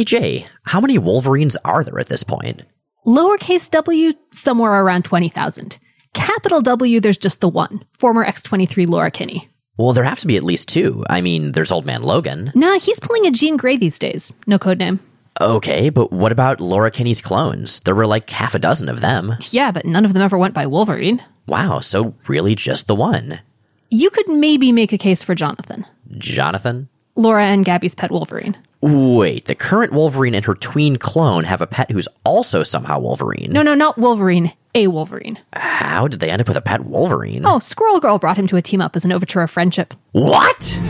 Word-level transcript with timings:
Hey 0.00 0.04
Jay, 0.04 0.46
how 0.62 0.80
many 0.80 0.96
Wolverines 0.96 1.58
are 1.62 1.84
there 1.84 1.98
at 1.98 2.06
this 2.06 2.24
point? 2.24 2.62
Lowercase 3.06 3.70
w, 3.70 4.14
somewhere 4.32 4.82
around 4.82 5.04
20,000. 5.04 5.76
Capital 6.14 6.62
W, 6.62 7.00
there's 7.00 7.18
just 7.18 7.42
the 7.42 7.50
one, 7.50 7.84
former 7.98 8.24
X23 8.24 8.88
Laura 8.88 9.10
Kinney. 9.10 9.50
Well, 9.76 9.92
there 9.92 10.04
have 10.04 10.20
to 10.20 10.26
be 10.26 10.38
at 10.38 10.42
least 10.42 10.70
two. 10.70 11.04
I 11.10 11.20
mean, 11.20 11.52
there's 11.52 11.70
Old 11.70 11.84
Man 11.84 12.02
Logan. 12.02 12.50
Nah, 12.54 12.78
he's 12.78 12.98
pulling 12.98 13.26
a 13.26 13.30
Jean 13.30 13.58
Grey 13.58 13.76
these 13.76 13.98
days. 13.98 14.32
No 14.46 14.58
codename. 14.58 15.00
Okay, 15.38 15.90
but 15.90 16.10
what 16.10 16.32
about 16.32 16.62
Laura 16.62 16.90
Kinney's 16.90 17.20
clones? 17.20 17.80
There 17.80 17.94
were 17.94 18.06
like 18.06 18.30
half 18.30 18.54
a 18.54 18.58
dozen 18.58 18.88
of 18.88 19.02
them. 19.02 19.34
Yeah, 19.50 19.70
but 19.70 19.84
none 19.84 20.06
of 20.06 20.14
them 20.14 20.22
ever 20.22 20.38
went 20.38 20.54
by 20.54 20.66
Wolverine. 20.66 21.22
Wow, 21.46 21.80
so 21.80 22.14
really 22.26 22.54
just 22.54 22.86
the 22.86 22.94
one. 22.94 23.40
You 23.90 24.08
could 24.08 24.28
maybe 24.28 24.72
make 24.72 24.94
a 24.94 24.98
case 24.98 25.22
for 25.22 25.34
Jonathan. 25.34 25.84
Jonathan? 26.16 26.88
Laura 27.16 27.44
and 27.44 27.66
Gabby's 27.66 27.94
pet 27.94 28.10
Wolverine. 28.10 28.56
Wait, 28.82 29.44
the 29.44 29.54
current 29.54 29.92
Wolverine 29.92 30.34
and 30.34 30.44
her 30.46 30.54
tween 30.54 30.96
clone 30.96 31.44
have 31.44 31.60
a 31.60 31.66
pet 31.66 31.90
who's 31.90 32.08
also 32.24 32.62
somehow 32.62 32.98
Wolverine. 32.98 33.50
No, 33.52 33.62
no, 33.62 33.74
not 33.74 33.98
Wolverine. 33.98 34.52
A 34.74 34.86
Wolverine. 34.86 35.38
How 35.52 36.08
did 36.08 36.20
they 36.20 36.30
end 36.30 36.40
up 36.40 36.48
with 36.48 36.56
a 36.56 36.62
pet 36.62 36.80
Wolverine? 36.86 37.44
Oh, 37.44 37.58
Squirrel 37.58 38.00
Girl 38.00 38.18
brought 38.18 38.38
him 38.38 38.46
to 38.46 38.56
a 38.56 38.62
team 38.62 38.80
up 38.80 38.96
as 38.96 39.04
an 39.04 39.12
overture 39.12 39.42
of 39.42 39.50
friendship. 39.50 39.92
What? 40.12 40.80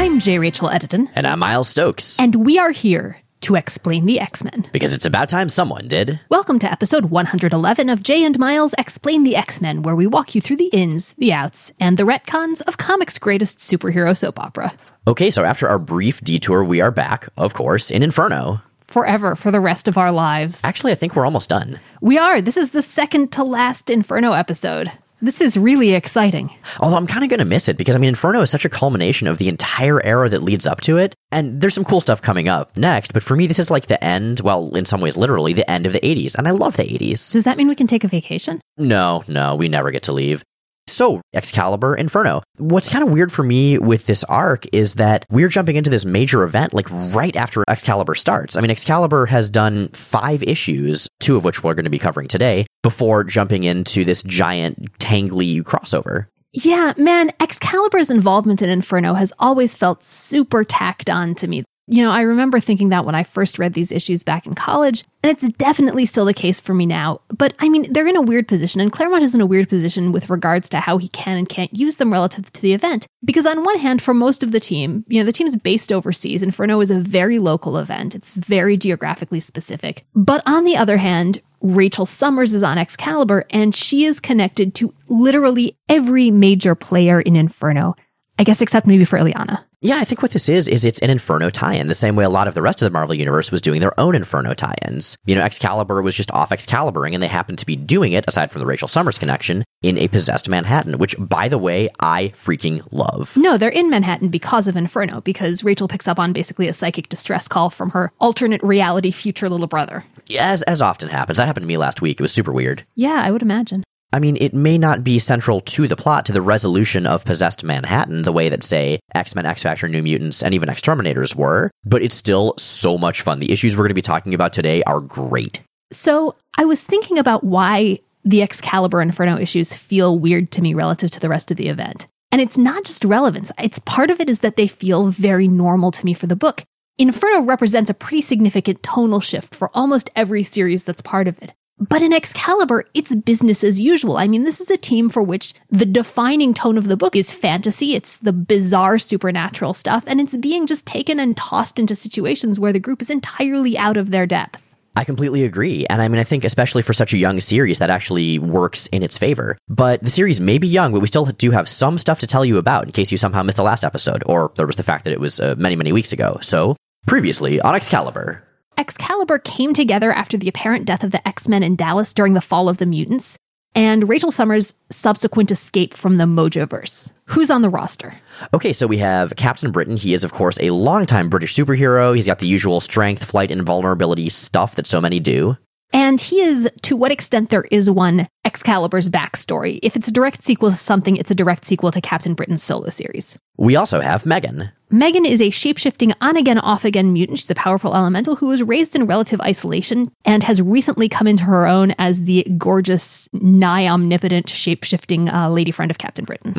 I'm 0.00 0.20
J. 0.20 0.38
Rachel 0.38 0.68
Edidin, 0.68 1.08
And 1.14 1.26
I'm 1.26 1.38
Miles 1.38 1.68
Stokes. 1.68 2.18
and 2.18 2.34
we 2.34 2.58
are 2.58 2.70
here 2.70 3.18
to 3.40 3.54
explain 3.54 4.06
the 4.06 4.20
X 4.20 4.44
Men. 4.44 4.66
Because 4.72 4.94
it's 4.94 5.06
about 5.06 5.28
time 5.28 5.48
someone 5.48 5.88
did. 5.88 6.20
Welcome 6.28 6.58
to 6.60 6.70
episode 6.70 7.06
111 7.06 7.88
of 7.88 8.02
Jay 8.02 8.24
and 8.24 8.38
Miles 8.38 8.74
Explain 8.78 9.24
the 9.24 9.36
X 9.36 9.60
Men, 9.60 9.82
where 9.82 9.96
we 9.96 10.06
walk 10.06 10.34
you 10.34 10.40
through 10.40 10.56
the 10.56 10.68
ins, 10.72 11.12
the 11.14 11.32
outs, 11.32 11.72
and 11.78 11.96
the 11.96 12.02
retcons 12.04 12.60
of 12.62 12.76
comics' 12.78 13.18
greatest 13.18 13.58
superhero 13.58 14.16
soap 14.16 14.38
opera. 14.38 14.72
Okay, 15.06 15.30
so 15.30 15.44
after 15.44 15.68
our 15.68 15.78
brief 15.78 16.20
detour, 16.20 16.64
we 16.64 16.80
are 16.80 16.90
back, 16.90 17.28
of 17.36 17.54
course, 17.54 17.90
in 17.90 18.02
Inferno. 18.02 18.60
Forever 18.82 19.34
for 19.34 19.50
the 19.50 19.60
rest 19.60 19.86
of 19.88 19.98
our 19.98 20.10
lives. 20.10 20.64
Actually, 20.64 20.92
I 20.92 20.96
think 20.96 21.14
we're 21.14 21.24
almost 21.26 21.50
done. 21.50 21.78
We 22.00 22.16
are. 22.18 22.40
This 22.40 22.56
is 22.56 22.70
the 22.70 22.82
second 22.82 23.32
to 23.32 23.44
last 23.44 23.90
Inferno 23.90 24.32
episode. 24.32 24.92
This 25.20 25.40
is 25.40 25.56
really 25.56 25.94
exciting. 25.94 26.50
Although 26.78 26.96
I'm 26.96 27.08
kind 27.08 27.24
of 27.24 27.30
going 27.30 27.40
to 27.40 27.44
miss 27.44 27.68
it 27.68 27.76
because, 27.76 27.96
I 27.96 27.98
mean, 27.98 28.10
Inferno 28.10 28.40
is 28.40 28.50
such 28.50 28.64
a 28.64 28.68
culmination 28.68 29.26
of 29.26 29.38
the 29.38 29.48
entire 29.48 30.00
era 30.04 30.28
that 30.28 30.44
leads 30.44 30.64
up 30.64 30.80
to 30.82 30.96
it. 30.96 31.12
And 31.32 31.60
there's 31.60 31.74
some 31.74 31.82
cool 31.84 32.00
stuff 32.00 32.22
coming 32.22 32.48
up 32.48 32.76
next, 32.76 33.12
but 33.12 33.24
for 33.24 33.34
me, 33.34 33.48
this 33.48 33.58
is 33.58 33.68
like 33.68 33.86
the 33.86 34.02
end, 34.02 34.40
well, 34.44 34.76
in 34.76 34.84
some 34.84 35.00
ways, 35.00 35.16
literally 35.16 35.52
the 35.52 35.68
end 35.68 35.88
of 35.88 35.92
the 35.92 35.98
80s. 36.00 36.36
And 36.36 36.46
I 36.46 36.52
love 36.52 36.76
the 36.76 36.84
80s. 36.84 37.32
Does 37.32 37.42
that 37.44 37.58
mean 37.58 37.66
we 37.66 37.74
can 37.74 37.88
take 37.88 38.04
a 38.04 38.08
vacation? 38.08 38.60
No, 38.76 39.24
no, 39.26 39.56
we 39.56 39.68
never 39.68 39.90
get 39.90 40.04
to 40.04 40.12
leave. 40.12 40.44
So, 40.86 41.20
Excalibur 41.34 41.94
Inferno. 41.96 42.42
What's 42.56 42.88
kind 42.88 43.04
of 43.04 43.10
weird 43.10 43.30
for 43.30 43.42
me 43.42 43.76
with 43.76 44.06
this 44.06 44.24
arc 44.24 44.64
is 44.72 44.94
that 44.94 45.26
we're 45.30 45.48
jumping 45.48 45.76
into 45.76 45.90
this 45.90 46.04
major 46.04 46.44
event 46.44 46.72
like 46.72 46.90
right 46.90 47.36
after 47.36 47.62
Excalibur 47.68 48.14
starts. 48.14 48.56
I 48.56 48.60
mean, 48.60 48.70
Excalibur 48.70 49.26
has 49.26 49.50
done 49.50 49.88
five 49.88 50.42
issues, 50.42 51.06
two 51.20 51.36
of 51.36 51.44
which 51.44 51.62
we're 51.62 51.74
going 51.74 51.84
to 51.84 51.90
be 51.90 51.98
covering 51.98 52.26
today, 52.26 52.66
before 52.82 53.24
jumping 53.24 53.64
into 53.64 54.04
this 54.04 54.22
giant, 54.22 54.98
tangly 54.98 55.62
crossover. 55.62 56.26
Yeah, 56.52 56.94
man, 56.96 57.30
Excalibur's 57.40 58.10
involvement 58.10 58.62
in 58.62 58.70
Inferno 58.70 59.14
has 59.14 59.32
always 59.38 59.74
felt 59.74 60.02
super 60.02 60.64
tacked 60.64 61.10
on 61.10 61.34
to 61.36 61.46
me. 61.46 61.64
You 61.90 62.04
know, 62.04 62.10
I 62.10 62.20
remember 62.20 62.60
thinking 62.60 62.90
that 62.90 63.06
when 63.06 63.14
I 63.14 63.22
first 63.22 63.58
read 63.58 63.72
these 63.72 63.92
issues 63.92 64.22
back 64.22 64.46
in 64.46 64.54
college, 64.54 65.04
and 65.22 65.32
it's 65.32 65.50
definitely 65.54 66.04
still 66.04 66.26
the 66.26 66.34
case 66.34 66.60
for 66.60 66.74
me 66.74 66.84
now. 66.84 67.22
But 67.28 67.54
I 67.60 67.70
mean, 67.70 67.90
they're 67.90 68.06
in 68.06 68.16
a 68.16 68.22
weird 68.22 68.46
position, 68.46 68.82
and 68.82 68.92
Claremont 68.92 69.22
is 69.22 69.34
in 69.34 69.40
a 69.40 69.46
weird 69.46 69.70
position 69.70 70.12
with 70.12 70.28
regards 70.28 70.68
to 70.70 70.80
how 70.80 70.98
he 70.98 71.08
can 71.08 71.38
and 71.38 71.48
can't 71.48 71.72
use 71.72 71.96
them 71.96 72.12
relative 72.12 72.52
to 72.52 72.60
the 72.60 72.74
event. 72.74 73.06
Because 73.24 73.46
on 73.46 73.64
one 73.64 73.78
hand, 73.78 74.02
for 74.02 74.12
most 74.12 74.42
of 74.42 74.52
the 74.52 74.60
team, 74.60 75.06
you 75.08 75.18
know, 75.18 75.24
the 75.24 75.32
team's 75.32 75.56
based 75.56 75.90
overseas. 75.90 76.42
Inferno 76.42 76.78
is 76.82 76.90
a 76.90 77.00
very 77.00 77.38
local 77.38 77.78
event. 77.78 78.14
It's 78.14 78.34
very 78.34 78.76
geographically 78.76 79.40
specific. 79.40 80.04
But 80.14 80.42
on 80.44 80.64
the 80.64 80.76
other 80.76 80.98
hand, 80.98 81.40
Rachel 81.60 82.06
Summers 82.06 82.54
is 82.54 82.62
on 82.62 82.78
Excalibur, 82.78 83.44
and 83.50 83.74
she 83.74 84.04
is 84.04 84.20
connected 84.20 84.74
to 84.76 84.94
literally 85.08 85.76
every 85.88 86.30
major 86.30 86.74
player 86.74 87.20
in 87.20 87.36
Inferno. 87.36 87.94
I 88.38 88.44
guess 88.44 88.62
except 88.62 88.86
maybe 88.86 89.04
for 89.04 89.18
Illyana. 89.18 89.64
Yeah, 89.80 89.98
I 89.98 90.04
think 90.04 90.22
what 90.22 90.32
this 90.32 90.48
is, 90.48 90.66
is 90.66 90.84
it's 90.84 90.98
an 91.02 91.10
Inferno 91.10 91.50
tie-in, 91.50 91.86
the 91.86 91.94
same 91.94 92.16
way 92.16 92.24
a 92.24 92.28
lot 92.28 92.48
of 92.48 92.54
the 92.54 92.62
rest 92.62 92.82
of 92.82 92.86
the 92.86 92.92
Marvel 92.92 93.14
Universe 93.14 93.52
was 93.52 93.60
doing 93.60 93.80
their 93.80 93.98
own 93.98 94.16
Inferno 94.16 94.52
tie-ins. 94.52 95.16
You 95.24 95.36
know, 95.36 95.42
Excalibur 95.42 96.02
was 96.02 96.16
just 96.16 96.32
off 96.32 96.50
Excaliburing, 96.50 97.14
and 97.14 97.22
they 97.22 97.28
happened 97.28 97.60
to 97.60 97.66
be 97.66 97.76
doing 97.76 98.10
it, 98.12 98.24
aside 98.26 98.50
from 98.50 98.58
the 98.58 98.66
Rachel 98.66 98.88
Summers 98.88 99.20
connection, 99.20 99.62
in 99.80 99.96
a 99.96 100.08
possessed 100.08 100.48
Manhattan, 100.48 100.98
which, 100.98 101.14
by 101.16 101.48
the 101.48 101.58
way, 101.58 101.88
I 102.00 102.30
freaking 102.34 102.84
love. 102.90 103.36
No, 103.36 103.56
they're 103.56 103.68
in 103.68 103.88
Manhattan 103.88 104.30
because 104.30 104.66
of 104.66 104.74
Inferno, 104.74 105.20
because 105.20 105.62
Rachel 105.62 105.86
picks 105.86 106.08
up 106.08 106.18
on 106.18 106.32
basically 106.32 106.66
a 106.66 106.72
psychic 106.72 107.08
distress 107.08 107.46
call 107.46 107.70
from 107.70 107.90
her 107.90 108.10
alternate 108.18 108.64
reality 108.64 109.12
future 109.12 109.48
little 109.48 109.68
brother. 109.68 110.04
Yeah, 110.26 110.50
As, 110.50 110.62
as 110.64 110.82
often 110.82 111.08
happens. 111.08 111.36
That 111.36 111.46
happened 111.46 111.62
to 111.62 111.68
me 111.68 111.76
last 111.76 112.02
week. 112.02 112.18
It 112.18 112.22
was 112.22 112.32
super 112.32 112.52
weird. 112.52 112.84
Yeah, 112.96 113.22
I 113.24 113.30
would 113.30 113.42
imagine. 113.42 113.84
I 114.12 114.20
mean, 114.20 114.38
it 114.40 114.54
may 114.54 114.78
not 114.78 115.04
be 115.04 115.18
central 115.18 115.60
to 115.60 115.86
the 115.86 115.96
plot, 115.96 116.24
to 116.26 116.32
the 116.32 116.40
resolution 116.40 117.06
of 117.06 117.26
possessed 117.26 117.62
Manhattan, 117.62 118.22
the 118.22 118.32
way 118.32 118.48
that, 118.48 118.62
say, 118.62 119.00
X 119.14 119.34
Men, 119.34 119.44
X 119.44 119.62
Factor, 119.62 119.86
New 119.86 120.02
Mutants, 120.02 120.42
and 120.42 120.54
even 120.54 120.70
Exterminators 120.70 121.36
were, 121.36 121.70
but 121.84 122.02
it's 122.02 122.14
still 122.14 122.54
so 122.56 122.96
much 122.96 123.20
fun. 123.20 123.38
The 123.38 123.52
issues 123.52 123.76
we're 123.76 123.84
going 123.84 123.90
to 123.90 123.94
be 123.94 124.02
talking 124.02 124.32
about 124.32 124.52
today 124.54 124.82
are 124.84 125.00
great. 125.00 125.60
So 125.92 126.36
I 126.56 126.64
was 126.64 126.86
thinking 126.86 127.18
about 127.18 127.44
why 127.44 128.00
the 128.24 128.42
Excalibur 128.42 129.00
Inferno 129.00 129.38
issues 129.38 129.74
feel 129.74 130.18
weird 130.18 130.50
to 130.52 130.62
me 130.62 130.74
relative 130.74 131.10
to 131.12 131.20
the 131.20 131.28
rest 131.28 131.50
of 131.50 131.56
the 131.56 131.68
event. 131.68 132.06
And 132.30 132.40
it's 132.40 132.58
not 132.58 132.84
just 132.84 133.04
relevance, 133.04 133.50
it's 133.58 133.78
part 133.78 134.10
of 134.10 134.20
it 134.20 134.28
is 134.28 134.40
that 134.40 134.56
they 134.56 134.66
feel 134.66 135.06
very 135.06 135.48
normal 135.48 135.90
to 135.92 136.04
me 136.04 136.12
for 136.14 136.26
the 136.26 136.36
book. 136.36 136.62
Inferno 136.98 137.44
represents 137.44 137.88
a 137.88 137.94
pretty 137.94 138.20
significant 138.20 138.82
tonal 138.82 139.20
shift 139.20 139.54
for 139.54 139.70
almost 139.72 140.10
every 140.16 140.42
series 140.42 140.84
that's 140.84 141.00
part 141.00 141.28
of 141.28 141.40
it. 141.42 141.52
But 141.78 142.02
in 142.02 142.12
Excalibur, 142.12 142.84
it's 142.92 143.14
business 143.14 143.62
as 143.62 143.80
usual. 143.80 144.16
I 144.16 144.26
mean, 144.26 144.44
this 144.44 144.60
is 144.60 144.70
a 144.70 144.76
team 144.76 145.08
for 145.08 145.22
which 145.22 145.54
the 145.70 145.86
defining 145.86 146.52
tone 146.52 146.76
of 146.76 146.88
the 146.88 146.96
book 146.96 147.14
is 147.14 147.32
fantasy. 147.32 147.94
It's 147.94 148.18
the 148.18 148.32
bizarre 148.32 148.98
supernatural 148.98 149.74
stuff, 149.74 150.04
and 150.06 150.20
it's 150.20 150.36
being 150.36 150.66
just 150.66 150.86
taken 150.86 151.20
and 151.20 151.36
tossed 151.36 151.78
into 151.78 151.94
situations 151.94 152.58
where 152.58 152.72
the 152.72 152.80
group 152.80 153.00
is 153.00 153.10
entirely 153.10 153.78
out 153.78 153.96
of 153.96 154.10
their 154.10 154.26
depth. 154.26 154.68
I 154.96 155.04
completely 155.04 155.44
agree. 155.44 155.86
And 155.86 156.02
I 156.02 156.08
mean, 156.08 156.18
I 156.18 156.24
think 156.24 156.42
especially 156.42 156.82
for 156.82 156.92
such 156.92 157.12
a 157.12 157.18
young 157.18 157.38
series, 157.38 157.78
that 157.78 157.90
actually 157.90 158.40
works 158.40 158.88
in 158.88 159.04
its 159.04 159.16
favor. 159.16 159.56
But 159.68 160.02
the 160.02 160.10
series 160.10 160.40
may 160.40 160.58
be 160.58 160.66
young, 160.66 160.90
but 160.90 160.98
we 160.98 161.06
still 161.06 161.26
do 161.26 161.52
have 161.52 161.68
some 161.68 161.98
stuff 161.98 162.18
to 162.18 162.26
tell 162.26 162.44
you 162.44 162.58
about 162.58 162.86
in 162.86 162.92
case 162.92 163.12
you 163.12 163.18
somehow 163.18 163.44
missed 163.44 163.58
the 163.58 163.62
last 163.62 163.84
episode, 163.84 164.24
or 164.26 164.50
there 164.56 164.66
was 164.66 164.74
the 164.74 164.82
fact 164.82 165.04
that 165.04 165.12
it 165.12 165.20
was 165.20 165.38
uh, 165.38 165.54
many, 165.56 165.76
many 165.76 165.92
weeks 165.92 166.12
ago. 166.12 166.38
So, 166.40 166.74
previously 167.06 167.60
on 167.60 167.76
Excalibur. 167.76 168.47
Excalibur 168.78 169.40
came 169.40 169.74
together 169.74 170.12
after 170.12 170.36
the 170.36 170.48
apparent 170.48 170.86
death 170.86 171.02
of 171.02 171.10
the 171.10 171.26
X 171.26 171.48
Men 171.48 171.64
in 171.64 171.74
Dallas 171.74 172.14
during 172.14 172.34
the 172.34 172.40
fall 172.40 172.68
of 172.68 172.78
the 172.78 172.86
mutants, 172.86 173.36
and 173.74 174.08
Rachel 174.08 174.30
Summers' 174.30 174.74
subsequent 174.88 175.50
escape 175.50 175.92
from 175.92 176.16
the 176.16 176.24
Mojoverse. 176.24 177.12
Who's 177.26 177.50
on 177.50 177.62
the 177.62 177.70
roster? 177.70 178.20
Okay, 178.54 178.72
so 178.72 178.86
we 178.86 178.98
have 178.98 179.34
Captain 179.34 179.72
Britain. 179.72 179.96
He 179.96 180.14
is, 180.14 180.22
of 180.22 180.30
course, 180.30 180.60
a 180.60 180.70
longtime 180.70 181.28
British 181.28 181.54
superhero. 181.54 182.14
He's 182.14 182.28
got 182.28 182.38
the 182.38 182.46
usual 182.46 182.80
strength, 182.80 183.24
flight, 183.24 183.50
and 183.50 183.66
vulnerability 183.66 184.28
stuff 184.28 184.76
that 184.76 184.86
so 184.86 185.00
many 185.00 185.18
do. 185.18 185.56
And 185.92 186.20
he 186.20 186.40
is, 186.40 186.70
to 186.82 186.96
what 186.96 187.12
extent 187.12 187.50
there 187.50 187.64
is 187.70 187.90
one, 187.90 188.28
Excalibur's 188.44 189.08
backstory. 189.08 189.78
If 189.82 189.96
it's 189.96 190.08
a 190.08 190.12
direct 190.12 190.42
sequel 190.42 190.70
to 190.70 190.76
something, 190.76 191.16
it's 191.16 191.30
a 191.30 191.34
direct 191.34 191.64
sequel 191.64 191.90
to 191.92 192.00
Captain 192.00 192.34
Britain's 192.34 192.62
solo 192.62 192.90
series. 192.90 193.38
We 193.56 193.74
also 193.74 194.00
have 194.00 194.26
Megan. 194.26 194.70
Megan 194.90 195.26
is 195.26 195.40
a 195.40 195.48
shapeshifting 195.48 196.14
on 196.20 196.36
again, 196.36 196.58
off 196.58 196.84
again 196.84 197.12
mutant. 197.12 197.38
She's 197.38 197.50
a 197.50 197.54
powerful 197.54 197.94
elemental 197.94 198.36
who 198.36 198.46
was 198.46 198.62
raised 198.62 198.94
in 198.96 199.06
relative 199.06 199.40
isolation 199.40 200.10
and 200.24 200.42
has 200.44 200.62
recently 200.62 201.08
come 201.08 201.26
into 201.26 201.44
her 201.44 201.66
own 201.66 201.94
as 201.98 202.24
the 202.24 202.44
gorgeous, 202.56 203.28
nigh 203.32 203.86
omnipotent 203.86 204.46
shapeshifting 204.46 205.32
uh, 205.32 205.50
lady 205.50 205.70
friend 205.70 205.90
of 205.90 205.98
Captain 205.98 206.24
Britain. 206.24 206.52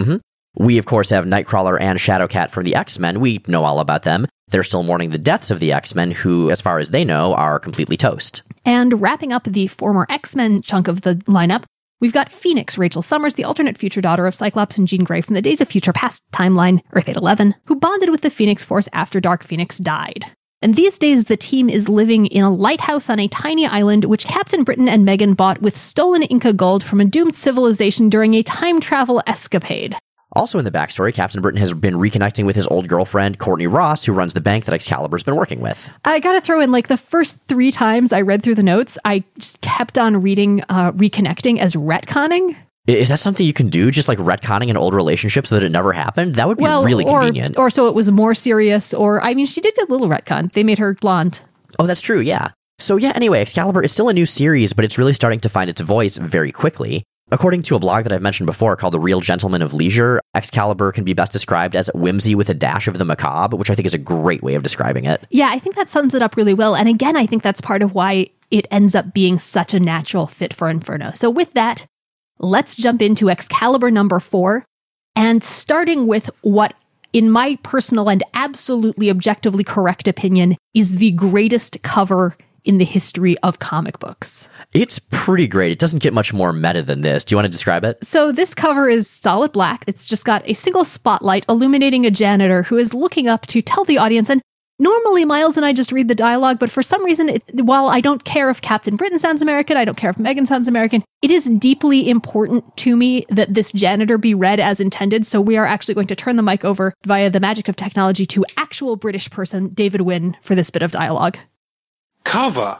We, 0.56 0.78
of 0.78 0.86
course, 0.86 1.12
have 1.12 1.26
Nightcrawler 1.26 1.80
and 1.80 2.00
Shadowcat 2.00 2.52
from 2.52 2.66
the 2.66 2.76
X 2.76 3.00
Men. 3.00 3.20
We 3.20 3.42
know 3.48 3.64
all 3.64 3.80
about 3.80 4.04
them. 4.04 4.28
They're 4.48 4.64
still 4.64 4.84
mourning 4.84 5.12
the 5.12 5.18
deaths 5.18 5.52
of 5.52 5.60
the 5.60 5.72
X 5.72 5.94
Men, 5.94 6.12
who, 6.12 6.50
as 6.50 6.62
far 6.62 6.80
as 6.80 6.92
they 6.92 7.06
know, 7.06 7.34
are 7.36 7.60
completely 7.60 7.98
toast. 7.98 8.42
And 8.66 9.02
wrapping 9.02 9.32
up 9.32 9.44
the 9.44 9.68
former 9.68 10.06
X 10.10 10.36
Men 10.36 10.62
chunk 10.62 10.88
of 10.88 11.02
the 11.02 11.16
lineup, 11.28 11.64
we've 12.02 12.14
got 12.14 12.30
Phoenix, 12.32 12.78
Rachel 12.78 13.02
Summers, 13.02 13.36
the 13.36 13.44
alternate 13.44 13.78
future 13.78 14.02
daughter 14.02 14.26
of 14.26 14.34
Cyclops 14.34 14.78
and 14.78 14.88
Jean 14.88 15.04
Grey 15.04 15.22
from 15.22 15.36
the 15.36 15.42
Days 15.42 15.62
of 15.62 15.68
Future 15.68 15.94
Past 15.94 16.24
timeline, 16.32 16.80
Earth 16.94 17.08
811, 17.08 17.56
who 17.66 17.76
bonded 17.76 18.10
with 18.10 18.22
the 18.22 18.30
Phoenix 18.30 18.66
Force 18.66 18.90
after 18.92 19.20
Dark 19.20 19.44
Phoenix 19.44 19.78
died. 19.78 20.26
And 20.62 20.76
these 20.76 21.00
days, 21.00 21.26
the 21.26 21.38
team 21.38 21.70
is 21.70 21.88
living 21.88 22.26
in 22.26 22.44
a 22.44 22.54
lighthouse 22.54 23.10
on 23.10 23.20
a 23.20 23.30
tiny 23.30 23.66
island, 23.66 24.04
which 24.06 24.28
Captain 24.28 24.66
Britain 24.66 24.90
and 24.90 25.06
Megan 25.06 25.34
bought 25.34 25.62
with 25.62 25.78
stolen 25.78 26.24
Inca 26.24 26.52
gold 26.52 26.84
from 26.84 27.00
a 27.00 27.06
doomed 27.06 27.36
civilization 27.36 28.10
during 28.10 28.34
a 28.34 28.44
time 28.44 28.82
travel 28.82 29.22
escapade. 29.26 29.96
Also 30.34 30.60
in 30.60 30.66
the 30.66 30.72
backstory, 30.72 31.12
Captain 31.14 31.42
Britain 31.42 31.60
has 31.60 31.74
been 31.74 31.96
reconnecting 31.96 32.46
with 32.46 32.56
his 32.56 32.68
old 32.68 32.88
girlfriend, 32.88 33.40
Courtney 33.40 33.66
Ross, 33.66 34.06
who 34.06 34.14
runs 34.14 34.36
the 34.36 34.42
bank 34.42 34.66
that 34.66 34.74
Excalibur's 34.76 35.24
been 35.24 35.36
working 35.36 35.60
with. 35.60 35.90
I 36.06 36.20
gotta 36.20 36.40
throw 36.40 36.62
in 36.62 36.72
like 36.72 36.88
the 36.88 36.98
first 36.98 37.48
three 37.48 37.72
times 37.72 38.14
I 38.14 38.22
read 38.22 38.44
through 38.44 38.56
the 38.56 38.64
notes, 38.64 38.98
I 39.04 39.24
just 39.40 39.62
kept 39.62 39.98
on 39.98 40.22
reading 40.22 40.62
uh, 40.70 40.92
reconnecting 40.92 41.58
as 41.58 41.76
retconning. 41.76 42.56
Is 42.86 43.10
that 43.10 43.20
something 43.20 43.46
you 43.46 43.54
can 43.54 43.70
do, 43.70 43.92
just 43.92 44.08
like 44.08 44.18
retconning 44.20 44.70
an 44.70 44.78
old 44.78 44.94
relationship 44.94 45.46
so 45.46 45.56
that 45.56 45.64
it 45.66 45.70
never 45.72 45.94
happened? 45.94 46.36
That 46.36 46.48
would 46.48 46.58
be 46.58 46.64
Well, 46.64 46.84
really 46.84 47.06
or, 47.06 47.20
convenient. 47.22 47.58
or 47.58 47.70
so 47.70 47.88
it 47.88 47.96
was 47.96 48.10
more 48.12 48.34
serious, 48.34 48.94
or 48.94 49.22
I 49.22 49.34
mean, 49.34 49.46
she 49.48 49.62
did 49.62 49.76
get 49.76 49.90
a 49.90 49.92
little 49.92 50.08
retcon. 50.08 50.52
They 50.52 50.64
made 50.64 50.78
her 50.80 50.94
blonde. 50.96 51.42
oh, 51.80 51.86
that's 51.88 52.02
true, 52.02 52.20
yeah. 52.20 52.50
So 52.80 52.98
yeah, 52.98 53.12
anyway, 53.16 53.42
Excalibur 53.42 53.84
is 53.84 53.92
still 53.92 54.10
a 54.10 54.14
new 54.14 54.26
series, 54.26 54.74
but 54.74 54.86
it's 54.86 54.98
really 54.98 55.14
starting 55.14 55.40
to 55.42 55.50
find 55.50 55.70
its 55.70 55.82
voice 55.82 56.18
very 56.18 56.52
quickly. 56.52 57.04
According 57.32 57.62
to 57.64 57.76
a 57.76 57.80
blog 57.80 58.06
that 58.06 58.12
I've 58.12 58.24
mentioned 58.24 58.48
before 58.48 58.76
called 58.76 58.96
The 58.96 59.00
Real 59.00 59.22
Gentlemen 59.22 59.62
of 59.62 59.72
Leisure, 59.72 60.20
Excalibur 60.34 60.92
can 60.92 61.04
be 61.04 61.14
best 61.14 61.32
described 61.32 61.76
as 61.76 61.92
whimsy 61.94 62.34
with 62.34 62.50
a 62.50 62.56
dash 62.56 62.88
of 62.88 62.98
the 62.98 63.06
macabre, 63.06 63.56
which 63.56 63.70
I 63.70 63.76
think 63.76 63.86
is 63.86 63.94
a 63.94 64.00
great 64.00 64.42
way 64.42 64.56
of 64.56 64.64
describing 64.64 65.06
it. 65.06 65.28
Yeah, 65.30 65.50
I 65.52 65.60
think 65.60 65.76
that 65.76 65.90
sums 65.90 66.16
it 66.16 66.24
up 66.24 66.36
really 66.36 66.56
well. 66.56 66.76
And 66.76 66.90
again, 66.90 67.16
I 67.16 67.28
think 67.28 67.44
that's 67.44 67.62
part 67.62 67.84
of 67.84 67.94
why 67.94 68.32
it 68.50 68.66
ends 68.72 68.96
up 68.96 69.14
being 69.14 69.38
such 69.38 69.76
a 69.76 69.80
natural 69.80 70.26
fit 70.26 70.56
for 70.56 70.72
Inferno. 70.72 71.12
So 71.12 71.30
with 71.30 71.54
that, 71.54 71.86
let's 72.40 72.76
jump 72.76 73.00
into 73.00 73.30
Excalibur 73.30 73.92
number 73.92 74.20
four 74.20 74.66
and 75.16 75.44
starting 75.44 76.08
with 76.08 76.32
what 76.42 76.74
in 77.14 77.30
my 77.30 77.60
personal 77.62 78.10
and 78.10 78.24
absolutely 78.34 79.12
objectively 79.12 79.64
correct 79.64 80.08
opinion 80.08 80.58
is 80.74 80.98
the 80.98 81.12
greatest 81.12 81.84
cover 81.84 82.36
in 82.64 82.78
the 82.78 82.86
history 82.86 83.38
of 83.40 83.60
comic 83.60 84.00
books. 84.00 84.50
It's 84.74 85.00
pretty 85.00 85.48
great. 85.48 85.72
It 85.72 85.80
doesn't 85.80 86.04
get 86.04 86.14
much 86.14 86.34
more 86.34 86.54
meta 86.54 86.84
than 86.84 87.02
this. 87.02 87.24
Do 87.24 87.34
you 87.34 87.38
want 87.38 87.46
to 87.46 87.52
describe 87.52 87.84
it? 87.84 88.04
So 88.04 88.32
this 88.32 88.54
cover 88.54 88.90
is 88.90 89.10
solid 89.10 89.52
black. 89.52 89.84
It's 89.88 90.06
just 90.06 90.26
got 90.26 90.48
a 90.48 90.54
single 90.54 90.84
spotlight 90.84 91.46
illuminating 91.50 92.06
a 92.06 92.12
janitor 92.12 92.64
who 92.64 92.78
is 92.78 92.94
looking 92.94 93.28
up 93.28 93.46
to 93.48 93.62
tell 93.62 93.84
the 93.84 93.98
audience 93.98 94.30
and 94.30 94.42
Normally, 94.82 95.26
Miles 95.26 95.58
and 95.58 95.66
I 95.66 95.74
just 95.74 95.92
read 95.92 96.08
the 96.08 96.16
dialogue, 96.16 96.58
but 96.58 96.72
for 96.72 96.82
some 96.82 97.04
reason, 97.04 97.28
it, 97.28 97.44
while 97.54 97.88
I 97.88 98.00
don't 98.00 98.24
care 98.24 98.50
if 98.50 98.62
Captain 98.62 98.96
Britain 98.96 99.20
sounds 99.20 99.42
American, 99.42 99.76
I 99.76 99.84
don't 99.84 99.98
care 99.98 100.10
if 100.10 100.18
Megan 100.18 100.46
sounds 100.46 100.70
American, 100.70 101.04
it 101.22 101.30
is 101.30 101.50
deeply 101.50 102.10
important 102.10 102.78
to 102.78 102.96
me 102.96 103.26
that 103.28 103.54
this 103.54 103.74
janitor 103.74 104.18
be 104.18 104.34
read 104.34 104.58
as 104.62 104.80
intended. 104.80 105.28
So 105.28 105.42
we 105.42 105.58
are 105.58 105.66
actually 105.66 105.96
going 105.96 106.08
to 106.08 106.16
turn 106.16 106.38
the 106.38 106.42
mic 106.42 106.64
over 106.64 106.94
via 107.06 107.30
the 107.30 107.42
magic 107.42 107.68
of 107.68 107.76
technology 107.76 108.26
to 108.28 108.46
actual 108.56 108.96
British 108.96 109.30
person 109.30 109.68
David 109.74 110.00
Wynn 110.00 110.38
for 110.40 110.56
this 110.56 110.70
bit 110.70 110.82
of 110.82 110.92
dialogue. 110.92 111.38
Cover? 112.24 112.80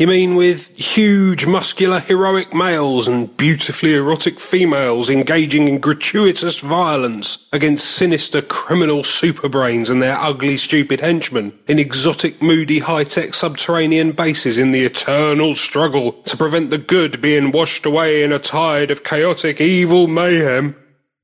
You 0.00 0.06
mean 0.06 0.34
with 0.34 0.78
huge, 0.78 1.44
muscular, 1.44 2.00
heroic 2.00 2.54
males 2.54 3.06
and 3.06 3.36
beautifully 3.36 3.94
erotic 3.94 4.40
females 4.40 5.10
engaging 5.10 5.68
in 5.68 5.78
gratuitous 5.78 6.60
violence 6.60 7.46
against 7.52 7.90
sinister 7.90 8.40
criminal 8.40 9.02
superbrains 9.02 9.90
and 9.90 10.00
their 10.00 10.16
ugly, 10.16 10.56
stupid 10.56 11.02
henchmen 11.02 11.52
in 11.68 11.78
exotic, 11.78 12.40
moody, 12.40 12.78
high-tech 12.78 13.34
subterranean 13.34 14.12
bases 14.12 14.56
in 14.56 14.72
the 14.72 14.86
eternal 14.86 15.54
struggle 15.54 16.12
to 16.22 16.34
prevent 16.34 16.70
the 16.70 16.78
good 16.78 17.20
being 17.20 17.52
washed 17.52 17.84
away 17.84 18.22
in 18.22 18.32
a 18.32 18.38
tide 18.38 18.90
of 18.90 19.04
chaotic, 19.04 19.60
evil 19.60 20.06
mayhem? 20.06 20.74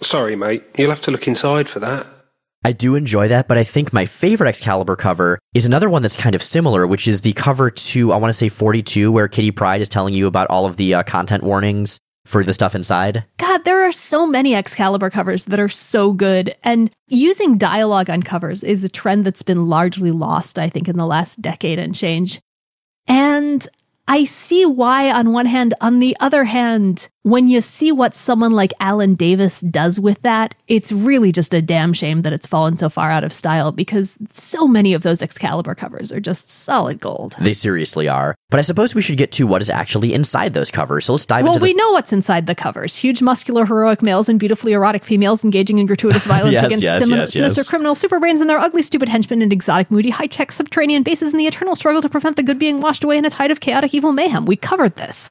Sorry, 0.03 0.37
mate. 0.37 0.65
You'll 0.77 0.91
have 0.91 1.01
to 1.03 1.11
look 1.11 1.27
inside 1.27 1.67
for 1.67 1.81
that. 1.81 2.07
I 2.67 2.73
do 2.73 2.97
enjoy 2.97 3.29
that, 3.29 3.47
but 3.47 3.59
I 3.59 3.63
think 3.63 3.93
my 3.93 4.07
favorite 4.07 4.49
Excalibur 4.49 4.97
cover 4.97 5.39
is 5.55 5.67
another 5.67 5.89
one 5.89 6.03
that's 6.03 6.17
kind 6.17 6.35
of 6.35 6.43
similar, 6.43 6.85
which 6.85 7.07
is 7.07 7.21
the 7.21 7.33
cover 7.33 7.71
to, 7.71 8.13
I 8.13 8.17
want 8.17 8.31
to 8.31 8.37
say 8.37 8.49
42, 8.49 9.13
where 9.13 9.29
Kitty 9.29 9.53
Pryde 9.53 9.81
is 9.81 9.89
telling 9.89 10.15
you 10.15 10.27
about 10.27 10.49
all 10.49 10.67
of 10.67 10.77
the 10.77 10.95
uh, 10.95 11.05
content 11.05 11.45
warnings 11.45 12.01
for 12.25 12.43
the 12.43 12.53
stuff 12.53 12.75
inside. 12.75 13.25
God, 13.37 13.65
there 13.65 13.87
are 13.87 13.93
so 13.93 14.27
many 14.27 14.53
Excalibur 14.53 15.11
covers 15.11 15.45
that 15.45 15.61
are 15.61 15.69
so 15.69 16.13
good. 16.13 16.57
And 16.65 16.91
using 17.07 17.57
dialogue 17.57 18.11
on 18.11 18.25
covers 18.25 18.65
is 18.65 18.83
a 18.83 18.89
trend 18.89 19.25
that's 19.25 19.45
been 19.45 19.69
largely 19.69 20.11
lost, 20.11 20.59
I 20.59 20.69
think, 20.69 20.89
in 20.89 20.97
the 20.97 21.07
last 21.07 21.41
decade 21.41 21.79
and 21.79 21.95
change. 21.95 22.41
And 23.07 23.65
I 24.09 24.25
see 24.25 24.65
why 24.65 25.11
on 25.11 25.33
one 25.33 25.47
hand. 25.47 25.75
On 25.81 25.99
the 25.99 26.17
other 26.21 26.45
hand, 26.45 27.09
when 27.23 27.49
you 27.49 27.61
see 27.61 27.91
what 27.91 28.15
someone 28.15 28.53
like 28.53 28.73
Alan 28.79 29.15
Davis 29.17 29.61
does 29.61 29.99
with 29.99 30.23
that, 30.23 30.55
it's 30.69 30.93
really 30.93 31.33
just 31.33 31.53
a 31.53 31.61
damn 31.61 31.93
shame 31.93 32.21
that 32.21 32.33
it's 32.33 32.47
fallen 32.47 32.79
so 32.79 32.89
far 32.89 33.11
out 33.11 33.25
of 33.25 33.33
style 33.33 33.73
because 33.73 34.17
so 34.31 34.69
many 34.69 34.95
of 34.95 35.03
those 35.03 35.23
Excalibur 35.23 35.75
covers 35.75 36.13
are 36.13 36.21
just 36.21 36.49
solid 36.49 37.01
gold. 37.01 37.35
They 37.41 37.53
seriously 37.53 38.07
are. 38.09 38.37
But 38.49 38.59
I 38.59 38.63
suppose 38.63 38.95
we 38.95 39.03
should 39.03 39.19
get 39.19 39.33
to 39.33 39.47
what 39.49 39.61
is 39.61 39.69
actually 39.69 40.15
inside 40.15 40.55
those 40.55 40.71
covers. 40.71 41.07
So 41.07 41.15
let's 41.15 41.27
dive 41.27 41.43
Well, 41.43 41.55
into 41.55 41.65
Well, 41.65 41.69
we 41.69 41.75
know 41.75 41.91
what's 41.91 42.13
inside 42.13 42.47
the 42.47 42.55
covers 42.55 42.97
huge, 42.97 43.21
muscular, 43.21 43.67
heroic 43.67 44.03
males 44.03 44.29
and 44.29 44.39
beautifully 44.39 44.73
erotic 44.73 45.03
females 45.05 45.43
engaging 45.43 45.79
in 45.79 45.87
gratuitous 45.87 46.27
violence 46.29 46.53
Yes, 46.53 46.67
against 46.67 46.85
yes, 46.85 47.05
sim- 47.05 47.17
yes, 47.17 47.33
sinister 47.33 47.65
criminal 47.65 47.97
superbrains 47.97 48.41
and 48.41 48.49
their 48.49 48.59
ugly, 48.61 48.83
stupid 48.83 49.09
henchmen 49.09 49.43
and 49.43 49.53
exotic, 49.53 49.91
moody, 49.91 50.11
high 50.11 50.29
tech 50.29 50.53
subterranean 50.53 51.03
bases 51.03 51.33
in 51.33 51.39
the 51.39 51.47
eternal 51.47 51.75
struggle 51.75 52.01
to 52.03 52.09
prevent 52.09 52.37
the 52.37 52.45
good 52.45 52.61
being 52.61 52.81
washed 52.81 53.03
away 53.03 53.19
in 53.19 53.25
a 53.25 53.31
tide 53.31 53.51
of 53.51 53.59
chaotic 53.59 53.91
evil 53.97 54.13
mayhem. 54.13 54.45
We 54.45 54.57
covered 54.57 54.97
this. 54.97 55.29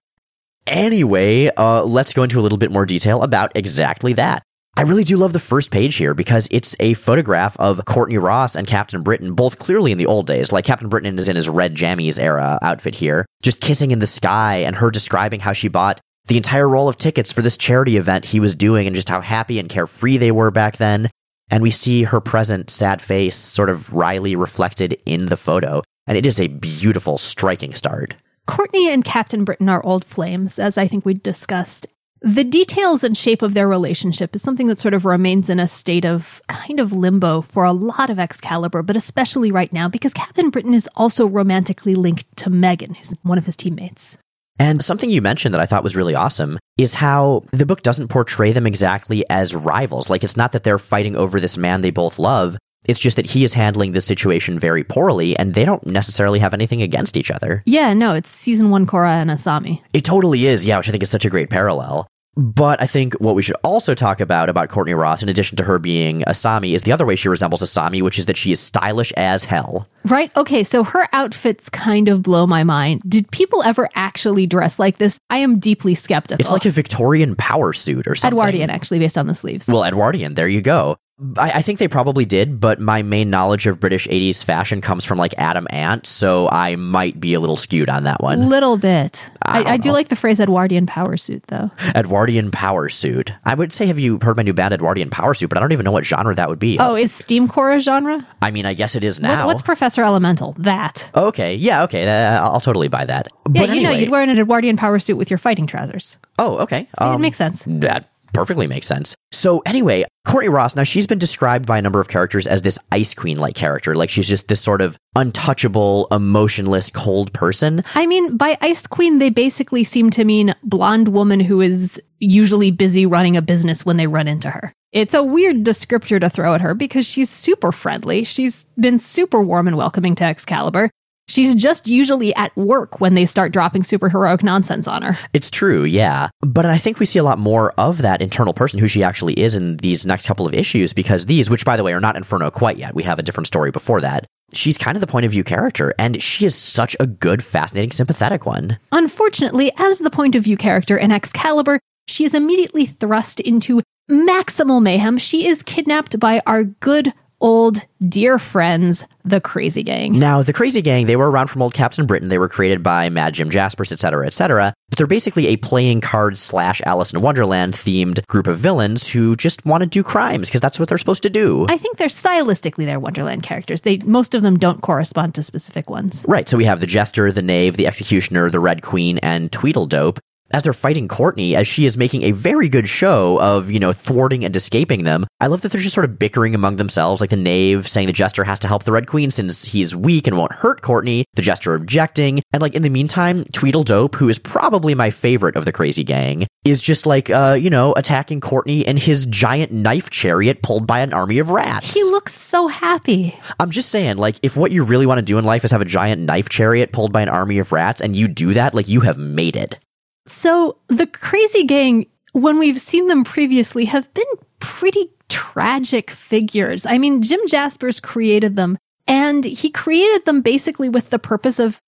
Anyway, 0.67 1.47
uh, 1.55 1.83
let's 1.83 2.13
go 2.13 2.23
into 2.23 2.39
a 2.39 2.41
little 2.41 2.57
bit 2.57 2.71
more 2.71 2.85
detail 2.85 3.21
about 3.21 3.51
exactly 3.55 4.13
that. 4.13 4.41
I 4.77 4.81
really 4.81 5.05
do 5.05 5.15
love 5.15 5.31
the 5.31 5.39
first 5.39 5.71
page 5.71 5.95
here 5.95 6.13
because 6.13 6.49
it's 6.51 6.75
a 6.81 6.95
photograph 6.95 7.55
of 7.57 7.85
Courtney 7.85 8.17
Ross 8.17 8.57
and 8.57 8.67
Captain 8.67 9.03
Britain, 9.03 9.33
both 9.33 9.57
clearly 9.57 9.93
in 9.93 9.97
the 9.97 10.05
old 10.05 10.27
days. 10.27 10.51
Like 10.51 10.65
Captain 10.65 10.89
Britain 10.89 11.17
is 11.17 11.29
in 11.29 11.37
his 11.37 11.47
red 11.47 11.75
jammies 11.75 12.19
era 12.19 12.59
outfit 12.61 12.95
here, 12.95 13.25
just 13.41 13.61
kissing 13.61 13.91
in 13.91 13.99
the 13.99 14.05
sky, 14.05 14.57
and 14.57 14.75
her 14.75 14.91
describing 14.91 15.39
how 15.39 15.53
she 15.53 15.69
bought 15.69 16.01
the 16.27 16.35
entire 16.35 16.67
roll 16.67 16.89
of 16.89 16.97
tickets 16.97 17.31
for 17.31 17.41
this 17.41 17.55
charity 17.55 17.95
event 17.95 18.25
he 18.25 18.39
was 18.41 18.53
doing 18.53 18.85
and 18.85 18.95
just 18.95 19.07
how 19.07 19.21
happy 19.21 19.59
and 19.59 19.69
carefree 19.69 20.17
they 20.17 20.31
were 20.31 20.51
back 20.51 20.75
then. 20.75 21.09
And 21.49 21.63
we 21.63 21.69
see 21.69 22.03
her 22.03 22.19
present 22.19 22.69
sad 22.69 23.01
face 23.01 23.35
sort 23.35 23.69
of 23.69 23.93
wryly 23.93 24.35
reflected 24.35 25.01
in 25.05 25.27
the 25.27 25.37
photo. 25.37 25.83
And 26.05 26.17
it 26.17 26.25
is 26.25 26.39
a 26.39 26.47
beautiful, 26.47 27.17
striking 27.17 27.73
start. 27.73 28.15
Courtney 28.45 28.91
and 28.91 29.03
Captain 29.03 29.43
Britain 29.43 29.69
are 29.69 29.85
old 29.85 30.05
flames, 30.05 30.59
as 30.59 30.77
I 30.77 30.87
think 30.87 31.05
we 31.05 31.13
discussed. 31.15 31.87
The 32.21 32.43
details 32.43 33.03
and 33.03 33.17
shape 33.17 33.41
of 33.41 33.53
their 33.53 33.67
relationship 33.67 34.35
is 34.35 34.41
something 34.41 34.67
that 34.67 34.79
sort 34.79 34.93
of 34.93 35.05
remains 35.05 35.49
in 35.49 35.59
a 35.59 35.67
state 35.67 36.05
of 36.05 36.41
kind 36.47 36.79
of 36.79 36.93
limbo 36.93 37.41
for 37.41 37.63
a 37.63 37.71
lot 37.71 38.09
of 38.09 38.17
Excalibur, 38.17 38.81
but 38.81 38.95
especially 38.95 39.51
right 39.51 39.71
now 39.71 39.89
because 39.89 40.13
Captain 40.13 40.49
Britain 40.49 40.73
is 40.73 40.89
also 40.95 41.27
romantically 41.27 41.93
linked 41.95 42.35
to 42.37 42.49
Megan, 42.49 42.95
who's 42.95 43.13
one 43.23 43.37
of 43.37 43.45
his 43.45 43.55
teammates. 43.55 44.17
And 44.57 44.81
something 44.81 45.09
you 45.09 45.21
mentioned 45.21 45.53
that 45.53 45.61
I 45.61 45.65
thought 45.65 45.83
was 45.83 45.95
really 45.95 46.15
awesome 46.15 46.57
is 46.77 46.95
how 46.95 47.41
the 47.51 47.65
book 47.65 47.81
doesn't 47.81 48.07
portray 48.07 48.53
them 48.53 48.65
exactly 48.65 49.25
as 49.29 49.53
rivals. 49.53 50.09
Like, 50.09 50.23
it's 50.23 50.37
not 50.37 50.53
that 50.53 50.63
they're 50.63 50.79
fighting 50.79 51.15
over 51.15 51.39
this 51.39 51.57
man 51.57 51.81
they 51.81 51.91
both 51.91 52.17
love. 52.17 52.57
It's 52.87 52.99
just 52.99 53.15
that 53.15 53.31
he 53.31 53.43
is 53.43 53.53
handling 53.53 53.91
this 53.91 54.05
situation 54.05 54.57
very 54.59 54.83
poorly, 54.83 55.37
and 55.37 55.53
they 55.53 55.65
don't 55.65 55.85
necessarily 55.85 56.39
have 56.39 56.53
anything 56.53 56.81
against 56.81 57.17
each 57.17 57.31
other. 57.31 57.63
Yeah, 57.65 57.93
no, 57.93 58.13
it's 58.13 58.29
season 58.29 58.69
one 58.69 58.85
Korra 58.85 59.21
and 59.21 59.29
Asami. 59.29 59.81
It 59.93 60.05
totally 60.05 60.45
is, 60.45 60.65
yeah, 60.65 60.77
which 60.77 60.89
I 60.89 60.91
think 60.91 61.03
is 61.03 61.09
such 61.09 61.25
a 61.25 61.29
great 61.29 61.49
parallel. 61.49 62.07
But 62.37 62.81
I 62.81 62.85
think 62.85 63.13
what 63.15 63.33
we 63.33 63.41
should 63.41 63.55
also 63.63 63.95
talk 63.95 64.19
about 64.19 64.49
about 64.49 64.67
Courtney 64.67 64.93
Ross, 64.93 65.23
in 65.23 65.29
addition 65.29 65.55
to 65.55 65.63
her 65.63 65.79
being 65.79 66.21
Asami, 66.23 66.73
is 66.73 66.83
the 66.83 66.91
other 66.91 67.05
way 67.05 67.15
she 67.15 67.29
resembles 67.29 67.61
Asami, 67.61 68.01
which 68.01 68.19
is 68.19 68.25
that 68.25 68.35
she 68.35 68.51
is 68.51 68.59
stylish 68.59 69.13
as 69.13 69.45
hell. 69.45 69.87
Right? 70.03 70.35
Okay, 70.35 70.61
so 70.63 70.83
her 70.83 71.07
outfits 71.13 71.69
kind 71.69 72.09
of 72.09 72.21
blow 72.21 72.45
my 72.45 72.65
mind. 72.65 73.03
Did 73.07 73.31
people 73.31 73.63
ever 73.63 73.87
actually 73.95 74.47
dress 74.47 74.79
like 74.79 74.97
this? 74.97 75.17
I 75.29 75.37
am 75.37 75.59
deeply 75.59 75.95
skeptical. 75.95 76.41
It's 76.41 76.51
like 76.51 76.65
a 76.65 76.71
Victorian 76.71 77.35
power 77.37 77.71
suit 77.71 78.05
or 78.05 78.15
something. 78.15 78.37
Edwardian, 78.37 78.69
actually, 78.69 78.99
based 78.99 79.17
on 79.17 79.27
the 79.27 79.33
sleeves. 79.33 79.69
Well, 79.69 79.85
Edwardian, 79.85 80.33
there 80.33 80.49
you 80.49 80.61
go. 80.61 80.97
I, 81.37 81.51
I 81.55 81.61
think 81.61 81.79
they 81.79 81.87
probably 81.87 82.25
did, 82.25 82.59
but 82.59 82.81
my 82.81 83.01
main 83.01 83.29
knowledge 83.29 83.67
of 83.67 83.79
British 83.79 84.05
80s 84.07 84.43
fashion 84.43 84.81
comes 84.81 85.05
from 85.05 85.17
like 85.17 85.33
Adam 85.37 85.65
Ant, 85.69 86.05
so 86.05 86.49
I 86.49 86.75
might 86.75 87.21
be 87.21 87.33
a 87.33 87.39
little 87.39 87.55
skewed 87.55 87.89
on 87.89 88.03
that 88.03 88.21
one. 88.21 88.49
Little 88.49 88.75
bit. 88.77 89.29
I 89.41 89.61
I, 89.61 89.71
I 89.73 89.77
do 89.77 89.93
like 89.93 90.09
the 90.09 90.17
phrase 90.17 90.41
Edwardian 90.41 90.85
power 90.85 91.15
suit, 91.15 91.43
though. 91.47 91.71
Edwardian 91.95 92.51
power 92.51 92.89
suit. 92.89 93.31
I 93.45 93.53
would 93.53 93.71
say, 93.71 93.85
have 93.85 93.97
you 93.97 94.19
heard 94.21 94.35
my 94.35 94.43
new 94.43 94.51
band, 94.53 94.73
Edwardian 94.73 95.09
Power 95.09 95.33
Suit? 95.33 95.47
But 95.47 95.57
I 95.57 95.61
don't 95.61 95.71
even 95.71 95.85
know 95.85 95.91
what 95.91 96.03
genre 96.05 96.35
that 96.35 96.49
would 96.49 96.59
be. 96.59 96.77
Oh, 96.79 96.95
is 96.95 97.13
Steam 97.13 97.47
Core 97.47 97.71
a 97.71 97.79
genre? 97.79 98.27
I 98.41 98.51
mean, 98.51 98.65
I 98.65 98.73
guess 98.73 98.95
it 98.95 99.03
is 99.05 99.21
What- 99.21 99.27
now. 99.29 99.45
what's 99.45 99.61
Professor 99.61 100.03
Elemental? 100.03 100.53
That. 100.57 101.09
okay, 101.15 101.55
yeah, 101.55 101.83
okay, 101.83 102.07
uh, 102.07 102.41
I'll 102.43 102.59
totally 102.59 102.89
buy 102.89 103.05
that. 103.05 103.29
Yeah, 103.53 103.65
but 103.67 103.75
you 103.75 103.83
know, 103.83 103.91
you'd 103.91 104.09
wear 104.09 104.21
an 104.21 104.29
Edwardian 104.37 104.75
power 104.75 104.99
suit 104.99 105.15
with 105.15 105.29
your 105.31 105.37
fighting 105.37 105.65
trousers. 105.65 106.17
oh, 106.39 106.57
okay, 106.57 106.89
See, 106.99 107.05
it 107.05 107.07
um, 107.07 107.21
makes 107.21 107.37
sense. 107.37 107.63
That 107.67 108.09
perfectly 108.33 108.67
makes 108.67 108.85
sense. 108.85 109.15
So 109.35 109.61
anyway, 109.65 110.05
Courtney 110.25 110.49
Ross, 110.49 110.75
now 110.75 110.83
she's 110.83 111.07
been 111.07 111.19
described 111.19 111.67
by 111.67 111.77
a 111.77 111.81
number 111.81 111.99
of 111.99 112.07
characters 112.07 112.47
as 112.47 112.61
this 112.61 112.79
ice 112.91 113.13
queen 113.13 113.37
like 113.37 113.53
character. 113.53 113.93
Like 113.93 114.09
she's 114.09 114.27
just 114.27 114.47
this 114.47 114.61
sort 114.61 114.81
of 114.81 114.97
untouchable, 115.15 116.07
emotionless, 116.09 116.89
cold 116.89 117.33
person. 117.33 117.83
I 117.93 118.07
mean, 118.07 118.37
by 118.37 118.57
ice 118.61 118.87
Queen, 118.87 119.19
they 119.19 119.29
basically 119.29 119.83
seem 119.83 120.09
to 120.11 120.23
mean 120.23 120.55
blonde 120.63 121.09
woman 121.09 121.41
who 121.41 121.61
is 121.61 122.01
usually 122.19 122.71
busy 122.71 123.05
running 123.05 123.35
a 123.35 123.41
business 123.41 123.85
when 123.85 123.97
they 123.97 124.07
run 124.07 124.27
into 124.27 124.49
her. 124.49 124.73
It's 124.91 125.13
a 125.13 125.21
weird 125.21 125.65
descriptor 125.65 126.19
to 126.21 126.29
throw 126.29 126.53
at 126.53 126.61
her 126.61 126.73
because 126.73 127.05
she's 127.05 127.29
super 127.29 127.73
friendly. 127.73 128.23
She's 128.23 128.63
been 128.79 128.97
super 128.97 129.41
warm 129.41 129.67
and 129.67 129.75
welcoming 129.75 130.15
to 130.15 130.23
Excalibur. 130.23 130.89
She's 131.27 131.55
just 131.55 131.87
usually 131.87 132.33
at 132.35 132.55
work 132.55 133.01
when 133.01 133.15
they 133.15 133.25
start 133.25 133.51
dropping 133.51 133.81
superheroic 133.81 134.43
nonsense 134.43 134.87
on 134.87 135.01
her. 135.01 135.17
It's 135.33 135.49
true, 135.49 135.83
yeah. 135.83 136.29
But 136.41 136.65
I 136.65 136.77
think 136.77 136.99
we 136.99 137.05
see 137.05 137.19
a 137.19 137.23
lot 137.23 137.39
more 137.39 137.73
of 137.77 138.01
that 138.03 138.21
internal 138.21 138.53
person 138.53 138.79
who 138.79 138.87
she 138.87 139.03
actually 139.03 139.33
is 139.39 139.55
in 139.55 139.77
these 139.77 140.05
next 140.05 140.27
couple 140.27 140.45
of 140.45 140.53
issues 140.53 140.93
because 140.93 141.25
these, 141.25 141.49
which 141.49 141.65
by 141.65 141.77
the 141.77 141.83
way 141.83 141.93
are 141.93 141.99
not 141.99 142.15
Inferno 142.15 142.51
quite 142.51 142.77
yet, 142.77 142.93
we 142.93 143.03
have 143.03 143.17
a 143.17 143.23
different 143.23 143.47
story 143.47 143.71
before 143.71 144.01
that. 144.01 144.25
She's 144.53 144.77
kind 144.77 144.95
of 144.95 145.01
the 145.01 145.07
point 145.07 145.25
of 145.25 145.31
view 145.31 145.43
character, 145.43 145.93
and 145.97 146.21
she 146.21 146.45
is 146.45 146.53
such 146.55 146.95
a 146.99 147.07
good, 147.07 147.43
fascinating, 147.43 147.91
sympathetic 147.91 148.45
one. 148.45 148.77
Unfortunately, 148.91 149.71
as 149.77 149.99
the 149.99 150.11
point 150.11 150.35
of 150.35 150.43
view 150.43 150.55
character 150.55 150.95
in 150.95 151.11
Excalibur, 151.11 151.79
she 152.07 152.23
is 152.23 152.35
immediately 152.35 152.85
thrust 152.85 153.39
into 153.39 153.81
maximal 154.09 154.81
mayhem. 154.81 155.17
She 155.17 155.47
is 155.47 155.63
kidnapped 155.63 156.19
by 156.19 156.41
our 156.45 156.63
good 156.63 157.11
old 157.39 157.77
dear 158.01 158.39
friends, 158.39 159.05
the 159.23 159.41
Crazy 159.41 159.83
Gang. 159.83 160.17
Now, 160.17 160.43
the 160.43 160.53
Crazy 160.53 160.81
Gang, 160.81 161.05
they 161.05 161.15
were 161.15 161.29
around 161.29 161.47
from 161.47 161.61
old 161.61 161.73
Captain 161.73 162.05
Britain. 162.05 162.29
They 162.29 162.37
were 162.37 162.49
created 162.49 162.83
by 162.83 163.09
Mad 163.09 163.33
Jim 163.33 163.49
Jaspers, 163.49 163.91
etc., 163.91 164.25
etc. 164.25 164.73
But 164.89 164.97
they're 164.97 165.07
basically 165.07 165.47
a 165.47 165.57
playing 165.57 166.01
cards 166.01 166.39
slash 166.39 166.81
Alice 166.85 167.13
in 167.13 167.21
Wonderland 167.21 167.73
themed 167.73 168.25
group 168.27 168.47
of 168.47 168.57
villains 168.57 169.09
who 169.09 169.35
just 169.35 169.65
want 169.65 169.83
to 169.83 169.89
do 169.89 170.03
crimes 170.03 170.49
because 170.49 170.61
that's 170.61 170.79
what 170.79 170.89
they're 170.89 170.97
supposed 170.97 171.23
to 171.23 171.29
do. 171.29 171.65
I 171.69 171.77
think 171.77 171.97
they're 171.97 172.07
stylistically 172.07 172.85
they're 172.85 172.99
Wonderland 172.99 173.43
characters. 173.43 173.81
They 173.81 173.97
most 173.97 174.35
of 174.35 174.41
them 174.41 174.57
don't 174.57 174.81
correspond 174.81 175.35
to 175.35 175.43
specific 175.43 175.89
ones. 175.89 176.25
Right. 176.27 176.47
So 176.47 176.57
we 176.57 176.65
have 176.65 176.79
the 176.79 176.87
Jester, 176.87 177.31
the 177.31 177.41
Knave, 177.41 177.77
the 177.77 177.87
Executioner, 177.87 178.49
the 178.49 178.59
Red 178.59 178.81
Queen, 178.81 179.17
and 179.19 179.51
Tweedledope 179.51 180.19
as 180.51 180.63
they're 180.63 180.73
fighting 180.73 181.07
Courtney, 181.07 181.55
as 181.55 181.67
she 181.67 181.85
is 181.85 181.97
making 181.97 182.23
a 182.23 182.31
very 182.31 182.69
good 182.69 182.87
show 182.87 183.39
of, 183.41 183.71
you 183.71 183.79
know, 183.79 183.91
thwarting 183.91 184.45
and 184.45 184.55
escaping 184.55 185.03
them. 185.03 185.25
I 185.39 185.47
love 185.47 185.61
that 185.61 185.71
they're 185.71 185.81
just 185.81 185.95
sort 185.95 186.05
of 186.05 186.19
bickering 186.19 186.55
among 186.55 186.77
themselves, 186.77 187.21
like 187.21 187.29
the 187.29 187.35
knave 187.35 187.87
saying 187.87 188.07
the 188.07 188.13
jester 188.13 188.43
has 188.43 188.59
to 188.59 188.67
help 188.67 188.83
the 188.83 188.91
Red 188.91 189.07
Queen 189.07 189.31
since 189.31 189.65
he's 189.65 189.95
weak 189.95 190.27
and 190.27 190.37
won't 190.37 190.53
hurt 190.53 190.81
Courtney, 190.81 191.25
the 191.33 191.41
jester 191.41 191.75
objecting. 191.75 192.41
And 192.53 192.61
like 192.61 192.75
in 192.75 192.83
the 192.83 192.89
meantime, 192.89 193.43
Tweedledope, 193.45 194.15
who 194.15 194.29
is 194.29 194.39
probably 194.39 194.95
my 194.95 195.09
favorite 195.09 195.55
of 195.55 195.65
the 195.65 195.71
crazy 195.71 196.03
gang, 196.03 196.47
is 196.63 196.81
just 196.81 197.05
like, 197.05 197.29
uh, 197.29 197.57
you 197.59 197.69
know, 197.69 197.93
attacking 197.93 198.41
Courtney 198.41 198.81
in 198.81 198.97
his 198.97 199.25
giant 199.25 199.71
knife 199.71 200.09
chariot 200.09 200.61
pulled 200.61 200.87
by 200.87 200.99
an 200.99 201.13
army 201.13 201.39
of 201.39 201.49
rats. 201.49 201.93
He 201.93 202.03
looks 202.03 202.33
so 202.33 202.67
happy. 202.67 203.37
I'm 203.59 203.71
just 203.71 203.89
saying, 203.89 204.17
like, 204.17 204.37
if 204.41 204.57
what 204.57 204.71
you 204.71 204.83
really 204.83 205.05
want 205.05 205.19
to 205.19 205.23
do 205.23 205.37
in 205.37 205.45
life 205.45 205.63
is 205.63 205.71
have 205.71 205.81
a 205.81 205.85
giant 205.85 206.21
knife 206.21 206.49
chariot 206.49 206.91
pulled 206.91 207.11
by 207.11 207.21
an 207.21 207.29
army 207.29 207.59
of 207.59 207.71
rats 207.71 208.01
and 208.01 208.15
you 208.15 208.27
do 208.27 208.53
that, 208.53 208.73
like, 208.73 208.87
you 208.87 209.01
have 209.01 209.17
made 209.17 209.55
it. 209.55 209.77
So 210.25 210.77
the 210.87 211.07
crazy 211.07 211.65
gang, 211.65 212.07
when 212.33 212.57
we've 212.57 212.79
seen 212.79 213.07
them 213.07 213.23
previously, 213.23 213.85
have 213.85 214.13
been 214.13 214.25
pretty 214.59 215.09
tragic 215.29 216.11
figures. 216.11 216.85
I 216.85 216.97
mean, 216.97 217.21
Jim 217.21 217.41
Jaspers 217.47 217.99
created 217.99 218.55
them 218.55 218.77
and 219.07 219.45
he 219.45 219.69
created 219.69 220.25
them 220.25 220.41
basically 220.41 220.89
with 220.89 221.09
the 221.09 221.19
purpose 221.19 221.59
of 221.59 221.79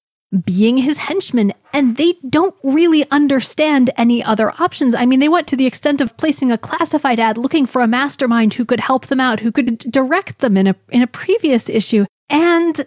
being 0.45 0.77
his 0.77 0.97
henchmen 0.97 1.53
and 1.71 1.95
they 1.95 2.15
don't 2.29 2.55
really 2.61 3.05
understand 3.11 3.89
any 3.97 4.23
other 4.23 4.51
options. 4.59 4.93
I 4.93 5.05
mean, 5.05 5.19
they 5.19 5.29
went 5.29 5.47
to 5.47 5.55
the 5.55 5.65
extent 5.65 6.01
of 6.01 6.17
placing 6.17 6.51
a 6.51 6.57
classified 6.57 7.19
ad 7.19 7.37
looking 7.37 7.65
for 7.65 7.81
a 7.81 7.87
mastermind 7.87 8.55
who 8.55 8.65
could 8.65 8.81
help 8.81 9.05
them 9.05 9.21
out, 9.21 9.39
who 9.39 9.51
could 9.51 9.77
direct 9.79 10.39
them 10.39 10.57
in 10.57 10.67
a, 10.67 10.75
in 10.89 11.01
a 11.01 11.07
previous 11.07 11.69
issue. 11.69 12.05
And 12.29 12.85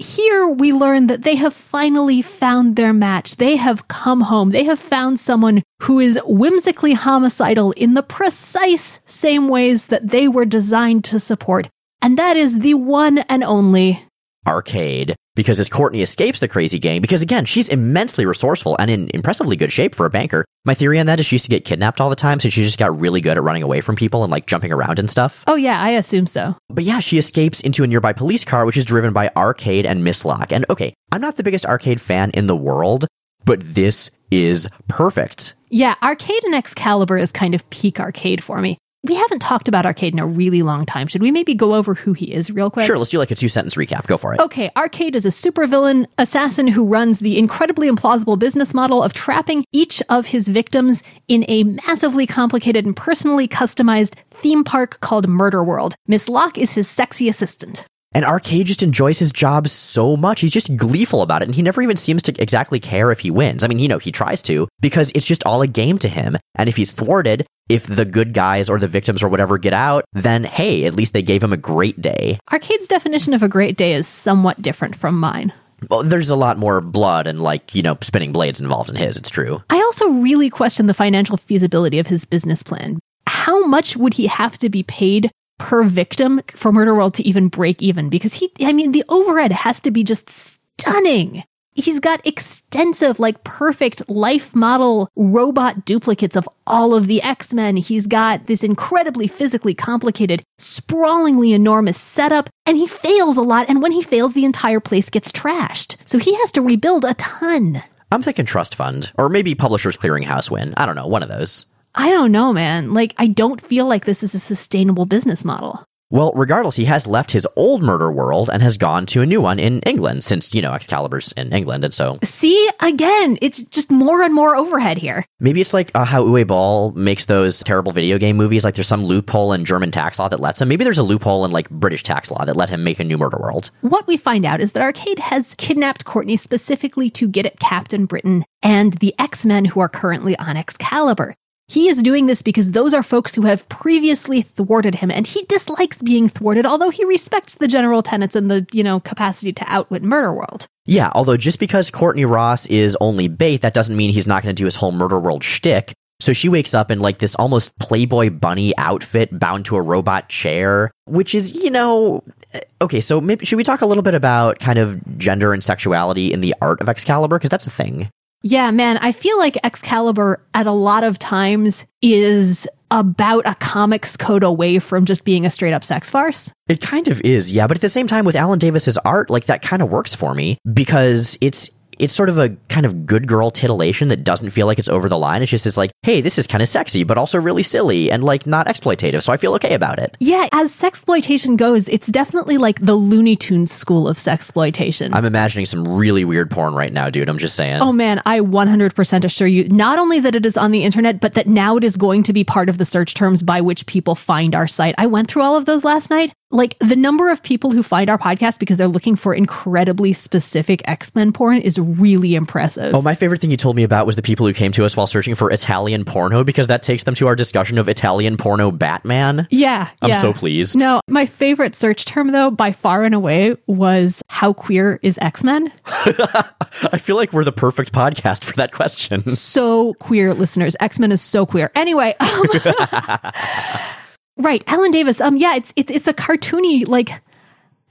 here 0.00 0.48
we 0.48 0.72
learn 0.72 1.08
that 1.08 1.22
they 1.22 1.36
have 1.36 1.52
finally 1.52 2.22
found 2.22 2.76
their 2.76 2.92
match. 2.92 3.36
They 3.36 3.56
have 3.56 3.86
come 3.86 4.22
home. 4.22 4.50
They 4.50 4.64
have 4.64 4.78
found 4.78 5.20
someone 5.20 5.62
who 5.82 6.00
is 6.00 6.18
whimsically 6.24 6.94
homicidal 6.94 7.72
in 7.72 7.94
the 7.94 8.02
precise 8.02 9.00
same 9.04 9.48
ways 9.48 9.88
that 9.88 10.08
they 10.08 10.26
were 10.26 10.46
designed 10.46 11.04
to 11.04 11.20
support. 11.20 11.68
And 12.00 12.16
that 12.16 12.36
is 12.36 12.60
the 12.60 12.74
one 12.74 13.18
and 13.28 13.44
only 13.44 14.06
Arcade 14.46 15.14
because 15.40 15.58
as 15.58 15.70
Courtney 15.70 16.02
escapes 16.02 16.38
the 16.38 16.48
crazy 16.48 16.78
gang, 16.78 17.00
because 17.00 17.22
again, 17.22 17.46
she's 17.46 17.70
immensely 17.70 18.26
resourceful 18.26 18.76
and 18.78 18.90
in 18.90 19.08
impressively 19.14 19.56
good 19.56 19.72
shape 19.72 19.94
for 19.94 20.04
a 20.04 20.10
banker. 20.10 20.44
My 20.66 20.74
theory 20.74 21.00
on 21.00 21.06
that 21.06 21.18
is 21.18 21.24
she 21.24 21.36
used 21.36 21.46
to 21.46 21.50
get 21.50 21.64
kidnapped 21.64 21.98
all 21.98 22.10
the 22.10 22.14
time, 22.16 22.40
so 22.40 22.50
she 22.50 22.62
just 22.62 22.78
got 22.78 23.00
really 23.00 23.22
good 23.22 23.38
at 23.38 23.42
running 23.42 23.62
away 23.62 23.80
from 23.80 23.96
people 23.96 24.22
and 24.22 24.30
like 24.30 24.44
jumping 24.44 24.70
around 24.70 24.98
and 24.98 25.08
stuff. 25.08 25.42
Oh, 25.46 25.54
yeah, 25.54 25.80
I 25.80 25.92
assume 25.92 26.26
so. 26.26 26.58
But 26.68 26.84
yeah, 26.84 27.00
she 27.00 27.16
escapes 27.16 27.62
into 27.62 27.82
a 27.82 27.86
nearby 27.86 28.12
police 28.12 28.44
car, 28.44 28.66
which 28.66 28.76
is 28.76 28.84
driven 28.84 29.14
by 29.14 29.30
Arcade 29.34 29.86
and 29.86 30.04
Miss 30.04 30.26
Locke. 30.26 30.52
And 30.52 30.66
okay, 30.68 30.92
I'm 31.10 31.22
not 31.22 31.38
the 31.38 31.42
biggest 31.42 31.64
Arcade 31.64 32.02
fan 32.02 32.30
in 32.32 32.46
the 32.46 32.56
world, 32.56 33.06
but 33.46 33.60
this 33.60 34.10
is 34.30 34.68
perfect. 34.88 35.54
Yeah, 35.70 35.94
Arcade 36.02 36.44
and 36.44 36.54
Excalibur 36.54 37.16
is 37.16 37.32
kind 37.32 37.54
of 37.54 37.68
peak 37.70 37.98
arcade 37.98 38.44
for 38.44 38.60
me. 38.60 38.76
We 39.02 39.14
haven't 39.14 39.38
talked 39.38 39.66
about 39.66 39.86
Arcade 39.86 40.12
in 40.12 40.18
a 40.18 40.26
really 40.26 40.62
long 40.62 40.84
time. 40.84 41.06
Should 41.06 41.22
we 41.22 41.30
maybe 41.30 41.54
go 41.54 41.74
over 41.74 41.94
who 41.94 42.12
he 42.12 42.32
is 42.34 42.50
real 42.50 42.70
quick? 42.70 42.84
Sure, 42.84 42.98
let's 42.98 43.10
do 43.10 43.18
like 43.18 43.30
a 43.30 43.34
two 43.34 43.48
sentence 43.48 43.76
recap. 43.76 44.06
Go 44.06 44.18
for 44.18 44.34
it. 44.34 44.40
Okay, 44.40 44.70
Arcade 44.76 45.16
is 45.16 45.24
a 45.24 45.30
supervillain 45.30 46.04
assassin 46.18 46.68
who 46.68 46.86
runs 46.86 47.20
the 47.20 47.38
incredibly 47.38 47.88
implausible 47.88 48.38
business 48.38 48.74
model 48.74 49.02
of 49.02 49.14
trapping 49.14 49.64
each 49.72 50.02
of 50.10 50.26
his 50.26 50.48
victims 50.48 51.02
in 51.28 51.46
a 51.48 51.64
massively 51.64 52.26
complicated 52.26 52.84
and 52.84 52.94
personally 52.94 53.48
customized 53.48 54.16
theme 54.30 54.64
park 54.64 55.00
called 55.00 55.26
Murder 55.28 55.64
World. 55.64 55.94
Miss 56.06 56.28
Locke 56.28 56.58
is 56.58 56.74
his 56.74 56.88
sexy 56.88 57.28
assistant. 57.28 57.86
And 58.12 58.24
Arcade 58.24 58.66
just 58.66 58.82
enjoys 58.82 59.20
his 59.20 59.30
job 59.30 59.68
so 59.68 60.16
much. 60.16 60.40
He's 60.40 60.52
just 60.52 60.76
gleeful 60.76 61.22
about 61.22 61.42
it. 61.42 61.44
And 61.46 61.54
he 61.54 61.62
never 61.62 61.80
even 61.80 61.96
seems 61.96 62.22
to 62.22 62.42
exactly 62.42 62.80
care 62.80 63.12
if 63.12 63.20
he 63.20 63.30
wins. 63.30 63.62
I 63.62 63.68
mean, 63.68 63.78
you 63.78 63.86
know, 63.86 63.98
he 63.98 64.10
tries 64.10 64.42
to 64.42 64.66
because 64.80 65.12
it's 65.14 65.26
just 65.26 65.44
all 65.46 65.62
a 65.62 65.68
game 65.68 65.98
to 65.98 66.08
him. 66.08 66.36
And 66.56 66.68
if 66.68 66.76
he's 66.76 66.90
thwarted, 66.90 67.46
if 67.68 67.86
the 67.86 68.04
good 68.04 68.34
guys 68.34 68.68
or 68.68 68.80
the 68.80 68.88
victims 68.88 69.22
or 69.22 69.28
whatever 69.28 69.58
get 69.58 69.72
out, 69.72 70.04
then 70.12 70.42
hey, 70.42 70.86
at 70.86 70.96
least 70.96 71.12
they 71.12 71.22
gave 71.22 71.42
him 71.42 71.52
a 71.52 71.56
great 71.56 72.00
day. 72.00 72.38
Arcade's 72.50 72.88
definition 72.88 73.32
of 73.32 73.44
a 73.44 73.48
great 73.48 73.76
day 73.76 73.92
is 73.92 74.08
somewhat 74.08 74.60
different 74.60 74.96
from 74.96 75.18
mine. 75.18 75.52
Well, 75.88 76.02
there's 76.02 76.30
a 76.30 76.36
lot 76.36 76.58
more 76.58 76.80
blood 76.80 77.28
and 77.28 77.40
like, 77.40 77.74
you 77.74 77.82
know, 77.82 77.96
spinning 78.00 78.32
blades 78.32 78.60
involved 78.60 78.90
in 78.90 78.96
his, 78.96 79.16
it's 79.16 79.30
true. 79.30 79.62
I 79.70 79.76
also 79.76 80.08
really 80.08 80.50
question 80.50 80.86
the 80.86 80.94
financial 80.94 81.36
feasibility 81.36 82.00
of 82.00 82.08
his 82.08 82.24
business 82.24 82.62
plan. 82.64 82.98
How 83.26 83.64
much 83.66 83.96
would 83.96 84.14
he 84.14 84.26
have 84.26 84.58
to 84.58 84.68
be 84.68 84.82
paid 84.82 85.30
per 85.60 85.84
victim 85.84 86.40
for 86.48 86.72
Murder 86.72 86.94
World 86.94 87.14
to 87.14 87.22
even 87.22 87.48
break 87.48 87.80
even? 87.80 88.08
Because 88.08 88.34
he, 88.34 88.50
I 88.62 88.72
mean, 88.72 88.90
the 88.90 89.04
overhead 89.08 89.52
has 89.52 89.78
to 89.82 89.92
be 89.92 90.02
just 90.02 90.28
stunning. 90.28 91.44
He's 91.74 92.00
got 92.00 92.26
extensive, 92.26 93.20
like 93.20 93.44
perfect 93.44 94.08
life 94.08 94.56
model 94.56 95.08
robot 95.14 95.84
duplicates 95.84 96.34
of 96.34 96.48
all 96.66 96.94
of 96.94 97.06
the 97.06 97.22
X-Men. 97.22 97.76
He's 97.76 98.08
got 98.08 98.46
this 98.46 98.64
incredibly 98.64 99.28
physically 99.28 99.74
complicated, 99.74 100.42
sprawlingly 100.58 101.54
enormous 101.54 101.96
setup, 101.96 102.48
and 102.66 102.76
he 102.76 102.88
fails 102.88 103.36
a 103.36 103.42
lot. 103.42 103.68
And 103.68 103.80
when 103.80 103.92
he 103.92 104.02
fails, 104.02 104.34
the 104.34 104.44
entire 104.44 104.80
place 104.80 105.10
gets 105.10 105.30
trashed. 105.30 105.96
So 106.06 106.18
he 106.18 106.34
has 106.36 106.50
to 106.52 106.62
rebuild 106.62 107.04
a 107.04 107.14
ton. 107.14 107.82
I'm 108.10 108.22
thinking 108.22 108.46
trust 108.46 108.74
fund 108.74 109.12
or 109.16 109.28
maybe 109.28 109.54
publishers 109.54 109.96
clearinghouse 109.96 110.50
win. 110.50 110.74
I 110.76 110.86
don't 110.86 110.96
know, 110.96 111.06
one 111.06 111.22
of 111.22 111.28
those. 111.28 111.66
I 111.94 112.10
don't 112.10 112.32
know, 112.32 112.52
man. 112.52 112.94
Like, 112.94 113.14
I 113.18 113.26
don't 113.26 113.60
feel 113.60 113.86
like 113.86 114.04
this 114.04 114.22
is 114.22 114.34
a 114.34 114.38
sustainable 114.38 115.06
business 115.06 115.44
model. 115.44 115.84
Well, 116.12 116.32
regardless, 116.34 116.74
he 116.74 116.86
has 116.86 117.06
left 117.06 117.30
his 117.30 117.46
old 117.54 117.84
murder 117.84 118.10
world 118.10 118.50
and 118.52 118.62
has 118.62 118.76
gone 118.76 119.06
to 119.06 119.22
a 119.22 119.26
new 119.26 119.40
one 119.40 119.60
in 119.60 119.78
England 119.80 120.24
since, 120.24 120.52
you 120.52 120.60
know, 120.60 120.72
Excalibur's 120.72 121.30
in 121.32 121.52
England. 121.52 121.84
And 121.84 121.94
so. 121.94 122.18
See, 122.24 122.68
again, 122.80 123.38
it's 123.40 123.62
just 123.62 123.92
more 123.92 124.20
and 124.20 124.34
more 124.34 124.56
overhead 124.56 124.98
here. 124.98 125.24
Maybe 125.38 125.60
it's 125.60 125.72
like 125.72 125.92
uh, 125.94 126.04
how 126.04 126.24
Uwe 126.24 126.44
Boll 126.44 126.90
makes 126.92 127.26
those 127.26 127.62
terrible 127.62 127.92
video 127.92 128.18
game 128.18 128.36
movies. 128.36 128.64
Like 128.64 128.74
there's 128.74 128.88
some 128.88 129.04
loophole 129.04 129.52
in 129.52 129.64
German 129.64 129.92
tax 129.92 130.18
law 130.18 130.28
that 130.28 130.40
lets 130.40 130.60
him. 130.60 130.68
Maybe 130.68 130.82
there's 130.82 130.98
a 130.98 131.04
loophole 131.04 131.44
in 131.44 131.52
like 131.52 131.70
British 131.70 132.02
tax 132.02 132.28
law 132.28 132.44
that 132.44 132.56
let 132.56 132.70
him 132.70 132.82
make 132.82 132.98
a 132.98 133.04
new 133.04 133.16
murder 133.16 133.38
world. 133.40 133.70
What 133.80 134.08
we 134.08 134.16
find 134.16 134.44
out 134.44 134.60
is 134.60 134.72
that 134.72 134.82
Arcade 134.82 135.20
has 135.20 135.54
kidnapped 135.58 136.04
Courtney 136.04 136.34
specifically 136.34 137.08
to 137.10 137.28
get 137.28 137.46
at 137.46 137.60
Captain 137.60 138.06
Britain 138.06 138.44
and 138.64 138.94
the 138.94 139.14
X 139.16 139.46
Men 139.46 139.66
who 139.66 139.78
are 139.78 139.88
currently 139.88 140.36
on 140.38 140.56
Excalibur. 140.56 141.36
He 141.70 141.86
is 141.86 142.02
doing 142.02 142.26
this 142.26 142.42
because 142.42 142.72
those 142.72 142.92
are 142.92 143.02
folks 143.02 143.36
who 143.36 143.42
have 143.42 143.68
previously 143.68 144.42
thwarted 144.42 144.96
him 144.96 145.08
and 145.08 145.24
he 145.24 145.44
dislikes 145.44 146.02
being 146.02 146.28
thwarted, 146.28 146.66
although 146.66 146.90
he 146.90 147.04
respects 147.04 147.54
the 147.54 147.68
general 147.68 148.02
tenets 148.02 148.34
and 148.34 148.50
the, 148.50 148.66
you 148.72 148.82
know, 148.82 148.98
capacity 148.98 149.52
to 149.52 149.64
outwit 149.68 150.02
Murder 150.02 150.34
World. 150.34 150.66
Yeah, 150.84 151.12
although 151.14 151.36
just 151.36 151.60
because 151.60 151.88
Courtney 151.92 152.24
Ross 152.24 152.66
is 152.66 152.96
only 153.00 153.28
bait, 153.28 153.62
that 153.62 153.72
doesn't 153.72 153.96
mean 153.96 154.12
he's 154.12 154.26
not 154.26 154.42
going 154.42 154.52
to 154.52 154.60
do 154.60 154.64
his 154.64 154.74
whole 154.74 154.90
Murder 154.90 155.20
World 155.20 155.44
shtick. 155.44 155.92
So 156.18 156.32
she 156.32 156.48
wakes 156.48 156.74
up 156.74 156.90
in 156.90 156.98
like 156.98 157.18
this 157.18 157.36
almost 157.36 157.78
Playboy 157.78 158.30
bunny 158.30 158.76
outfit 158.76 159.38
bound 159.38 159.64
to 159.66 159.76
a 159.76 159.82
robot 159.82 160.28
chair, 160.28 160.90
which 161.06 161.36
is, 161.36 161.62
you 161.62 161.70
know, 161.70 162.24
eh, 162.52 162.60
okay, 162.82 163.00
so 163.00 163.20
maybe 163.20 163.46
should 163.46 163.56
we 163.56 163.62
talk 163.62 163.80
a 163.80 163.86
little 163.86 164.02
bit 164.02 164.16
about 164.16 164.58
kind 164.58 164.80
of 164.80 165.18
gender 165.18 165.52
and 165.52 165.62
sexuality 165.62 166.32
in 166.32 166.40
the 166.40 166.52
art 166.60 166.80
of 166.80 166.88
Excalibur? 166.88 167.38
Because 167.38 167.50
that's 167.50 167.68
a 167.68 167.70
thing. 167.70 168.10
Yeah, 168.42 168.70
man, 168.70 168.96
I 168.98 169.12
feel 169.12 169.38
like 169.38 169.58
Excalibur 169.62 170.42
at 170.54 170.66
a 170.66 170.72
lot 170.72 171.04
of 171.04 171.18
times 171.18 171.84
is 172.00 172.66
about 172.90 173.46
a 173.46 173.54
comics 173.56 174.16
code 174.16 174.42
away 174.42 174.78
from 174.78 175.04
just 175.04 175.24
being 175.24 175.44
a 175.44 175.50
straight 175.50 175.74
up 175.74 175.84
sex 175.84 176.10
farce. 176.10 176.52
It 176.66 176.80
kind 176.80 177.08
of 177.08 177.20
is, 177.20 177.52
yeah, 177.52 177.66
but 177.66 177.76
at 177.76 177.80
the 177.82 177.88
same 177.88 178.06
time 178.06 178.24
with 178.24 178.34
Alan 178.34 178.58
Davis's 178.58 178.98
art, 178.98 179.30
like 179.30 179.44
that 179.44 179.62
kind 179.62 179.82
of 179.82 179.90
works 179.90 180.14
for 180.14 180.34
me 180.34 180.58
because 180.72 181.36
it's 181.40 181.70
it's 182.00 182.14
sort 182.14 182.28
of 182.28 182.38
a 182.38 182.56
kind 182.68 182.86
of 182.86 183.06
good 183.06 183.26
girl 183.26 183.50
titillation 183.50 184.08
that 184.08 184.24
doesn't 184.24 184.50
feel 184.50 184.66
like 184.66 184.78
it's 184.78 184.88
over 184.88 185.08
the 185.08 185.18
line. 185.18 185.42
It's 185.42 185.50
just 185.50 185.64
this 185.64 185.76
like, 185.76 185.90
hey, 186.02 186.20
this 186.20 186.38
is 186.38 186.46
kind 186.46 186.62
of 186.62 186.68
sexy, 186.68 187.04
but 187.04 187.18
also 187.18 187.38
really 187.38 187.62
silly 187.62 188.10
and 188.10 188.24
like 188.24 188.46
not 188.46 188.66
exploitative. 188.66 189.22
So 189.22 189.32
I 189.32 189.36
feel 189.36 189.54
okay 189.54 189.74
about 189.74 189.98
it. 189.98 190.16
Yeah, 190.18 190.48
as 190.52 190.72
sexploitation 190.72 191.56
goes, 191.56 191.88
it's 191.88 192.06
definitely 192.06 192.56
like 192.58 192.80
the 192.80 192.94
Looney 192.94 193.36
Tunes 193.36 193.70
school 193.70 194.08
of 194.08 194.16
sexploitation. 194.16 195.14
I'm 195.14 195.24
imagining 195.24 195.66
some 195.66 195.86
really 195.86 196.24
weird 196.24 196.50
porn 196.50 196.74
right 196.74 196.92
now, 196.92 197.10
dude. 197.10 197.28
I'm 197.28 197.38
just 197.38 197.54
saying. 197.54 197.82
Oh 197.82 197.92
man, 197.92 198.22
I 198.24 198.40
100% 198.40 199.24
assure 199.24 199.48
you 199.48 199.68
not 199.68 199.98
only 199.98 200.20
that 200.20 200.34
it 200.34 200.46
is 200.46 200.56
on 200.56 200.70
the 200.70 200.84
internet, 200.84 201.20
but 201.20 201.34
that 201.34 201.46
now 201.46 201.76
it 201.76 201.84
is 201.84 201.96
going 201.96 202.22
to 202.24 202.32
be 202.32 202.44
part 202.44 202.68
of 202.68 202.78
the 202.78 202.84
search 202.84 203.14
terms 203.14 203.42
by 203.42 203.60
which 203.60 203.86
people 203.86 204.14
find 204.14 204.54
our 204.54 204.66
site. 204.66 204.94
I 204.96 205.06
went 205.06 205.28
through 205.28 205.42
all 205.42 205.56
of 205.56 205.66
those 205.66 205.84
last 205.84 206.10
night. 206.10 206.32
Like 206.52 206.76
the 206.80 206.96
number 206.96 207.30
of 207.30 207.44
people 207.44 207.70
who 207.70 207.82
find 207.82 208.10
our 208.10 208.18
podcast 208.18 208.58
because 208.58 208.76
they're 208.76 208.88
looking 208.88 209.14
for 209.14 209.32
incredibly 209.32 210.12
specific 210.12 210.82
X 210.88 211.14
Men 211.14 211.32
porn 211.32 211.58
is 211.58 211.78
really 211.78 212.34
impressive. 212.34 212.92
Oh, 212.92 213.02
my 213.02 213.14
favorite 213.14 213.40
thing 213.40 213.52
you 213.52 213.56
told 213.56 213.76
me 213.76 213.84
about 213.84 214.04
was 214.04 214.16
the 214.16 214.22
people 214.22 214.46
who 214.46 214.52
came 214.52 214.72
to 214.72 214.84
us 214.84 214.96
while 214.96 215.06
searching 215.06 215.36
for 215.36 215.52
Italian 215.52 216.04
porno 216.04 216.42
because 216.42 216.66
that 216.66 216.82
takes 216.82 217.04
them 217.04 217.14
to 217.14 217.28
our 217.28 217.36
discussion 217.36 217.78
of 217.78 217.88
Italian 217.88 218.36
porno 218.36 218.72
Batman. 218.72 219.46
Yeah. 219.50 219.90
I'm 220.02 220.10
yeah. 220.10 220.20
so 220.20 220.32
pleased. 220.32 220.76
No, 220.76 221.00
my 221.06 221.24
favorite 221.24 221.76
search 221.76 222.04
term 222.04 222.32
though, 222.32 222.50
by 222.50 222.72
far 222.72 223.04
and 223.04 223.14
away, 223.14 223.56
was 223.68 224.20
how 224.28 224.52
queer 224.52 224.98
is 225.02 225.18
X 225.22 225.44
Men? 225.44 225.72
I 225.86 226.98
feel 226.98 227.14
like 227.14 227.32
we're 227.32 227.44
the 227.44 227.52
perfect 227.52 227.92
podcast 227.92 228.44
for 228.44 228.54
that 228.56 228.72
question. 228.72 229.28
so 229.28 229.94
queer, 229.94 230.34
listeners. 230.34 230.74
X 230.80 230.98
Men 230.98 231.12
is 231.12 231.20
so 231.20 231.46
queer. 231.46 231.70
Anyway. 231.76 232.16
Um, 232.18 232.42
right. 234.40 234.62
Alan 234.66 234.90
Davis. 234.90 235.20
Um, 235.20 235.36
yeah, 235.36 235.56
it's, 235.56 235.72
it's, 235.76 235.90
it's 235.90 236.06
a 236.06 236.14
cartoony, 236.14 236.86
like, 236.86 237.10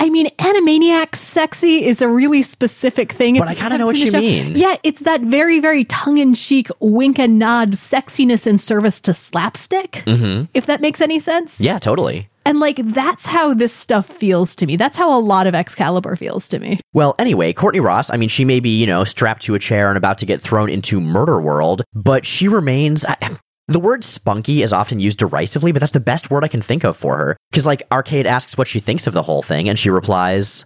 I 0.02 0.10
mean, 0.10 0.30
Animaniac 0.38 1.14
sexy 1.14 1.84
is 1.84 2.02
a 2.02 2.08
really 2.08 2.42
specific 2.42 3.12
thing. 3.12 3.38
But 3.38 3.50
I 3.50 3.56
kinda 3.56 3.78
know 3.78 3.86
what 3.86 3.98
you 3.98 4.12
mean. 4.14 4.54
Yeah, 4.56 4.78
it's 4.82 5.02
that 5.02 5.20
very, 5.20 5.60
very 5.60 5.84
tongue 5.84 6.18
in 6.18 6.36
cheek 6.36 6.70
wink 6.80 7.20
and 7.20 7.38
nod 7.38 7.72
sexiness 7.72 8.48
in 8.48 8.58
service 8.58 9.02
to 9.02 9.14
slapstick. 9.14 10.04
Mm-hmm. 10.06 10.46
If 10.54 10.68
that 10.68 10.80
makes 10.80 11.02
any 11.02 11.20
sense. 11.20 11.60
Yeah, 11.60 11.80
totally. 11.80 12.30
And 12.46 12.62
like, 12.62 12.78
that's 12.78 13.26
how 13.26 13.54
this 13.54 13.74
stuff 13.74 14.06
feels 14.06 14.56
to 14.56 14.66
me. 14.66 14.78
That's 14.78 14.98
how 14.98 15.16
a 15.16 15.20
lot 15.20 15.48
of 15.48 15.54
Excalibur 15.54 16.16
feels 16.16 16.48
to 16.50 16.60
me. 16.60 16.80
Well, 16.94 17.14
anyway, 17.20 17.52
Courtney 17.52 17.82
Ross, 17.82 18.10
I 18.10 18.16
mean, 18.16 18.30
she 18.30 18.46
may 18.46 18.62
be, 18.62 18.80
you 18.80 18.88
know, 18.88 19.04
strapped 19.04 19.42
to 19.44 19.56
a 19.56 19.60
chair 19.60 19.90
and 19.90 19.98
about 19.98 20.18
to 20.20 20.26
get 20.26 20.40
thrown 20.40 20.70
into 20.70 21.02
murder 21.02 21.42
world, 21.42 21.84
but 21.94 22.26
she 22.26 22.48
remains. 22.48 23.06
I, 23.06 23.38
the 23.70 23.80
word 23.80 24.04
spunky 24.04 24.64
is 24.64 24.74
often 24.74 25.00
used 25.00 25.20
derisively, 25.20 25.72
but 25.72 25.80
that's 25.80 25.92
the 25.92 26.00
best 26.00 26.32
word 26.32 26.44
I 26.44 26.48
can 26.48 26.62
think 26.62 26.84
of 26.84 26.98
for 26.98 27.18
her. 27.18 27.38
Because, 27.52 27.68
like, 27.68 27.84
Arcade 27.92 28.26
asks 28.26 28.58
what 28.58 28.68
she 28.68 28.80
thinks 28.80 29.06
of 29.06 29.14
the 29.14 29.22
whole 29.22 29.44
thing, 29.44 29.70
and 29.70 29.78
she 29.78 29.92
replies, 29.92 30.66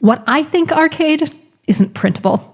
What 0.00 0.24
I 0.26 0.42
think, 0.42 0.72
Arcade, 0.72 1.32
isn't 1.68 1.94
printable. 1.94 2.50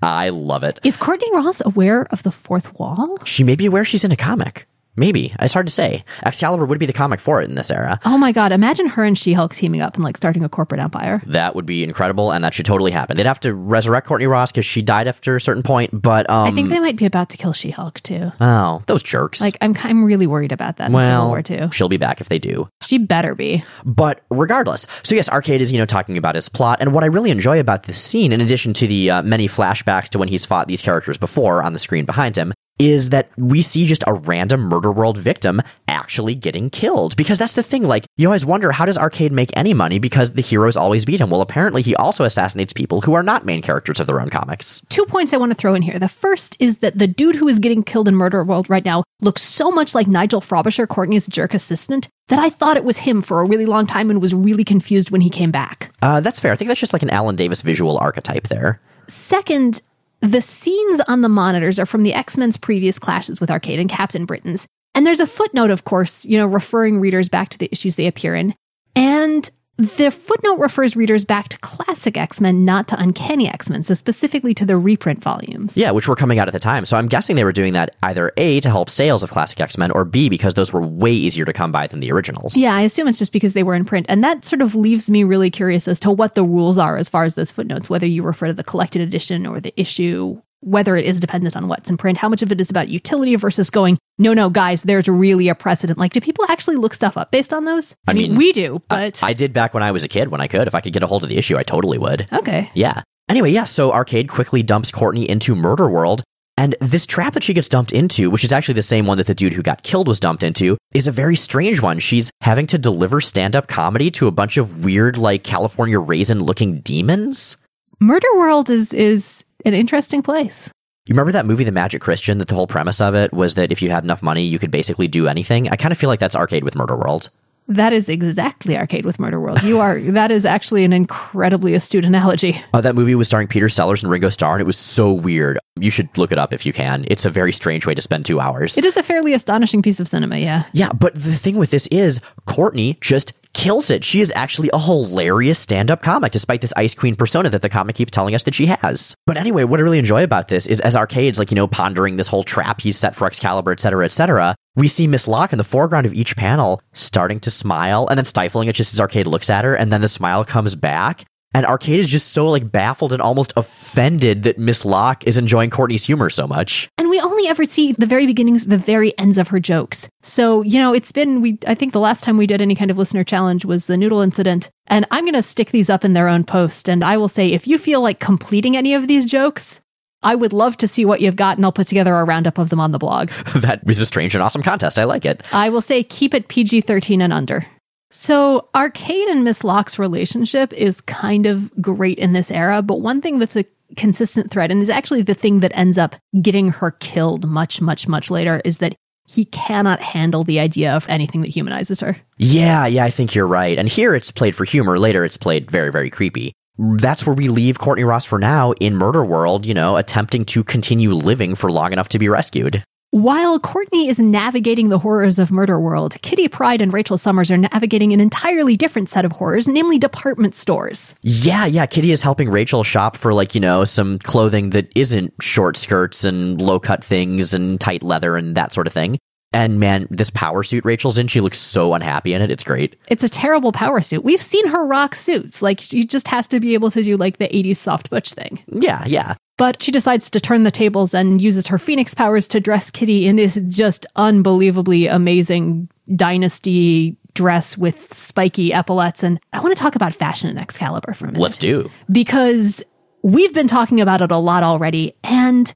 I 0.00 0.28
love 0.28 0.62
it. 0.62 0.78
Is 0.84 0.96
Courtney 0.96 1.28
Ross 1.34 1.60
aware 1.64 2.06
of 2.12 2.22
the 2.22 2.30
fourth 2.30 2.78
wall? 2.78 3.18
She 3.24 3.42
may 3.42 3.56
be 3.56 3.66
aware 3.66 3.84
she's 3.84 4.04
in 4.04 4.12
a 4.12 4.16
comic. 4.16 4.66
Maybe. 4.96 5.34
It's 5.40 5.52
hard 5.54 5.66
to 5.66 5.72
say. 5.72 6.04
Excalibur 6.24 6.64
would 6.64 6.78
be 6.78 6.86
the 6.86 6.92
comic 6.92 7.20
for 7.20 7.42
it 7.42 7.48
in 7.48 7.54
this 7.54 7.70
era. 7.70 8.00
Oh 8.04 8.16
my 8.18 8.32
god, 8.32 8.50
imagine 8.52 8.88
her 8.88 9.04
and 9.04 9.16
She 9.16 9.34
Hulk 9.34 9.54
teaming 9.54 9.80
up 9.80 9.94
and 9.94 10.04
like 10.04 10.16
starting 10.16 10.42
a 10.44 10.48
corporate 10.48 10.80
empire. 10.80 11.22
That 11.26 11.54
would 11.54 11.66
be 11.66 11.82
incredible, 11.84 12.32
and 12.32 12.42
that 12.44 12.54
should 12.54 12.66
totally 12.66 12.90
happen. 12.92 13.16
They'd 13.16 13.26
have 13.26 13.40
to 13.40 13.54
resurrect 13.54 14.06
Courtney 14.06 14.26
Ross 14.26 14.52
because 14.52 14.64
she 14.66 14.82
died 14.82 15.06
after 15.06 15.36
a 15.36 15.40
certain 15.40 15.62
point, 15.62 15.90
but 15.92 16.28
um, 16.30 16.48
I 16.48 16.50
think 16.50 16.70
they 16.70 16.80
might 16.80 16.96
be 16.96 17.04
about 17.06 17.30
to 17.30 17.36
kill 17.36 17.52
She 17.52 17.70
Hulk 17.70 18.00
too. 18.00 18.32
oh, 18.40 18.82
those 18.86 19.02
jerks. 19.02 19.40
Like 19.40 19.56
I'm 19.60 19.74
I'm 19.84 20.04
really 20.04 20.26
worried 20.26 20.52
about 20.52 20.78
that 20.78 20.86
in 20.86 20.92
Civil 20.92 20.98
well, 20.98 21.28
War 21.28 21.42
too. 21.42 21.68
she'll 21.72 21.88
be 21.88 21.96
back 21.98 22.20
if 22.20 22.28
they 22.28 22.38
do. 22.38 22.68
She 22.82 22.98
better 22.98 23.34
be. 23.34 23.64
But 23.84 24.22
regardless, 24.30 24.86
so 25.02 25.14
yes, 25.14 25.28
Arcade 25.28 25.60
is 25.62 25.72
you 25.72 25.78
know 25.78 25.86
talking 25.86 26.16
about 26.16 26.34
his 26.34 26.48
plot, 26.48 26.78
and 26.80 26.92
what 26.92 27.04
I 27.04 27.08
really 27.08 27.30
enjoy 27.30 27.60
about 27.60 27.84
this 27.84 28.00
scene, 28.00 28.32
in 28.32 28.40
addition 28.40 28.72
to 28.74 28.86
the 28.86 29.10
uh, 29.10 29.22
many 29.22 29.46
flashbacks 29.46 30.08
to 30.10 30.18
when 30.18 30.28
he's 30.28 30.46
fought 30.46 30.68
these 30.68 30.82
characters 30.82 31.18
before 31.18 31.62
on 31.62 31.72
the 31.72 31.78
screen 31.78 32.04
behind 32.04 32.36
him, 32.36 32.52
is 32.78 33.10
that 33.10 33.30
we 33.36 33.62
see 33.62 33.86
just 33.86 34.04
a 34.06 34.12
random 34.12 34.60
murder 34.60 34.92
world 34.92 35.18
victim 35.18 35.62
actually 35.88 36.34
getting 36.34 36.70
killed. 36.70 37.16
Because 37.16 37.38
that's 37.38 37.54
the 37.54 37.62
thing, 37.62 37.82
like, 37.82 38.04
you 38.16 38.28
always 38.28 38.44
wonder 38.44 38.72
how 38.72 38.84
does 38.84 38.98
Arcade 38.98 39.32
make 39.32 39.50
any 39.56 39.72
money 39.72 39.98
because 39.98 40.32
the 40.32 40.42
heroes 40.42 40.76
always 40.76 41.04
beat 41.04 41.20
him? 41.20 41.30
Well, 41.30 41.40
apparently 41.40 41.82
he 41.82 41.96
also 41.96 42.24
assassinates 42.24 42.72
people 42.72 43.00
who 43.02 43.14
are 43.14 43.22
not 43.22 43.46
main 43.46 43.62
characters 43.62 44.00
of 44.00 44.06
their 44.06 44.20
own 44.20 44.30
comics. 44.30 44.80
Two 44.88 45.06
points 45.06 45.32
I 45.32 45.38
want 45.38 45.52
to 45.52 45.56
throw 45.56 45.74
in 45.74 45.82
here. 45.82 45.98
The 45.98 46.08
first 46.08 46.56
is 46.60 46.78
that 46.78 46.98
the 46.98 47.06
dude 47.06 47.36
who 47.36 47.48
is 47.48 47.58
getting 47.58 47.82
killed 47.82 48.08
in 48.08 48.14
Murder 48.14 48.44
World 48.44 48.68
right 48.68 48.84
now 48.84 49.04
looks 49.20 49.42
so 49.42 49.70
much 49.70 49.94
like 49.94 50.06
Nigel 50.06 50.40
Frobisher, 50.40 50.86
Courtney's 50.86 51.26
jerk 51.26 51.54
assistant, 51.54 52.08
that 52.28 52.38
I 52.38 52.50
thought 52.50 52.76
it 52.76 52.84
was 52.84 52.98
him 52.98 53.22
for 53.22 53.40
a 53.40 53.46
really 53.46 53.66
long 53.66 53.86
time 53.86 54.10
and 54.10 54.20
was 54.20 54.34
really 54.34 54.64
confused 54.64 55.10
when 55.10 55.20
he 55.22 55.30
came 55.30 55.50
back. 55.50 55.92
Uh, 56.02 56.20
that's 56.20 56.40
fair. 56.40 56.52
I 56.52 56.56
think 56.56 56.68
that's 56.68 56.80
just 56.80 56.92
like 56.92 57.02
an 57.02 57.10
Alan 57.10 57.36
Davis 57.36 57.62
visual 57.62 57.98
archetype 57.98 58.48
there. 58.48 58.80
Second, 59.06 59.80
the 60.20 60.40
scenes 60.40 61.00
on 61.08 61.20
the 61.20 61.28
monitors 61.28 61.78
are 61.78 61.86
from 61.86 62.02
the 62.02 62.14
X 62.14 62.36
Men's 62.36 62.56
previous 62.56 62.98
clashes 62.98 63.40
with 63.40 63.50
Arcade 63.50 63.80
and 63.80 63.90
Captain 63.90 64.24
Britain's. 64.24 64.66
And 64.94 65.06
there's 65.06 65.20
a 65.20 65.26
footnote, 65.26 65.70
of 65.70 65.84
course, 65.84 66.24
you 66.24 66.38
know, 66.38 66.46
referring 66.46 67.00
readers 67.00 67.28
back 67.28 67.50
to 67.50 67.58
the 67.58 67.68
issues 67.70 67.96
they 67.96 68.06
appear 68.06 68.34
in. 68.34 68.54
And 68.94 69.48
the 69.78 70.10
footnote 70.10 70.58
refers 70.58 70.96
readers 70.96 71.24
back 71.24 71.48
to 71.50 71.58
classic 71.58 72.16
X 72.16 72.40
Men, 72.40 72.64
not 72.64 72.88
to 72.88 73.00
Uncanny 73.00 73.46
X 73.48 73.68
Men, 73.68 73.82
so 73.82 73.92
specifically 73.94 74.54
to 74.54 74.64
the 74.64 74.76
reprint 74.76 75.22
volumes. 75.22 75.76
Yeah, 75.76 75.90
which 75.90 76.08
were 76.08 76.16
coming 76.16 76.38
out 76.38 76.48
at 76.48 76.54
the 76.54 76.60
time. 76.60 76.86
So 76.86 76.96
I'm 76.96 77.08
guessing 77.08 77.36
they 77.36 77.44
were 77.44 77.52
doing 77.52 77.74
that 77.74 77.94
either 78.02 78.32
A, 78.38 78.60
to 78.60 78.70
help 78.70 78.88
sales 78.88 79.22
of 79.22 79.30
classic 79.30 79.60
X 79.60 79.76
Men, 79.76 79.90
or 79.90 80.04
B, 80.04 80.28
because 80.28 80.54
those 80.54 80.72
were 80.72 80.80
way 80.80 81.12
easier 81.12 81.44
to 81.44 81.52
come 81.52 81.72
by 81.72 81.86
than 81.86 82.00
the 82.00 82.10
originals. 82.10 82.56
Yeah, 82.56 82.74
I 82.74 82.82
assume 82.82 83.06
it's 83.08 83.18
just 83.18 83.32
because 83.32 83.52
they 83.52 83.62
were 83.62 83.74
in 83.74 83.84
print. 83.84 84.06
And 84.08 84.24
that 84.24 84.44
sort 84.44 84.62
of 84.62 84.74
leaves 84.74 85.10
me 85.10 85.24
really 85.24 85.50
curious 85.50 85.88
as 85.88 86.00
to 86.00 86.10
what 86.10 86.34
the 86.34 86.44
rules 86.44 86.78
are 86.78 86.96
as 86.96 87.08
far 87.08 87.24
as 87.24 87.34
those 87.34 87.52
footnotes, 87.52 87.90
whether 87.90 88.06
you 88.06 88.22
refer 88.22 88.46
to 88.46 88.54
the 88.54 88.64
collected 88.64 89.02
edition 89.02 89.46
or 89.46 89.60
the 89.60 89.78
issue, 89.78 90.40
whether 90.60 90.96
it 90.96 91.04
is 91.04 91.20
dependent 91.20 91.56
on 91.56 91.68
what's 91.68 91.90
in 91.90 91.96
print, 91.96 92.18
how 92.18 92.28
much 92.28 92.42
of 92.42 92.50
it 92.52 92.60
is 92.60 92.70
about 92.70 92.88
utility 92.88 93.36
versus 93.36 93.70
going, 93.70 93.98
no, 94.18 94.32
no, 94.32 94.48
guys, 94.50 94.82
there's 94.82 95.08
really 95.08 95.48
a 95.48 95.54
precedent. 95.54 95.98
Like, 95.98 96.12
do 96.12 96.20
people 96.20 96.44
actually 96.48 96.76
look 96.76 96.94
stuff 96.94 97.16
up 97.16 97.30
based 97.30 97.52
on 97.52 97.64
those? 97.64 97.94
I, 98.06 98.12
mean, 98.12 98.30
mean, 98.30 98.38
we 98.38 98.52
do, 98.52 98.80
but. 98.88 99.22
I 99.22 99.32
did 99.32 99.52
back 99.52 99.74
when 99.74 99.82
I 99.82 99.92
was 99.92 100.04
a 100.04 100.08
kid 100.08 100.28
when 100.28 100.40
I 100.40 100.46
could. 100.46 100.66
If 100.66 100.74
I 100.74 100.80
could 100.80 100.92
get 100.92 101.02
a 101.02 101.06
hold 101.06 101.22
of 101.22 101.28
the 101.28 101.36
issue, 101.36 101.56
I 101.56 101.62
totally 101.62 101.98
would. 101.98 102.26
okay. 102.32 102.70
Yeah. 102.74 103.02
Anyway, 103.28 103.50
yeah, 103.50 103.64
so 103.64 103.92
Arcade 103.92 104.28
quickly 104.28 104.62
dumps 104.62 104.92
Courtney 104.92 105.28
into 105.28 105.54
Murder 105.54 105.88
World. 105.88 106.22
And 106.56 106.74
this 106.80 107.06
trap 107.06 107.34
that 107.34 107.42
she 107.42 107.52
gets 107.52 107.68
dumped 107.68 107.92
into, 107.92 108.30
which 108.30 108.44
is 108.44 108.52
actually 108.52 108.74
the 108.74 108.82
same 108.82 109.06
one 109.06 109.18
that 109.18 109.26
the 109.26 109.34
dude 109.34 109.52
who 109.52 109.62
got 109.62 109.82
killed 109.82 110.08
was 110.08 110.18
dumped 110.18 110.42
into, 110.42 110.78
is 110.94 111.06
a 111.06 111.12
very 111.12 111.36
strange 111.36 111.82
one. 111.82 111.98
She's 111.98 112.30
having 112.40 112.66
to 112.68 112.78
deliver 112.78 113.20
stand 113.20 113.54
up 113.54 113.68
comedy 113.68 114.10
to 114.12 114.26
a 114.26 114.30
bunch 114.30 114.56
of 114.56 114.82
weird, 114.82 115.18
like 115.18 115.44
California 115.44 115.98
raisin 115.98 116.42
looking 116.42 116.80
demons. 116.80 117.58
Murder 118.00 118.28
World 118.34 118.70
is 118.70 118.94
is 118.94 119.44
an 119.66 119.74
interesting 119.74 120.22
place. 120.22 120.70
You 121.06 121.12
remember 121.12 121.32
that 121.32 121.46
movie, 121.46 121.64
The 121.64 121.72
Magic 121.72 122.00
Christian, 122.00 122.38
that 122.38 122.48
the 122.48 122.54
whole 122.54 122.66
premise 122.66 123.00
of 123.00 123.14
it 123.14 123.32
was 123.32 123.54
that 123.56 123.70
if 123.70 123.82
you 123.82 123.90
had 123.90 124.04
enough 124.04 124.22
money, 124.22 124.42
you 124.42 124.58
could 124.58 124.70
basically 124.70 125.08
do 125.08 125.28
anything? 125.28 125.68
I 125.68 125.76
kind 125.76 125.92
of 125.92 125.98
feel 125.98 126.08
like 126.08 126.20
that's 126.20 126.34
Arcade 126.34 126.64
with 126.64 126.74
Murder 126.74 126.96
World. 126.96 127.28
That 127.68 127.92
is 127.92 128.08
exactly 128.08 128.76
arcade 128.76 129.04
with 129.04 129.18
Murder 129.18 129.40
World. 129.40 129.62
You 129.64 129.80
are 129.80 129.98
that 130.12 130.30
is 130.30 130.46
actually 130.46 130.84
an 130.84 130.92
incredibly 130.92 131.74
astute 131.74 132.04
analogy. 132.04 132.60
Uh, 132.72 132.80
that 132.80 132.94
movie 132.94 133.16
was 133.16 133.26
starring 133.26 133.48
Peter 133.48 133.68
Sellers 133.68 134.04
and 134.04 134.10
Ringo 134.10 134.28
Starr, 134.28 134.54
and 134.54 134.60
it 134.60 134.66
was 134.66 134.76
so 134.78 135.12
weird. 135.12 135.58
You 135.74 135.90
should 135.90 136.16
look 136.16 136.30
it 136.30 136.38
up 136.38 136.52
if 136.52 136.64
you 136.64 136.72
can. 136.72 137.04
It's 137.08 137.24
a 137.24 137.30
very 137.30 137.52
strange 137.52 137.84
way 137.84 137.94
to 137.94 138.00
spend 138.00 138.24
two 138.24 138.38
hours. 138.38 138.78
It 138.78 138.84
is 138.84 138.96
a 138.96 139.02
fairly 139.02 139.34
astonishing 139.34 139.82
piece 139.82 139.98
of 139.98 140.06
cinema, 140.06 140.38
yeah. 140.38 140.64
Yeah, 140.72 140.90
but 140.92 141.14
the 141.14 141.32
thing 141.32 141.56
with 141.56 141.72
this 141.72 141.88
is 141.88 142.20
Courtney 142.46 142.98
just 143.00 143.32
kills 143.56 143.90
it. 143.90 144.04
She 144.04 144.20
is 144.20 144.32
actually 144.36 144.70
a 144.72 144.78
hilarious 144.78 145.58
stand-up 145.58 146.02
comic, 146.02 146.30
despite 146.30 146.60
this 146.60 146.74
Ice 146.76 146.94
Queen 146.94 147.16
persona 147.16 147.48
that 147.48 147.62
the 147.62 147.68
comic 147.68 147.96
keeps 147.96 148.10
telling 148.12 148.34
us 148.34 148.42
that 148.44 148.54
she 148.54 148.66
has. 148.66 149.14
But 149.26 149.38
anyway, 149.38 149.64
what 149.64 149.80
I 149.80 149.82
really 149.82 149.98
enjoy 149.98 150.22
about 150.22 150.48
this 150.48 150.66
is 150.66 150.80
as 150.82 150.94
Arcade's 150.94 151.38
like, 151.38 151.50
you 151.50 151.56
know, 151.56 151.66
pondering 151.66 152.16
this 152.16 152.28
whole 152.28 152.44
trap 152.44 152.82
he's 152.82 152.98
set 152.98 153.16
for 153.16 153.26
Excalibur, 153.26 153.72
etc., 153.72 154.04
etc., 154.04 154.54
we 154.76 154.88
see 154.88 155.06
Miss 155.06 155.26
Locke 155.26 155.52
in 155.52 155.58
the 155.58 155.64
foreground 155.64 156.04
of 156.04 156.12
each 156.12 156.36
panel 156.36 156.82
starting 156.92 157.40
to 157.40 157.50
smile 157.50 158.06
and 158.08 158.18
then 158.18 158.26
stifling 158.26 158.68
it 158.68 158.74
just 158.74 158.92
as 158.92 159.00
Arcade 159.00 159.26
looks 159.26 159.48
at 159.48 159.64
her, 159.64 159.74
and 159.74 159.90
then 159.90 160.02
the 160.02 160.08
smile 160.08 160.44
comes 160.44 160.76
back. 160.76 161.24
And 161.56 161.64
Arcade 161.64 162.00
is 162.00 162.10
just 162.10 162.32
so 162.32 162.46
like 162.48 162.70
baffled 162.70 163.14
and 163.14 163.22
almost 163.22 163.54
offended 163.56 164.42
that 164.42 164.58
Miss 164.58 164.84
Locke 164.84 165.26
is 165.26 165.38
enjoying 165.38 165.70
Courtney's 165.70 166.04
humor 166.04 166.28
so 166.28 166.46
much. 166.46 166.90
And 166.98 167.08
we 167.08 167.18
only 167.18 167.48
ever 167.48 167.64
see 167.64 167.92
the 167.92 168.04
very 168.04 168.26
beginnings, 168.26 168.66
the 168.66 168.76
very 168.76 169.18
ends 169.18 169.38
of 169.38 169.48
her 169.48 169.58
jokes. 169.58 170.06
So, 170.20 170.60
you 170.60 170.78
know, 170.78 170.92
it's 170.92 171.12
been, 171.12 171.40
we, 171.40 171.58
I 171.66 171.74
think 171.74 171.94
the 171.94 171.98
last 171.98 172.24
time 172.24 172.36
we 172.36 172.46
did 172.46 172.60
any 172.60 172.74
kind 172.74 172.90
of 172.90 172.98
listener 172.98 173.24
challenge 173.24 173.64
was 173.64 173.86
the 173.86 173.96
noodle 173.96 174.20
incident. 174.20 174.68
And 174.86 175.06
I'm 175.10 175.24
going 175.24 175.32
to 175.32 175.40
stick 175.40 175.70
these 175.70 175.88
up 175.88 176.04
in 176.04 176.12
their 176.12 176.28
own 176.28 176.44
post. 176.44 176.90
And 176.90 177.02
I 177.02 177.16
will 177.16 177.26
say, 177.26 177.50
if 177.50 177.66
you 177.66 177.78
feel 177.78 178.02
like 178.02 178.20
completing 178.20 178.76
any 178.76 178.92
of 178.92 179.08
these 179.08 179.24
jokes, 179.24 179.80
I 180.22 180.34
would 180.34 180.52
love 180.52 180.76
to 180.76 180.86
see 180.86 181.06
what 181.06 181.22
you've 181.22 181.36
got, 181.36 181.56
and 181.56 181.64
I'll 181.64 181.72
put 181.72 181.86
together 181.86 182.14
a 182.16 182.24
roundup 182.24 182.58
of 182.58 182.68
them 182.68 182.80
on 182.80 182.92
the 182.92 182.98
blog. 182.98 183.28
that 183.56 183.80
is 183.88 184.00
a 184.02 184.06
strange 184.06 184.34
and 184.34 184.42
awesome 184.42 184.62
contest. 184.62 184.98
I 184.98 185.04
like 185.04 185.24
it. 185.24 185.42
I 185.54 185.70
will 185.70 185.80
say 185.80 186.02
keep 186.02 186.34
it 186.34 186.48
PG 186.48 186.82
13 186.82 187.22
and 187.22 187.32
under. 187.32 187.66
So, 188.10 188.68
Arcade 188.74 189.28
and 189.28 189.44
Miss 189.44 189.64
Locke's 189.64 189.98
relationship 189.98 190.72
is 190.72 191.00
kind 191.00 191.46
of 191.46 191.70
great 191.82 192.18
in 192.18 192.32
this 192.32 192.50
era, 192.50 192.80
but 192.80 193.00
one 193.00 193.20
thing 193.20 193.38
that's 193.38 193.56
a 193.56 193.64
consistent 193.96 194.50
thread, 194.50 194.70
and 194.70 194.80
is 194.80 194.90
actually 194.90 195.22
the 195.22 195.34
thing 195.34 195.60
that 195.60 195.76
ends 195.76 195.98
up 195.98 196.16
getting 196.40 196.68
her 196.70 196.92
killed 196.92 197.46
much, 197.48 197.80
much, 197.80 198.08
much 198.08 198.30
later, 198.30 198.60
is 198.64 198.78
that 198.78 198.94
he 199.28 199.44
cannot 199.44 200.00
handle 200.00 200.44
the 200.44 200.60
idea 200.60 200.94
of 200.94 201.08
anything 201.08 201.40
that 201.40 201.50
humanizes 201.50 202.00
her. 202.00 202.16
Yeah, 202.38 202.86
yeah, 202.86 203.04
I 203.04 203.10
think 203.10 203.34
you're 203.34 203.46
right. 203.46 203.76
And 203.76 203.88
here 203.88 204.14
it's 204.14 204.30
played 204.30 204.54
for 204.54 204.64
humor. 204.64 204.98
Later 204.98 205.24
it's 205.24 205.36
played 205.36 205.70
very, 205.70 205.90
very 205.90 206.10
creepy. 206.10 206.52
that's 206.78 207.26
where 207.26 207.34
we 207.34 207.48
leave 207.48 207.78
Courtney 207.78 208.04
Ross 208.04 208.24
for 208.24 208.38
now 208.38 208.72
in 208.72 208.96
Murder 208.96 209.24
World, 209.24 209.66
you 209.66 209.74
know, 209.74 209.96
attempting 209.96 210.44
to 210.46 210.62
continue 210.62 211.12
living 211.12 211.54
for 211.54 211.72
long 211.72 211.92
enough 211.92 212.08
to 212.10 212.18
be 212.18 212.28
rescued. 212.28 212.84
While 213.12 213.60
Courtney 213.60 214.08
is 214.08 214.18
navigating 214.18 214.88
the 214.88 214.98
horrors 214.98 215.38
of 215.38 215.52
Murder 215.52 215.78
World, 215.78 216.20
Kitty 216.22 216.48
Pryde 216.48 216.82
and 216.82 216.92
Rachel 216.92 217.16
Summers 217.16 217.52
are 217.52 217.56
navigating 217.56 218.12
an 218.12 218.20
entirely 218.20 218.76
different 218.76 219.08
set 219.08 219.24
of 219.24 219.30
horrors, 219.32 219.68
namely 219.68 219.96
department 219.96 220.56
stores. 220.56 221.14
Yeah, 221.22 221.66
yeah. 221.66 221.86
Kitty 221.86 222.10
is 222.10 222.22
helping 222.22 222.50
Rachel 222.50 222.82
shop 222.82 223.16
for, 223.16 223.32
like, 223.32 223.54
you 223.54 223.60
know, 223.60 223.84
some 223.84 224.18
clothing 224.18 224.70
that 224.70 224.90
isn't 224.96 225.32
short 225.40 225.76
skirts 225.76 226.24
and 226.24 226.60
low 226.60 226.80
cut 226.80 227.04
things 227.04 227.54
and 227.54 227.80
tight 227.80 228.02
leather 228.02 228.36
and 228.36 228.56
that 228.56 228.72
sort 228.72 228.88
of 228.88 228.92
thing. 228.92 229.18
And 229.56 229.80
man, 229.80 230.06
this 230.10 230.28
power 230.28 230.62
suit 230.62 230.84
Rachel's 230.84 231.16
in, 231.16 231.28
she 231.28 231.40
looks 231.40 231.56
so 231.56 231.94
unhappy 231.94 232.34
in 232.34 232.42
it. 232.42 232.50
It's 232.50 232.62
great. 232.62 232.94
It's 233.08 233.22
a 233.22 233.28
terrible 233.28 233.72
power 233.72 234.02
suit. 234.02 234.22
We've 234.22 234.42
seen 234.42 234.68
her 234.68 234.86
rock 234.86 235.14
suits. 235.14 235.62
Like, 235.62 235.80
she 235.80 236.04
just 236.04 236.28
has 236.28 236.46
to 236.48 236.60
be 236.60 236.74
able 236.74 236.90
to 236.90 237.02
do, 237.02 237.16
like, 237.16 237.38
the 237.38 237.48
80s 237.48 237.76
soft 237.76 238.10
butch 238.10 238.34
thing. 238.34 238.62
Yeah, 238.66 239.06
yeah. 239.06 239.36
But 239.56 239.82
she 239.82 239.90
decides 239.90 240.28
to 240.28 240.40
turn 240.40 240.64
the 240.64 240.70
tables 240.70 241.14
and 241.14 241.40
uses 241.40 241.68
her 241.68 241.78
phoenix 241.78 242.12
powers 242.12 242.48
to 242.48 242.60
dress 242.60 242.90
Kitty 242.90 243.26
in 243.26 243.36
this 243.36 243.58
just 243.66 244.04
unbelievably 244.14 245.06
amazing 245.06 245.88
dynasty 246.14 247.16
dress 247.32 247.78
with 247.78 248.12
spiky 248.12 248.74
epaulets. 248.74 249.22
And 249.22 249.40
I 249.54 249.60
want 249.60 249.74
to 249.74 249.82
talk 249.82 249.96
about 249.96 250.12
fashion 250.12 250.50
in 250.50 250.58
Excalibur 250.58 251.14
for 251.14 251.24
a 251.24 251.28
minute. 251.28 251.40
Let's 251.40 251.56
do. 251.56 251.90
Because 252.12 252.84
we've 253.22 253.54
been 253.54 253.68
talking 253.68 254.02
about 254.02 254.20
it 254.20 254.30
a 254.30 254.36
lot 254.36 254.62
already. 254.62 255.16
And 255.24 255.72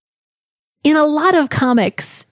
in 0.85 0.97
a 0.97 1.07
lot 1.07 1.35
of 1.35 1.49
comics, 1.49 2.27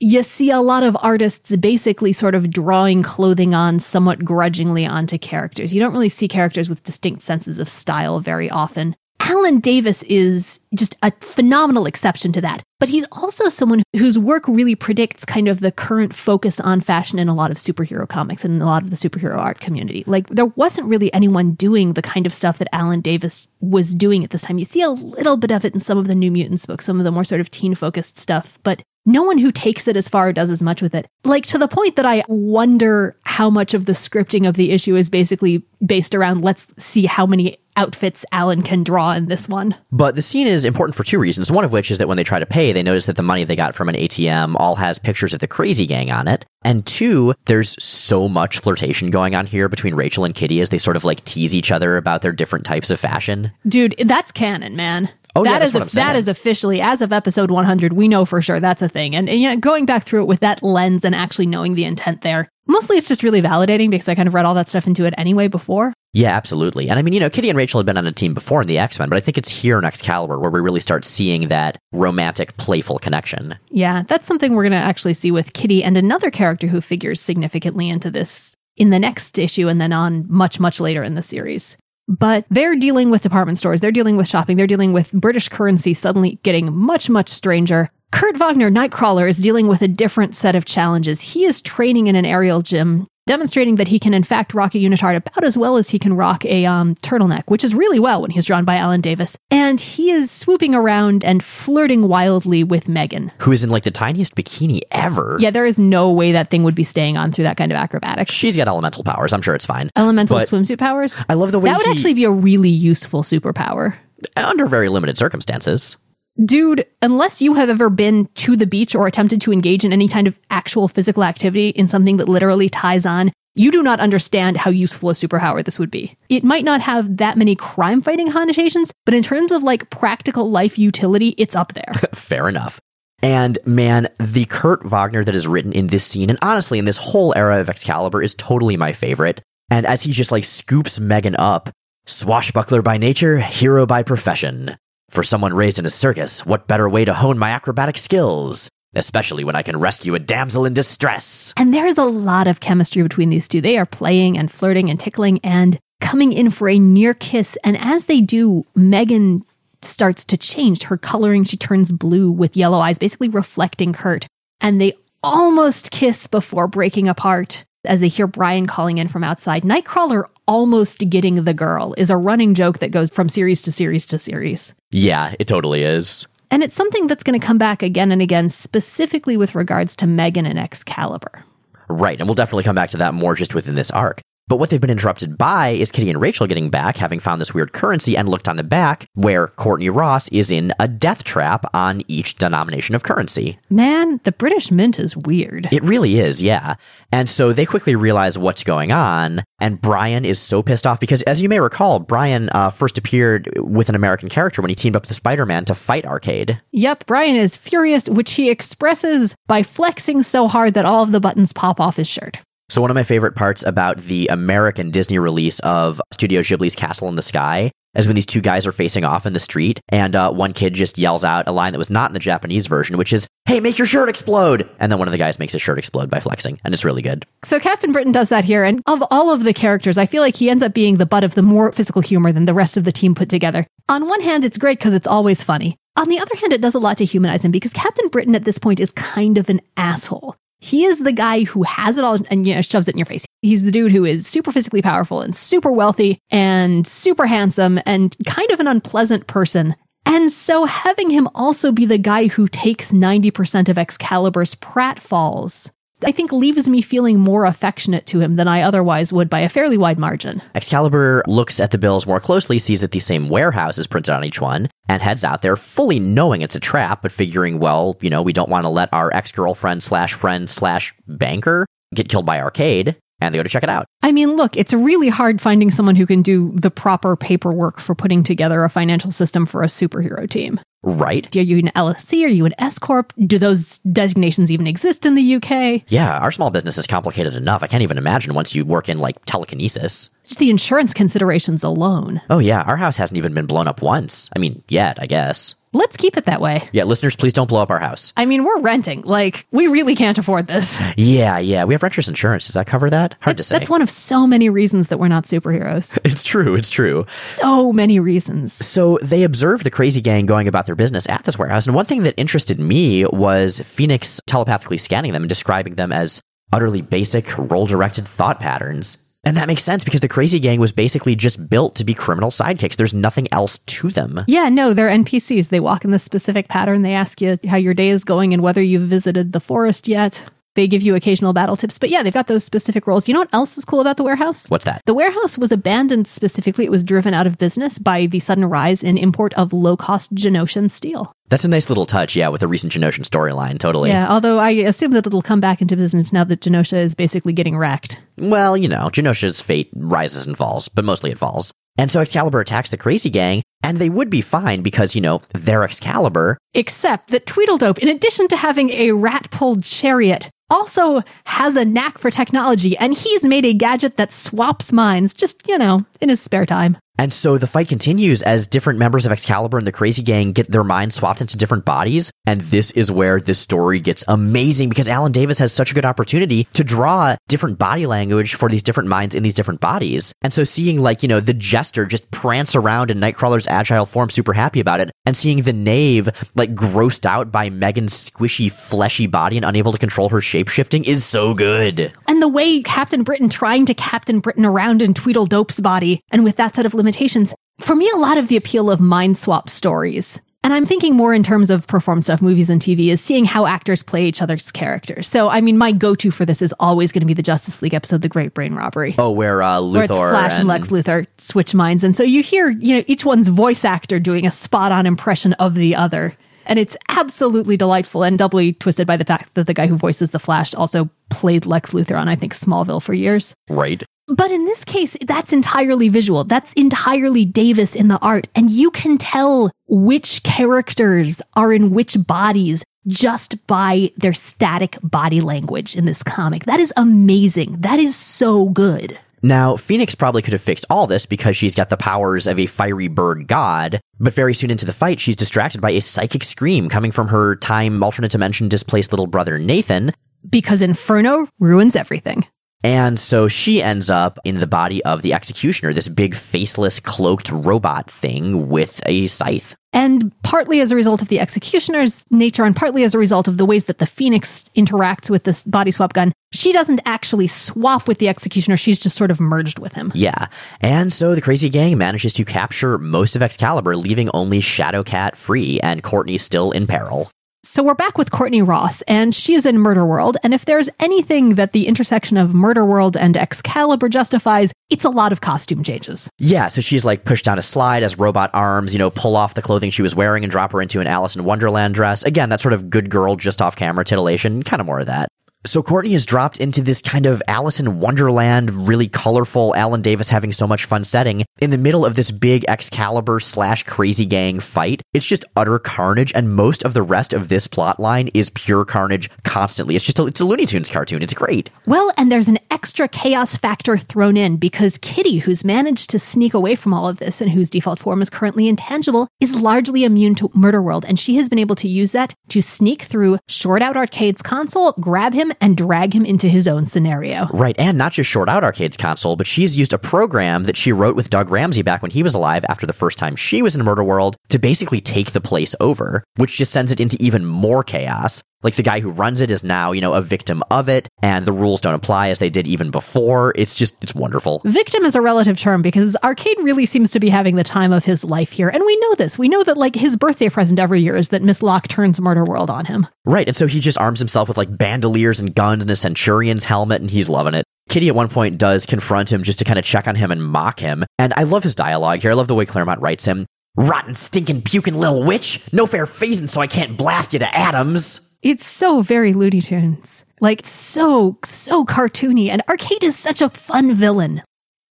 you 0.00 0.22
see 0.22 0.50
a 0.50 0.60
lot 0.60 0.82
of 0.82 0.96
artists 1.00 1.54
basically 1.56 2.12
sort 2.12 2.34
of 2.34 2.50
drawing 2.50 3.02
clothing 3.02 3.54
on 3.54 3.78
somewhat 3.78 4.24
grudgingly 4.24 4.86
onto 4.86 5.18
characters. 5.18 5.74
You 5.74 5.80
don't 5.80 5.92
really 5.92 6.08
see 6.08 6.26
characters 6.26 6.68
with 6.68 6.82
distinct 6.82 7.20
senses 7.20 7.58
of 7.58 7.68
style 7.68 8.18
very 8.18 8.48
often. 8.48 8.96
Alan 9.20 9.60
Davis 9.60 10.02
is 10.04 10.60
just 10.74 10.96
a 11.02 11.12
phenomenal 11.20 11.84
exception 11.84 12.32
to 12.32 12.40
that. 12.40 12.62
But 12.80 12.88
he's 12.88 13.06
also 13.12 13.50
someone 13.50 13.82
whose 13.94 14.18
work 14.18 14.48
really 14.48 14.74
predicts 14.74 15.26
kind 15.26 15.48
of 15.48 15.60
the 15.60 15.70
current 15.70 16.14
focus 16.14 16.58
on 16.58 16.80
fashion 16.80 17.18
in 17.18 17.28
a 17.28 17.34
lot 17.34 17.50
of 17.50 17.58
superhero 17.58 18.08
comics 18.08 18.42
and 18.42 18.62
a 18.62 18.64
lot 18.64 18.82
of 18.82 18.88
the 18.88 18.96
superhero 18.96 19.36
art 19.36 19.60
community. 19.60 20.02
Like 20.06 20.28
there 20.30 20.46
wasn't 20.46 20.88
really 20.88 21.12
anyone 21.12 21.52
doing 21.52 21.92
the 21.92 22.00
kind 22.00 22.24
of 22.24 22.32
stuff 22.32 22.56
that 22.56 22.74
Alan 22.74 23.02
Davis 23.02 23.48
was 23.60 23.92
doing 23.92 24.24
at 24.24 24.30
this 24.30 24.42
time. 24.42 24.56
You 24.56 24.64
see 24.64 24.80
a 24.80 24.88
little 24.88 25.36
bit 25.36 25.50
of 25.50 25.66
it 25.66 25.74
in 25.74 25.80
some 25.80 25.98
of 25.98 26.06
the 26.06 26.14
New 26.14 26.30
Mutants 26.30 26.64
books, 26.64 26.86
some 26.86 26.98
of 26.98 27.04
the 27.04 27.12
more 27.12 27.24
sort 27.24 27.42
of 27.42 27.50
teen 27.50 27.74
focused 27.74 28.16
stuff, 28.16 28.58
but 28.62 28.80
no 29.06 29.22
one 29.22 29.38
who 29.38 29.50
takes 29.50 29.88
it 29.88 29.96
as 29.96 30.08
far 30.08 30.32
does 30.32 30.50
as 30.50 30.62
much 30.62 30.82
with 30.82 30.94
it. 30.94 31.06
Like 31.24 31.46
to 31.46 31.58
the 31.58 31.68
point 31.68 31.96
that 31.96 32.06
I 32.06 32.22
wonder 32.28 33.16
how 33.24 33.50
much 33.50 33.74
of 33.74 33.86
the 33.86 33.92
scripting 33.92 34.48
of 34.48 34.56
the 34.56 34.70
issue 34.70 34.96
is 34.96 35.10
basically 35.10 35.64
based 35.84 36.14
around 36.14 36.42
let's 36.42 36.72
see 36.82 37.06
how 37.06 37.26
many 37.26 37.58
outfits 37.76 38.26
Alan 38.30 38.62
can 38.62 38.82
draw 38.82 39.12
in 39.12 39.26
this 39.26 39.48
one. 39.48 39.74
But 39.90 40.14
the 40.14 40.22
scene 40.22 40.46
is 40.46 40.64
important 40.64 40.94
for 40.94 41.04
two 41.04 41.18
reasons. 41.18 41.50
One 41.50 41.64
of 41.64 41.72
which 41.72 41.90
is 41.90 41.98
that 41.98 42.08
when 42.08 42.16
they 42.16 42.24
try 42.24 42.38
to 42.38 42.46
pay, 42.46 42.72
they 42.72 42.82
notice 42.82 43.06
that 43.06 43.16
the 43.16 43.22
money 43.22 43.44
they 43.44 43.56
got 43.56 43.74
from 43.74 43.88
an 43.88 43.94
ATM 43.94 44.54
all 44.58 44.76
has 44.76 44.98
pictures 44.98 45.32
of 45.32 45.40
the 45.40 45.48
crazy 45.48 45.86
gang 45.86 46.10
on 46.10 46.28
it. 46.28 46.44
And 46.62 46.84
two, 46.84 47.34
there's 47.46 47.82
so 47.82 48.28
much 48.28 48.58
flirtation 48.58 49.08
going 49.08 49.34
on 49.34 49.46
here 49.46 49.68
between 49.68 49.94
Rachel 49.94 50.24
and 50.24 50.34
Kitty 50.34 50.60
as 50.60 50.68
they 50.68 50.78
sort 50.78 50.96
of 50.96 51.04
like 51.04 51.24
tease 51.24 51.54
each 51.54 51.72
other 51.72 51.96
about 51.96 52.20
their 52.20 52.32
different 52.32 52.66
types 52.66 52.90
of 52.90 53.00
fashion. 53.00 53.52
Dude, 53.66 53.94
that's 54.04 54.30
canon, 54.30 54.76
man. 54.76 55.10
Oh, 55.34 55.44
that 55.44 55.60
that's 55.60 55.74
is 55.74 55.92
saying. 55.92 56.06
that 56.06 56.16
is 56.16 56.28
officially 56.28 56.80
as 56.80 57.02
of 57.02 57.12
episode 57.12 57.50
100. 57.50 57.92
We 57.92 58.08
know 58.08 58.24
for 58.24 58.42
sure 58.42 58.60
that's 58.60 58.82
a 58.82 58.88
thing, 58.88 59.14
and, 59.14 59.28
and 59.28 59.40
yeah, 59.40 59.56
going 59.56 59.86
back 59.86 60.02
through 60.04 60.22
it 60.22 60.26
with 60.26 60.40
that 60.40 60.62
lens 60.62 61.04
and 61.04 61.14
actually 61.14 61.46
knowing 61.46 61.74
the 61.74 61.84
intent 61.84 62.22
there. 62.22 62.48
Mostly, 62.66 62.96
it's 62.96 63.08
just 63.08 63.22
really 63.22 63.42
validating 63.42 63.90
because 63.90 64.08
I 64.08 64.14
kind 64.14 64.28
of 64.28 64.34
read 64.34 64.44
all 64.44 64.54
that 64.54 64.68
stuff 64.68 64.86
into 64.86 65.04
it 65.04 65.14
anyway 65.18 65.48
before. 65.48 65.92
Yeah, 66.12 66.36
absolutely. 66.36 66.88
And 66.88 66.98
I 66.98 67.02
mean, 67.02 67.14
you 67.14 67.20
know, 67.20 67.30
Kitty 67.30 67.48
and 67.48 67.56
Rachel 67.56 67.78
had 67.78 67.86
been 67.86 67.96
on 67.96 68.06
a 68.06 68.12
team 68.12 68.34
before 68.34 68.62
in 68.62 68.68
the 68.68 68.78
X 68.78 68.98
Men, 68.98 69.08
but 69.08 69.16
I 69.16 69.20
think 69.20 69.38
it's 69.38 69.62
here 69.62 69.78
in 69.78 69.84
Excalibur 69.84 70.38
where 70.38 70.50
we 70.50 70.60
really 70.60 70.80
start 70.80 71.04
seeing 71.04 71.48
that 71.48 71.78
romantic, 71.92 72.56
playful 72.56 72.98
connection. 72.98 73.56
Yeah, 73.70 74.02
that's 74.06 74.26
something 74.26 74.54
we're 74.54 74.64
going 74.64 74.72
to 74.72 74.78
actually 74.78 75.14
see 75.14 75.30
with 75.30 75.52
Kitty 75.52 75.84
and 75.84 75.96
another 75.96 76.30
character 76.30 76.66
who 76.66 76.80
figures 76.80 77.20
significantly 77.20 77.88
into 77.88 78.10
this 78.10 78.54
in 78.76 78.90
the 78.90 78.98
next 78.98 79.38
issue 79.38 79.68
and 79.68 79.80
then 79.80 79.92
on 79.92 80.26
much, 80.28 80.58
much 80.58 80.80
later 80.80 81.02
in 81.02 81.14
the 81.14 81.22
series. 81.22 81.76
But 82.10 82.44
they're 82.50 82.74
dealing 82.74 83.10
with 83.10 83.22
department 83.22 83.56
stores, 83.56 83.80
they're 83.80 83.92
dealing 83.92 84.16
with 84.16 84.26
shopping, 84.26 84.56
they're 84.56 84.66
dealing 84.66 84.92
with 84.92 85.12
British 85.12 85.48
currency 85.48 85.94
suddenly 85.94 86.40
getting 86.42 86.76
much, 86.76 87.08
much 87.08 87.28
stranger. 87.28 87.88
Kurt 88.10 88.36
Wagner, 88.36 88.68
Nightcrawler, 88.68 89.28
is 89.28 89.38
dealing 89.38 89.68
with 89.68 89.80
a 89.80 89.86
different 89.86 90.34
set 90.34 90.56
of 90.56 90.64
challenges. 90.64 91.34
He 91.34 91.44
is 91.44 91.62
training 91.62 92.08
in 92.08 92.16
an 92.16 92.26
aerial 92.26 92.62
gym, 92.62 93.06
demonstrating 93.30 93.76
that 93.76 93.86
he 93.86 94.00
can, 94.00 94.12
in 94.12 94.24
fact, 94.24 94.54
rock 94.54 94.74
a 94.74 94.78
unitard 94.78 95.14
about 95.14 95.44
as 95.44 95.56
well 95.56 95.76
as 95.76 95.90
he 95.90 96.00
can 96.00 96.14
rock 96.14 96.44
a 96.44 96.66
um, 96.66 96.96
turtleneck, 96.96 97.44
which 97.46 97.62
is 97.62 97.76
really 97.76 98.00
well 98.00 98.22
when 98.22 98.32
he's 98.32 98.44
drawn 98.44 98.64
by 98.64 98.74
Alan 98.74 99.00
Davis. 99.00 99.38
And 99.52 99.80
he 99.80 100.10
is 100.10 100.32
swooping 100.32 100.74
around 100.74 101.24
and 101.24 101.40
flirting 101.40 102.08
wildly 102.08 102.64
with 102.64 102.88
Megan. 102.88 103.30
Who 103.42 103.52
is 103.52 103.62
in 103.62 103.70
like 103.70 103.84
the 103.84 103.92
tiniest 103.92 104.34
bikini 104.34 104.80
ever. 104.90 105.36
Yeah, 105.38 105.52
there 105.52 105.64
is 105.64 105.78
no 105.78 106.10
way 106.10 106.32
that 106.32 106.50
thing 106.50 106.64
would 106.64 106.74
be 106.74 106.82
staying 106.82 107.16
on 107.16 107.30
through 107.30 107.44
that 107.44 107.56
kind 107.56 107.70
of 107.70 107.76
acrobatics. 107.76 108.34
She's 108.34 108.56
got 108.56 108.66
elemental 108.66 109.04
powers. 109.04 109.32
I'm 109.32 109.42
sure 109.42 109.54
it's 109.54 109.66
fine. 109.66 109.90
Elemental 109.94 110.36
But 110.36 110.48
swimsuit 110.48 110.78
powers. 110.78 111.22
I 111.28 111.34
love 111.34 111.52
the 111.52 111.60
way 111.60 111.70
that 111.70 111.78
would 111.78 111.86
he- 111.86 111.92
actually 111.92 112.14
be 112.14 112.24
a 112.24 112.32
really 112.32 112.68
useful 112.68 113.22
superpower. 113.22 113.94
Under 114.36 114.66
very 114.66 114.88
limited 114.88 115.16
circumstances. 115.16 115.96
Dude, 116.44 116.86
unless 117.02 117.42
you 117.42 117.54
have 117.54 117.68
ever 117.68 117.90
been 117.90 118.26
to 118.36 118.56
the 118.56 118.66
beach 118.66 118.94
or 118.94 119.06
attempted 119.06 119.42
to 119.42 119.52
engage 119.52 119.84
in 119.84 119.92
any 119.92 120.08
kind 120.08 120.26
of 120.26 120.38
actual 120.48 120.88
physical 120.88 121.22
activity 121.22 121.68
in 121.70 121.86
something 121.86 122.16
that 122.16 122.30
literally 122.30 122.70
ties 122.70 123.04
on, 123.04 123.30
you 123.54 123.70
do 123.70 123.82
not 123.82 124.00
understand 124.00 124.56
how 124.56 124.70
useful 124.70 125.10
a 125.10 125.12
superpower 125.12 125.62
this 125.62 125.78
would 125.78 125.90
be. 125.90 126.16
It 126.30 126.42
might 126.42 126.64
not 126.64 126.80
have 126.80 127.18
that 127.18 127.36
many 127.36 127.56
crime 127.56 128.00
fighting 128.00 128.32
connotations, 128.32 128.90
but 129.04 129.12
in 129.12 129.22
terms 129.22 129.52
of 129.52 129.64
like 129.64 129.90
practical 129.90 130.50
life 130.50 130.78
utility, 130.78 131.34
it's 131.36 131.54
up 131.54 131.74
there. 131.74 131.92
Fair 132.14 132.48
enough. 132.48 132.80
And 133.22 133.58
man, 133.66 134.08
the 134.18 134.46
Kurt 134.46 134.86
Wagner 134.86 135.24
that 135.24 135.34
is 135.34 135.46
written 135.46 135.72
in 135.72 135.88
this 135.88 136.04
scene, 136.04 136.30
and 136.30 136.38
honestly 136.40 136.78
in 136.78 136.86
this 136.86 136.96
whole 136.96 137.34
era 137.36 137.60
of 137.60 137.68
Excalibur, 137.68 138.22
is 138.22 138.34
totally 138.34 138.78
my 138.78 138.94
favorite. 138.94 139.42
And 139.70 139.84
as 139.84 140.04
he 140.04 140.12
just 140.12 140.32
like 140.32 140.44
scoops 140.44 140.98
Megan 140.98 141.36
up, 141.36 141.68
swashbuckler 142.06 142.80
by 142.80 142.96
nature, 142.96 143.38
hero 143.40 143.84
by 143.84 144.02
profession. 144.02 144.76
For 145.10 145.24
someone 145.24 145.52
raised 145.54 145.80
in 145.80 145.86
a 145.86 145.90
circus, 145.90 146.46
what 146.46 146.68
better 146.68 146.88
way 146.88 147.04
to 147.04 147.12
hone 147.12 147.36
my 147.36 147.50
acrobatic 147.50 147.98
skills? 147.98 148.68
Especially 148.94 149.42
when 149.42 149.56
I 149.56 149.62
can 149.62 149.80
rescue 149.80 150.14
a 150.14 150.20
damsel 150.20 150.64
in 150.64 150.72
distress. 150.72 151.52
And 151.56 151.74
there's 151.74 151.98
a 151.98 152.04
lot 152.04 152.46
of 152.46 152.60
chemistry 152.60 153.02
between 153.02 153.28
these 153.28 153.48
two. 153.48 153.60
They 153.60 153.76
are 153.76 153.86
playing 153.86 154.38
and 154.38 154.52
flirting 154.52 154.88
and 154.88 155.00
tickling 155.00 155.40
and 155.42 155.80
coming 156.00 156.32
in 156.32 156.48
for 156.48 156.68
a 156.68 156.78
near 156.78 157.12
kiss. 157.12 157.58
And 157.64 157.76
as 157.76 158.04
they 158.04 158.20
do, 158.20 158.64
Megan 158.76 159.42
starts 159.82 160.24
to 160.26 160.36
change 160.36 160.84
her 160.84 160.96
coloring. 160.96 161.42
She 161.42 161.56
turns 161.56 161.90
blue 161.90 162.30
with 162.30 162.56
yellow 162.56 162.78
eyes, 162.78 163.00
basically 163.00 163.30
reflecting 163.30 163.92
Kurt. 163.92 164.26
And 164.60 164.80
they 164.80 164.92
almost 165.24 165.90
kiss 165.90 166.28
before 166.28 166.68
breaking 166.68 167.08
apart 167.08 167.64
as 167.84 167.98
they 167.98 168.08
hear 168.08 168.28
Brian 168.28 168.68
calling 168.68 168.98
in 168.98 169.08
from 169.08 169.24
outside. 169.24 169.64
Nightcrawler 169.64 170.26
almost 170.50 171.08
getting 171.08 171.44
the 171.44 171.54
girl 171.54 171.94
is 171.96 172.10
a 172.10 172.16
running 172.16 172.54
joke 172.54 172.80
that 172.80 172.90
goes 172.90 173.08
from 173.08 173.28
series 173.28 173.62
to 173.62 173.70
series 173.70 174.04
to 174.04 174.18
series. 174.18 174.74
Yeah, 174.90 175.32
it 175.38 175.46
totally 175.46 175.84
is. 175.84 176.26
And 176.50 176.64
it's 176.64 176.74
something 176.74 177.06
that's 177.06 177.22
going 177.22 177.38
to 177.38 177.46
come 177.46 177.56
back 177.56 177.84
again 177.84 178.10
and 178.10 178.20
again, 178.20 178.48
specifically 178.48 179.36
with 179.36 179.54
regards 179.54 179.94
to 179.96 180.08
Megan 180.08 180.46
and 180.46 180.58
Excalibur. 180.58 181.44
Right, 181.88 182.18
and 182.18 182.28
we'll 182.28 182.34
definitely 182.34 182.64
come 182.64 182.74
back 182.74 182.90
to 182.90 182.96
that 182.96 183.14
more 183.14 183.36
just 183.36 183.54
within 183.54 183.76
this 183.76 183.92
arc. 183.92 184.20
But 184.50 184.58
what 184.58 184.70
they've 184.70 184.80
been 184.80 184.90
interrupted 184.90 185.38
by 185.38 185.68
is 185.68 185.92
Kitty 185.92 186.10
and 186.10 186.20
Rachel 186.20 186.48
getting 186.48 186.70
back, 186.70 186.96
having 186.96 187.20
found 187.20 187.40
this 187.40 187.54
weird 187.54 187.72
currency 187.72 188.16
and 188.16 188.28
looked 188.28 188.48
on 188.48 188.56
the 188.56 188.64
back 188.64 189.06
where 189.14 189.46
Courtney 189.46 189.88
Ross 189.88 190.28
is 190.30 190.50
in 190.50 190.72
a 190.80 190.88
death 190.88 191.22
trap 191.22 191.64
on 191.72 192.02
each 192.08 192.34
denomination 192.34 192.96
of 192.96 193.04
currency. 193.04 193.60
Man, 193.70 194.18
the 194.24 194.32
British 194.32 194.72
Mint 194.72 194.98
is 194.98 195.16
weird. 195.16 195.72
It 195.72 195.84
really 195.84 196.18
is, 196.18 196.42
yeah. 196.42 196.74
And 197.12 197.28
so 197.28 197.52
they 197.52 197.64
quickly 197.64 197.94
realize 197.94 198.36
what's 198.36 198.64
going 198.64 198.90
on, 198.90 199.44
and 199.60 199.80
Brian 199.80 200.24
is 200.24 200.40
so 200.40 200.64
pissed 200.64 200.84
off 200.84 200.98
because, 200.98 201.22
as 201.22 201.40
you 201.40 201.48
may 201.48 201.60
recall, 201.60 202.00
Brian 202.00 202.50
uh, 202.50 202.70
first 202.70 202.98
appeared 202.98 203.48
with 203.56 203.88
an 203.88 203.94
American 203.94 204.28
character 204.28 204.62
when 204.62 204.68
he 204.68 204.74
teamed 204.74 204.96
up 204.96 205.02
with 205.02 205.14
Spider 205.14 205.46
Man 205.46 205.64
to 205.66 205.76
fight 205.76 206.04
Arcade. 206.04 206.60
Yep, 206.72 207.06
Brian 207.06 207.36
is 207.36 207.56
furious, 207.56 208.08
which 208.08 208.32
he 208.32 208.50
expresses 208.50 209.36
by 209.46 209.62
flexing 209.62 210.24
so 210.24 210.48
hard 210.48 210.74
that 210.74 210.84
all 210.84 211.04
of 211.04 211.12
the 211.12 211.20
buttons 211.20 211.52
pop 211.52 211.78
off 211.78 211.94
his 211.94 212.08
shirt. 212.08 212.40
So, 212.70 212.80
one 212.80 212.88
of 212.88 212.94
my 212.94 213.02
favorite 213.02 213.34
parts 213.34 213.64
about 213.64 213.96
the 213.98 214.28
American 214.28 214.92
Disney 214.92 215.18
release 215.18 215.58
of 215.58 216.00
Studio 216.12 216.40
Ghibli's 216.40 216.76
Castle 216.76 217.08
in 217.08 217.16
the 217.16 217.20
Sky 217.20 217.72
is 217.96 218.06
when 218.06 218.14
these 218.14 218.26
two 218.26 218.40
guys 218.40 218.64
are 218.64 218.70
facing 218.70 219.02
off 219.02 219.26
in 219.26 219.32
the 219.32 219.40
street, 219.40 219.80
and 219.88 220.14
uh, 220.14 220.30
one 220.30 220.52
kid 220.52 220.74
just 220.74 220.96
yells 220.96 221.24
out 221.24 221.48
a 221.48 221.52
line 221.52 221.72
that 221.72 221.80
was 221.80 221.90
not 221.90 222.10
in 222.10 222.14
the 222.14 222.20
Japanese 222.20 222.68
version, 222.68 222.96
which 222.96 223.12
is, 223.12 223.26
Hey, 223.46 223.58
make 223.58 223.76
your 223.76 223.88
shirt 223.88 224.08
explode! 224.08 224.70
And 224.78 224.92
then 224.92 225.00
one 225.00 225.08
of 225.08 225.12
the 225.12 225.18
guys 225.18 225.40
makes 225.40 225.52
his 225.52 225.62
shirt 225.62 225.80
explode 225.80 226.10
by 226.10 226.20
flexing, 226.20 226.60
and 226.64 226.72
it's 226.72 226.84
really 226.84 227.02
good. 227.02 227.26
So 227.42 227.58
Captain 227.58 227.90
Britain 227.90 228.12
does 228.12 228.28
that 228.28 228.44
here, 228.44 228.62
and 228.62 228.80
of 228.86 229.02
all 229.10 229.32
of 229.32 229.42
the 229.42 229.52
characters, 229.52 229.98
I 229.98 230.06
feel 230.06 230.22
like 230.22 230.36
he 230.36 230.48
ends 230.48 230.62
up 230.62 230.72
being 230.72 230.98
the 230.98 231.06
butt 231.06 231.24
of 231.24 231.34
the 231.34 231.42
more 231.42 231.72
physical 231.72 232.02
humor 232.02 232.30
than 232.30 232.44
the 232.44 232.54
rest 232.54 232.76
of 232.76 232.84
the 232.84 232.92
team 232.92 233.16
put 233.16 233.28
together. 233.28 233.66
On 233.88 234.06
one 234.06 234.20
hand, 234.20 234.44
it's 234.44 234.58
great 234.58 234.78
because 234.78 234.94
it's 234.94 235.08
always 235.08 235.42
funny. 235.42 235.76
On 235.96 236.08
the 236.08 236.20
other 236.20 236.36
hand, 236.36 236.52
it 236.52 236.60
does 236.60 236.76
a 236.76 236.78
lot 236.78 236.98
to 236.98 237.04
humanize 237.04 237.44
him 237.44 237.50
because 237.50 237.72
Captain 237.72 238.06
Britain 238.10 238.36
at 238.36 238.44
this 238.44 238.60
point 238.60 238.78
is 238.78 238.92
kind 238.92 239.38
of 239.38 239.48
an 239.48 239.60
asshole. 239.76 240.36
He 240.60 240.84
is 240.84 240.98
the 240.98 241.12
guy 241.12 241.44
who 241.44 241.62
has 241.62 241.96
it 241.96 242.04
all 242.04 242.18
and 242.30 242.46
you 242.46 242.54
know 242.54 242.62
shoves 242.62 242.88
it 242.88 242.94
in 242.94 242.98
your 242.98 243.06
face. 243.06 243.24
He's 243.42 243.64
the 243.64 243.70
dude 243.70 243.92
who 243.92 244.04
is 244.04 244.26
super 244.26 244.52
physically 244.52 244.82
powerful 244.82 245.20
and 245.20 245.34
super 245.34 245.72
wealthy 245.72 246.18
and 246.30 246.86
super 246.86 247.26
handsome 247.26 247.80
and 247.86 248.14
kind 248.26 248.50
of 248.50 248.60
an 248.60 248.68
unpleasant 248.68 249.26
person. 249.26 249.74
And 250.04 250.30
so 250.30 250.64
having 250.66 251.10
him 251.10 251.28
also 251.34 251.72
be 251.72 251.86
the 251.86 251.98
guy 251.98 252.28
who 252.28 252.48
takes 252.48 252.92
90% 252.92 253.68
of 253.68 253.78
Excalibur's 253.78 254.54
pratfalls, 254.54 255.70
I 256.04 256.12
think 256.12 256.32
leaves 256.32 256.68
me 256.68 256.80
feeling 256.80 257.18
more 257.18 257.44
affectionate 257.44 258.06
to 258.06 258.20
him 258.20 258.34
than 258.36 258.48
I 258.48 258.62
otherwise 258.62 259.12
would 259.12 259.28
by 259.28 259.40
a 259.40 259.48
fairly 259.48 259.76
wide 259.76 259.98
margin. 259.98 260.42
Excalibur 260.54 261.22
looks 261.26 261.60
at 261.60 261.70
the 261.70 261.78
bills 261.78 262.06
more 262.06 262.20
closely, 262.20 262.58
sees 262.58 262.80
that 262.80 262.92
the 262.92 263.00
same 263.00 263.28
warehouse 263.28 263.78
is 263.78 263.86
printed 263.86 264.14
on 264.14 264.24
each 264.24 264.40
one, 264.40 264.68
and 264.88 265.02
heads 265.02 265.24
out 265.24 265.42
there 265.42 265.56
fully 265.56 266.00
knowing 266.00 266.40
it's 266.40 266.56
a 266.56 266.60
trap, 266.60 267.02
but 267.02 267.12
figuring, 267.12 267.58
well, 267.58 267.96
you 268.00 268.10
know, 268.10 268.22
we 268.22 268.32
don't 268.32 268.48
want 268.48 268.64
to 268.64 268.70
let 268.70 268.92
our 268.92 269.12
ex 269.14 269.32
girlfriend 269.32 269.82
slash 269.82 270.14
friend 270.14 270.48
slash 270.48 270.94
banker 271.06 271.66
get 271.94 272.08
killed 272.08 272.26
by 272.26 272.40
Arcade 272.40 272.96
and 273.20 273.34
they 273.34 273.38
go 273.38 273.42
to 273.42 273.48
check 273.48 273.62
it 273.62 273.68
out. 273.68 273.86
I 274.02 274.12
mean, 274.12 274.36
look, 274.36 274.56
it's 274.56 274.72
really 274.72 275.08
hard 275.08 275.40
finding 275.40 275.70
someone 275.70 275.96
who 275.96 276.06
can 276.06 276.22
do 276.22 276.52
the 276.52 276.70
proper 276.70 277.16
paperwork 277.16 277.78
for 277.78 277.94
putting 277.94 278.22
together 278.22 278.64
a 278.64 278.70
financial 278.70 279.12
system 279.12 279.46
for 279.46 279.62
a 279.62 279.66
superhero 279.66 280.28
team. 280.28 280.60
Right. 280.82 281.36
Are 281.36 281.42
you 281.42 281.58
an 281.58 281.70
LLC? 281.76 282.24
Are 282.24 282.28
you 282.28 282.46
an 282.46 282.54
S 282.58 282.78
Corp? 282.78 283.12
Do 283.18 283.38
those 283.38 283.78
designations 283.78 284.50
even 284.50 284.66
exist 284.66 285.04
in 285.04 285.14
the 285.14 285.34
UK? 285.34 285.84
Yeah, 285.88 286.18
our 286.18 286.32
small 286.32 286.50
business 286.50 286.78
is 286.78 286.86
complicated 286.86 287.34
enough. 287.34 287.62
I 287.62 287.66
can't 287.66 287.82
even 287.82 287.98
imagine 287.98 288.34
once 288.34 288.54
you 288.54 288.64
work 288.64 288.88
in 288.88 288.96
like 288.96 289.22
telekinesis. 289.26 290.08
Just 290.24 290.38
the 290.38 290.48
insurance 290.48 290.94
considerations 290.94 291.62
alone. 291.62 292.22
Oh, 292.30 292.38
yeah, 292.38 292.62
our 292.62 292.78
house 292.78 292.96
hasn't 292.96 293.18
even 293.18 293.34
been 293.34 293.46
blown 293.46 293.68
up 293.68 293.82
once. 293.82 294.30
I 294.34 294.38
mean, 294.38 294.62
yet, 294.68 294.98
I 295.02 295.06
guess. 295.06 295.54
Let's 295.72 295.96
keep 295.96 296.16
it 296.16 296.24
that 296.24 296.40
way. 296.40 296.68
Yeah, 296.72 296.82
listeners, 296.82 297.14
please 297.14 297.32
don't 297.32 297.48
blow 297.48 297.62
up 297.62 297.70
our 297.70 297.78
house. 297.78 298.12
I 298.16 298.26
mean, 298.26 298.42
we're 298.42 298.58
renting. 298.60 299.02
Like, 299.02 299.46
we 299.52 299.68
really 299.68 299.94
can't 299.94 300.18
afford 300.18 300.46
this. 300.46 300.80
Yeah, 300.96 301.38
yeah. 301.38 301.64
We 301.64 301.74
have 301.74 301.82
renter's 301.82 302.08
insurance. 302.08 302.46
Does 302.46 302.54
that 302.54 302.66
cover 302.66 302.90
that? 302.90 303.14
Hard 303.20 303.36
to 303.36 303.42
say. 303.42 303.54
That's 303.54 303.70
one 303.70 303.80
of 303.80 303.88
so 303.88 304.26
many 304.26 304.50
reasons 304.50 304.88
that 304.88 304.98
we're 304.98 305.08
not 305.08 305.24
superheroes. 305.24 305.98
It's 306.04 306.24
true. 306.24 306.54
It's 306.56 306.70
true. 306.70 307.06
So 307.08 307.72
many 307.72 308.00
reasons. 308.00 308.52
So 308.52 308.98
they 309.02 309.22
observed 309.22 309.64
the 309.64 309.70
crazy 309.70 310.00
gang 310.00 310.26
going 310.26 310.48
about 310.48 310.66
their 310.66 310.74
business 310.74 311.08
at 311.08 311.24
this 311.24 311.38
warehouse. 311.38 311.66
And 311.66 311.74
one 311.74 311.86
thing 311.86 312.02
that 312.02 312.14
interested 312.18 312.58
me 312.58 313.04
was 313.06 313.60
Phoenix 313.60 314.20
telepathically 314.26 314.78
scanning 314.78 315.12
them 315.12 315.22
and 315.22 315.28
describing 315.28 315.76
them 315.76 315.92
as 315.92 316.20
utterly 316.52 316.82
basic, 316.82 317.36
role 317.38 317.66
directed 317.66 318.06
thought 318.06 318.40
patterns. 318.40 319.09
And 319.24 319.36
that 319.36 319.48
makes 319.48 319.62
sense 319.62 319.84
because 319.84 320.00
the 320.00 320.08
Crazy 320.08 320.40
Gang 320.40 320.60
was 320.60 320.72
basically 320.72 321.14
just 321.14 321.50
built 321.50 321.74
to 321.76 321.84
be 321.84 321.92
criminal 321.92 322.30
sidekicks. 322.30 322.76
There's 322.76 322.94
nothing 322.94 323.28
else 323.32 323.58
to 323.58 323.90
them. 323.90 324.20
Yeah, 324.26 324.48
no, 324.48 324.72
they're 324.72 324.88
NPCs. 324.88 325.50
They 325.50 325.60
walk 325.60 325.84
in 325.84 325.90
this 325.90 326.02
specific 326.02 326.48
pattern. 326.48 326.82
They 326.82 326.94
ask 326.94 327.20
you 327.20 327.36
how 327.46 327.56
your 327.56 327.74
day 327.74 327.90
is 327.90 328.04
going 328.04 328.32
and 328.32 328.42
whether 328.42 328.62
you've 328.62 328.88
visited 328.88 329.32
the 329.32 329.40
forest 329.40 329.88
yet. 329.88 330.24
They 330.56 330.66
give 330.66 330.82
you 330.82 330.96
occasional 330.96 331.32
battle 331.32 331.56
tips, 331.56 331.78
but 331.78 331.90
yeah, 331.90 332.02
they've 332.02 332.12
got 332.12 332.26
those 332.26 332.42
specific 332.42 332.86
roles. 332.86 333.06
You 333.06 333.14
know 333.14 333.20
what 333.20 333.32
else 333.32 333.56
is 333.56 333.64
cool 333.64 333.80
about 333.80 333.96
the 333.96 334.02
warehouse? 334.02 334.48
What's 334.48 334.64
that? 334.64 334.82
The 334.84 334.94
warehouse 334.94 335.38
was 335.38 335.52
abandoned 335.52 336.08
specifically. 336.08 336.64
It 336.64 336.70
was 336.70 336.82
driven 336.82 337.14
out 337.14 337.26
of 337.26 337.38
business 337.38 337.78
by 337.78 338.06
the 338.06 338.18
sudden 338.18 338.44
rise 338.44 338.82
in 338.82 338.98
import 338.98 339.32
of 339.34 339.52
low 339.52 339.76
cost 339.76 340.14
Genoshan 340.14 340.68
steel. 340.68 341.12
That's 341.28 341.44
a 341.44 341.48
nice 341.48 341.68
little 341.68 341.86
touch, 341.86 342.16
yeah, 342.16 342.28
with 342.28 342.40
the 342.40 342.48
recent 342.48 342.72
Genoshan 342.72 343.08
storyline, 343.08 343.58
totally. 343.60 343.90
Yeah, 343.90 344.10
although 344.10 344.38
I 344.38 344.50
assume 344.50 344.90
that 344.92 345.06
it'll 345.06 345.22
come 345.22 345.38
back 345.38 345.62
into 345.62 345.76
business 345.76 346.12
now 346.12 346.24
that 346.24 346.40
Genosha 346.40 346.78
is 346.78 346.96
basically 346.96 347.32
getting 347.32 347.56
wrecked. 347.56 348.00
Well, 348.18 348.56
you 348.56 348.68
know, 348.68 348.88
Genosha's 348.92 349.40
fate 349.40 349.70
rises 349.76 350.26
and 350.26 350.36
falls, 350.36 350.66
but 350.66 350.84
mostly 350.84 351.12
it 351.12 351.18
falls. 351.18 351.52
And 351.78 351.90
so 351.90 352.00
Excalibur 352.00 352.40
attacks 352.40 352.70
the 352.70 352.76
Crazy 352.76 353.08
Gang, 353.08 353.42
and 353.62 353.78
they 353.78 353.88
would 353.88 354.10
be 354.10 354.20
fine 354.20 354.62
because, 354.62 354.96
you 354.96 355.00
know, 355.00 355.22
they're 355.32 355.62
Excalibur. 355.62 356.36
Except 356.52 357.08
that 357.10 357.26
Tweedledope, 357.26 357.78
in 357.78 357.88
addition 357.88 358.26
to 358.28 358.36
having 358.36 358.70
a 358.70 358.90
rat 358.90 359.30
pulled 359.30 359.62
chariot, 359.62 360.28
also 360.50 361.02
has 361.24 361.56
a 361.56 361.64
knack 361.64 361.98
for 361.98 362.10
technology, 362.10 362.76
and 362.76 362.92
he's 362.96 363.24
made 363.24 363.44
a 363.44 363.54
gadget 363.54 363.96
that 363.96 364.12
swaps 364.12 364.72
minds 364.72 365.14
just, 365.14 365.46
you 365.48 365.58
know, 365.58 365.86
in 366.00 366.08
his 366.08 366.20
spare 366.20 366.46
time. 366.46 366.76
And 367.00 367.14
so 367.14 367.38
the 367.38 367.46
fight 367.46 367.68
continues 367.68 368.20
as 368.22 368.46
different 368.46 368.78
members 368.78 369.06
of 369.06 369.12
Excalibur 369.12 369.56
and 369.56 369.66
the 369.66 369.72
Crazy 369.72 370.02
Gang 370.02 370.32
get 370.32 370.48
their 370.48 370.62
minds 370.62 370.96
swapped 370.96 371.22
into 371.22 371.38
different 371.38 371.64
bodies. 371.64 372.12
And 372.26 372.42
this 372.42 372.72
is 372.72 372.92
where 372.92 373.18
this 373.18 373.38
story 373.38 373.80
gets 373.80 374.04
amazing 374.06 374.68
because 374.68 374.86
Alan 374.86 375.10
Davis 375.10 375.38
has 375.38 375.50
such 375.50 375.70
a 375.70 375.74
good 375.74 375.86
opportunity 375.86 376.44
to 376.52 376.62
draw 376.62 377.16
different 377.26 377.58
body 377.58 377.86
language 377.86 378.34
for 378.34 378.50
these 378.50 378.62
different 378.62 378.90
minds 378.90 379.14
in 379.14 379.22
these 379.22 379.32
different 379.32 379.62
bodies. 379.62 380.12
And 380.20 380.30
so 380.30 380.44
seeing 380.44 380.82
like, 380.82 381.02
you 381.02 381.08
know, 381.08 381.20
the 381.20 381.32
Jester 381.32 381.86
just 381.86 382.10
prance 382.10 382.54
around 382.54 382.90
in 382.90 383.00
Nightcrawler's 383.00 383.48
agile 383.48 383.86
form, 383.86 384.10
super 384.10 384.34
happy 384.34 384.60
about 384.60 384.80
it, 384.80 384.90
and 385.06 385.16
seeing 385.16 385.40
the 385.40 385.54
Knave 385.54 386.10
like 386.34 386.54
grossed 386.54 387.06
out 387.06 387.32
by 387.32 387.48
Megan's 387.48 387.94
squishy, 387.94 388.52
fleshy 388.52 389.06
body 389.06 389.38
and 389.38 389.46
unable 389.46 389.72
to 389.72 389.78
control 389.78 390.10
her 390.10 390.20
shape 390.20 390.48
shifting 390.48 390.84
is 390.84 391.02
so 391.02 391.32
good. 391.32 391.94
And 392.06 392.20
the 392.20 392.28
way 392.28 392.60
Captain 392.60 393.04
Britain 393.04 393.30
trying 393.30 393.64
to 393.64 393.74
Captain 393.74 394.20
Britain 394.20 394.44
around 394.44 394.82
in 394.82 394.92
Tweedledope's 394.92 395.60
body, 395.60 396.02
and 396.10 396.24
with 396.24 396.36
that 396.36 396.54
set 396.56 396.66
of 396.66 396.74
limitations 396.74 396.89
limitations. 396.90 397.34
For 397.60 397.76
me, 397.76 397.90
a 397.94 397.98
lot 397.98 398.18
of 398.18 398.28
the 398.28 398.36
appeal 398.36 398.70
of 398.70 398.80
mind 398.80 399.18
swap 399.18 399.48
stories 399.48 400.20
and 400.42 400.54
I'm 400.54 400.64
thinking 400.64 400.96
more 400.96 401.12
in 401.12 401.22
terms 401.22 401.50
of 401.50 401.66
perform 401.66 402.00
stuff, 402.00 402.22
movies 402.22 402.48
and 402.48 402.62
TV, 402.62 402.88
is 402.88 403.00
seeing 403.00 403.26
how 403.26 403.46
actors 403.46 403.82
play 403.82 404.06
each 404.06 404.22
other's 404.22 404.50
characters. 404.50 405.06
So, 405.06 405.28
I 405.28 405.42
mean, 405.42 405.58
my 405.58 405.70
go-to 405.70 406.10
for 406.10 406.24
this 406.24 406.40
is 406.40 406.54
always 406.58 406.92
going 406.92 407.00
to 407.00 407.06
be 407.06 407.12
the 407.12 407.22
Justice 407.22 407.60
League 407.60 407.74
episode, 407.74 408.00
The 408.00 408.08
Great 408.08 408.32
Brain 408.32 408.54
Robbery. 408.54 408.94
Oh, 408.98 409.10
where 409.10 409.42
uh, 409.42 409.58
Luthor 409.58 409.74
where 409.74 409.84
it's 409.84 409.96
Flash 409.96 410.32
and, 410.32 410.40
and 410.40 410.48
Lex 410.48 410.68
Luthor 410.68 411.06
switch 411.18 411.54
minds, 411.54 411.84
and 411.84 411.94
so 411.94 412.02
you 412.02 412.22
hear, 412.22 412.48
you 412.48 412.76
know, 412.76 412.84
each 412.86 413.04
one's 413.04 413.28
voice 413.28 413.66
actor 413.66 414.00
doing 414.00 414.26
a 414.26 414.30
spot-on 414.30 414.86
impression 414.86 415.34
of 415.34 415.54
the 415.54 415.76
other, 415.76 416.16
and 416.46 416.58
it's 416.58 416.76
absolutely 416.88 417.58
delightful 417.58 418.02
and 418.02 418.16
doubly 418.16 418.54
twisted 418.54 418.86
by 418.86 418.96
the 418.96 419.04
fact 419.04 419.34
that 419.34 419.46
the 419.46 419.54
guy 419.54 419.66
who 419.66 419.76
voices 419.76 420.10
the 420.10 420.18
Flash 420.18 420.54
also 420.54 420.88
played 421.10 421.44
Lex 421.44 421.74
Luthor 421.74 422.00
on, 422.00 422.08
I 422.08 422.14
think, 422.14 422.32
Smallville 422.32 422.82
for 422.82 422.94
years. 422.94 423.34
Right. 423.50 423.82
But 424.10 424.32
in 424.32 424.44
this 424.44 424.64
case, 424.64 424.96
that's 425.06 425.32
entirely 425.32 425.88
visual. 425.88 426.24
That's 426.24 426.52
entirely 426.54 427.24
Davis 427.24 427.76
in 427.76 427.86
the 427.86 427.98
art. 428.00 428.26
And 428.34 428.50
you 428.50 428.72
can 428.72 428.98
tell 428.98 429.52
which 429.68 430.24
characters 430.24 431.22
are 431.36 431.52
in 431.52 431.70
which 431.70 431.96
bodies 432.08 432.64
just 432.88 433.46
by 433.46 433.90
their 433.96 434.12
static 434.12 434.78
body 434.82 435.20
language 435.20 435.76
in 435.76 435.84
this 435.84 436.02
comic. 436.02 436.44
That 436.46 436.58
is 436.58 436.72
amazing. 436.76 437.60
That 437.60 437.78
is 437.78 437.94
so 437.94 438.48
good. 438.48 438.98
Now, 439.22 439.56
Phoenix 439.56 439.94
probably 439.94 440.22
could 440.22 440.32
have 440.32 440.42
fixed 440.42 440.66
all 440.70 440.88
this 440.88 441.06
because 441.06 441.36
she's 441.36 441.54
got 441.54 441.68
the 441.68 441.76
powers 441.76 442.26
of 442.26 442.38
a 442.38 442.46
fiery 442.46 442.88
bird 442.88 443.28
god, 443.28 443.80
but 444.00 444.14
very 444.14 444.34
soon 444.34 444.50
into 444.50 444.66
the 444.66 444.72
fight, 444.72 444.98
she's 444.98 445.14
distracted 445.14 445.60
by 445.60 445.70
a 445.70 445.80
psychic 445.80 446.24
scream 446.24 446.68
coming 446.68 446.90
from 446.90 447.08
her 447.08 447.36
time 447.36 447.80
alternate 447.82 448.10
dimension 448.10 448.48
displaced 448.48 448.92
little 448.92 449.06
brother 449.06 449.38
Nathan. 449.38 449.92
Because 450.28 450.62
Inferno 450.62 451.28
ruins 451.38 451.76
everything. 451.76 452.26
And 452.62 452.98
so 452.98 453.28
she 453.28 453.62
ends 453.62 453.88
up 453.88 454.18
in 454.24 454.38
the 454.38 454.46
body 454.46 454.84
of 454.84 455.02
the 455.02 455.14
executioner, 455.14 455.72
this 455.72 455.88
big 455.88 456.14
faceless 456.14 456.80
cloaked 456.80 457.30
robot 457.30 457.90
thing 457.90 458.48
with 458.48 458.82
a 458.86 459.06
scythe. 459.06 459.56
And 459.72 460.12
partly 460.22 460.60
as 460.60 460.72
a 460.72 460.76
result 460.76 461.00
of 461.00 461.08
the 461.08 461.20
executioner's 461.20 462.04
nature 462.10 462.44
and 462.44 462.56
partly 462.56 462.82
as 462.82 462.94
a 462.94 462.98
result 462.98 463.28
of 463.28 463.38
the 463.38 463.46
ways 463.46 463.66
that 463.66 463.78
the 463.78 463.86
Phoenix 463.86 464.50
interacts 464.56 465.08
with 465.08 465.24
this 465.24 465.44
body 465.44 465.70
swap 465.70 465.92
gun, 465.92 466.12
she 466.32 466.52
doesn't 466.52 466.80
actually 466.84 467.28
swap 467.28 467.86
with 467.86 467.98
the 467.98 468.08
executioner. 468.08 468.56
She's 468.56 468.80
just 468.80 468.96
sort 468.96 469.12
of 469.12 469.20
merged 469.20 469.58
with 469.58 469.74
him. 469.74 469.92
Yeah. 469.94 470.26
And 470.60 470.92
so 470.92 471.14
the 471.14 471.20
crazy 471.20 471.48
gang 471.48 471.78
manages 471.78 472.12
to 472.14 472.24
capture 472.24 472.78
most 472.78 473.14
of 473.14 473.22
Excalibur, 473.22 473.76
leaving 473.76 474.10
only 474.12 474.40
Shadowcat 474.40 475.16
free 475.16 475.60
and 475.60 475.82
Courtney 475.82 476.18
still 476.18 476.50
in 476.50 476.66
peril. 476.66 477.10
So 477.42 477.62
we're 477.62 477.74
back 477.74 477.96
with 477.96 478.10
Courtney 478.10 478.42
Ross, 478.42 478.82
and 478.82 479.14
she's 479.14 479.46
in 479.46 479.58
Murder 479.58 479.86
World. 479.86 480.18
And 480.22 480.34
if 480.34 480.44
there's 480.44 480.68
anything 480.78 481.36
that 481.36 481.52
the 481.52 481.68
intersection 481.68 482.18
of 482.18 482.34
Murder 482.34 482.66
World 482.66 482.98
and 482.98 483.16
Excalibur 483.16 483.88
justifies, 483.88 484.52
it's 484.68 484.84
a 484.84 484.90
lot 484.90 485.10
of 485.10 485.22
costume 485.22 485.62
changes. 485.62 486.10
Yeah, 486.18 486.48
so 486.48 486.60
she's 486.60 486.84
like 486.84 487.06
pushed 487.06 487.24
down 487.24 487.38
a 487.38 487.42
slide 487.42 487.82
as 487.82 487.98
robot 487.98 488.28
arms, 488.34 488.74
you 488.74 488.78
know, 488.78 488.90
pull 488.90 489.16
off 489.16 489.32
the 489.32 489.40
clothing 489.40 489.70
she 489.70 489.80
was 489.80 489.96
wearing 489.96 490.22
and 490.22 490.30
drop 490.30 490.52
her 490.52 490.60
into 490.60 490.80
an 490.80 490.86
Alice 490.86 491.16
in 491.16 491.24
Wonderland 491.24 491.72
dress. 491.72 492.02
Again, 492.02 492.28
that 492.28 492.42
sort 492.42 492.52
of 492.52 492.68
good 492.68 492.90
girl 492.90 493.16
just 493.16 493.40
off 493.40 493.56
camera 493.56 493.86
titillation, 493.86 494.42
kind 494.42 494.60
of 494.60 494.66
more 494.66 494.80
of 494.80 494.86
that. 494.88 495.08
So 495.46 495.62
Courtney 495.62 495.94
is 495.94 496.04
dropped 496.04 496.38
into 496.38 496.60
this 496.60 496.82
kind 496.82 497.06
of 497.06 497.22
Alice 497.26 497.58
in 497.60 497.80
Wonderland, 497.80 498.68
really 498.68 498.88
colorful, 498.88 499.56
Alan 499.56 499.80
Davis 499.80 500.10
having 500.10 500.32
so 500.32 500.46
much 500.46 500.66
fun 500.66 500.84
setting 500.84 501.24
in 501.40 501.48
the 501.48 501.56
middle 501.56 501.86
of 501.86 501.94
this 501.94 502.10
big 502.10 502.44
Excalibur 502.46 503.20
slash 503.20 503.62
crazy 503.62 504.04
gang 504.04 504.38
fight. 504.38 504.82
It's 504.92 505.06
just 505.06 505.24
utter 505.34 505.58
carnage, 505.58 506.12
and 506.14 506.34
most 506.34 506.62
of 506.62 506.74
the 506.74 506.82
rest 506.82 507.14
of 507.14 507.30
this 507.30 507.46
plot 507.46 507.80
line 507.80 508.08
is 508.12 508.28
pure 508.28 508.66
carnage 508.66 509.08
constantly. 509.24 509.76
It's 509.76 509.84
just 509.86 509.98
a, 509.98 510.04
it's 510.04 510.20
a 510.20 510.26
Looney 510.26 510.44
Tunes 510.44 510.68
cartoon. 510.68 511.02
It's 511.02 511.14
great. 511.14 511.48
Well, 511.64 511.90
and 511.96 512.12
there's 512.12 512.28
an 512.28 512.38
extra 512.50 512.86
chaos 512.86 513.38
factor 513.38 513.78
thrown 513.78 514.18
in 514.18 514.36
because 514.36 514.76
Kitty, 514.76 515.20
who's 515.20 515.42
managed 515.42 515.88
to 515.90 515.98
sneak 515.98 516.34
away 516.34 516.54
from 516.54 516.74
all 516.74 516.86
of 516.86 516.98
this 516.98 517.22
and 517.22 517.30
whose 517.30 517.48
default 517.48 517.78
form 517.78 518.02
is 518.02 518.10
currently 518.10 518.46
intangible, 518.46 519.08
is 519.20 519.34
largely 519.34 519.84
immune 519.84 520.14
to 520.16 520.30
Murder 520.34 520.60
World, 520.60 520.84
and 520.86 520.98
she 520.98 521.16
has 521.16 521.30
been 521.30 521.38
able 521.38 521.56
to 521.56 521.68
use 521.68 521.92
that 521.92 522.12
to 522.28 522.42
sneak 522.42 522.82
through, 522.82 523.18
short 523.26 523.62
out 523.62 523.74
Arcade's 523.76 524.20
console, 524.20 524.72
grab 524.72 525.14
him 525.14 525.29
and 525.40 525.56
drag 525.56 525.94
him 525.94 526.04
into 526.04 526.28
his 526.28 526.46
own 526.48 526.66
scenario. 526.66 527.28
Right, 527.32 527.58
and 527.58 527.76
not 527.76 527.92
just 527.92 528.10
short 528.10 528.28
out 528.28 528.44
Arcade's 528.44 528.76
console, 528.76 529.16
but 529.16 529.26
she's 529.26 529.56
used 529.56 529.72
a 529.72 529.78
program 529.78 530.44
that 530.44 530.56
she 530.56 530.72
wrote 530.72 530.96
with 530.96 531.10
Doug 531.10 531.30
Ramsey 531.30 531.62
back 531.62 531.82
when 531.82 531.90
he 531.90 532.02
was 532.02 532.14
alive 532.14 532.44
after 532.48 532.66
the 532.66 532.72
first 532.72 532.98
time 532.98 533.16
she 533.16 533.42
was 533.42 533.56
in 533.56 533.64
Murder 533.64 533.84
World 533.84 534.16
to 534.28 534.38
basically 534.38 534.80
take 534.80 535.12
the 535.12 535.20
place 535.20 535.54
over, 535.60 536.04
which 536.16 536.36
just 536.36 536.52
sends 536.52 536.72
it 536.72 536.80
into 536.80 536.96
even 537.00 537.24
more 537.24 537.62
chaos. 537.62 538.22
Like 538.42 538.54
the 538.54 538.62
guy 538.62 538.80
who 538.80 538.90
runs 538.90 539.20
it 539.20 539.30
is 539.30 539.44
now, 539.44 539.72
you 539.72 539.80
know, 539.80 539.94
a 539.94 540.00
victim 540.00 540.42
of 540.50 540.68
it, 540.68 540.88
and 541.02 541.26
the 541.26 541.32
rules 541.32 541.60
don't 541.60 541.74
apply 541.74 542.08
as 542.08 542.18
they 542.18 542.30
did 542.30 542.48
even 542.48 542.70
before. 542.70 543.32
It's 543.36 543.54
just, 543.54 543.76
it's 543.82 543.94
wonderful. 543.94 544.40
Victim 544.44 544.84
is 544.84 544.94
a 544.94 545.00
relative 545.00 545.38
term 545.38 545.60
because 545.60 545.96
Arcade 546.02 546.38
really 546.40 546.64
seems 546.64 546.90
to 546.92 547.00
be 547.00 547.10
having 547.10 547.36
the 547.36 547.44
time 547.44 547.72
of 547.72 547.84
his 547.84 548.04
life 548.04 548.32
here. 548.32 548.48
And 548.48 548.64
we 548.64 548.76
know 548.78 548.94
this. 548.94 549.18
We 549.18 549.28
know 549.28 549.42
that, 549.44 549.58
like, 549.58 549.74
his 549.74 549.96
birthday 549.96 550.30
present 550.30 550.58
every 550.58 550.80
year 550.80 550.96
is 550.96 551.08
that 551.08 551.22
Miss 551.22 551.42
Locke 551.42 551.68
turns 551.68 552.00
Murder 552.00 552.24
World 552.24 552.50
on 552.50 552.64
him. 552.64 552.86
Right. 553.04 553.26
And 553.26 553.36
so 553.36 553.46
he 553.46 553.60
just 553.60 553.78
arms 553.78 553.98
himself 553.98 554.28
with 554.28 554.36
like 554.36 554.56
bandoliers 554.56 555.20
and 555.20 555.34
guns 555.34 555.62
and 555.62 555.70
a 555.70 555.76
centurion's 555.76 556.44
helmet, 556.44 556.80
and 556.80 556.90
he's 556.90 557.08
loving 557.08 557.34
it. 557.34 557.44
Kitty 557.68 557.88
at 557.88 557.94
one 557.94 558.08
point 558.08 558.38
does 558.38 558.66
confront 558.66 559.12
him 559.12 559.22
just 559.22 559.38
to 559.38 559.44
kind 559.44 559.58
of 559.58 559.64
check 559.64 559.86
on 559.86 559.94
him 559.94 560.10
and 560.10 560.22
mock 560.22 560.58
him. 560.58 560.84
And 560.98 561.12
I 561.14 561.22
love 561.22 561.42
his 561.42 561.54
dialogue 561.54 562.00
here. 562.00 562.10
I 562.10 562.14
love 562.14 562.28
the 562.28 562.34
way 562.34 562.46
Claremont 562.46 562.80
writes 562.80 563.04
him. 563.04 563.26
Rotten, 563.56 563.94
stinking, 563.94 564.42
puking 564.42 564.74
little 564.74 565.04
witch. 565.04 565.52
No 565.52 565.66
fair 565.66 565.86
phasing 565.86 566.28
so 566.28 566.40
I 566.40 566.46
can't 566.46 566.76
blast 566.76 567.12
you 567.12 567.18
to 567.18 567.36
atoms. 567.36 568.09
It's 568.22 568.44
so 568.44 568.82
very 568.82 569.14
Looney 569.14 569.40
Tunes. 569.40 570.04
Like, 570.20 570.44
so, 570.44 571.16
so 571.24 571.64
cartoony. 571.64 572.28
And 572.28 572.42
Arcade 572.48 572.84
is 572.84 572.94
such 572.94 573.22
a 573.22 573.30
fun 573.30 573.74
villain. 573.74 574.22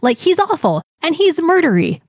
Like, 0.02 0.18
he's 0.18 0.38
awful 0.38 0.82
and 1.02 1.14
he's 1.14 1.40
murdery. 1.40 2.02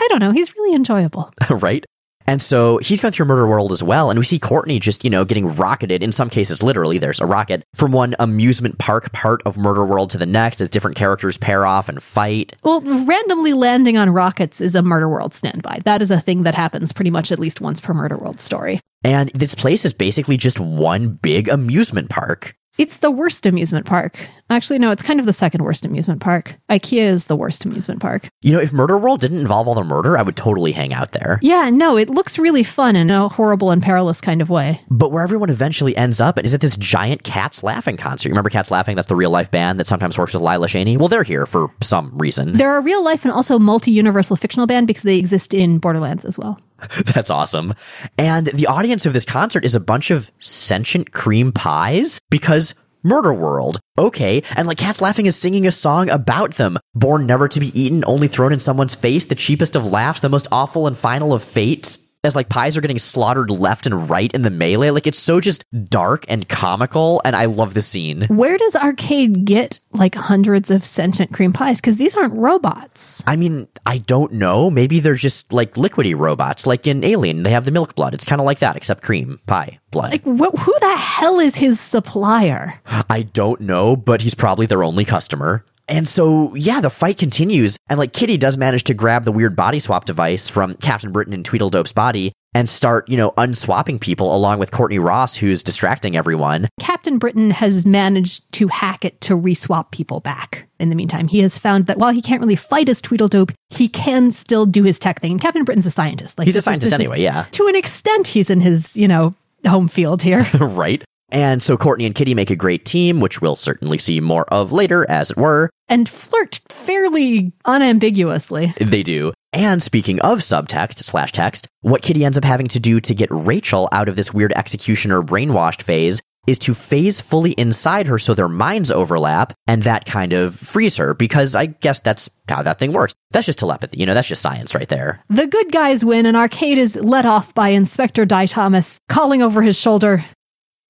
I 0.00 0.06
don't 0.08 0.20
know. 0.20 0.30
He's 0.30 0.54
really 0.54 0.74
enjoyable. 0.74 1.30
right? 1.50 1.84
And 2.26 2.40
so 2.40 2.78
he's 2.78 3.00
going 3.00 3.12
through 3.12 3.26
Murder 3.26 3.46
World 3.46 3.72
as 3.72 3.82
well. 3.82 4.10
And 4.10 4.18
we 4.18 4.24
see 4.24 4.38
Courtney 4.38 4.78
just, 4.78 5.04
you 5.04 5.10
know, 5.10 5.24
getting 5.24 5.46
rocketed, 5.46 6.02
in 6.02 6.12
some 6.12 6.30
cases, 6.30 6.62
literally, 6.62 6.98
there's 6.98 7.20
a 7.20 7.26
rocket 7.26 7.62
from 7.74 7.92
one 7.92 8.14
amusement 8.18 8.78
park 8.78 9.12
part 9.12 9.42
of 9.44 9.58
Murder 9.58 9.84
World 9.84 10.10
to 10.10 10.18
the 10.18 10.26
next 10.26 10.60
as 10.60 10.68
different 10.68 10.96
characters 10.96 11.36
pair 11.36 11.66
off 11.66 11.88
and 11.88 12.02
fight. 12.02 12.54
Well, 12.62 12.80
randomly 12.80 13.52
landing 13.52 13.96
on 13.96 14.10
rockets 14.10 14.60
is 14.60 14.74
a 14.74 14.82
Murder 14.82 15.08
World 15.08 15.34
standby. 15.34 15.80
That 15.84 16.00
is 16.00 16.10
a 16.10 16.20
thing 16.20 16.44
that 16.44 16.54
happens 16.54 16.92
pretty 16.92 17.10
much 17.10 17.30
at 17.30 17.38
least 17.38 17.60
once 17.60 17.80
per 17.80 17.92
Murder 17.92 18.16
World 18.16 18.40
story. 18.40 18.80
And 19.02 19.28
this 19.30 19.54
place 19.54 19.84
is 19.84 19.92
basically 19.92 20.38
just 20.38 20.58
one 20.58 21.10
big 21.10 21.48
amusement 21.48 22.08
park. 22.08 22.56
It's 22.76 22.96
the 22.98 23.10
worst 23.12 23.46
amusement 23.46 23.86
park. 23.86 24.28
Actually, 24.50 24.80
no, 24.80 24.90
it's 24.90 25.02
kind 25.02 25.20
of 25.20 25.26
the 25.26 25.32
second 25.32 25.62
worst 25.62 25.86
amusement 25.86 26.20
park. 26.20 26.56
IKEA 26.68 27.02
is 27.02 27.26
the 27.26 27.36
worst 27.36 27.64
amusement 27.64 28.00
park. 28.00 28.28
You 28.42 28.52
know, 28.52 28.58
if 28.58 28.72
Murder 28.72 28.98
World 28.98 29.20
didn't 29.20 29.38
involve 29.38 29.68
all 29.68 29.76
the 29.76 29.84
murder, 29.84 30.18
I 30.18 30.22
would 30.22 30.36
totally 30.36 30.72
hang 30.72 30.92
out 30.92 31.12
there. 31.12 31.38
Yeah, 31.40 31.70
no, 31.70 31.96
it 31.96 32.10
looks 32.10 32.36
really 32.36 32.64
fun 32.64 32.96
in 32.96 33.10
a 33.10 33.28
horrible 33.28 33.70
and 33.70 33.80
perilous 33.80 34.20
kind 34.20 34.42
of 34.42 34.50
way. 34.50 34.80
But 34.90 35.12
where 35.12 35.22
everyone 35.22 35.50
eventually 35.50 35.96
ends 35.96 36.20
up 36.20 36.36
is 36.42 36.52
at 36.52 36.60
this 36.60 36.76
giant 36.76 37.22
Cats 37.22 37.62
Laughing 37.62 37.96
concert. 37.96 38.28
You 38.28 38.32
remember 38.32 38.50
Cats 38.50 38.72
Laughing? 38.72 38.96
That's 38.96 39.08
the 39.08 39.14
real 39.14 39.30
life 39.30 39.52
band 39.52 39.78
that 39.78 39.86
sometimes 39.86 40.18
works 40.18 40.34
with 40.34 40.42
Lila 40.42 40.66
Cheney. 40.66 40.96
Well, 40.96 41.08
they're 41.08 41.22
here 41.22 41.46
for 41.46 41.68
some 41.80 42.10
reason. 42.18 42.54
They're 42.54 42.76
a 42.76 42.80
real 42.80 43.04
life 43.04 43.24
and 43.24 43.32
also 43.32 43.60
multi 43.60 43.92
universal 43.92 44.34
fictional 44.34 44.66
band 44.66 44.88
because 44.88 45.04
they 45.04 45.16
exist 45.16 45.54
in 45.54 45.78
Borderlands 45.78 46.24
as 46.24 46.36
well. 46.36 46.58
That's 47.14 47.30
awesome. 47.30 47.74
And 48.18 48.46
the 48.48 48.66
audience 48.66 49.06
of 49.06 49.12
this 49.12 49.24
concert 49.24 49.64
is 49.64 49.74
a 49.74 49.80
bunch 49.80 50.10
of 50.10 50.30
sentient 50.38 51.12
cream 51.12 51.52
pies 51.52 52.18
because 52.30 52.74
Murder 53.04 53.34
World. 53.34 53.78
Okay. 53.98 54.42
And 54.56 54.66
like 54.66 54.78
Cats 54.78 55.02
Laughing 55.02 55.26
is 55.26 55.36
singing 55.36 55.66
a 55.66 55.70
song 55.70 56.08
about 56.08 56.54
them. 56.54 56.78
Born 56.94 57.26
never 57.26 57.48
to 57.48 57.60
be 57.60 57.78
eaten, 57.78 58.02
only 58.06 58.28
thrown 58.28 58.52
in 58.52 58.58
someone's 58.58 58.94
face, 58.94 59.26
the 59.26 59.34
cheapest 59.34 59.76
of 59.76 59.86
laughs, 59.86 60.20
the 60.20 60.28
most 60.28 60.48
awful 60.50 60.86
and 60.86 60.96
final 60.96 61.32
of 61.32 61.42
fates. 61.42 62.03
As 62.24 62.34
like 62.34 62.48
pies 62.48 62.76
are 62.76 62.80
getting 62.80 62.98
slaughtered 62.98 63.50
left 63.50 63.86
and 63.86 64.08
right 64.08 64.32
in 64.32 64.42
the 64.42 64.50
melee. 64.50 64.90
Like 64.90 65.06
it's 65.06 65.18
so 65.18 65.40
just 65.40 65.64
dark 65.90 66.24
and 66.28 66.48
comical. 66.48 67.20
And 67.24 67.36
I 67.36 67.44
love 67.46 67.74
the 67.74 67.82
scene. 67.82 68.22
Where 68.28 68.56
does 68.56 68.74
Arcade 68.76 69.44
get 69.44 69.80
like 69.92 70.14
hundreds 70.14 70.70
of 70.70 70.84
sentient 70.84 71.32
cream 71.32 71.52
pies? 71.52 71.80
Because 71.80 71.96
these 71.96 72.16
aren't 72.16 72.34
robots. 72.34 73.22
I 73.26 73.36
mean, 73.36 73.68
I 73.86 73.98
don't 73.98 74.32
know. 74.32 74.70
Maybe 74.70 75.00
they're 75.00 75.14
just 75.14 75.52
like 75.52 75.74
liquidy 75.74 76.16
robots, 76.18 76.66
like 76.66 76.86
in 76.86 77.04
Alien. 77.04 77.42
They 77.42 77.50
have 77.50 77.64
the 77.64 77.70
milk 77.70 77.94
blood. 77.94 78.14
It's 78.14 78.26
kind 78.26 78.40
of 78.40 78.46
like 78.46 78.60
that, 78.60 78.76
except 78.76 79.02
cream 79.02 79.40
pie 79.46 79.78
blood. 79.90 80.12
Like, 80.12 80.24
wh- 80.24 80.58
who 80.60 80.74
the 80.80 80.96
hell 80.96 81.38
is 81.40 81.56
his 81.56 81.78
supplier? 81.80 82.80
I 83.08 83.22
don't 83.22 83.60
know, 83.60 83.96
but 83.96 84.22
he's 84.22 84.34
probably 84.34 84.66
their 84.66 84.82
only 84.84 85.04
customer. 85.04 85.64
And 85.88 86.08
so, 86.08 86.54
yeah, 86.54 86.80
the 86.80 86.90
fight 86.90 87.18
continues. 87.18 87.76
And 87.88 87.98
like 87.98 88.12
Kitty 88.12 88.38
does 88.38 88.56
manage 88.56 88.84
to 88.84 88.94
grab 88.94 89.24
the 89.24 89.32
weird 89.32 89.54
body 89.54 89.78
swap 89.78 90.04
device 90.04 90.48
from 90.48 90.74
Captain 90.76 91.12
Britain 91.12 91.34
and 91.34 91.44
Tweedledope's 91.44 91.92
body 91.92 92.32
and 92.54 92.68
start, 92.68 93.08
you 93.08 93.16
know, 93.16 93.32
unswapping 93.36 93.98
people 93.98 94.34
along 94.34 94.60
with 94.60 94.70
Courtney 94.70 94.98
Ross, 94.98 95.36
who's 95.36 95.62
distracting 95.62 96.16
everyone. 96.16 96.68
Captain 96.80 97.18
Britain 97.18 97.50
has 97.50 97.84
managed 97.84 98.50
to 98.52 98.68
hack 98.68 99.04
it 99.04 99.20
to 99.22 99.34
reswap 99.34 99.90
people 99.90 100.20
back. 100.20 100.68
In 100.78 100.88
the 100.88 100.94
meantime, 100.94 101.28
he 101.28 101.40
has 101.40 101.58
found 101.58 101.86
that 101.86 101.98
while 101.98 102.12
he 102.12 102.22
can't 102.22 102.40
really 102.40 102.56
fight 102.56 102.88
as 102.88 103.02
Tweedledope, 103.02 103.52
he 103.70 103.88
can 103.88 104.30
still 104.30 104.66
do 104.66 104.84
his 104.84 104.98
tech 104.98 105.20
thing. 105.20 105.32
And 105.32 105.40
Captain 105.40 105.64
Britain's 105.64 105.86
a 105.86 105.90
scientist. 105.90 106.38
Like 106.38 106.46
He's 106.46 106.56
a 106.56 106.62
scientist 106.62 106.86
is- 106.88 106.92
anyway, 106.92 107.20
yeah. 107.20 107.46
To 107.52 107.66
an 107.66 107.76
extent, 107.76 108.28
he's 108.28 108.50
in 108.50 108.60
his, 108.60 108.96
you 108.96 109.08
know, 109.08 109.34
home 109.66 109.88
field 109.88 110.22
here. 110.22 110.46
right? 110.60 111.02
And 111.30 111.62
so 111.62 111.76
Courtney 111.76 112.06
and 112.06 112.14
Kitty 112.14 112.34
make 112.34 112.50
a 112.50 112.56
great 112.56 112.84
team, 112.84 113.20
which 113.20 113.40
we'll 113.40 113.56
certainly 113.56 113.98
see 113.98 114.20
more 114.20 114.44
of 114.52 114.72
later, 114.72 115.08
as 115.10 115.30
it 115.30 115.36
were. 115.36 115.70
and 115.88 116.08
flirt 116.08 116.60
fairly 116.68 117.52
unambiguously. 117.64 118.72
They 118.80 119.02
do. 119.02 119.32
And 119.52 119.82
speaking 119.82 120.20
of 120.20 120.38
subtext 120.38 121.04
slash 121.04 121.32
text, 121.32 121.68
what 121.82 122.02
Kitty 122.02 122.24
ends 122.24 122.36
up 122.38 122.44
having 122.44 122.66
to 122.68 122.80
do 122.80 123.00
to 123.00 123.14
get 123.14 123.28
Rachel 123.30 123.88
out 123.92 124.08
of 124.08 124.16
this 124.16 124.32
weird 124.34 124.52
executioner 124.54 125.22
brainwashed 125.22 125.82
phase 125.82 126.20
is 126.46 126.58
to 126.58 126.74
phase 126.74 127.20
fully 127.22 127.52
inside 127.52 128.06
her 128.06 128.18
so 128.18 128.34
their 128.34 128.48
minds 128.48 128.90
overlap 128.90 129.54
and 129.66 129.82
that 129.84 130.04
kind 130.04 130.32
of 130.34 130.54
frees 130.54 130.98
her 130.98 131.14
because 131.14 131.54
I 131.54 131.66
guess 131.66 132.00
that's 132.00 132.28
how 132.48 132.62
that 132.62 132.78
thing 132.78 132.92
works. 132.92 133.14
That's 133.30 133.46
just 133.46 133.58
telepathy, 133.60 133.98
you 133.98 134.04
know, 134.06 134.12
that's 134.12 134.28
just 134.28 134.42
science 134.42 134.74
right 134.74 134.88
there. 134.88 135.24
The 135.30 135.46
good 135.46 135.72
guys 135.72 136.04
win, 136.04 136.26
and 136.26 136.36
Arcade 136.36 136.76
is 136.76 136.96
let 136.96 137.24
off 137.24 137.54
by 137.54 137.70
Inspector 137.70 138.22
Dai 138.26 138.44
Thomas, 138.46 138.98
calling 139.08 139.40
over 139.40 139.62
his 139.62 139.80
shoulder, 139.80 140.24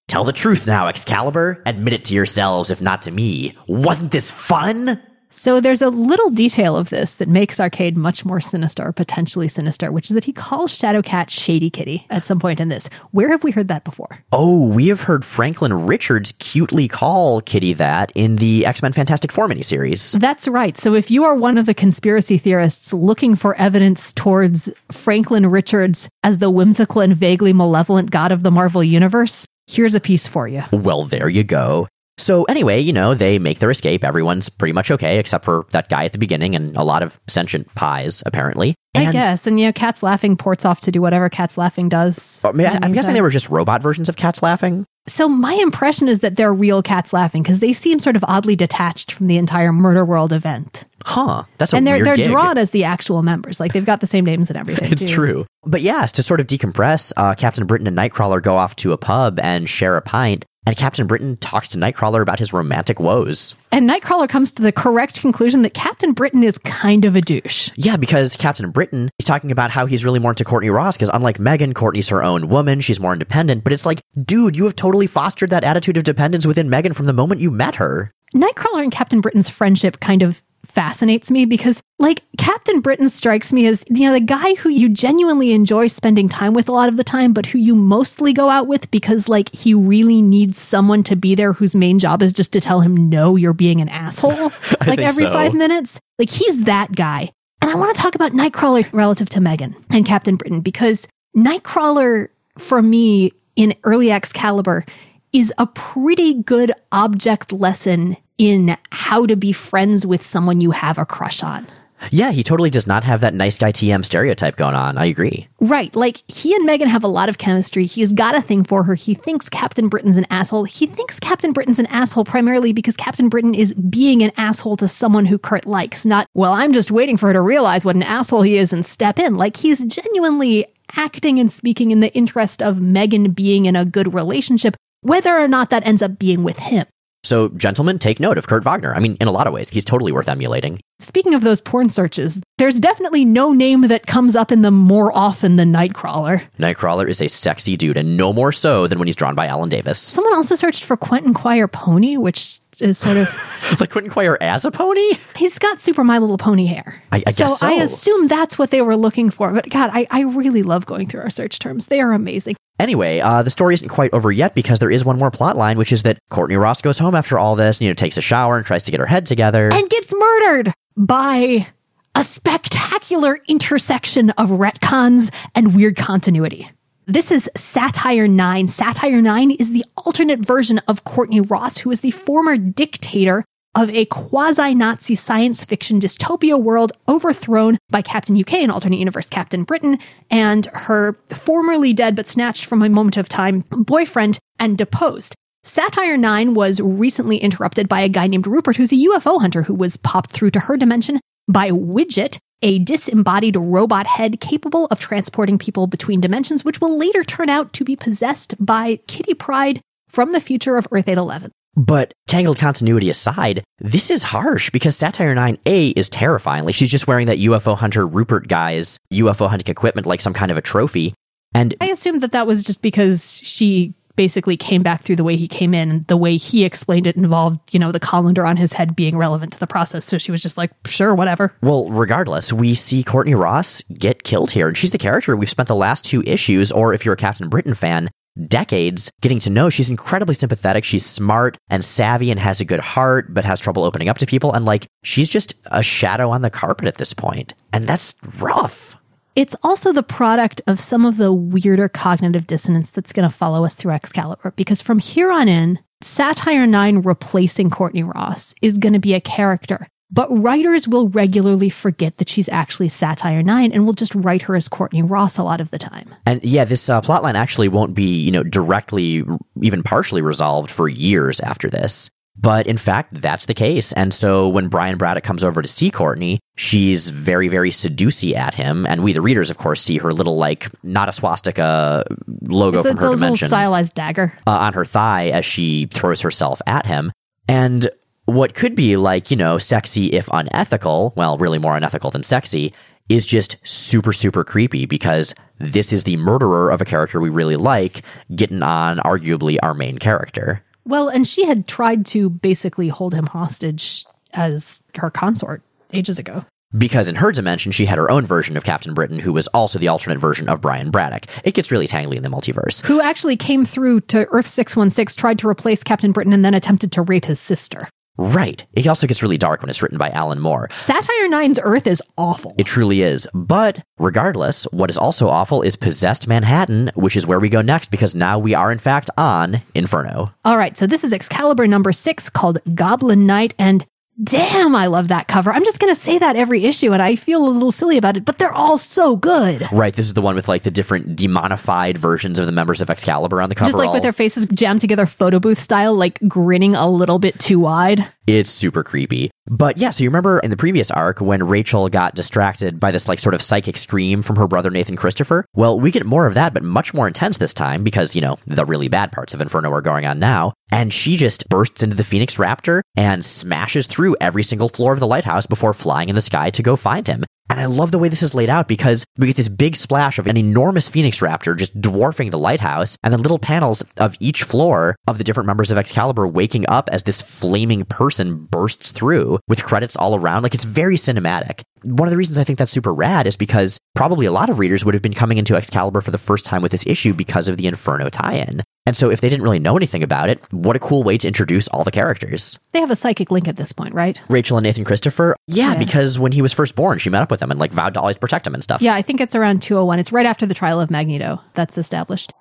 Tell 0.06 0.24
the 0.24 0.32
truth 0.32 0.66
now, 0.66 0.88
Excalibur. 0.88 1.62
Admit 1.66 1.94
it 1.94 2.04
to 2.06 2.14
yourselves, 2.14 2.70
if 2.70 2.80
not 2.80 3.02
to 3.02 3.10
me. 3.10 3.56
Wasn't 3.66 4.12
this 4.12 4.30
fun? 4.30 5.00
So 5.30 5.60
there's 5.60 5.82
a 5.82 5.90
little 5.90 6.30
detail 6.30 6.76
of 6.76 6.90
this 6.90 7.16
that 7.16 7.28
makes 7.28 7.58
Arcade 7.58 7.96
much 7.96 8.24
more 8.24 8.40
sinister, 8.40 8.92
potentially 8.92 9.48
sinister, 9.48 9.90
which 9.90 10.08
is 10.08 10.14
that 10.14 10.22
he 10.22 10.32
calls 10.32 10.78
Shadowcat 10.78 11.28
Shady 11.28 11.70
Kitty 11.70 12.06
at 12.08 12.24
some 12.24 12.38
point 12.38 12.60
in 12.60 12.68
this. 12.68 12.88
Where 13.10 13.30
have 13.30 13.42
we 13.42 13.50
heard 13.50 13.66
that 13.66 13.82
before? 13.82 14.20
Oh, 14.30 14.68
we 14.68 14.86
have 14.88 15.02
heard 15.02 15.24
Franklin 15.24 15.72
Richards 15.72 16.32
cutely 16.38 16.86
call 16.86 17.40
Kitty 17.40 17.72
that 17.72 18.12
in 18.14 18.36
the 18.36 18.64
X 18.64 18.80
Men 18.80 18.92
Fantastic 18.92 19.32
Four 19.32 19.48
miniseries. 19.48 20.16
That's 20.20 20.46
right. 20.46 20.76
So 20.76 20.94
if 20.94 21.10
you 21.10 21.24
are 21.24 21.34
one 21.34 21.58
of 21.58 21.66
the 21.66 21.74
conspiracy 21.74 22.38
theorists 22.38 22.92
looking 22.92 23.34
for 23.34 23.56
evidence 23.56 24.12
towards 24.12 24.72
Franklin 24.92 25.46
Richards 25.50 26.08
as 26.22 26.38
the 26.38 26.50
whimsical 26.50 27.00
and 27.00 27.16
vaguely 27.16 27.52
malevolent 27.52 28.12
god 28.12 28.30
of 28.30 28.44
the 28.44 28.52
Marvel 28.52 28.84
Universe, 28.84 29.46
here's 29.66 29.94
a 29.94 30.00
piece 30.00 30.26
for 30.26 30.46
you. 30.48 30.62
Well, 30.72 31.04
there 31.04 31.28
you 31.28 31.44
go. 31.44 31.88
So, 32.16 32.44
anyway, 32.44 32.80
you 32.80 32.92
know, 32.92 33.14
they 33.14 33.38
make 33.38 33.58
their 33.58 33.70
escape. 33.70 34.04
Everyone's 34.04 34.48
pretty 34.48 34.72
much 34.72 34.90
okay, 34.90 35.18
except 35.18 35.44
for 35.44 35.66
that 35.72 35.88
guy 35.88 36.04
at 36.04 36.12
the 36.12 36.18
beginning 36.18 36.54
and 36.54 36.76
a 36.76 36.82
lot 36.82 37.02
of 37.02 37.18
sentient 37.26 37.74
pies, 37.74 38.22
apparently. 38.24 38.74
I 38.94 39.10
guess. 39.10 39.46
And, 39.46 39.58
you 39.58 39.66
know, 39.66 39.72
Cats 39.72 40.02
Laughing 40.02 40.36
ports 40.36 40.64
off 40.64 40.80
to 40.82 40.92
do 40.92 41.02
whatever 41.02 41.28
Cats 41.28 41.58
Laughing 41.58 41.88
does. 41.88 42.42
Oh, 42.44 42.50
I 42.50 42.52
mean, 42.52 42.66
I'm 42.66 42.92
guessing 42.92 43.14
they 43.14 43.20
uh, 43.20 43.24
were 43.24 43.30
just 43.30 43.50
robot 43.50 43.82
versions 43.82 44.08
of 44.08 44.16
Cats 44.16 44.42
Laughing. 44.42 44.86
So 45.06 45.28
my 45.28 45.52
impression 45.54 46.08
is 46.08 46.20
that 46.20 46.36
they're 46.36 46.54
real 46.54 46.82
cats 46.82 47.12
laughing 47.12 47.42
because 47.42 47.60
they 47.60 47.74
seem 47.74 47.98
sort 47.98 48.16
of 48.16 48.24
oddly 48.26 48.56
detached 48.56 49.12
from 49.12 49.26
the 49.26 49.36
entire 49.36 49.70
Murder 49.70 50.04
World 50.04 50.32
event, 50.32 50.84
Huh. 51.04 51.44
That's 51.58 51.72
a 51.72 51.76
and 51.76 51.86
they're 51.86 52.02
they're 52.02 52.16
gig. 52.16 52.28
drawn 52.28 52.58
as 52.58 52.70
the 52.70 52.84
actual 52.84 53.22
members. 53.22 53.60
Like 53.60 53.72
they've 53.72 53.84
got 53.84 54.00
the 54.00 54.06
same 54.06 54.24
names 54.24 54.50
and 54.50 54.58
everything. 54.58 54.90
It's 54.92 55.02
too. 55.02 55.08
true. 55.08 55.46
But 55.64 55.82
yes, 55.82 56.12
to 56.12 56.22
sort 56.22 56.40
of 56.40 56.46
decompress, 56.46 57.12
uh, 57.16 57.34
Captain 57.34 57.66
Britain 57.66 57.86
and 57.86 57.96
Nightcrawler 57.96 58.42
go 58.42 58.56
off 58.56 58.76
to 58.76 58.92
a 58.92 58.98
pub 58.98 59.38
and 59.38 59.68
share 59.68 59.96
a 59.96 60.02
pint. 60.02 60.44
And 60.66 60.76
Captain 60.76 61.06
Britain 61.06 61.36
talks 61.36 61.68
to 61.68 61.78
Nightcrawler 61.78 62.22
about 62.22 62.38
his 62.38 62.54
romantic 62.54 62.98
woes. 62.98 63.54
And 63.70 63.88
Nightcrawler 63.88 64.26
comes 64.28 64.50
to 64.52 64.62
the 64.62 64.72
correct 64.72 65.20
conclusion 65.20 65.60
that 65.60 65.74
Captain 65.74 66.14
Britain 66.14 66.42
is 66.42 66.56
kind 66.56 67.04
of 67.04 67.16
a 67.16 67.20
douche. 67.20 67.68
Yeah, 67.76 67.98
because 67.98 68.34
Captain 68.36 68.70
Britain 68.70 69.10
is 69.18 69.26
talking 69.26 69.50
about 69.52 69.70
how 69.70 69.84
he's 69.84 70.06
really 70.06 70.20
more 70.20 70.30
into 70.30 70.44
Courtney 70.44 70.70
Ross 70.70 70.96
because 70.96 71.10
unlike 71.12 71.38
Meggan, 71.38 71.74
Courtney's 71.74 72.08
her 72.08 72.22
own 72.22 72.48
woman. 72.48 72.80
She's 72.80 72.98
more 72.98 73.12
independent. 73.12 73.62
But 73.62 73.74
it's 73.74 73.84
like, 73.84 74.00
dude, 74.22 74.56
you 74.56 74.64
have 74.64 74.74
totally 74.74 75.06
fostered 75.06 75.50
that 75.50 75.64
attitude 75.64 75.98
of 75.98 76.04
dependence 76.04 76.46
within 76.46 76.70
Meggan 76.70 76.94
from 76.94 77.04
the 77.06 77.12
moment 77.12 77.42
you 77.42 77.50
met 77.50 77.74
her. 77.74 78.10
Nightcrawler 78.34 78.82
and 78.82 78.90
Captain 78.92 79.20
Britain's 79.20 79.50
friendship 79.50 80.00
kind 80.00 80.22
of 80.22 80.42
fascinates 80.64 81.30
me 81.30 81.44
because 81.44 81.82
like 81.98 82.22
Captain 82.38 82.80
Britain 82.80 83.08
strikes 83.08 83.52
me 83.52 83.66
as 83.66 83.84
you 83.88 84.06
know 84.06 84.12
the 84.12 84.20
guy 84.20 84.54
who 84.54 84.68
you 84.68 84.88
genuinely 84.88 85.52
enjoy 85.52 85.86
spending 85.86 86.28
time 86.28 86.54
with 86.54 86.68
a 86.68 86.72
lot 86.72 86.88
of 86.88 86.96
the 86.96 87.04
time 87.04 87.32
but 87.32 87.46
who 87.46 87.58
you 87.58 87.74
mostly 87.74 88.32
go 88.32 88.48
out 88.48 88.66
with 88.66 88.90
because 88.90 89.28
like 89.28 89.54
he 89.54 89.74
really 89.74 90.22
needs 90.22 90.58
someone 90.58 91.02
to 91.02 91.16
be 91.16 91.34
there 91.34 91.52
whose 91.52 91.74
main 91.74 91.98
job 91.98 92.22
is 92.22 92.32
just 92.32 92.52
to 92.52 92.60
tell 92.60 92.80
him 92.80 93.08
no 93.08 93.36
you're 93.36 93.52
being 93.52 93.80
an 93.80 93.88
asshole 93.88 94.30
like 94.86 94.98
every 94.98 95.26
so. 95.26 95.32
5 95.32 95.54
minutes 95.54 96.00
like 96.18 96.30
he's 96.30 96.64
that 96.64 96.92
guy 96.92 97.30
and 97.60 97.70
I 97.70 97.76
want 97.76 97.96
to 97.96 98.02
talk 98.02 98.14
about 98.14 98.32
Nightcrawler 98.32 98.86
relative 98.92 99.30
to 99.30 99.40
Meggan 99.40 99.74
and 99.90 100.04
Captain 100.04 100.36
Britain 100.36 100.60
because 100.60 101.08
Nightcrawler 101.36 102.28
for 102.58 102.82
me 102.82 103.32
in 103.56 103.74
early 103.84 104.10
Excalibur 104.10 104.84
is 105.32 105.52
a 105.58 105.66
pretty 105.66 106.34
good 106.34 106.72
object 106.92 107.52
lesson 107.52 108.16
in 108.38 108.76
how 108.90 109.26
to 109.26 109.36
be 109.36 109.52
friends 109.52 110.06
with 110.06 110.22
someone 110.22 110.60
you 110.60 110.72
have 110.72 110.98
a 110.98 111.04
crush 111.04 111.42
on. 111.42 111.66
Yeah, 112.10 112.32
he 112.32 112.42
totally 112.42 112.70
does 112.70 112.86
not 112.86 113.04
have 113.04 113.20
that 113.20 113.34
nice 113.34 113.58
guy 113.58 113.72
TM 113.72 114.04
stereotype 114.04 114.56
going 114.56 114.74
on. 114.74 114.98
I 114.98 115.06
agree. 115.06 115.48
Right. 115.60 115.94
Like 115.94 116.18
he 116.28 116.54
and 116.54 116.66
Meggan 116.66 116.88
have 116.88 117.04
a 117.04 117.08
lot 117.08 117.28
of 117.28 117.38
chemistry. 117.38 117.86
He's 117.86 118.12
got 118.12 118.36
a 118.36 118.42
thing 118.42 118.64
for 118.64 118.84
her. 118.84 118.94
He 118.94 119.14
thinks 119.14 119.48
Captain 119.48 119.88
Britain's 119.88 120.18
an 120.18 120.26
asshole. 120.30 120.64
He 120.64 120.86
thinks 120.86 121.18
Captain 121.18 121.52
Britain's 121.52 121.78
an 121.78 121.86
asshole 121.86 122.24
primarily 122.24 122.72
because 122.72 122.96
Captain 122.96 123.28
Britain 123.28 123.54
is 123.54 123.74
being 123.74 124.22
an 124.22 124.32
asshole 124.36 124.76
to 124.78 124.88
someone 124.88 125.26
who 125.26 125.38
Kurt 125.38 125.66
likes, 125.66 126.04
not, 126.04 126.26
well, 126.34 126.52
I'm 126.52 126.72
just 126.72 126.90
waiting 126.90 127.16
for 127.16 127.28
her 127.28 127.32
to 127.32 127.40
realize 127.40 127.84
what 127.84 127.96
an 127.96 128.02
asshole 128.02 128.42
he 128.42 128.58
is 128.58 128.72
and 128.72 128.84
step 128.84 129.18
in. 129.18 129.36
Like 129.36 129.56
he's 129.56 129.84
genuinely 129.84 130.66
acting 130.96 131.40
and 131.40 131.50
speaking 131.50 131.90
in 131.90 132.00
the 132.00 132.14
interest 132.14 132.62
of 132.62 132.80
Meggan 132.80 133.32
being 133.32 133.66
in 133.66 133.76
a 133.76 133.84
good 133.84 134.12
relationship, 134.12 134.76
whether 135.00 135.36
or 135.36 135.48
not 135.48 135.70
that 135.70 135.86
ends 135.86 136.02
up 136.02 136.18
being 136.18 136.42
with 136.42 136.58
him. 136.58 136.86
So, 137.24 137.48
gentlemen, 137.48 137.98
take 137.98 138.20
note 138.20 138.36
of 138.36 138.46
Kurt 138.46 138.64
Wagner. 138.64 138.94
I 138.94 139.00
mean, 139.00 139.16
in 139.18 139.28
a 139.28 139.32
lot 139.32 139.46
of 139.46 139.54
ways, 139.54 139.70
he's 139.70 139.84
totally 139.84 140.12
worth 140.12 140.28
emulating. 140.28 140.78
Speaking 141.00 141.34
of 141.34 141.42
those 141.42 141.60
porn 141.60 141.88
searches, 141.88 142.40
there's 142.56 142.78
definitely 142.78 143.24
no 143.24 143.52
name 143.52 143.82
that 143.82 144.06
comes 144.06 144.36
up 144.36 144.52
in 144.52 144.62
them 144.62 144.74
more 144.74 145.14
often 145.16 145.56
than 145.56 145.72
Nightcrawler. 145.72 146.42
Nightcrawler 146.58 147.08
is 147.08 147.20
a 147.20 147.28
sexy 147.28 147.76
dude, 147.76 147.96
and 147.96 148.16
no 148.16 148.32
more 148.32 148.52
so 148.52 148.86
than 148.86 148.98
when 148.98 149.08
he's 149.08 149.16
drawn 149.16 149.34
by 149.34 149.46
Alan 149.46 149.68
Davis. 149.68 149.98
Someone 149.98 150.34
also 150.34 150.54
searched 150.54 150.84
for 150.84 150.96
Quentin 150.96 151.34
Quire 151.34 151.66
Pony, 151.66 152.16
which 152.16 152.60
is 152.80 152.96
sort 152.96 153.16
of 153.16 153.76
like 153.80 153.90
Quentin 153.90 154.10
Quire 154.10 154.38
as 154.40 154.64
a 154.64 154.70
pony. 154.70 155.14
He's 155.34 155.58
got 155.58 155.80
super 155.80 156.04
My 156.04 156.18
Little 156.18 156.38
Pony 156.38 156.66
hair. 156.66 157.02
I, 157.10 157.24
I 157.26 157.30
so, 157.32 157.44
guess 157.44 157.60
so. 157.60 157.66
I 157.66 157.72
assume 157.72 158.28
that's 158.28 158.56
what 158.56 158.70
they 158.70 158.80
were 158.80 158.96
looking 158.96 159.30
for. 159.30 159.52
But 159.52 159.68
God, 159.70 159.90
I, 159.92 160.06
I 160.10 160.20
really 160.22 160.62
love 160.62 160.86
going 160.86 161.08
through 161.08 161.22
our 161.22 161.30
search 161.30 161.58
terms. 161.58 161.88
They 161.88 162.00
are 162.00 162.12
amazing. 162.12 162.54
Anyway, 162.78 163.20
uh, 163.20 163.42
the 163.42 163.50
story 163.50 163.74
isn't 163.74 163.88
quite 163.88 164.12
over 164.12 164.32
yet 164.32 164.54
because 164.54 164.78
there 164.78 164.90
is 164.90 165.04
one 165.04 165.18
more 165.18 165.30
plot 165.30 165.56
line, 165.56 165.76
which 165.76 165.92
is 165.92 166.02
that 166.04 166.18
Courtney 166.30 166.56
Ross 166.56 166.82
goes 166.82 166.98
home 166.98 167.14
after 167.14 167.38
all 167.38 167.54
this, 167.54 167.78
and, 167.78 167.84
you 167.84 167.90
know, 167.90 167.94
takes 167.94 168.16
a 168.16 168.22
shower 168.22 168.56
and 168.56 168.66
tries 168.66 168.82
to 168.84 168.90
get 168.90 169.00
her 169.00 169.06
head 169.06 169.26
together. 169.26 169.72
And 169.72 169.88
gets 169.88 170.12
murdered 170.12 170.72
by 170.96 171.68
a 172.14 172.22
spectacular 172.22 173.40
intersection 173.48 174.30
of 174.30 174.50
retcons 174.50 175.32
and 175.54 175.74
weird 175.74 175.96
continuity. 175.96 176.70
This 177.06 177.30
is 177.30 177.50
Sat-yr-9. 177.56 178.68
Satire 178.68 179.20
9 179.20 179.50
is 179.50 179.72
the 179.72 179.84
alternate 179.96 180.40
version 180.40 180.80
of 180.88 181.04
Courtney 181.04 181.40
Ross, 181.40 181.78
who 181.78 181.90
is 181.90 182.00
the 182.00 182.12
former 182.12 182.56
dictator 182.56 183.44
of 183.74 183.90
a 183.90 184.04
quasi 184.06 184.74
Nazi 184.74 185.14
science 185.14 185.64
fiction 185.64 185.98
dystopia 185.98 186.60
world 186.60 186.92
overthrown 187.08 187.76
by 187.90 188.00
Captain 188.00 188.38
UK 188.38 188.54
in 188.54 188.70
alternate 188.70 188.98
universe 188.98 189.26
Captain 189.26 189.64
Britain 189.64 189.98
and 190.30 190.66
her 190.66 191.18
formerly 191.26 191.92
dead 191.92 192.14
but 192.14 192.28
snatched 192.28 192.64
from 192.64 192.82
a 192.82 192.88
moment 192.88 193.16
of 193.16 193.28
time 193.28 193.64
boyfriend 193.70 194.38
and 194.58 194.78
deposed. 194.78 195.34
Sat-yr-9 195.66 196.52
was 196.52 196.78
recently 196.82 197.38
interrupted 197.38 197.88
by 197.88 198.02
a 198.02 198.08
guy 198.10 198.26
named 198.26 198.46
Rupert, 198.46 198.76
who's 198.76 198.92
a 198.92 198.96
UFO 198.96 199.40
hunter 199.40 199.62
who 199.62 199.72
was 199.72 199.96
popped 199.96 200.30
through 200.30 200.50
to 200.50 200.60
her 200.60 200.76
dimension 200.76 201.20
by 201.48 201.70
Widget, 201.70 202.36
a 202.60 202.80
disembodied 202.80 203.56
robot 203.56 204.06
head 204.06 204.40
capable 204.40 204.84
of 204.90 205.00
transporting 205.00 205.56
people 205.56 205.86
between 205.86 206.20
dimensions, 206.20 206.66
which 206.66 206.82
will 206.82 206.98
later 206.98 207.24
turn 207.24 207.48
out 207.48 207.72
to 207.72 207.82
be 207.82 207.96
possessed 207.96 208.54
by 208.64 208.98
Kitty 209.06 209.32
Pryde 209.32 209.80
from 210.06 210.32
the 210.32 210.40
future 210.40 210.76
of 210.76 210.86
Earth 210.92 211.08
811. 211.08 211.50
But 211.74 212.12
tangled 212.26 212.58
continuity 212.58 213.08
aside, 213.08 213.64
this 213.78 214.10
is 214.10 214.22
harsh 214.22 214.68
because 214.68 214.98
Satire 214.98 215.34
9A 215.34 215.94
is 215.96 216.10
terrifying. 216.10 216.66
Like 216.66 216.74
she's 216.74 216.90
just 216.90 217.08
wearing 217.08 217.28
that 217.28 217.38
UFO 217.38 217.74
hunter 217.74 218.06
Rupert 218.06 218.48
guy's 218.48 218.98
UFO 219.14 219.48
hunting 219.48 219.70
equipment 219.70 220.06
like 220.06 220.20
some 220.20 220.34
kind 220.34 220.50
of 220.50 220.58
a 220.58 220.62
trophy. 220.62 221.14
And 221.54 221.74
I 221.80 221.86
assumed 221.86 222.20
that 222.20 222.32
that 222.32 222.46
was 222.46 222.64
just 222.64 222.82
because 222.82 223.40
she 223.42 223.94
basically 224.16 224.56
came 224.56 224.82
back 224.82 225.02
through 225.02 225.16
the 225.16 225.24
way 225.24 225.36
he 225.36 225.48
came 225.48 225.74
in 225.74 226.04
the 226.08 226.16
way 226.16 226.36
he 226.36 226.64
explained 226.64 227.06
it 227.06 227.16
involved, 227.16 227.60
you 227.72 227.78
know, 227.78 227.92
the 227.92 228.00
colander 228.00 228.46
on 228.46 228.56
his 228.56 228.74
head 228.74 228.96
being 228.96 229.16
relevant 229.16 229.52
to 229.52 229.60
the 229.60 229.66
process. 229.66 230.04
So 230.04 230.18
she 230.18 230.30
was 230.30 230.42
just 230.42 230.56
like, 230.56 230.70
sure, 230.86 231.14
whatever. 231.14 231.54
Well, 231.62 231.88
regardless, 231.90 232.52
we 232.52 232.74
see 232.74 233.02
Courtney 233.02 233.34
Ross 233.34 233.82
get 233.82 234.22
killed 234.22 234.52
here, 234.52 234.68
and 234.68 234.76
she's 234.76 234.90
the 234.90 234.98
character 234.98 235.36
we've 235.36 235.50
spent 235.50 235.68
the 235.68 235.76
last 235.76 236.04
two 236.04 236.22
issues, 236.26 236.70
or 236.72 236.94
if 236.94 237.04
you're 237.04 237.14
a 237.14 237.18
Captain 237.18 237.48
Britain 237.48 237.74
fan, 237.74 238.08
decades 238.48 239.10
getting 239.20 239.38
to 239.40 239.50
know. 239.50 239.70
She's 239.70 239.90
incredibly 239.90 240.34
sympathetic. 240.34 240.84
She's 240.84 241.06
smart 241.06 241.56
and 241.68 241.84
savvy 241.84 242.30
and 242.30 242.40
has 242.40 242.60
a 242.60 242.64
good 242.64 242.80
heart, 242.80 243.32
but 243.32 243.44
has 243.44 243.60
trouble 243.60 243.84
opening 243.84 244.08
up 244.08 244.18
to 244.18 244.26
people. 244.26 244.52
And 244.52 244.64
like, 244.64 244.86
she's 245.02 245.28
just 245.28 245.54
a 245.66 245.82
shadow 245.82 246.30
on 246.30 246.42
the 246.42 246.50
carpet 246.50 246.88
at 246.88 246.96
this 246.96 247.14
point. 247.14 247.54
And 247.72 247.86
that's 247.86 248.16
rough. 248.40 248.96
It's 249.36 249.56
also 249.64 249.92
the 249.92 250.04
product 250.04 250.62
of 250.68 250.78
some 250.78 251.04
of 251.04 251.16
the 251.16 251.32
weirder 251.32 251.88
cognitive 251.88 252.46
dissonance 252.46 252.92
that's 252.92 253.12
going 253.12 253.28
to 253.28 253.34
follow 253.34 253.64
us 253.64 253.74
through 253.74 253.92
Excalibur, 253.92 254.52
because 254.54 254.80
from 254.80 255.00
here 255.00 255.32
on 255.32 255.48
in, 255.48 255.80
Sat-yr-9 256.02 257.04
replacing 257.04 257.68
Courtney 257.68 258.04
Ross 258.04 258.54
is 258.62 258.78
going 258.78 258.92
to 258.92 259.00
be 259.00 259.12
a 259.12 259.20
character. 259.20 259.88
But 260.08 260.28
writers 260.30 260.86
will 260.86 261.08
regularly 261.08 261.68
forget 261.68 262.18
that 262.18 262.28
she's 262.28 262.48
actually 262.48 262.88
Sat-yr-9 262.88 263.74
and 263.74 263.84
will 263.84 263.92
just 263.92 264.14
write 264.14 264.42
her 264.42 264.54
as 264.54 264.68
Courtney 264.68 265.02
Ross 265.02 265.36
a 265.36 265.42
lot 265.42 265.60
of 265.60 265.72
the 265.72 265.78
time. 265.78 266.14
And 266.24 266.44
yeah, 266.44 266.64
this 266.64 266.88
uh, 266.88 267.00
plotline 267.00 267.34
actually 267.34 267.66
won't 267.66 267.96
be, 267.96 268.20
you 268.20 268.30
know, 268.30 268.44
directly, 268.44 269.24
even 269.60 269.82
partially 269.82 270.22
resolved 270.22 270.70
for 270.70 270.88
years 270.88 271.40
after 271.40 271.68
this. 271.68 272.08
But 272.36 272.66
in 272.66 272.76
fact, 272.76 273.14
that's 273.14 273.46
the 273.46 273.54
case. 273.54 273.92
And 273.92 274.12
so 274.12 274.48
when 274.48 274.68
Brian 274.68 274.98
Braddock 274.98 275.22
comes 275.22 275.44
over 275.44 275.62
to 275.62 275.68
see 275.68 275.90
Courtney, 275.90 276.40
she's 276.56 277.10
very, 277.10 277.48
very 277.48 277.70
seducey 277.70 278.34
at 278.34 278.54
him. 278.54 278.86
And 278.86 279.04
we, 279.04 279.12
the 279.12 279.20
readers, 279.20 279.50
of 279.50 279.56
course, 279.56 279.80
see 279.80 279.98
her 279.98 280.12
little, 280.12 280.36
like, 280.36 280.68
not 280.82 281.08
a 281.08 281.12
swastika 281.12 282.04
logo 282.42 282.78
It's, 282.78 282.86
from 282.86 282.96
it's 282.96 283.02
her 283.04 283.08
a 283.10 283.14
dimension 283.14 283.46
little 283.46 283.48
stylized 283.48 283.94
dagger. 283.94 284.32
uh, 284.46 284.50
on 284.50 284.72
her 284.72 284.84
thigh 284.84 285.28
as 285.28 285.44
she 285.44 285.86
throws 285.86 286.22
herself 286.22 286.60
at 286.66 286.86
him. 286.86 287.12
And 287.46 287.88
what 288.24 288.54
could 288.54 288.74
be 288.74 288.96
like, 288.96 289.30
you 289.30 289.36
know, 289.36 289.56
sexy 289.58 290.06
if 290.06 290.28
unethical, 290.32 291.12
well, 291.16 291.38
really 291.38 291.58
more 291.58 291.76
unethical 291.76 292.10
than 292.10 292.24
sexy, 292.24 292.74
is 293.08 293.26
just 293.26 293.58
super, 293.62 294.12
super 294.12 294.42
creepy 294.42 294.86
because 294.86 295.34
this 295.58 295.92
is 295.92 296.04
the 296.04 296.16
murderer 296.16 296.70
of 296.70 296.80
a 296.80 296.84
character 296.84 297.20
we 297.20 297.28
really 297.28 297.56
like 297.56 298.02
getting 298.34 298.62
on 298.62 298.96
arguably 298.98 299.58
our 299.62 299.74
main 299.74 299.98
character. 299.98 300.63
Well, 300.84 301.08
and 301.08 301.26
she 301.26 301.46
had 301.46 301.66
tried 301.66 302.04
to 302.06 302.28
basically 302.30 302.88
hold 302.88 303.14
him 303.14 303.26
hostage 303.26 304.04
as 304.32 304.82
her 304.96 305.10
consort 305.10 305.62
ages 305.92 306.18
ago. 306.18 306.44
Because 306.76 307.08
in 307.08 307.16
her 307.16 307.30
dimension, 307.30 307.70
she 307.70 307.86
had 307.86 307.98
her 307.98 308.10
own 308.10 308.26
version 308.26 308.56
of 308.56 308.64
Captain 308.64 308.94
Britain, 308.94 309.20
who 309.20 309.32
was 309.32 309.46
also 309.48 309.78
the 309.78 309.86
alternate 309.86 310.18
version 310.18 310.48
of 310.48 310.60
Brian 310.60 310.90
Braddock. 310.90 311.26
It 311.44 311.54
gets 311.54 311.70
really 311.70 311.86
tangly 311.86 312.16
in 312.16 312.24
the 312.24 312.28
multiverse. 312.28 312.84
Who 312.86 313.00
actually 313.00 313.36
came 313.36 313.64
through 313.64 314.00
to 314.02 314.26
Earth 314.32 314.46
616, 314.46 315.16
tried 315.16 315.38
to 315.38 315.48
replace 315.48 315.84
Captain 315.84 316.10
Britain, 316.10 316.32
and 316.32 316.44
then 316.44 316.52
attempted 316.52 316.90
to 316.92 317.02
rape 317.02 317.26
his 317.26 317.38
sister. 317.38 317.88
Right. 318.16 318.64
It 318.74 318.86
also 318.86 319.06
gets 319.06 319.22
really 319.22 319.38
dark 319.38 319.60
when 319.60 319.70
it's 319.70 319.82
written 319.82 319.98
by 319.98 320.10
Alan 320.10 320.40
Moore. 320.40 320.68
Sat-yr-9's 320.72 321.60
Earth 321.62 321.86
is 321.86 322.02
awful. 322.16 322.54
It 322.58 322.66
truly 322.66 323.02
is. 323.02 323.26
But 323.34 323.82
regardless, 323.98 324.64
what 324.64 324.90
is 324.90 324.98
also 324.98 325.28
awful 325.28 325.62
is 325.62 325.74
Possessed 325.76 326.28
Manhattan, 326.28 326.92
which 326.94 327.16
is 327.16 327.26
where 327.26 327.40
we 327.40 327.48
go 327.48 327.60
next 327.60 327.90
because 327.90 328.14
now 328.14 328.38
we 328.38 328.54
are 328.54 328.70
in 328.70 328.78
fact 328.78 329.10
on 329.16 329.62
Inferno. 329.74 330.32
All 330.44 330.56
right, 330.56 330.76
so 330.76 330.86
this 330.86 331.02
is 331.02 331.12
Excalibur 331.12 331.66
number 331.66 331.92
six 331.92 332.30
called 332.30 332.58
Goblin 332.74 333.26
Knight, 333.26 333.54
and 333.58 333.84
damn, 334.22 334.74
I 334.76 334.86
love 334.86 335.08
that 335.08 335.28
cover. 335.28 335.52
I'm 335.52 335.64
just 335.64 335.80
going 335.80 335.92
to 335.92 335.98
say 336.00 336.18
that 336.18 336.36
every 336.36 336.64
issue, 336.64 336.92
and 336.92 337.02
I 337.02 337.16
feel 337.16 337.46
a 337.46 337.48
little 337.50 337.72
silly 337.72 337.96
about 337.98 338.16
it, 338.16 338.24
but 338.24 338.38
they're 338.38 338.52
all 338.52 338.78
so 338.78 339.16
good. 339.16 339.66
Right, 339.72 339.94
this 339.94 340.06
is 340.06 340.14
the 340.14 340.22
one 340.22 340.34
with 340.36 340.48
like 340.48 340.62
the 340.62 340.70
different 340.70 341.16
demonified 341.16 341.96
versions 341.98 342.38
of 342.38 342.46
the 342.46 342.52
members 342.52 342.80
of 342.80 342.90
Excalibur 342.90 343.42
on 343.42 343.48
the 343.48 343.54
cover. 343.54 343.68
Just 343.68 343.78
like 343.78 343.88
all- 343.88 343.94
with 343.94 344.02
their 344.02 344.12
faces 344.12 344.46
jammed 344.46 344.80
together 344.80 345.06
photo 345.06 345.38
booth 345.40 345.58
style, 345.58 345.94
like 345.94 346.18
grinning 346.28 346.74
a 346.74 346.88
little 346.88 347.18
bit 347.18 347.38
too 347.38 347.58
wide. 347.58 348.06
It's 348.26 348.50
super 348.50 348.82
creepy. 348.82 349.30
But 349.46 349.76
yeah, 349.76 349.90
so 349.90 350.02
you 350.02 350.10
remember 350.10 350.38
in 350.38 350.50
the 350.50 350.56
previous 350.56 350.90
arc 350.90 351.20
when 351.20 351.46
Rachel 351.46 351.88
got 351.88 352.14
distracted 352.14 352.80
by 352.80 352.90
this 352.90 353.08
like 353.08 353.18
sort 353.18 353.34
of 353.34 353.42
psychic 353.42 353.76
scream 353.76 354.22
from 354.22 354.36
her 354.36 354.48
brother 354.48 354.70
Nathan 354.70 354.96
Christopher? 354.96 355.44
Well, 355.54 355.78
we 355.78 355.90
get 355.90 356.06
more 356.06 356.26
of 356.26 356.34
that, 356.34 356.54
but 356.54 356.62
much 356.62 356.94
more 356.94 357.06
intense 357.06 357.36
this 357.36 357.52
time 357.52 357.84
because, 357.84 358.14
you 358.14 358.22
know, 358.22 358.38
the 358.46 358.64
really 358.64 358.88
bad 358.88 359.12
parts 359.12 359.34
of 359.34 359.42
Inferno 359.42 359.70
are 359.70 359.82
going 359.82 360.06
on 360.06 360.18
now. 360.18 360.54
And 360.72 360.92
she 360.92 361.16
just 361.16 361.48
bursts 361.48 361.82
into 361.82 361.94
the 361.94 362.04
Phoenix 362.04 362.38
Raptor 362.38 362.80
and 362.96 363.24
smashes 363.24 363.86
through 363.86 364.16
every 364.20 364.42
single 364.42 364.68
floor 364.68 364.94
of 364.94 365.00
the 365.00 365.06
lighthouse 365.06 365.46
before 365.46 365.74
flying 365.74 366.08
in 366.08 366.14
the 366.14 366.20
sky 366.20 366.50
to 366.50 366.62
go 366.62 366.74
find 366.74 367.06
him. 367.06 367.24
And 367.50 367.60
I 367.60 367.66
love 367.66 367.90
the 367.90 367.98
way 367.98 368.08
this 368.08 368.22
is 368.22 368.34
laid 368.34 368.50
out 368.50 368.66
because 368.66 369.04
we 369.16 369.26
get 369.26 369.36
this 369.36 369.48
big 369.48 369.76
splash 369.76 370.18
of 370.18 370.26
an 370.26 370.36
enormous 370.36 370.88
Phoenix 370.88 371.20
Raptor 371.20 371.56
just 371.56 371.80
dwarfing 371.80 372.30
the 372.30 372.38
lighthouse, 372.38 372.96
and 373.02 373.12
then 373.12 373.20
little 373.20 373.38
panels 373.38 373.82
of 373.96 374.16
each 374.18 374.42
floor 374.42 374.96
of 375.06 375.18
the 375.18 375.24
different 375.24 375.46
members 375.46 375.70
of 375.70 375.78
Excalibur 375.78 376.26
waking 376.26 376.64
up 376.68 376.88
as 376.90 377.02
this 377.02 377.40
flaming 377.40 377.84
person 377.84 378.46
bursts 378.46 378.90
through 378.90 379.38
with 379.46 379.62
credits 379.62 379.96
all 379.96 380.16
around. 380.16 380.42
Like 380.42 380.54
it's 380.54 380.64
very 380.64 380.96
cinematic. 380.96 381.60
One 381.82 382.08
of 382.08 382.12
the 382.12 382.16
reasons 382.16 382.38
I 382.38 382.44
think 382.44 382.58
that's 382.58 382.72
super 382.72 382.94
rad 382.94 383.26
is 383.26 383.36
because 383.36 383.78
probably 383.94 384.26
a 384.26 384.32
lot 384.32 384.50
of 384.50 384.58
readers 384.58 384.84
would 384.84 384.94
have 384.94 385.02
been 385.02 385.14
coming 385.14 385.38
into 385.38 385.54
Excalibur 385.54 386.00
for 386.00 386.10
the 386.10 386.18
first 386.18 386.46
time 386.46 386.62
with 386.62 386.72
this 386.72 386.86
issue 386.86 387.14
because 387.14 387.46
of 387.46 387.58
the 387.58 387.66
Inferno 387.66 388.08
tie 388.08 388.34
in. 388.34 388.62
And 388.86 388.94
so 388.96 389.10
if 389.10 389.20
they 389.22 389.30
didn't 389.30 389.44
really 389.44 389.58
know 389.58 389.76
anything 389.78 390.02
about 390.02 390.28
it, 390.28 390.40
what 390.52 390.76
a 390.76 390.78
cool 390.78 391.02
way 391.02 391.16
to 391.16 391.26
introduce 391.26 391.68
all 391.68 391.84
the 391.84 391.90
characters. 391.90 392.58
They 392.72 392.80
have 392.80 392.90
a 392.90 392.96
psychic 392.96 393.30
link 393.30 393.48
at 393.48 393.56
this 393.56 393.72
point, 393.72 393.94
right? 393.94 394.20
Rachel 394.28 394.58
and 394.58 394.64
Nathan 394.64 394.84
Christopher? 394.84 395.34
Yeah, 395.46 395.72
Yeah. 395.72 395.78
because 395.78 396.18
when 396.18 396.32
he 396.32 396.42
was 396.42 396.52
first 396.52 396.76
born, 396.76 396.98
she 396.98 397.08
met 397.08 397.22
up 397.22 397.30
with 397.30 397.42
him 397.42 397.50
and 397.50 397.58
like 397.58 397.72
vowed 397.72 397.94
to 397.94 398.00
always 398.00 398.18
protect 398.18 398.46
him 398.46 398.52
and 398.52 398.62
stuff. 398.62 398.82
Yeah, 398.82 398.94
I 398.94 399.00
think 399.00 399.22
it's 399.22 399.34
around 399.34 399.62
201. 399.62 399.98
It's 400.00 400.12
right 400.12 400.26
after 400.26 400.44
the 400.44 400.52
trial 400.54 400.80
of 400.80 400.90
Magneto. 400.90 401.40
That's 401.54 401.78
established. 401.78 402.32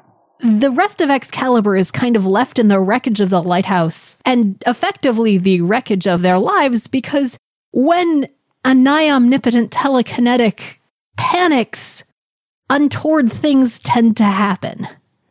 The 0.42 0.72
rest 0.72 1.00
of 1.00 1.10
Excalibur 1.10 1.78
is 1.78 1.92
kind 1.92 2.18
of 2.18 2.26
left 2.26 2.60
in 2.60 2.68
the 2.68 2.80
wreckage 2.80 3.22
of 3.22 3.30
the 3.30 3.42
lighthouse 3.42 4.18
and 4.26 4.62
effectively 4.68 5.38
the 5.38 5.62
wreckage 5.62 6.06
of 6.08 6.22
their 6.22 6.38
lives 6.38 6.88
because 6.88 7.38
when 7.72 8.28
a 8.66 8.74
nigh 8.76 9.10
omnipotent 9.10 9.72
telekinetic 9.72 10.80
panics, 11.16 12.04
untoward 12.70 13.32
things 13.32 13.80
tend 13.80 14.18
to 14.18 14.26
happen. 14.26 14.88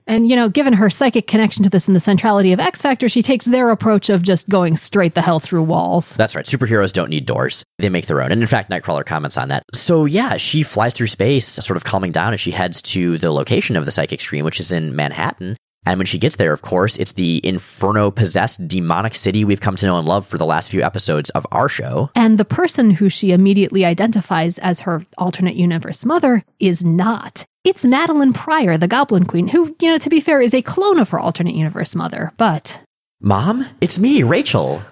And, 0.06 0.28
you 0.28 0.36
know, 0.36 0.48
given 0.48 0.74
her 0.74 0.90
psychic 0.90 1.26
connection 1.26 1.62
to 1.64 1.70
this 1.70 1.86
and 1.86 1.96
the 1.96 2.00
centrality 2.00 2.52
of 2.52 2.60
X 2.60 2.82
Factor, 2.82 3.08
she 3.08 3.22
takes 3.22 3.46
their 3.46 3.70
approach 3.70 4.08
of 4.08 4.22
just 4.22 4.48
going 4.48 4.76
straight 4.76 5.14
the 5.14 5.22
hell 5.22 5.40
through 5.40 5.62
walls. 5.62 6.16
That's 6.16 6.34
right. 6.34 6.46
Superheroes 6.46 6.92
don't 6.92 7.10
need 7.10 7.26
doors. 7.26 7.64
They 7.78 7.88
make 7.88 8.06
their 8.06 8.22
own. 8.22 8.32
And 8.32 8.40
in 8.40 8.46
fact, 8.46 8.70
Nightcrawler 8.70 9.06
comments 9.06 9.38
on 9.38 9.48
that. 9.48 9.62
So 9.74 10.04
yeah, 10.04 10.36
she 10.36 10.62
flies 10.62 10.94
through 10.94 11.06
space, 11.08 11.46
sort 11.46 11.76
of 11.76 11.84
calming 11.84 12.12
down 12.12 12.34
as 12.34 12.40
she 12.40 12.50
heads 12.50 12.82
to 12.82 13.18
the 13.18 13.32
location 13.32 13.76
of 13.76 13.84
the 13.84 13.90
psychic 13.90 14.20
stream, 14.20 14.44
which 14.44 14.60
is 14.60 14.72
in 14.72 14.94
Manhattan. 14.96 15.56
And 15.84 15.98
when 15.98 16.06
she 16.06 16.18
gets 16.18 16.36
there, 16.36 16.52
of 16.52 16.62
course, 16.62 16.96
it's 16.96 17.12
the 17.14 17.40
inferno 17.44 18.12
possessed 18.12 18.68
demonic 18.68 19.16
city 19.16 19.44
we've 19.44 19.60
come 19.60 19.74
to 19.76 19.86
know 19.86 19.98
and 19.98 20.06
love 20.06 20.24
for 20.26 20.38
the 20.38 20.46
last 20.46 20.70
few 20.70 20.80
episodes 20.80 21.30
of 21.30 21.44
our 21.50 21.68
show. 21.68 22.10
And 22.14 22.38
the 22.38 22.44
person 22.44 22.92
who 22.92 23.08
she 23.08 23.32
immediately 23.32 23.84
identifies 23.84 24.58
as 24.58 24.82
her 24.82 25.04
alternate 25.18 25.56
universe 25.56 26.04
mother 26.04 26.44
is 26.60 26.84
not. 26.84 27.44
It's 27.64 27.84
Madelyne 27.84 28.34
Pryor, 28.34 28.76
the 28.76 28.88
Goblin 28.88 29.24
Queen, 29.24 29.46
who, 29.46 29.76
you 29.80 29.92
know, 29.92 29.98
to 29.98 30.10
be 30.10 30.18
fair, 30.18 30.40
is 30.40 30.52
a 30.52 30.62
clone 30.62 30.98
of 30.98 31.10
her 31.10 31.20
alternate 31.20 31.54
universe 31.54 31.94
mother, 31.94 32.32
but. 32.36 32.82
Mom, 33.20 33.64
it's 33.80 34.00
me, 34.00 34.24
Rachel. 34.24 34.82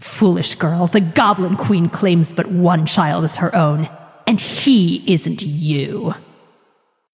Foolish 0.00 0.56
girl, 0.56 0.88
the 0.88 1.00
Goblin 1.00 1.56
Queen 1.56 1.88
claims 1.88 2.32
but 2.32 2.50
one 2.50 2.86
child 2.86 3.24
as 3.24 3.36
her 3.36 3.54
own, 3.54 3.88
and 4.26 4.40
he 4.40 5.04
isn't 5.06 5.44
you. 5.44 6.14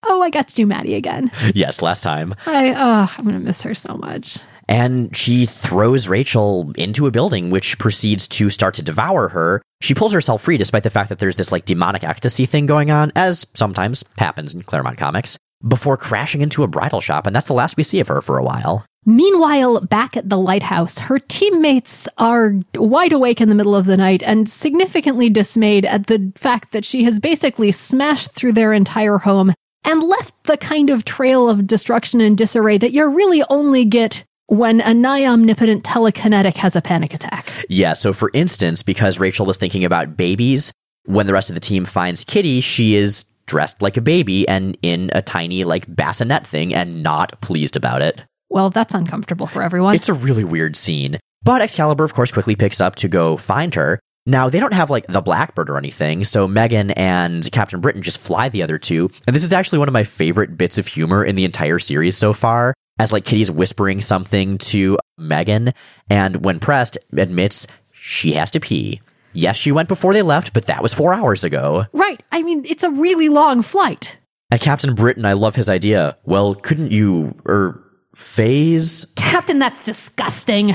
Oh, 0.04 0.22
I 0.22 0.30
got 0.30 0.48
to 0.48 0.54
do 0.54 0.64
Maddie 0.64 0.94
again. 0.94 1.30
yes, 1.54 1.82
last 1.82 2.02
time. 2.02 2.34
I, 2.46 2.70
oh, 2.70 3.14
I'm 3.18 3.24
going 3.26 3.38
to 3.38 3.46
miss 3.46 3.62
her 3.64 3.74
so 3.74 3.98
much. 3.98 4.38
And 4.66 5.14
she 5.14 5.44
throws 5.44 6.08
Rachel 6.08 6.72
into 6.78 7.06
a 7.06 7.10
building, 7.10 7.50
which 7.50 7.78
proceeds 7.78 8.26
to 8.28 8.48
start 8.48 8.72
to 8.76 8.82
devour 8.82 9.28
her. 9.28 9.60
She 9.80 9.94
pulls 9.94 10.12
herself 10.12 10.42
free 10.42 10.56
despite 10.56 10.82
the 10.82 10.90
fact 10.90 11.08
that 11.08 11.18
there's 11.18 11.36
this 11.36 11.50
like 11.50 11.64
demonic 11.64 12.04
ecstasy 12.04 12.46
thing 12.46 12.66
going 12.66 12.90
on, 12.90 13.12
as 13.16 13.46
sometimes 13.54 14.04
happens 14.18 14.54
in 14.54 14.62
Claremont 14.62 14.98
comics, 14.98 15.38
before 15.66 15.96
crashing 15.96 16.42
into 16.42 16.62
a 16.62 16.68
bridal 16.68 17.00
shop. 17.00 17.26
And 17.26 17.34
that's 17.34 17.46
the 17.46 17.54
last 17.54 17.76
we 17.76 17.82
see 17.82 18.00
of 18.00 18.08
her 18.08 18.20
for 18.20 18.38
a 18.38 18.44
while. 18.44 18.84
Meanwhile, 19.06 19.80
back 19.86 20.16
at 20.16 20.28
the 20.28 20.36
lighthouse, 20.38 20.98
her 20.98 21.18
teammates 21.18 22.06
are 22.18 22.54
wide 22.74 23.12
awake 23.12 23.40
in 23.40 23.48
the 23.48 23.54
middle 23.54 23.74
of 23.74 23.86
the 23.86 23.96
night 23.96 24.22
and 24.22 24.48
significantly 24.48 25.30
dismayed 25.30 25.86
at 25.86 26.06
the 26.06 26.32
fact 26.36 26.72
that 26.72 26.84
she 26.84 27.04
has 27.04 27.18
basically 27.18 27.70
smashed 27.70 28.32
through 28.32 28.52
their 28.52 28.74
entire 28.74 29.18
home 29.18 29.54
and 29.84 30.02
left 30.02 30.44
the 30.44 30.58
kind 30.58 30.90
of 30.90 31.06
trail 31.06 31.48
of 31.48 31.66
destruction 31.66 32.20
and 32.20 32.36
disarray 32.36 32.76
that 32.76 32.92
you 32.92 33.08
really 33.08 33.42
only 33.48 33.86
get 33.86 34.24
when 34.50 34.80
a 34.80 34.92
nigh 34.92 35.24
omnipotent 35.26 35.84
telekinetic 35.84 36.56
has 36.56 36.74
a 36.74 36.82
panic 36.82 37.14
attack. 37.14 37.48
Yeah, 37.68 37.92
so 37.92 38.12
for 38.12 38.32
instance, 38.34 38.82
because 38.82 39.20
Rachel 39.20 39.46
was 39.46 39.56
thinking 39.56 39.84
about 39.84 40.16
babies, 40.16 40.72
when 41.04 41.28
the 41.28 41.32
rest 41.32 41.50
of 41.50 41.54
the 41.54 41.60
team 41.60 41.84
finds 41.84 42.24
Kitty, 42.24 42.60
she 42.60 42.96
is 42.96 43.24
dressed 43.46 43.80
like 43.80 43.96
a 43.96 44.00
baby 44.00 44.48
and 44.48 44.76
in 44.82 45.08
a 45.14 45.22
tiny, 45.22 45.62
like, 45.62 45.84
bassinet 45.94 46.44
thing 46.44 46.74
and 46.74 47.00
not 47.00 47.40
pleased 47.40 47.76
about 47.76 48.02
it. 48.02 48.24
Well, 48.48 48.70
that's 48.70 48.92
uncomfortable 48.92 49.46
for 49.46 49.62
everyone. 49.62 49.94
It's 49.94 50.08
a 50.08 50.14
really 50.14 50.44
weird 50.44 50.74
scene. 50.74 51.20
But 51.44 51.62
Excalibur, 51.62 52.04
of 52.04 52.12
course, 52.12 52.32
quickly 52.32 52.56
picks 52.56 52.80
up 52.80 52.96
to 52.96 53.08
go 53.08 53.36
find 53.36 53.74
her. 53.76 54.00
Now, 54.26 54.48
they 54.48 54.58
don't 54.58 54.74
have 54.74 54.90
like 54.90 55.06
the 55.06 55.22
Blackbird 55.22 55.70
or 55.70 55.78
anything, 55.78 56.24
so 56.24 56.48
Meggan 56.48 56.90
and 56.90 57.50
Captain 57.52 57.80
Britain 57.80 58.02
just 58.02 58.18
fly 58.18 58.48
the 58.48 58.64
other 58.64 58.78
two. 58.78 59.10
And 59.28 59.34
this 59.34 59.44
is 59.44 59.52
actually 59.52 59.78
one 59.78 59.88
of 59.88 59.94
my 59.94 60.04
favorite 60.04 60.58
bits 60.58 60.76
of 60.76 60.88
humor 60.88 61.24
in 61.24 61.36
the 61.36 61.44
entire 61.44 61.78
series 61.78 62.16
so 62.16 62.32
far, 62.32 62.74
as 63.00 63.12
like 63.12 63.24
Kitty's 63.24 63.50
whispering 63.50 64.00
something 64.00 64.58
to 64.58 64.98
Meggan, 65.18 65.72
and 66.10 66.44
when 66.44 66.60
pressed, 66.60 66.98
admits 67.16 67.66
she 67.90 68.34
has 68.34 68.50
to 68.52 68.60
pee. 68.60 69.00
Yes, 69.32 69.56
she 69.56 69.72
went 69.72 69.88
before 69.88 70.12
they 70.12 70.22
left, 70.22 70.52
but 70.52 70.66
that 70.66 70.82
was 70.82 70.92
four 70.92 71.14
hours 71.14 71.42
ago. 71.42 71.86
Right. 71.92 72.22
I 72.30 72.42
mean, 72.42 72.64
it's 72.68 72.82
a 72.82 72.90
really 72.90 73.28
long 73.28 73.62
flight. 73.62 74.18
And 74.50 74.60
Captain 74.60 74.94
Britain, 74.94 75.24
I 75.24 75.32
love 75.32 75.56
his 75.56 75.70
idea. 75.70 76.18
Well, 76.24 76.54
couldn't 76.54 76.90
you, 76.90 77.40
er, 77.48 77.82
phase? 78.14 79.12
Captain, 79.16 79.58
that's 79.58 79.82
disgusting. 79.84 80.74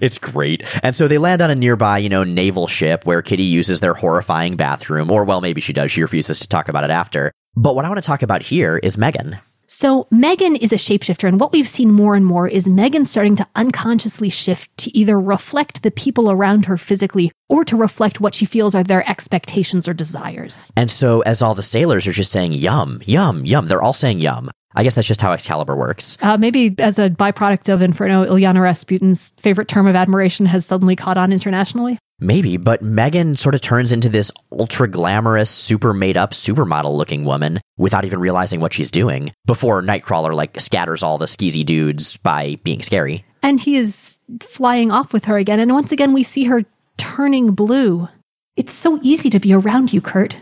It's 0.00 0.18
great. 0.18 0.64
And 0.82 0.96
so 0.96 1.06
they 1.06 1.18
land 1.18 1.42
on 1.42 1.50
a 1.50 1.54
nearby, 1.54 1.98
you 1.98 2.08
know, 2.08 2.24
naval 2.24 2.66
ship 2.66 3.06
where 3.06 3.22
Kitty 3.22 3.44
uses 3.44 3.80
their 3.80 3.94
horrifying 3.94 4.56
bathroom, 4.56 5.10
or 5.10 5.24
well, 5.24 5.40
maybe 5.40 5.60
she 5.60 5.72
does. 5.72 5.92
She 5.92 6.02
refuses 6.02 6.40
to 6.40 6.48
talk 6.48 6.68
about 6.68 6.84
it 6.84 6.90
after. 6.90 7.32
But 7.54 7.74
what 7.74 7.84
I 7.84 7.88
want 7.88 8.02
to 8.02 8.06
talk 8.06 8.22
about 8.22 8.42
here 8.42 8.78
is 8.78 8.96
Meggan. 8.96 9.38
So 9.74 10.06
Meggan 10.10 10.54
is 10.56 10.70
a 10.70 10.76
shapeshifter, 10.76 11.26
and 11.26 11.40
what 11.40 11.50
we've 11.50 11.66
seen 11.66 11.90
more 11.90 12.14
and 12.14 12.26
more 12.26 12.46
is 12.46 12.68
Meggan 12.68 13.06
starting 13.06 13.36
to 13.36 13.46
unconsciously 13.56 14.28
shift 14.28 14.76
to 14.76 14.94
either 14.94 15.18
reflect 15.18 15.82
the 15.82 15.90
people 15.90 16.30
around 16.30 16.66
her 16.66 16.76
physically 16.76 17.32
or 17.48 17.64
to 17.64 17.74
reflect 17.74 18.20
what 18.20 18.34
she 18.34 18.44
feels 18.44 18.74
are 18.74 18.84
their 18.84 19.08
expectations 19.08 19.88
or 19.88 19.94
desires. 19.94 20.74
And 20.76 20.90
so 20.90 21.22
as 21.22 21.40
all 21.40 21.54
the 21.54 21.62
sailors 21.62 22.06
are 22.06 22.12
just 22.12 22.30
saying 22.30 22.52
yum, 22.52 23.00
yum, 23.06 23.46
yum, 23.46 23.64
they're 23.64 23.80
all 23.80 23.94
saying 23.94 24.20
yum. 24.20 24.50
I 24.74 24.82
guess 24.82 24.92
that's 24.94 25.08
just 25.08 25.22
how 25.22 25.32
Excalibur 25.32 25.74
works. 25.74 26.18
Uh, 26.20 26.36
maybe 26.36 26.74
as 26.78 26.98
a 26.98 27.08
byproduct 27.08 27.72
of 27.72 27.80
Inferno, 27.80 28.26
Illyana 28.26 28.60
Rasputin's 28.60 29.30
favorite 29.38 29.68
term 29.68 29.86
of 29.86 29.96
admiration 29.96 30.44
has 30.46 30.66
suddenly 30.66 30.96
caught 30.96 31.16
on 31.16 31.32
internationally. 31.32 31.98
Maybe, 32.22 32.56
but 32.56 32.82
Meggan 32.82 33.34
sort 33.34 33.56
of 33.56 33.62
turns 33.62 33.90
into 33.90 34.08
this 34.08 34.30
ultra 34.52 34.86
glamorous, 34.86 35.50
super 35.50 35.92
made 35.92 36.16
up 36.16 36.30
supermodel 36.30 36.94
looking 36.94 37.24
woman 37.24 37.58
without 37.76 38.04
even 38.04 38.20
realizing 38.20 38.60
what 38.60 38.72
she's 38.72 38.92
doing 38.92 39.32
before 39.44 39.82
Nightcrawler 39.82 40.32
like 40.32 40.60
scatters 40.60 41.02
all 41.02 41.18
the 41.18 41.26
skeezy 41.26 41.66
dudes 41.66 42.16
by 42.18 42.60
being 42.62 42.80
scary. 42.80 43.24
And 43.42 43.60
he 43.60 43.74
is 43.74 44.20
flying 44.40 44.92
off 44.92 45.12
with 45.12 45.24
her 45.24 45.36
again, 45.36 45.58
and 45.58 45.72
once 45.72 45.90
again 45.90 46.12
we 46.12 46.22
see 46.22 46.44
her 46.44 46.62
turning 46.96 47.56
blue. 47.56 48.08
It's 48.54 48.72
so 48.72 49.00
easy 49.02 49.28
to 49.30 49.40
be 49.40 49.52
around 49.52 49.92
you, 49.92 50.00
Kurt. 50.00 50.36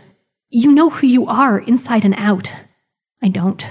You 0.51 0.71
know 0.71 0.91
who 0.91 1.07
you 1.07 1.25
are 1.25 1.57
inside 1.57 2.05
and 2.05 2.13
out. 2.15 2.53
I 3.23 3.29
don't. 3.29 3.65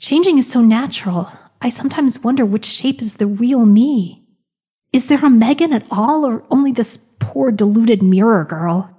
Changing 0.00 0.38
is 0.38 0.50
so 0.50 0.62
natural. 0.62 1.30
I 1.60 1.68
sometimes 1.68 2.24
wonder 2.24 2.46
which 2.46 2.64
shape 2.64 3.02
is 3.02 3.16
the 3.16 3.26
real 3.26 3.66
me. 3.66 4.22
Is 4.90 5.08
there 5.08 5.24
a 5.24 5.28
Meggan 5.28 5.74
at 5.74 5.86
all, 5.90 6.24
or 6.24 6.44
only 6.50 6.72
this 6.72 7.11
poor 7.22 7.50
deluded 7.50 8.02
mirror 8.02 8.44
girl? 8.44 8.90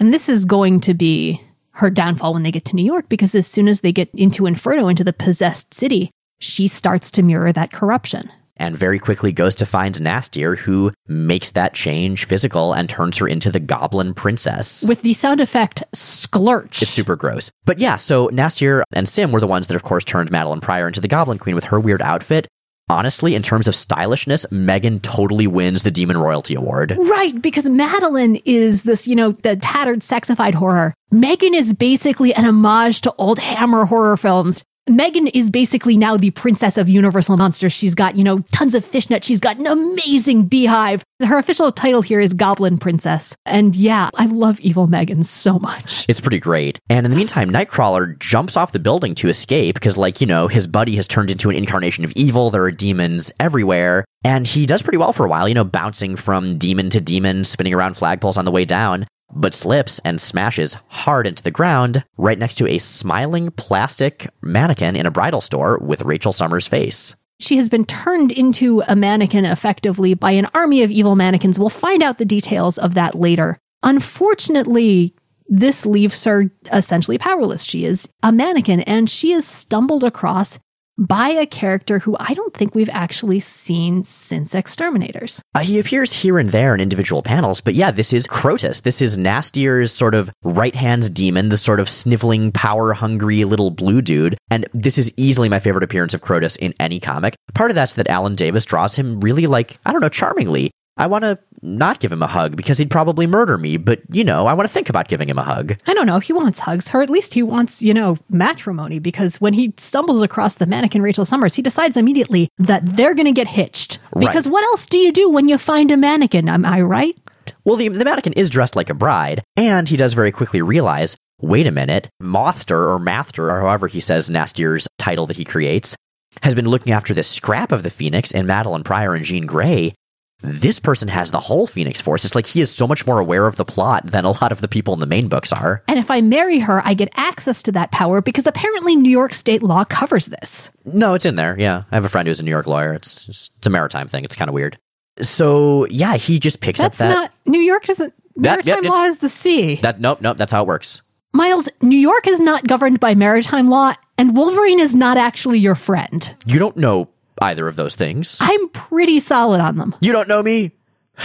And 0.00 0.12
this 0.12 0.28
is 0.28 0.44
going 0.44 0.80
to 0.80 0.94
be 0.94 1.40
her 1.72 1.88
downfall 1.88 2.34
when 2.34 2.42
they 2.42 2.50
get 2.50 2.64
to 2.66 2.76
New 2.76 2.84
York, 2.84 3.08
because 3.08 3.34
as 3.34 3.46
soon 3.46 3.68
as 3.68 3.80
they 3.80 3.92
get 3.92 4.10
into 4.12 4.46
Inferno, 4.46 4.88
into 4.88 5.04
the 5.04 5.12
possessed 5.12 5.72
city, 5.72 6.10
she 6.40 6.68
starts 6.68 7.10
to 7.12 7.22
mirror 7.22 7.52
that 7.52 7.72
corruption 7.72 8.30
and 8.58 8.76
very 8.76 8.98
quickly 8.98 9.32
goes 9.32 9.54
to 9.56 9.66
find 9.66 9.94
N'astirh, 9.94 10.58
who 10.58 10.92
makes 11.06 11.52
that 11.52 11.74
change 11.74 12.24
physical 12.24 12.72
and 12.72 12.88
turns 12.88 13.18
her 13.18 13.28
into 13.28 13.50
the 13.50 13.60
Goblin 13.60 14.14
Princess. 14.14 14.84
With 14.86 15.02
the 15.02 15.12
sound 15.12 15.40
effect 15.40 15.82
sklurch. 15.94 16.82
It's 16.82 16.90
super 16.90 17.16
gross. 17.16 17.50
But 17.64 17.78
yeah, 17.78 17.96
so 17.96 18.28
N'astirh 18.28 18.82
and 18.92 19.06
S'ym 19.06 19.32
were 19.32 19.40
the 19.40 19.46
ones 19.46 19.68
that, 19.68 19.76
of 19.76 19.82
course, 19.82 20.04
turned 20.04 20.30
Madelyne 20.30 20.60
Pryor 20.60 20.88
into 20.88 21.00
the 21.00 21.08
Goblin 21.08 21.38
Queen 21.38 21.54
with 21.54 21.64
her 21.64 21.80
weird 21.80 22.02
outfit. 22.02 22.46
Honestly, 22.90 23.34
in 23.34 23.42
terms 23.42 23.68
of 23.68 23.74
stylishness, 23.74 24.50
Meggan 24.50 25.00
totally 25.00 25.46
wins 25.46 25.82
the 25.82 25.90
Demon 25.90 26.16
Royalty 26.16 26.54
Award. 26.54 26.96
Right, 26.98 27.40
because 27.40 27.68
Madelyne 27.68 28.40
is 28.46 28.84
this, 28.84 29.06
you 29.06 29.14
know, 29.14 29.32
the 29.32 29.56
tattered, 29.56 30.00
sexified 30.00 30.54
horror. 30.54 30.94
Meggan 31.10 31.54
is 31.54 31.74
basically 31.74 32.32
an 32.34 32.46
homage 32.46 33.02
to 33.02 33.14
old 33.18 33.38
Hammer 33.40 33.84
horror 33.84 34.16
films. 34.16 34.64
Meggan 34.88 35.28
is 35.28 35.50
basically 35.50 35.96
now 35.96 36.16
the 36.16 36.30
princess 36.30 36.78
of 36.78 36.88
Universal 36.88 37.36
Monsters. 37.36 37.72
She's 37.72 37.94
got, 37.94 38.16
you 38.16 38.24
know, 38.24 38.38
tons 38.52 38.74
of 38.74 38.84
fishnet. 38.84 39.24
She's 39.24 39.40
got 39.40 39.58
an 39.58 39.66
amazing 39.66 40.46
beehive. 40.46 41.04
Her 41.22 41.38
official 41.38 41.70
title 41.72 42.02
here 42.02 42.20
is 42.20 42.34
Goblin 42.34 42.78
Princess. 42.78 43.34
And 43.44 43.76
yeah, 43.76 44.10
I 44.16 44.26
love 44.26 44.60
Evil 44.60 44.86
Meggan 44.86 45.22
so 45.24 45.58
much. 45.58 46.06
It's 46.08 46.20
pretty 46.20 46.38
great. 46.38 46.78
And 46.88 47.04
in 47.04 47.10
the 47.10 47.16
meantime, 47.16 47.50
Nightcrawler 47.50 48.18
jumps 48.18 48.56
off 48.56 48.72
the 48.72 48.78
building 48.78 49.14
to 49.16 49.28
escape 49.28 49.74
because, 49.74 49.96
like, 49.96 50.20
you 50.20 50.26
know, 50.26 50.48
his 50.48 50.66
buddy 50.66 50.96
has 50.96 51.06
turned 51.06 51.30
into 51.30 51.50
an 51.50 51.56
incarnation 51.56 52.04
of 52.04 52.12
evil. 52.12 52.50
There 52.50 52.64
are 52.64 52.70
demons 52.70 53.30
everywhere. 53.38 54.04
And 54.24 54.46
he 54.46 54.66
does 54.66 54.82
pretty 54.82 54.98
well 54.98 55.12
for 55.12 55.26
a 55.26 55.28
while, 55.28 55.48
you 55.48 55.54
know, 55.54 55.64
bouncing 55.64 56.16
from 56.16 56.58
demon 56.58 56.90
to 56.90 57.00
demon, 57.00 57.44
spinning 57.44 57.74
around 57.74 57.94
flagpoles 57.94 58.36
on 58.36 58.44
the 58.44 58.50
way 58.50 58.64
down 58.64 59.06
but 59.34 59.54
slips 59.54 59.98
and 60.04 60.20
smashes 60.20 60.74
hard 60.88 61.26
into 61.26 61.42
the 61.42 61.50
ground 61.50 62.04
right 62.16 62.38
next 62.38 62.56
to 62.56 62.68
a 62.68 62.78
smiling 62.78 63.50
plastic 63.50 64.28
mannequin 64.42 64.96
in 64.96 65.06
a 65.06 65.10
bridal 65.10 65.40
store 65.40 65.78
with 65.78 66.02
Rachel 66.02 66.32
Summers' 66.32 66.66
face. 66.66 67.16
She 67.40 67.56
has 67.56 67.68
been 67.68 67.84
turned 67.84 68.32
into 68.32 68.82
a 68.88 68.96
mannequin 68.96 69.44
effectively 69.44 70.14
by 70.14 70.32
an 70.32 70.48
army 70.54 70.82
of 70.82 70.90
evil 70.90 71.14
mannequins. 71.14 71.58
We'll 71.58 71.68
find 71.68 72.02
out 72.02 72.18
the 72.18 72.24
details 72.24 72.78
of 72.78 72.94
that 72.94 73.14
later. 73.14 73.58
Unfortunately, 73.82 75.14
this 75.46 75.86
leaves 75.86 76.24
her 76.24 76.50
essentially 76.72 77.16
powerless. 77.16 77.64
She 77.64 77.84
is 77.84 78.12
a 78.22 78.32
mannequin 78.32 78.80
and 78.82 79.08
she 79.08 79.30
has 79.32 79.46
stumbled 79.46 80.04
across 80.04 80.58
by 80.98 81.28
a 81.28 81.46
character 81.46 82.00
who 82.00 82.16
I 82.18 82.34
don't 82.34 82.52
think 82.52 82.74
we've 82.74 82.90
actually 82.90 83.40
seen 83.40 84.04
since 84.04 84.54
X-Terminators. 84.54 85.40
Uh, 85.54 85.60
he 85.60 85.78
appears 85.78 86.12
here 86.12 86.38
and 86.38 86.50
there 86.50 86.74
in 86.74 86.80
individual 86.80 87.22
panels, 87.22 87.60
but 87.60 87.74
yeah, 87.74 87.90
this 87.90 88.12
is 88.12 88.26
Crotus. 88.26 88.82
This 88.82 89.00
is 89.00 89.16
N'astirh's 89.16 89.92
sort 89.92 90.14
of 90.14 90.30
right 90.42 90.74
hand 90.74 91.14
demon, 91.14 91.48
the 91.48 91.56
sort 91.56 91.80
of 91.80 91.88
sniveling, 91.88 92.50
power 92.52 92.92
hungry 92.92 93.44
little 93.44 93.70
blue 93.70 94.02
dude. 94.02 94.36
And 94.50 94.66
this 94.74 94.98
is 94.98 95.12
easily 95.16 95.48
my 95.48 95.60
favorite 95.60 95.84
appearance 95.84 96.14
of 96.14 96.20
Crotus 96.20 96.56
in 96.56 96.74
any 96.80 96.98
comic. 96.98 97.34
Part 97.54 97.70
of 97.70 97.76
that's 97.76 97.94
that 97.94 98.08
Alan 98.08 98.34
Davis 98.34 98.64
draws 98.64 98.96
him 98.96 99.20
really 99.20 99.46
like, 99.46 99.78
I 99.86 99.92
don't 99.92 100.00
know, 100.00 100.08
charmingly. 100.08 100.70
I 100.96 101.06
want 101.06 101.22
to 101.22 101.38
not 101.62 102.00
give 102.00 102.12
him 102.12 102.22
a 102.22 102.26
hug 102.26 102.56
because 102.56 102.78
he'd 102.78 102.90
probably 102.90 103.26
murder 103.26 103.58
me, 103.58 103.76
but 103.76 104.00
you 104.10 104.24
know, 104.24 104.46
I 104.46 104.54
want 104.54 104.68
to 104.68 104.72
think 104.72 104.88
about 104.88 105.08
giving 105.08 105.28
him 105.28 105.38
a 105.38 105.42
hug. 105.42 105.76
I 105.86 105.94
don't 105.94 106.06
know. 106.06 106.18
He 106.18 106.32
wants 106.32 106.60
hugs, 106.60 106.94
or 106.94 107.02
at 107.02 107.10
least 107.10 107.34
he 107.34 107.42
wants, 107.42 107.82
you 107.82 107.94
know, 107.94 108.16
matrimony 108.30 108.98
because 108.98 109.40
when 109.40 109.52
he 109.54 109.74
stumbles 109.76 110.22
across 110.22 110.54
the 110.54 110.66
mannequin 110.66 111.02
Rachel 111.02 111.24
Summers, 111.24 111.54
he 111.54 111.62
decides 111.62 111.96
immediately 111.96 112.48
that 112.58 112.84
they're 112.86 113.14
going 113.14 113.26
to 113.26 113.32
get 113.32 113.48
hitched. 113.48 113.98
Because 114.18 114.46
Right. 114.46 114.52
what 114.52 114.64
else 114.64 114.86
do 114.86 114.98
you 114.98 115.12
do 115.12 115.30
when 115.30 115.48
you 115.48 115.58
find 115.58 115.90
a 115.90 115.96
mannequin? 115.96 116.48
Am 116.48 116.64
I 116.64 116.80
right? 116.80 117.16
Well, 117.64 117.76
the, 117.76 117.88
the 117.88 118.04
mannequin 118.04 118.32
is 118.34 118.50
dressed 118.50 118.76
like 118.76 118.90
a 118.90 118.94
bride, 118.94 119.42
and 119.56 119.88
he 119.88 119.96
does 119.96 120.14
very 120.14 120.32
quickly 120.32 120.62
realize 120.62 121.16
wait 121.40 121.66
a 121.66 121.70
minute, 121.70 122.08
Mothster 122.20 122.88
or 122.88 122.98
Mathter, 122.98 123.50
or 123.50 123.60
however 123.60 123.86
he 123.86 124.00
says 124.00 124.28
N'astirh's 124.28 124.88
title 124.98 125.26
that 125.26 125.36
he 125.36 125.44
creates, 125.44 125.96
has 126.42 126.54
been 126.54 126.68
looking 126.68 126.92
after 126.92 127.14
this 127.14 127.28
scrap 127.28 127.70
of 127.72 127.82
the 127.84 127.90
Phoenix 127.90 128.34
and 128.34 128.48
Madelyne 128.48 128.84
Pryor 128.84 129.14
and 129.14 129.24
Jean 129.24 129.46
Grey. 129.46 129.94
This 130.40 130.78
person 130.78 131.08
has 131.08 131.32
the 131.32 131.40
whole 131.40 131.66
Phoenix 131.66 132.00
Force. 132.00 132.24
It's 132.24 132.36
like 132.36 132.46
he 132.46 132.60
is 132.60 132.70
so 132.72 132.86
much 132.86 133.04
more 133.08 133.18
aware 133.18 133.48
of 133.48 133.56
the 133.56 133.64
plot 133.64 134.06
than 134.06 134.24
a 134.24 134.30
lot 134.30 134.52
of 134.52 134.60
the 134.60 134.68
people 134.68 134.94
in 134.94 135.00
the 135.00 135.06
main 135.06 135.26
books 135.26 135.52
are. 135.52 135.82
And 135.88 135.98
if 135.98 136.12
I 136.12 136.20
marry 136.20 136.60
her, 136.60 136.80
I 136.86 136.94
get 136.94 137.08
access 137.16 137.60
to 137.64 137.72
that 137.72 137.90
power 137.90 138.22
because 138.22 138.46
apparently 138.46 138.94
New 138.94 139.10
York 139.10 139.34
state 139.34 139.64
law 139.64 139.82
covers 139.82 140.26
this. 140.26 140.70
No, 140.84 141.14
it's 141.14 141.26
in 141.26 141.34
there. 141.34 141.58
Yeah. 141.58 141.82
I 141.90 141.96
have 141.96 142.04
a 142.04 142.08
friend 142.08 142.28
who's 142.28 142.38
a 142.38 142.44
New 142.44 142.52
York 142.52 142.68
lawyer. 142.68 142.94
It's 142.94 143.28
it's 143.28 143.66
a 143.66 143.70
maritime 143.70 144.06
thing. 144.06 144.22
It's 144.22 144.36
kind 144.36 144.48
of 144.48 144.54
weird. 144.54 144.78
So, 145.20 145.86
yeah, 145.90 146.16
he 146.16 146.38
just 146.38 146.60
picks 146.60 146.80
That's 146.80 147.00
up 147.00 147.08
that. 147.08 147.14
not 147.14 147.32
New 147.44 147.60
York 147.60 147.84
doesn't 147.84 148.14
That- 148.36 148.64
yep, 148.64 148.66
maritime 148.66 148.84
it's- 148.84 148.90
law 148.92 149.04
is 149.06 149.18
the 149.18 149.28
sea. 149.28 149.74
that 149.82 150.00
nope, 150.00 150.20
nope, 150.20 150.36
that's 150.36 150.52
how 150.52 150.62
it 150.62 150.68
works. 150.68 151.02
Miles, 151.32 151.68
New 151.82 151.98
York 151.98 152.28
is 152.28 152.38
not 152.38 152.66
governed 152.68 153.00
by 153.00 153.16
maritime 153.16 153.68
law, 153.68 153.92
and 154.16 154.36
Wolverine 154.36 154.78
is 154.80 154.94
not 154.94 155.16
actually 155.18 155.58
your 155.58 155.74
friend. 155.74 156.32
You 156.46 156.60
don't 156.60 156.76
know 156.76 157.08
either 157.42 157.68
of 157.68 157.76
those 157.76 157.94
things. 157.94 158.38
I'm 158.40 158.68
pretty 158.70 159.20
solid 159.20 159.60
on 159.60 159.76
them. 159.76 159.94
You 160.00 160.12
don't 160.12 160.28
know 160.28 160.42
me. 160.42 160.72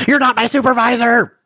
You're 0.08 0.20
not 0.20 0.36
my 0.36 0.46
supervisor. 0.46 1.38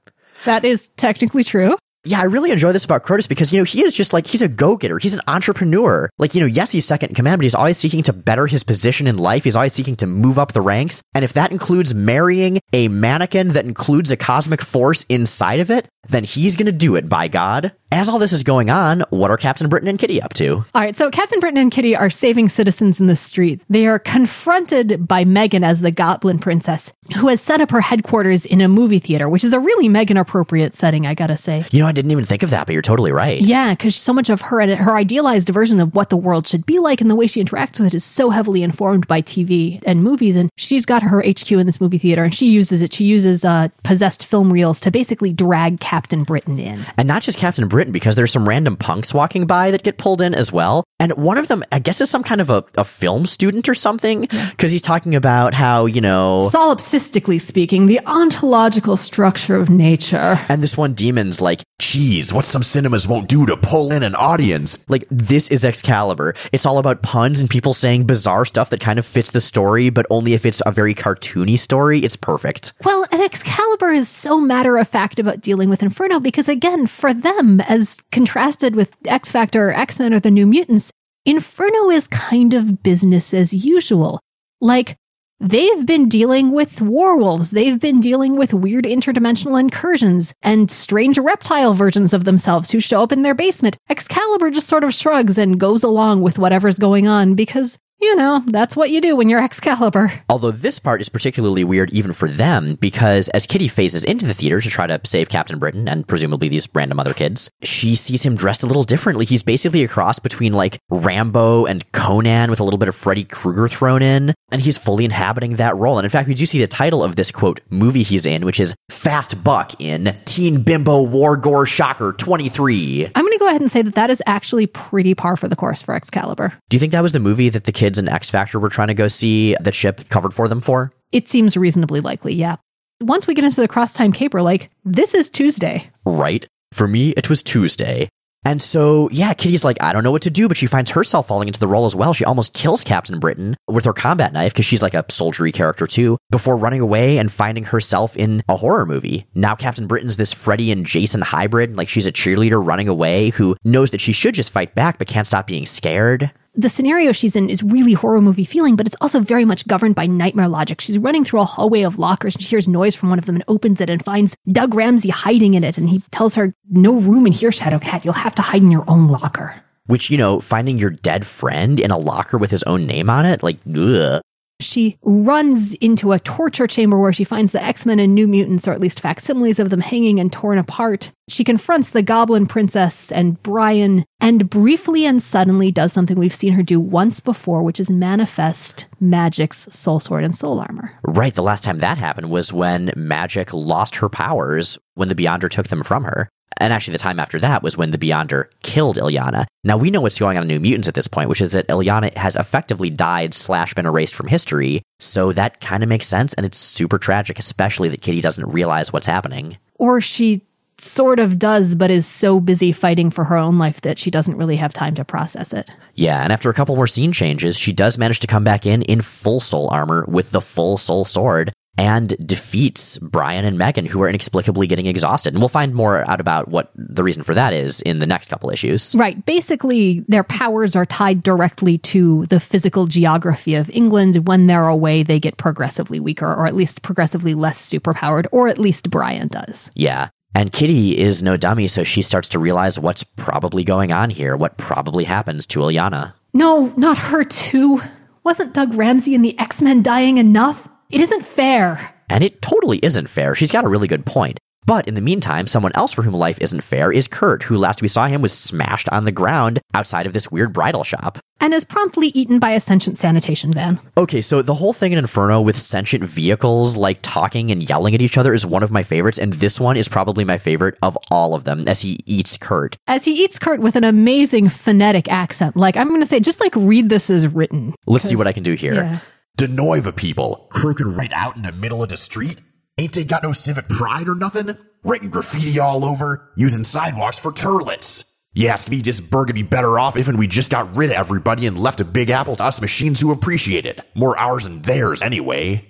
That 0.46 0.64
is 0.64 0.90
technically 0.90 1.44
true. 1.44 1.76
Yeah, 2.06 2.22
I 2.22 2.26
really 2.26 2.52
enjoy 2.52 2.72
this 2.72 2.86
about 2.86 3.04
Crotus 3.04 3.28
because, 3.28 3.52
you 3.52 3.60
know, 3.60 3.66
he 3.66 3.84
is 3.84 3.94
just 3.94 4.14
like, 4.14 4.28
he's 4.28 4.42
a 4.42 4.48
go 4.48 4.78
getter. 4.78 4.98
He's 4.98 5.14
an 5.14 5.20
entrepreneur. 5.28 6.10
Like, 6.18 6.34
you 6.34 6.40
know, 6.40 6.48
yes, 6.48 6.72
he's 6.72 6.86
second 6.86 7.10
in 7.10 7.16
command, 7.16 7.40
but 7.40 7.44
he's 7.44 7.56
always 7.56 7.76
seeking 7.76 8.02
to 8.04 8.14
better 8.14 8.48
his 8.48 8.64
position 8.64 9.08
in 9.08 9.18
life. 9.18 9.44
He's 9.44 9.58
always 9.58 9.74
seeking 9.74 9.98
to 9.98 10.08
move 10.08 10.40
up 10.40 10.54
the 10.54 10.62
ranks. 10.62 11.02
And 11.14 11.26
if 11.26 11.34
that 11.34 11.52
includes 11.52 11.94
marrying 11.94 12.60
a 12.72 12.88
mannequin 12.88 13.50
that 13.50 13.66
includes 13.66 14.10
a 14.10 14.16
cosmic 14.16 14.62
force 14.62 15.04
inside 15.10 15.60
of 15.60 15.70
it, 15.70 15.90
then 16.08 16.24
he's 16.24 16.56
going 16.56 16.68
to 16.68 16.72
do 16.72 16.96
it, 16.96 17.10
by 17.10 17.28
God. 17.28 17.74
As 17.90 18.10
all 18.10 18.20
this 18.20 18.34
is 18.34 18.44
going 18.44 18.70
on, 18.70 19.02
what 19.12 19.32
are 19.32 19.38
Captain 19.38 19.70
Britain 19.70 19.88
and 19.88 19.98
Kitty 19.98 20.22
up 20.22 20.34
to? 20.34 20.66
All 20.76 20.82
right, 20.82 20.96
so 20.96 21.10
Captain 21.10 21.40
Britain 21.40 21.58
and 21.58 21.72
Kitty 21.72 21.96
are 21.96 22.10
saving 22.10 22.50
citizens 22.50 23.00
in 23.00 23.08
the 23.08 23.16
street. 23.16 23.62
They 23.70 23.88
are 23.88 23.98
confronted 23.98 25.08
by 25.08 25.24
Meggan 25.24 25.64
as 25.64 25.80
the 25.80 25.90
Goblin 25.90 26.38
Princess, 26.38 26.94
who 27.16 27.30
has 27.30 27.40
set 27.40 27.62
up 27.62 27.72
her 27.72 27.80
headquarters 27.80 28.46
in 28.46 28.60
a 28.60 28.68
movie 28.68 29.00
theater, 29.00 29.30
which 29.30 29.46
is 29.46 29.54
a 29.54 29.60
really 29.60 29.88
Meggan 29.88 30.18
appropriate 30.18 30.76
setting, 30.76 31.08
I 31.08 31.14
gotta 31.14 31.38
say. 31.38 31.64
You 31.72 31.80
know, 31.80 31.88
I 31.88 31.94
didn't 31.94 32.12
even 32.12 32.26
think 32.26 32.44
of 32.44 32.50
that, 32.50 32.66
but 32.66 32.74
you're 32.74 32.82
totally 32.82 33.14
right. 33.14 33.42
Yeah, 33.42 33.74
because 33.74 33.96
so 33.96 34.12
much 34.12 34.30
of 34.30 34.42
her 34.42 34.76
her 34.76 34.98
idealized 34.98 35.48
version 35.48 35.80
of 35.80 35.96
what 35.96 36.10
the 36.10 36.18
world 36.18 36.46
should 36.46 36.66
be 36.66 36.80
like 36.80 37.00
and 37.00 37.10
the 37.10 37.16
way 37.16 37.26
she 37.26 37.42
interacts 37.42 37.80
with 37.80 37.88
it 37.88 37.94
is 37.94 38.04
so 38.04 38.32
heavily 38.32 38.64
informed 38.64 39.08
by 39.08 39.22
TV 39.22 39.82
and 39.86 40.04
movies. 40.04 40.36
And 40.36 40.52
she's 40.58 40.86
got 40.86 41.04
her 41.04 41.22
HQ 41.22 41.50
in 41.54 41.66
this 41.66 41.80
movie 41.80 41.98
theater, 41.98 42.26
and 42.26 42.36
she 42.36 42.52
uses 42.52 42.82
it. 42.82 42.92
She 42.92 43.06
uses 43.06 43.46
uh, 43.46 43.70
possessed 43.86 44.26
film 44.26 44.52
reels 44.52 44.82
to 44.82 44.92
basically 44.92 45.32
drag 45.32 45.80
Captain 45.80 46.24
Britain 46.24 46.60
in. 46.60 46.82
And 46.98 47.08
not 47.08 47.22
just 47.22 47.38
Captain 47.38 47.66
Britain, 47.70 47.77
because 47.92 48.16
there's 48.16 48.32
some 48.32 48.48
random 48.48 48.76
punks 48.76 49.14
walking 49.14 49.46
by 49.48 49.72
that 49.72 49.84
get 49.84 49.98
pulled 49.98 50.22
in 50.22 50.34
as 50.34 50.52
well. 50.52 50.84
And 51.00 51.12
one 51.14 51.38
of 51.38 51.48
them, 51.48 51.64
I 51.72 51.80
guess, 51.80 52.02
is 52.02 52.10
some 52.10 52.24
kind 52.24 52.42
of 52.42 52.50
a, 52.50 52.64
a 52.76 52.84
film 52.84 53.26
student 53.26 53.70
or 53.70 53.76
something, 53.76 54.22
because 54.22 54.72
he's 54.72 54.82
talking 54.82 55.14
about 55.16 55.54
how, 55.54 55.86
you 55.86 56.02
know, 56.02 56.50
Solipsistically 56.52 57.40
speaking, 57.40 57.86
the 57.86 58.00
ontological 58.06 58.98
structure 58.98 59.56
of 59.56 59.70
nature. 59.70 60.40
and 60.50 60.62
this 60.64 60.76
one 60.78 60.94
demon's 60.94 61.42
like, 61.42 61.62
Geez, 61.80 62.34
what 62.34 62.46
some 62.46 62.64
cinemas 62.64 63.08
won't 63.08 63.30
do 63.30 63.46
to 63.46 63.56
pull 63.56 63.92
in 63.92 64.02
an 64.02 64.16
audience. 64.16 64.90
like, 64.90 65.06
this 65.12 65.52
is 65.52 65.64
Excalibur. 65.64 66.34
It's 66.52 66.66
all 66.66 66.80
about 66.80 67.04
puns 67.04 67.40
and 67.40 67.48
people 67.50 67.74
saying 67.76 68.06
bizarre 68.08 68.46
stuff 68.46 68.72
that 68.72 68.80
kind 68.80 68.98
of 68.98 69.06
fits 69.06 69.30
the 69.30 69.42
story, 69.42 69.92
but 69.92 70.08
only 70.10 70.34
if 70.34 70.44
it's 70.46 70.62
a 70.66 70.72
very 70.72 70.96
cartoony 70.96 71.58
story. 71.60 72.00
It's 72.00 72.16
perfect. 72.16 72.74
Well, 72.84 73.06
and 73.12 73.22
Excalibur 73.22 73.90
is 73.90 74.10
so 74.10 74.42
matter 74.42 74.78
of 74.78 74.88
fact 74.88 75.20
about 75.20 75.42
dealing 75.42 75.70
with 75.70 75.84
Inferno 75.84 76.20
because, 76.20 76.50
again, 76.50 76.88
for 76.88 77.14
them, 77.14 77.62
as 77.68 78.02
contrasted 78.12 78.76
with 78.76 78.96
X 79.06 79.32
Factor 79.32 79.70
or 79.70 79.74
X 79.74 80.00
Men 80.00 80.14
or 80.14 80.20
the 80.20 80.32
New 80.32 80.48
Mutants, 80.48 80.92
Inferno 81.26 81.90
is 81.90 82.08
kind 82.08 82.54
of 82.54 82.82
business 82.82 83.34
as 83.34 83.54
usual. 83.54 84.22
Like, 84.62 84.96
they've 85.40 85.86
been 85.86 86.08
dealing 86.08 86.52
with 86.52 86.82
werewolves, 86.82 87.52
they've 87.52 87.80
been 87.80 88.00
dealing 88.00 88.38
with 88.38 88.54
weird 88.54 88.86
interdimensional 88.86 89.60
incursions 89.60 90.34
and 90.42 90.72
strange 90.72 91.18
reptile 91.18 91.74
versions 91.74 92.14
of 92.14 92.24
themselves 92.24 92.72
who 92.72 92.80
show 92.80 93.04
up 93.04 93.12
in 93.12 93.22
their 93.22 93.36
basement. 93.36 93.78
Excalibur 93.90 94.50
just 94.50 94.68
sort 94.68 94.86
of 94.86 94.94
shrugs 94.94 95.38
and 95.38 95.60
goes 95.60 95.84
along 95.84 96.22
with 96.22 96.40
whatever's 96.40 96.80
going 96.80 97.08
on 97.08 97.36
because, 97.36 97.78
you 98.00 98.16
know, 98.16 98.44
that's 98.48 98.76
what 98.78 98.92
you 98.92 99.02
do 99.02 99.16
when 99.16 99.28
you're 99.28 99.44
Excalibur. 99.44 100.22
Although 100.30 100.52
this 100.52 100.78
part 100.78 101.02
is 101.02 101.10
particularly 101.10 101.64
weird 101.64 101.92
even 101.92 102.14
for 102.14 102.28
them 102.28 102.76
because 102.76 103.28
as 103.30 103.48
Kitty 103.48 103.68
phases 103.68 104.04
into 104.04 104.28
the 104.28 104.34
theater 104.36 104.62
to 104.62 104.70
try 104.70 104.86
to 104.86 105.02
save 105.04 105.30
Captain 105.30 105.58
Britain 105.58 105.88
and 105.88 106.08
presumably 106.08 106.48
these 106.48 106.70
random 106.76 107.00
other 107.00 107.14
kids, 107.14 107.50
she 107.64 107.96
sees 107.96 108.26
him 108.26 108.36
dressed 108.36 108.62
a 108.62 108.68
little 108.68 108.84
differently. 108.84 109.26
He's 109.26 109.42
basically 109.42 109.84
a 109.84 109.88
cross 109.88 110.20
between 110.20 110.54
like 110.54 110.78
Rambo 110.92 111.66
and 111.66 111.92
Conan 111.92 112.52
with 112.52 112.60
a 112.60 112.64
little 112.64 112.78
bit 112.78 112.90
of 112.90 112.96
Freddy 112.96 113.24
Krueger 113.24 113.68
thrown 113.68 114.02
in, 114.04 114.34
and 114.52 114.62
he's 114.62 114.78
fully 114.78 115.06
inhabiting 115.06 115.56
that 115.56 115.76
role. 115.76 115.98
And 115.98 116.06
in 116.06 116.12
fact, 116.12 116.28
we 116.28 116.36
do 116.36 116.46
see 116.46 116.60
the 116.60 116.68
title 116.68 117.04
of 117.04 117.16
this 117.16 117.32
quote 117.32 117.62
movie 117.70 118.04
he's 118.04 118.26
in, 118.28 118.46
which 118.46 118.60
is 118.60 118.76
Fast 118.92 119.44
Buck 119.44 119.80
in 119.82 120.16
Teen 120.26 120.62
Bimbo 120.62 121.02
War 121.02 121.36
Gore 121.36 121.66
Shocker 121.66 122.14
23. 122.14 123.12
I'm 123.16 123.24
going 123.24 123.34
to 123.34 123.40
go 123.40 123.48
ahead 123.48 123.62
and 123.62 123.72
say 123.72 123.82
that 123.82 123.96
that 123.96 124.10
is 124.12 124.22
actually 124.28 124.68
pretty 124.68 125.16
par 125.16 125.36
for 125.36 125.48
the 125.48 125.56
course 125.56 125.82
for 125.82 125.96
Excalibur. 125.96 126.54
Do 126.70 126.76
you 126.76 126.80
think 126.80 126.92
that 126.92 127.02
was 127.02 127.12
the 127.12 127.20
movie 127.20 127.50
that 127.50 127.64
the 127.64 127.72
kids 127.72 127.87
in 127.96 128.10
X 128.10 128.30
Factor 128.30 128.60
were 128.60 128.70
trying 128.70 128.90
to 128.90 128.94
go 128.94 129.08
see 129.08 129.56
the 129.62 129.72
Ship 129.72 130.10
covered 130.10 130.34
for 130.34 130.48
them 130.48 130.60
for? 130.62 130.92
It 131.12 131.28
seems 131.28 131.56
reasonably 131.56 132.02
likely, 132.02 132.34
yeah. 132.34 132.58
Once 133.00 133.28
we 133.28 133.34
get 133.34 133.46
into 133.46 133.62
the 133.62 133.68
cross 133.68 133.94
time 133.94 134.12
caper, 134.12 134.42
like, 134.42 134.70
this 134.84 135.14
is 135.14 135.30
Tuesday. 135.30 135.90
right? 136.06 136.46
For 136.74 136.88
me, 136.88 137.12
it 137.12 137.30
was 137.30 137.42
Tuesday. 137.44 138.10
And 138.46 138.62
so, 138.62 139.10
yeah, 139.12 139.34
Kitty's 139.34 139.66
like, 139.66 139.82
I 139.84 139.92
don't 139.92 140.04
know 140.06 140.12
what 140.12 140.22
to 140.22 140.30
do, 140.30 140.48
but 140.48 140.56
she 140.56 140.68
finds 140.68 140.92
herself 140.92 141.28
falling 141.28 141.48
into 141.50 141.60
the 141.60 141.68
role 141.68 141.86
as 141.86 141.96
well. 141.96 142.14
She 142.14 142.24
almost 142.24 142.54
kills 142.54 142.84
Captain 142.84 143.20
Britain 143.20 143.58
with 143.68 143.84
her 143.86 143.94
combat 143.94 144.32
knife 144.32 144.54
because 144.54 144.66
she's 144.66 144.82
like 144.82 144.94
a 144.94 145.04
soldiery 145.10 145.52
character 145.52 145.86
too, 145.86 146.18
before 146.32 146.56
running 146.56 146.80
away 146.80 147.18
and 147.18 147.30
finding 147.32 147.66
herself 147.66 148.16
in 148.16 148.42
a 148.48 148.56
horror 148.56 148.86
movie. 148.86 149.26
Now 149.36 149.56
Captain 149.56 149.86
Britain's 149.86 150.16
this 150.16 150.32
Freddy 150.34 150.72
and 150.72 150.86
Jason 150.86 151.22
hybrid, 151.22 151.76
like 151.76 151.90
she's 151.90 152.06
a 152.06 152.12
cheerleader 152.12 152.66
running 152.66 152.88
away 152.88 153.32
who 153.32 153.58
knows 153.66 153.92
that 153.92 154.02
she 154.02 154.14
should 154.14 154.36
just 154.36 154.52
fight 154.52 154.74
back 154.76 154.98
but 154.98 155.08
can't 155.08 155.28
stop 155.28 155.46
being 155.48 155.66
scared. 155.66 156.32
The 156.60 156.70
scenario 156.70 157.12
she's 157.12 157.36
in 157.36 157.52
is 157.52 157.62
really 157.62 157.94
horror 157.94 158.20
movie 158.20 158.44
feeling, 158.44 158.76
but 158.76 158.88
it's 158.88 158.96
also 159.00 159.20
very 159.20 159.46
much 159.46 159.68
governed 159.68 159.94
by 159.94 160.08
nightmare 160.08 160.48
logic. 160.48 160.82
She's 160.82 160.98
running 160.98 161.24
through 161.24 161.42
a 161.42 161.46
hallway 161.46 161.84
of 161.84 162.00
lockers 162.00 162.34
and 162.34 162.42
she 162.42 162.50
hears 162.50 162.68
noise 162.68 162.96
from 162.96 163.10
one 163.10 163.20
of 163.20 163.28
them 163.28 163.36
and 163.36 163.44
opens 163.48 163.80
it 163.80 163.92
and 163.92 164.04
finds 164.04 164.36
Doug 164.52 164.74
Ramsey 164.74 165.10
hiding 165.10 165.54
in 165.54 165.64
it. 165.64 165.78
And 165.78 165.88
he 165.88 166.02
tells 166.10 166.34
her, 166.34 166.56
No 166.68 167.00
room 167.00 167.28
in 167.28 167.34
here, 167.34 167.52
Shadowcat. 167.52 168.04
You'll 168.04 168.16
have 168.16 168.34
to 168.36 168.42
hide 168.42 168.64
in 168.64 168.72
your 168.72 168.86
own 168.88 169.08
locker. 169.08 169.54
Which, 169.86 170.10
you 170.10 170.18
know, 170.18 170.40
finding 170.40 170.80
your 170.80 170.90
dead 170.90 171.28
friend 171.28 171.80
in 171.80 171.92
a 171.92 171.98
locker 171.98 172.40
with 172.40 172.50
his 172.50 172.64
own 172.64 172.88
name 172.88 173.08
on 173.12 173.28
it, 173.28 173.44
like, 173.44 173.58
ugh. 173.76 174.20
She 174.60 174.98
runs 175.04 175.74
into 175.76 176.12
a 176.12 176.20
torture 176.20 176.68
chamber 176.68 177.00
where 177.00 177.14
she 177.14 177.24
finds 177.24 177.52
the 177.52 177.64
X 177.64 177.86
Men 177.86 178.00
and 178.00 178.16
New 178.16 178.28
Mutants, 178.28 178.68
or 178.68 178.72
at 178.72 178.80
least 178.80 179.00
facsimiles 179.00 179.60
of 179.60 179.70
them, 179.70 179.82
hanging 179.82 180.20
and 180.20 180.32
torn 180.32 180.58
apart. 180.58 181.12
She 181.30 181.44
confronts 181.44 181.90
the 181.90 182.02
Goblin 182.02 182.48
Princess 182.48 183.12
and 183.12 183.42
Brian, 183.44 184.06
and 184.20 184.50
briefly 184.50 185.06
and 185.06 185.22
suddenly 185.22 185.72
does 185.72 185.94
something 185.94 186.18
we've 186.18 186.34
seen 186.34 186.54
her 186.54 186.64
do 186.64 186.80
once 186.80 187.20
before, 187.20 187.62
which 187.62 187.80
is 187.80 187.92
manifest 187.92 188.88
Magik's 189.02 189.68
Soul 189.76 190.00
Sword 190.00 190.24
and 190.24 190.36
Soul 190.36 190.60
Armor. 190.60 190.98
Right, 191.04 191.36
the 191.36 191.44
last 191.44 191.64
time 191.64 191.80
that 191.80 191.98
happened 191.98 192.32
was 192.32 192.52
when 192.54 192.88
Magik 192.90 193.54
lost 193.54 193.98
her 193.98 194.10
powers 194.10 194.80
when 194.96 195.10
the 195.10 195.16
Beyonder 195.16 195.50
took 195.50 195.68
them 195.68 195.84
from 195.84 196.06
her. 196.06 196.30
And 196.60 196.74
actually, 196.74 196.94
the 196.94 197.00
time 197.00 197.20
after 197.20 197.40
that 197.40 197.64
was 197.64 197.78
when 197.78 197.92
the 197.92 197.98
Beyonder 197.98 198.48
killed 198.64 198.98
Illyana. 198.98 199.46
Now, 199.64 199.78
we 199.78 199.92
know 199.92 200.02
what's 200.02 200.20
going 200.20 200.38
on 200.38 200.44
in 200.44 200.48
New 200.48 200.60
Mutants 200.60 200.88
at 200.88 200.94
this 200.94 201.08
point, 201.08 201.30
which 201.30 201.42
is 201.42 201.52
that 201.52 201.68
Illyana 201.68 202.16
has 202.18 202.36
effectively 202.36 202.90
died 202.90 203.34
slash 203.34 203.74
been 203.74 203.86
erased 203.86 204.16
from 204.16 204.28
history. 204.28 204.82
So 205.00 205.32
that 205.34 205.60
kind 205.60 205.84
of 205.84 205.90
makes 205.90 206.08
sense, 206.08 206.34
and 206.34 206.46
it's 206.46 206.58
super 206.58 206.98
tragic, 206.98 207.38
especially 207.40 207.90
that 207.90 208.02
Kitty 208.02 208.22
doesn't 208.22 208.50
realize 208.50 208.92
what's 208.92 209.08
happening. 209.08 209.58
Or 209.76 210.02
she 210.02 210.42
sort 210.80 211.20
of 211.20 211.40
does, 211.40 211.76
but 211.76 211.90
is 211.90 212.06
so 212.06 212.40
busy 212.40 212.72
fighting 212.72 213.10
for 213.10 213.26
her 213.26 213.38
own 213.38 213.58
life 213.58 213.82
that 213.82 213.98
she 213.98 214.12
doesn't 214.12 214.38
really 214.38 214.58
have 214.58 214.74
time 214.74 214.94
to 214.96 215.04
process 215.04 215.52
it. 215.54 215.70
Yeah, 215.96 216.22
and 216.24 216.32
after 216.32 216.50
a 216.50 216.54
couple 216.54 216.76
more 216.76 216.88
scene 216.88 217.12
changes, 217.12 217.58
she 217.58 217.74
does 217.74 217.98
manage 217.98 218.20
to 218.22 218.28
come 218.28 218.44
back 218.44 218.66
in 218.66 218.84
in 218.84 219.02
full 219.02 219.40
soul 219.40 219.70
armor 219.72 220.06
with 220.08 220.32
the 220.32 220.42
full 220.42 220.78
soul 220.78 221.06
sword. 221.06 221.52
And 221.78 222.10
defeats 222.26 222.98
Brian 222.98 223.46
and 223.46 223.58
Meggan, 223.58 223.86
who 223.86 224.02
are 224.02 224.10
inexplicably 224.10 224.66
getting 224.66 224.88
exhausted. 224.88 225.34
And 225.34 225.42
we'll 225.42 225.50
find 225.50 225.76
more 225.76 226.04
out 226.10 226.20
about 226.20 226.48
what 226.48 226.72
the 226.76 227.04
reason 227.04 227.22
for 227.22 227.36
that 227.36 227.54
is 227.54 227.82
in 227.82 228.00
the 228.00 228.08
next 228.08 228.30
couple 228.30 228.50
issues. 228.50 228.96
Right. 228.96 229.24
Basically, 229.28 230.00
their 230.08 230.24
powers 230.24 230.76
are 230.76 230.88
tied 230.88 231.22
directly 231.22 231.78
to 231.80 232.26
the 232.26 232.40
physical 232.40 232.88
geography 232.88 233.54
of 233.54 233.70
England. 233.70 234.28
When 234.28 234.48
they're 234.48 234.68
away, 234.68 235.04
they 235.04 235.20
get 235.20 235.38
progressively 235.38 236.00
weaker, 236.00 236.34
or 236.34 236.48
at 236.48 236.56
least 236.56 236.82
progressively 236.82 237.36
less 237.36 237.64
superpowered, 237.70 238.26
or 238.32 238.48
at 238.48 238.58
least 238.58 238.90
Brian 238.90 239.28
does. 239.28 239.70
Yeah. 239.76 240.10
And 240.34 240.52
Kitty 240.52 240.98
is 240.98 241.22
no 241.22 241.38
dummy, 241.38 241.68
so 241.68 241.84
she 241.84 242.02
starts 242.02 242.30
to 242.30 242.40
realize 242.40 242.80
what's 242.80 243.04
probably 243.04 243.64
going 243.64 243.92
on 243.92 244.10
here, 244.10 244.36
what 244.36 244.58
probably 244.58 245.04
happens 245.04 245.46
to 245.48 245.60
Illyana. 245.60 246.14
No, 246.34 246.74
not 246.76 246.98
her 246.98 247.24
too. 247.24 247.82
Wasn't 248.24 248.54
Doug 248.54 248.74
Ramsey 248.74 249.16
and 249.16 249.24
the 249.24 249.38
X 249.40 249.62
Men 249.62 249.82
dying 249.82 250.18
enough? 250.18 250.68
It 250.90 251.02
isn't 251.02 251.26
fair. 251.26 251.94
And 252.10 252.24
it 252.24 252.42
totally 252.42 252.80
isn't 252.80 253.10
fair. 253.10 253.36
She's 253.36 253.52
got 253.52 253.66
a 253.66 253.70
really 253.70 253.88
good 253.88 254.06
point. 254.06 254.40
But 254.66 254.86
in 254.86 254.96
the 254.96 255.02
meantime, 255.02 255.48
someone 255.48 255.72
else 255.76 255.94
for 255.94 256.02
whom 256.02 256.14
life 256.14 256.40
isn't 256.42 256.62
fair 256.62 256.92
is 256.92 257.08
Kurt, 257.08 257.44
who 257.44 257.58
last 257.58 257.82
we 257.82 257.88
saw 257.88 258.08
him 258.08 258.22
was 258.22 258.34
smashed 258.34 258.90
on 258.90 259.06
the 259.06 259.14
ground 259.14 259.60
outside 259.74 260.06
of 260.06 260.12
this 260.12 260.30
weird 260.30 260.52
bridal 260.52 260.84
shop. 260.84 261.20
And 261.40 261.54
is 261.54 261.64
promptly 261.64 262.08
eaten 262.08 262.38
by 262.38 262.52
a 262.52 262.60
sentient 262.60 262.98
sanitation 262.98 263.54
van. 263.54 263.80
Okay, 263.98 264.20
so 264.20 264.42
the 264.42 264.56
whole 264.56 264.74
thing 264.74 264.92
in 264.92 264.98
Inferno 264.98 265.40
with 265.40 265.58
sentient 265.58 266.04
vehicles 266.04 266.76
like 266.76 267.00
talking 267.02 267.50
and 267.50 267.68
yelling 267.68 267.96
at 267.96 268.02
each 268.02 268.18
other 268.18 268.34
is 268.34 268.46
one 268.46 268.64
of 268.64 268.72
my 268.72 268.84
favorites, 268.84 269.18
and 269.18 269.34
this 269.34 269.58
one 269.58 269.78
is 269.78 269.88
probably 269.88 270.26
my 270.26 270.38
favorite 270.38 270.78
of 270.82 270.98
all 271.12 271.34
of 271.34 271.46
them 271.46 271.66
as 271.66 271.84
he 271.84 272.00
eats 272.06 272.38
Kurt. 272.38 272.76
As 272.88 273.06
he 273.06 273.24
eats 273.24 273.40
Kurt 273.40 273.62
with 273.62 273.78
an 273.78 273.86
amazing 273.86 274.50
phonetic 274.50 275.10
accent. 275.10 275.56
Like, 275.56 275.78
I'm 275.78 275.88
going 275.88 276.02
to 276.02 276.06
say, 276.06 276.20
just 276.20 276.42
like 276.42 276.56
read 276.56 276.90
this 276.90 277.10
as 277.10 277.34
written. 277.34 277.74
Let's 277.86 278.04
see 278.04 278.18
what 278.18 278.28
I 278.28 278.34
can 278.34 278.44
do 278.44 278.54
here. 278.54 278.74
Yeah. 278.74 279.00
Denoiva 279.38 279.96
people, 279.96 280.48
croaking 280.50 280.96
right 280.96 281.12
out 281.14 281.36
in 281.36 281.44
the 281.44 281.52
middle 281.52 281.84
of 281.84 281.90
the 281.90 281.98
street. 281.98 282.40
Ain't 282.80 282.94
they 282.94 283.04
got 283.04 283.22
no 283.22 283.34
civic 283.34 283.70
pride 283.70 284.10
or 284.10 284.16
nothing? 284.16 284.58
Writing 284.84 285.12
graffiti 285.12 285.60
all 285.60 285.86
over, 285.86 286.32
using 286.36 286.64
sidewalks 286.64 287.20
for 287.20 287.32
turlets. 287.32 288.04
You 288.34 288.48
ask 288.48 288.68
me, 288.68 288.82
this 288.82 289.00
burg 289.00 289.28
would 289.28 289.36
be 289.36 289.44
better 289.44 289.78
off 289.78 289.96
if 289.96 290.08
we 290.08 290.26
just 290.26 290.50
got 290.50 290.76
rid 290.76 290.90
of 290.90 290.96
everybody 290.96 291.46
and 291.46 291.56
left 291.56 291.80
a 291.80 291.86
big 291.86 292.10
apple 292.10 292.36
to 292.38 292.46
us 292.46 292.62
machines 292.62 293.00
who 293.00 293.12
appreciate 293.12 293.68
it. 293.68 293.80
More 293.94 294.18
ours 294.18 294.46
than 294.46 294.64
theirs, 294.64 295.04
anyway. 295.04 295.64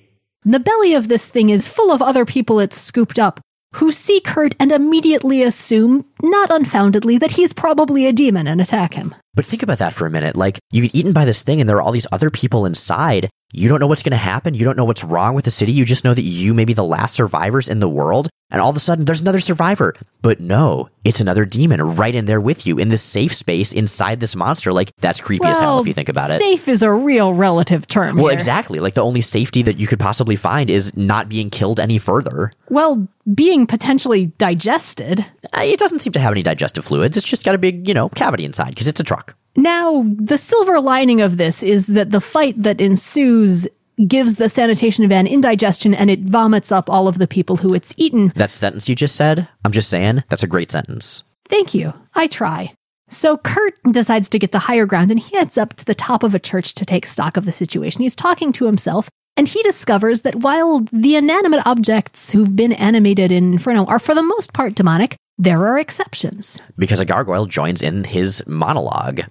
The 0.45 0.61
belly 0.61 0.93
of 0.93 1.09
this 1.09 1.27
thing 1.27 1.49
is 1.49 1.67
full 1.67 1.91
of 1.91 2.01
other 2.01 2.23
people 2.23 2.61
it's 2.61 2.77
scooped 2.77 3.19
up 3.19 3.41
who 3.75 3.91
see 3.91 4.19
Kurt 4.19 4.55
and 4.59 4.71
immediately 4.71 5.43
assume, 5.43 6.05
not 6.21 6.49
unfoundedly, 6.51 7.17
that 7.17 7.31
he's 7.31 7.53
probably 7.53 8.07
a 8.07 8.13
demon 8.13 8.47
and 8.47 8.61
attack 8.61 8.93
him. 8.93 9.13
But 9.33 9.45
think 9.45 9.63
about 9.63 9.77
that 9.79 9.93
for 9.93 10.05
a 10.05 10.09
minute. 10.09 10.35
Like, 10.35 10.59
you 10.71 10.83
get 10.83 10.95
eaten 10.95 11.13
by 11.13 11.25
this 11.25 11.43
thing 11.43 11.59
and 11.59 11.69
there 11.69 11.77
are 11.77 11.81
all 11.81 11.91
these 11.91 12.07
other 12.11 12.29
people 12.29 12.65
inside. 12.65 13.29
You 13.51 13.69
don't 13.69 13.79
know 13.79 13.87
what's 13.87 14.03
going 14.03 14.11
to 14.11 14.17
happen. 14.17 14.53
You 14.53 14.65
don't 14.65 14.77
know 14.77 14.85
what's 14.85 15.03
wrong 15.03 15.35
with 15.35 15.45
the 15.45 15.51
city. 15.51 15.71
You 15.71 15.85
just 15.85 16.03
know 16.03 16.13
that 16.13 16.21
you 16.21 16.53
may 16.53 16.65
be 16.65 16.73
the 16.73 16.83
last 16.83 17.15
survivors 17.15 17.69
in 17.69 17.79
the 17.79 17.89
world. 17.89 18.29
And 18.49 18.61
all 18.61 18.69
of 18.69 18.77
a 18.77 18.79
sudden, 18.79 19.05
there's 19.05 19.19
another 19.19 19.41
survivor. 19.41 19.93
But 20.21 20.39
no, 20.39 20.89
it's 21.03 21.19
another 21.19 21.45
demon 21.45 21.81
right 21.81 22.15
in 22.15 22.25
there 22.25 22.39
with 22.39 22.65
you 22.65 22.79
in 22.79 22.87
this 22.87 23.01
safe 23.01 23.33
space 23.33 23.73
inside 23.73 24.19
this 24.19 24.35
monster. 24.35 24.71
Like, 24.71 24.95
that's 24.97 25.19
creepy 25.19 25.45
as 25.45 25.59
hell 25.59 25.79
if 25.79 25.87
you 25.87 25.93
think 25.93 26.09
about 26.09 26.29
it. 26.29 26.39
Safe 26.39 26.67
is 26.67 26.81
a 26.81 26.91
real 26.91 27.33
relative 27.33 27.87
term. 27.87 28.15
Well, 28.15 28.27
here. 28.27 28.33
exactly. 28.33 28.79
Like, 28.79 28.93
the 28.93 29.03
only 29.03 29.21
safety 29.21 29.61
that 29.63 29.79
you 29.79 29.87
could 29.87 29.99
possibly 29.99 30.37
find 30.37 30.69
is 30.69 30.95
not 30.95 31.27
being 31.27 31.49
killed 31.49 31.79
any 31.79 31.97
further. 31.97 32.51
Well, 32.69 33.07
being 33.33 33.67
potentially 33.67 34.27
digested. 34.37 35.25
Uh, 35.53 35.61
It 35.63 35.79
doesn't 35.79 35.99
seem 35.99 36.13
to 36.13 36.19
have 36.19 36.31
any 36.31 36.43
digestive 36.43 36.85
fluids. 36.85 37.17
It's 37.17 37.27
just 37.27 37.43
got 37.45 37.55
a 37.55 37.57
big, 37.57 37.87
you 37.87 37.93
know, 37.93 38.07
cavity 38.09 38.45
inside 38.45 38.69
because 38.69 38.87
it's 38.87 38.99
a 38.99 39.03
truck. 39.03 39.35
Now, 39.57 40.05
the 40.15 40.37
silver 40.37 40.79
lining 40.79 41.19
of 41.19 41.37
this 41.37 41.63
is 41.63 41.87
that 41.87 42.11
the 42.11 42.21
fight 42.21 42.61
that 42.61 42.79
ensues 42.79 43.67
gives 44.05 44.35
the 44.35 44.49
sanitation 44.49 45.07
van 45.07 45.25
indigestion 45.27 45.93
and 45.93 46.09
it 46.09 46.21
vomits 46.21 46.71
up 46.71 46.89
all 46.89 47.07
of 47.07 47.17
the 47.17 47.27
people 47.27 47.57
who 47.57 47.73
it's 47.73 47.93
eaten. 47.97 48.31
That 48.35 48.51
sentence 48.51 48.87
you 48.87 48.95
just 48.95 49.15
said, 49.15 49.47
I'm 49.65 49.71
just 49.71 49.89
saying, 49.89 50.23
that's 50.29 50.43
a 50.43 50.47
great 50.47 50.71
sentence. 50.71 51.23
Thank 51.49 51.73
you. 51.73 51.93
I 52.13 52.27
try. 52.27 52.73
So 53.09 53.37
Kurt 53.37 53.73
decides 53.89 54.29
to 54.29 54.39
get 54.39 54.51
to 54.51 54.59
higher 54.59 54.85
ground 54.85 55.11
and 55.11 55.19
he 55.19 55.35
heads 55.37 55.57
up 55.57 55.75
to 55.77 55.85
the 55.85 55.95
top 55.95 56.23
of 56.23 56.35
a 56.35 56.39
church 56.39 56.75
to 56.75 56.85
take 56.85 57.05
stock 57.05 57.37
of 57.37 57.45
the 57.45 57.51
situation. 57.51 58.01
He's 58.01 58.15
talking 58.15 58.51
to 58.53 58.65
himself 58.65 59.09
and 59.37 59.47
he 59.47 59.63
discovers 59.63 60.21
that 60.21 60.35
while 60.35 60.81
the 60.91 61.15
inanimate 61.15 61.65
objects 61.65 62.31
who've 62.31 62.55
been 62.55 62.73
animated 62.73 63.31
in 63.31 63.53
Inferno 63.53 63.85
are 63.85 63.99
for 63.99 64.13
the 64.13 64.23
most 64.23 64.53
part 64.53 64.75
demonic, 64.75 65.15
there 65.37 65.65
are 65.65 65.77
exceptions. 65.77 66.61
because 66.77 66.99
a 66.99 67.05
gargoyle 67.05 67.45
joins 67.45 67.81
in 67.81 68.03
his 68.03 68.45
monologue. 68.47 69.21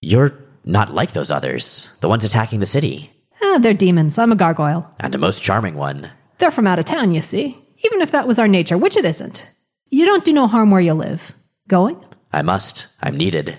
You're 0.00 0.34
not 0.64 0.92
like 0.92 1.12
those 1.12 1.30
others, 1.30 1.96
the 2.00 2.08
ones 2.08 2.24
attacking 2.24 2.60
the 2.60 2.66
city, 2.66 3.10
Ah, 3.42 3.58
they're 3.60 3.74
demons. 3.74 4.18
I'm 4.18 4.32
a 4.32 4.36
gargoyle. 4.36 4.88
and 5.00 5.14
a 5.14 5.18
most 5.18 5.42
charming 5.42 5.74
one. 5.74 6.10
They're 6.38 6.50
from 6.50 6.66
out 6.66 6.78
of 6.78 6.84
town, 6.84 7.12
you 7.14 7.22
see. 7.22 7.56
Even 7.84 8.00
if 8.00 8.10
that 8.10 8.26
was 8.26 8.38
our 8.38 8.48
nature, 8.48 8.76
which 8.78 8.96
it 8.96 9.04
isn't. 9.04 9.48
You 9.90 10.04
don't 10.04 10.24
do 10.24 10.32
no 10.32 10.46
harm 10.46 10.70
where 10.70 10.80
you 10.80 10.94
live. 10.94 11.32
Going? 11.68 12.02
I 12.32 12.42
must. 12.42 12.88
I'm 13.02 13.16
needed. 13.16 13.58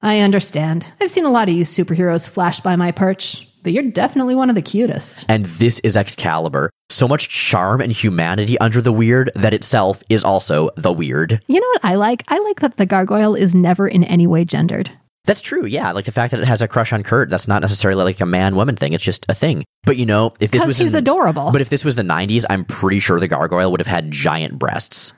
I 0.00 0.20
understand. 0.20 0.86
I've 1.00 1.10
seen 1.10 1.24
a 1.24 1.30
lot 1.30 1.48
of 1.48 1.54
you 1.54 1.64
superheroes 1.64 2.28
flash 2.28 2.60
by 2.60 2.76
my 2.76 2.92
perch, 2.92 3.46
but 3.62 3.72
you're 3.72 3.90
definitely 3.90 4.34
one 4.36 4.48
of 4.48 4.54
the 4.54 4.62
cutest. 4.62 5.26
And 5.28 5.44
this 5.46 5.80
is 5.80 5.96
Excalibur. 5.96 6.70
So 6.90 7.08
much 7.08 7.28
charm 7.28 7.80
and 7.80 7.92
humanity 7.92 8.58
under 8.58 8.80
the 8.80 8.92
weird 8.92 9.30
that 9.34 9.52
itself 9.54 10.02
is 10.08 10.24
also 10.24 10.70
the 10.76 10.92
weird. 10.92 11.42
You 11.48 11.60
know 11.60 11.66
what 11.68 11.84
I 11.84 11.96
like? 11.96 12.22
I 12.28 12.38
like 12.38 12.60
that 12.60 12.76
the 12.76 12.86
gargoyle 12.86 13.34
is 13.34 13.54
never 13.54 13.86
in 13.88 14.04
any 14.04 14.26
way 14.26 14.44
gendered. 14.44 14.90
That's 15.24 15.42
true, 15.42 15.66
yeah. 15.66 15.92
Like 15.92 16.06
the 16.06 16.12
fact 16.12 16.30
that 16.30 16.40
it 16.40 16.46
has 16.46 16.62
a 16.62 16.68
crush 16.68 16.92
on 16.92 17.02
Kurt, 17.02 17.28
that's 17.28 17.48
not 17.48 17.60
necessarily 17.60 18.04
like 18.04 18.20
a 18.20 18.26
man 18.26 18.56
woman 18.56 18.76
thing. 18.76 18.92
It's 18.94 19.04
just 19.04 19.26
a 19.28 19.34
thing. 19.34 19.64
But 19.84 19.96
you 19.96 20.06
know, 20.06 20.34
if 20.40 20.50
this 20.50 20.64
was 20.64 20.78
he's 20.78 20.94
in- 20.94 20.98
adorable. 20.98 21.50
But 21.52 21.60
if 21.60 21.68
this 21.68 21.84
was 21.84 21.96
the 21.96 22.02
90s, 22.02 22.44
I'm 22.48 22.64
pretty 22.64 23.00
sure 23.00 23.20
the 23.20 23.28
gargoyle 23.28 23.70
would 23.70 23.80
have 23.80 23.86
had 23.86 24.10
giant 24.10 24.58
breasts. 24.58 25.12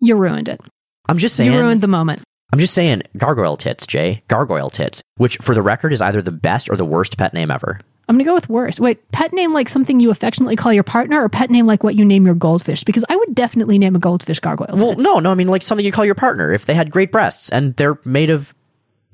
You 0.00 0.16
ruined 0.16 0.48
it. 0.48 0.60
I'm 1.08 1.18
just 1.18 1.36
saying. 1.36 1.52
You 1.52 1.60
ruined 1.60 1.80
the 1.80 1.88
moment. 1.88 2.22
I'm 2.52 2.58
just 2.58 2.74
saying, 2.74 3.02
gargoyle 3.16 3.56
tits, 3.56 3.86
Jay. 3.86 4.22
Gargoyle 4.28 4.68
tits, 4.68 5.02
which 5.16 5.38
for 5.38 5.54
the 5.54 5.62
record 5.62 5.92
is 5.92 6.02
either 6.02 6.20
the 6.20 6.32
best 6.32 6.68
or 6.68 6.76
the 6.76 6.84
worst 6.84 7.16
pet 7.16 7.32
name 7.32 7.50
ever. 7.50 7.78
I'm 8.08 8.16
gonna 8.16 8.24
go 8.24 8.34
with 8.34 8.48
worst. 8.48 8.78
Wait, 8.78 9.10
pet 9.10 9.32
name 9.32 9.54
like 9.54 9.68
something 9.70 10.00
you 10.00 10.10
affectionately 10.10 10.56
call 10.56 10.72
your 10.72 10.82
partner, 10.82 11.22
or 11.22 11.28
pet 11.30 11.50
name 11.50 11.66
like 11.66 11.82
what 11.82 11.94
you 11.94 12.04
name 12.04 12.26
your 12.26 12.34
goldfish? 12.34 12.84
Because 12.84 13.04
I 13.08 13.16
would 13.16 13.34
definitely 13.34 13.78
name 13.78 13.96
a 13.96 13.98
goldfish 13.98 14.40
gargoyle. 14.40 14.76
Well, 14.76 14.90
tits. 14.90 15.02
no, 15.02 15.18
no, 15.18 15.30
I 15.30 15.34
mean 15.34 15.48
like 15.48 15.62
something 15.62 15.86
you 15.86 15.92
call 15.92 16.04
your 16.04 16.14
partner 16.14 16.52
if 16.52 16.66
they 16.66 16.74
had 16.74 16.90
great 16.90 17.10
breasts 17.10 17.48
and 17.50 17.74
they're 17.76 17.98
made 18.04 18.28
of 18.28 18.54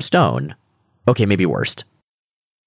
stone. 0.00 0.54
Okay, 1.06 1.26
maybe 1.26 1.46
worst. 1.46 1.84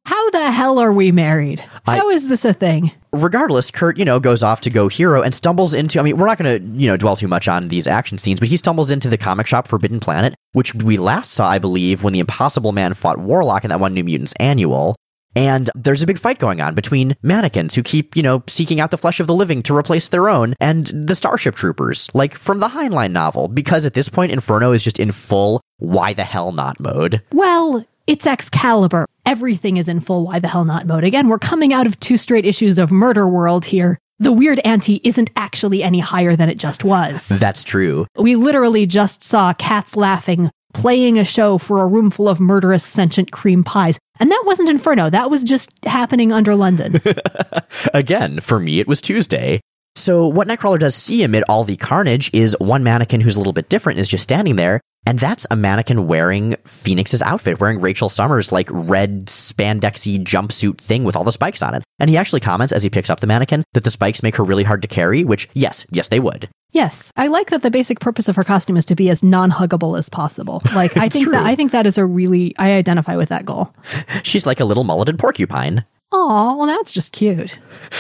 How 0.06 0.30
the 0.32 0.50
hell 0.52 0.80
are 0.80 0.92
we 0.92 1.12
married? 1.12 1.64
I- 1.86 1.98
How 1.98 2.10
is 2.10 2.28
this 2.28 2.44
a 2.44 2.54
thing? 2.54 2.92
Regardless, 3.14 3.70
Kurt, 3.72 3.98
you 3.98 4.06
know, 4.06 4.20
goes 4.20 4.42
off 4.42 4.62
to 4.62 4.70
go 4.70 4.88
hero 4.88 5.22
and 5.22 5.36
stumbles 5.36 5.74
into. 5.74 6.00
I 6.00 6.04
mean, 6.04 6.18
we're 6.18 6.26
not 6.26 6.38
going 6.38 6.60
to, 6.60 6.80
you 6.82 6.88
know, 6.88 6.98
dwell 6.98 7.16
too 7.16 7.28
much 7.28 7.48
on 7.48 7.68
these 7.68 7.86
action 7.86 8.18
scenes, 8.18 8.40
but 8.40 8.50
he 8.50 8.58
stumbles 8.58 8.90
into 8.90 9.10
the 9.10 9.18
comic 9.18 9.46
shop 9.48 9.68
Forbidden 9.68 10.00
Planet, 10.00 10.34
which 10.54 10.74
we 10.74 10.98
last 10.98 11.32
saw, 11.32 11.48
I 11.48 11.60
believe, 11.60 12.04
when 12.04 12.14
the 12.14 12.20
Impossible 12.20 12.72
Man 12.72 12.94
fought 12.94 13.20
Warlock 13.20 13.64
in 13.64 13.70
that 13.70 13.80
one 13.82 13.94
New 13.94 14.04
Mutants 14.06 14.34
annual. 14.40 14.96
And 15.36 15.70
there's 15.76 16.02
a 16.02 16.08
big 16.08 16.20
fight 16.20 16.40
going 16.40 16.62
on 16.62 16.76
between 16.76 17.16
mannequins 17.22 17.76
who 17.76 17.84
keep, 17.84 18.16
you 18.16 18.24
know, 18.24 18.44
seeking 18.48 18.80
out 18.80 18.92
the 18.92 18.98
flesh 18.98 19.20
of 19.20 19.28
the 19.28 19.34
living 19.34 19.64
to 19.64 19.76
replace 19.76 20.10
their 20.10 20.30
own 20.30 20.56
and 20.60 20.88
the 20.88 21.16
Starship 21.16 21.56
Troopers, 21.56 22.10
like 22.14 22.34
from 22.34 22.60
the 22.60 22.70
Heinlein 22.70 23.12
novel, 23.12 23.48
because 23.48 23.86
at 23.86 23.94
this 23.94 24.10
point, 24.10 24.32
Inferno 24.32 24.72
is 24.72 24.84
just 24.84 25.00
in 25.00 25.12
full 25.12 25.62
why 25.78 26.14
the 26.14 26.24
hell 26.24 26.52
not 26.52 26.80
mode. 26.80 27.22
Well, 27.32 27.86
it's 28.08 28.28
Excalibur. 28.28 29.06
Everything 29.26 29.78
is 29.78 29.88
in 29.88 30.00
full 30.00 30.26
why 30.26 30.40
the 30.40 30.48
hell 30.48 30.66
not 30.66 30.86
mode. 30.86 31.04
Again, 31.04 31.30
we're 31.30 31.40
coming 31.40 31.74
out 31.74 31.86
of 31.86 32.00
two 32.00 32.18
straight 32.18 32.46
issues 32.46 32.78
of 32.78 32.92
Murder 32.92 33.28
World 33.28 33.66
here. 33.66 33.98
The 34.20 34.32
weird 34.32 34.60
ante 34.60 35.02
isn't 35.04 35.32
actually 35.36 35.82
any 35.82 36.00
higher 36.00 36.36
than 36.36 36.48
it 36.48 36.60
just 36.60 36.84
was. 36.84 37.28
That's 37.28 37.64
true. 37.64 38.06
We 38.16 38.36
literally 38.36 38.86
just 38.86 39.24
saw 39.24 39.54
cats 39.54 39.96
laughing, 39.96 40.52
playing 40.74 41.18
a 41.18 41.26
show 41.26 41.58
for 41.58 41.82
a 41.82 41.88
room 41.88 42.12
full 42.12 42.30
of 42.30 42.40
murderous 42.40 42.84
sentient 42.84 43.32
cream 43.32 43.64
pies. 43.64 43.98
And 44.20 44.32
that 44.32 44.44
wasn't 44.46 44.70
Inferno. 44.70 45.10
That 45.10 45.30
was 45.30 45.44
just 45.44 45.72
happening 45.86 46.32
under 46.32 46.56
London. 46.56 47.02
Again, 47.94 48.40
for 48.40 48.60
me, 48.60 48.80
it 48.80 48.88
was 48.88 49.02
Tuesday. 49.02 49.62
So, 50.02 50.28
what 50.28 50.48
Nightcrawler 50.48 50.80
does 50.80 50.96
see 50.96 51.22
amid 51.22 51.44
all 51.48 51.64
the 51.64 51.78
carnage 51.78 52.34
is 52.34 52.56
one 52.60 52.84
mannequin 52.84 53.22
who's 53.22 53.36
a 53.36 53.40
little 53.40 53.54
bit 53.54 53.70
different 53.70 54.00
is 54.00 54.10
just 54.10 54.24
standing 54.24 54.56
there. 54.56 54.82
And 55.06 55.20
that's 55.20 55.46
a 55.52 55.56
mannequin 55.56 56.08
wearing 56.08 56.56
Phoenix's 56.66 57.22
outfit, 57.22 57.60
wearing 57.60 57.80
Rachel 57.80 58.10
Summers' 58.10 58.52
like 58.52 58.68
red 58.72 59.28
spandexy 59.28 60.18
jumpsuit 60.24 60.80
thing 60.80 61.04
with 61.04 61.16
all 61.16 61.24
the 61.24 61.32
spikes 61.32 61.62
on 61.62 61.76
it. 61.76 61.84
And 62.00 62.10
he 62.10 62.18
actually 62.18 62.40
comments 62.40 62.74
as 62.74 62.82
he 62.82 62.90
picks 62.90 63.12
up 63.12 63.20
the 63.20 63.28
mannequin 63.28 63.64
that 63.74 63.84
the 63.84 63.92
spikes 63.92 64.24
make 64.24 64.38
her 64.38 64.44
really 64.44 64.64
hard 64.64 64.82
to 64.82 64.88
carry, 64.88 65.24
which, 65.24 65.48
yes, 65.54 65.86
yes, 65.92 66.08
they 66.08 66.20
would. 66.20 66.50
yes, 66.72 67.12
I 67.16 67.28
like 67.28 67.52
that 67.52 67.62
the 67.62 67.70
basic 67.70 68.00
purpose 68.00 68.28
of 68.28 68.36
her 68.38 68.44
costume 68.44 68.78
is 68.78 68.86
to 68.86 68.96
be 68.96 69.08
as 69.12 69.22
non-huggable 69.24 70.00
as 70.00 70.10
possible. 70.10 70.64
Like 70.74 70.98
I 70.98 71.10
think 71.10 71.30
that. 71.30 71.46
I 71.46 71.54
think 71.56 71.74
that 71.74 71.86
is 71.86 72.00
a 72.00 72.06
really 72.08 72.56
I 72.58 72.72
identify 72.74 73.18
with 73.18 73.30
that 73.30 73.46
goal. 73.46 73.72
She's 74.24 74.48
like 74.48 74.60
a 74.60 74.66
little 74.66 74.84
mulleted 74.84 75.20
porcupine. 75.20 75.86
Oh, 76.12 76.58
well 76.58 76.68
that's 76.68 76.92
just 76.92 77.12
cute. 77.14 77.58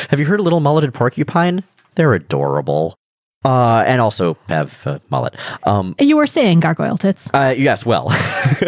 Have 0.09 0.19
you 0.19 0.25
heard 0.25 0.39
of 0.39 0.43
little 0.43 0.59
mulleted 0.59 0.93
porcupine? 0.93 1.63
They're 1.95 2.13
adorable. 2.13 2.95
Uh, 3.43 3.83
and 3.87 3.99
also 3.99 4.37
have 4.49 4.85
uh, 4.85 4.99
mullet. 5.09 5.35
Um, 5.65 5.95
You 5.99 6.17
were 6.17 6.27
saying 6.27 6.59
gargoyle 6.59 6.97
tits. 6.97 7.29
Uh, 7.33 7.55
yes, 7.57 7.83
well. 7.85 8.11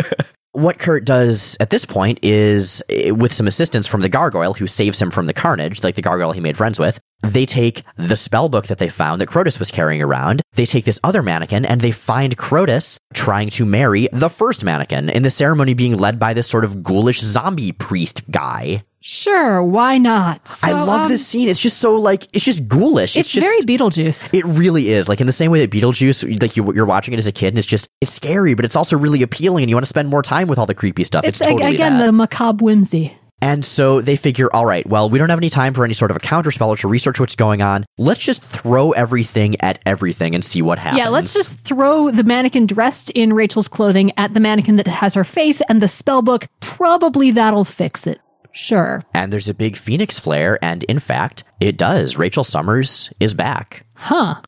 what 0.53 0.79
Kurt 0.79 1.05
does 1.05 1.57
at 1.59 1.69
this 1.69 1.85
point 1.85 2.19
is, 2.23 2.81
eh, 2.89 3.11
with 3.11 3.33
some 3.33 3.45
assistance 3.45 3.85
from 3.85 4.01
the 4.01 4.09
gargoyle 4.09 4.55
who 4.55 4.65
saves 4.65 4.99
him 5.01 5.11
from 5.11 5.27
the 5.27 5.33
carnage, 5.33 5.83
like 5.83 5.95
the 5.95 6.01
gargoyle 6.01 6.31
he 6.31 6.39
made 6.41 6.57
friends 6.57 6.79
with, 6.79 6.99
they 7.21 7.45
take 7.45 7.83
the 7.97 8.15
spell 8.15 8.49
book 8.49 8.67
that 8.67 8.79
they 8.79 8.89
found 8.89 9.21
that 9.21 9.27
Crotus 9.27 9.59
was 9.59 9.71
carrying 9.71 10.01
around. 10.01 10.41
They 10.53 10.65
take 10.65 10.85
this 10.85 10.99
other 11.03 11.21
mannequin 11.21 11.65
and 11.65 11.81
they 11.81 11.91
find 11.91 12.35
Crotus 12.37 12.97
trying 13.13 13.49
to 13.51 13.65
marry 13.65 14.09
the 14.11 14.29
first 14.29 14.63
mannequin 14.63 15.09
in 15.09 15.23
the 15.23 15.29
ceremony 15.29 15.73
being 15.73 15.97
led 15.97 16.19
by 16.19 16.33
this 16.33 16.47
sort 16.47 16.65
of 16.65 16.83
ghoulish 16.83 17.21
zombie 17.21 17.71
priest 17.71 18.29
guy. 18.31 18.83
Sure, 19.05 19.61
why 19.61 19.97
not? 19.97 20.47
So, 20.47 20.65
I 20.65 20.71
love 20.71 21.01
um, 21.01 21.09
this 21.09 21.27
scene. 21.27 21.49
It's 21.49 21.59
just 21.59 21.77
so 21.77 21.97
like 21.97 22.23
it's 22.33 22.45
just 22.45 22.69
ghoulish. 22.69 23.17
It's, 23.17 23.29
just 23.29 23.45
very 23.45 23.59
Beetlejuice. 23.59 24.33
It 24.33 24.45
really 24.45 24.91
is. 24.91 25.09
Like 25.09 25.19
in 25.19 25.27
the 25.27 25.33
same 25.33 25.51
way 25.51 25.59
that 25.59 25.69
Beetlejuice, 25.69 26.41
like 26.41 26.55
you, 26.55 26.73
you're 26.73 26.85
watching 26.85 27.13
it 27.13 27.17
as 27.17 27.27
a 27.27 27.33
kid, 27.33 27.49
and 27.49 27.57
it's 27.57 27.67
just 27.67 27.89
it's 27.99 28.13
scary, 28.13 28.53
but 28.53 28.63
it's 28.63 28.77
also 28.77 28.97
really 28.97 29.21
appealing, 29.21 29.61
and 29.61 29.69
you 29.69 29.75
want 29.75 29.83
to 29.83 29.89
spend 29.89 30.07
more 30.07 30.23
time 30.23 30.47
with 30.47 30.57
all 30.57 30.65
the 30.65 30.73
creepy 30.73 31.03
stuff. 31.03 31.25
It's, 31.25 31.41
It's, 31.41 31.49
totally 31.49 31.75
again 31.75 31.97
that. 31.97 32.05
the 32.05 32.11
macabre 32.13 32.63
whimsy. 32.63 33.17
And 33.41 33.65
so 33.65 33.99
they 33.99 34.15
figure, 34.15 34.47
all 34.53 34.65
right, 34.65 34.87
well, 34.87 35.09
we 35.09 35.19
don't 35.19 35.27
have 35.27 35.37
any 35.37 35.49
time 35.49 35.73
for 35.73 35.83
any 35.83 35.93
sort 35.93 36.11
of 36.11 36.15
a 36.15 36.21
counterspell 36.21 36.69
or 36.69 36.77
to 36.77 36.87
research 36.87 37.19
what's 37.19 37.35
going 37.35 37.61
on. 37.61 37.83
Let's 37.97 38.21
just 38.21 38.41
throw 38.41 38.91
everything 38.91 39.57
at 39.59 39.79
everything 39.85 40.33
and 40.33 40.45
see 40.45 40.61
what 40.61 40.79
happens. 40.79 40.99
Yeah, 40.99 41.09
let's 41.09 41.33
just 41.33 41.59
throw 41.59 42.09
the 42.09 42.23
mannequin 42.23 42.67
dressed 42.67 43.09
in 43.09 43.33
Rachel's 43.33 43.67
clothing 43.67 44.13
at 44.15 44.33
the 44.33 44.39
mannequin 44.39 44.77
that 44.77 44.87
has 44.87 45.15
her 45.15 45.25
face 45.25 45.59
and 45.67 45.81
the 45.81 45.89
spell 45.89 46.21
book. 46.21 46.47
Probably 46.61 47.31
that'll 47.31 47.65
fix 47.65 48.07
it. 48.07 48.21
Sure. 48.53 49.01
And 49.13 49.33
there's 49.33 49.49
a 49.49 49.53
big 49.53 49.75
phoenix 49.75 50.19
flare, 50.19 50.57
and 50.61 50.83
in 50.85 50.99
fact, 50.99 51.43
it 51.59 51.77
does. 51.77 52.17
Rachel 52.17 52.43
Summers 52.43 53.11
is 53.19 53.33
back. 53.33 53.85
Huh. 53.95 54.41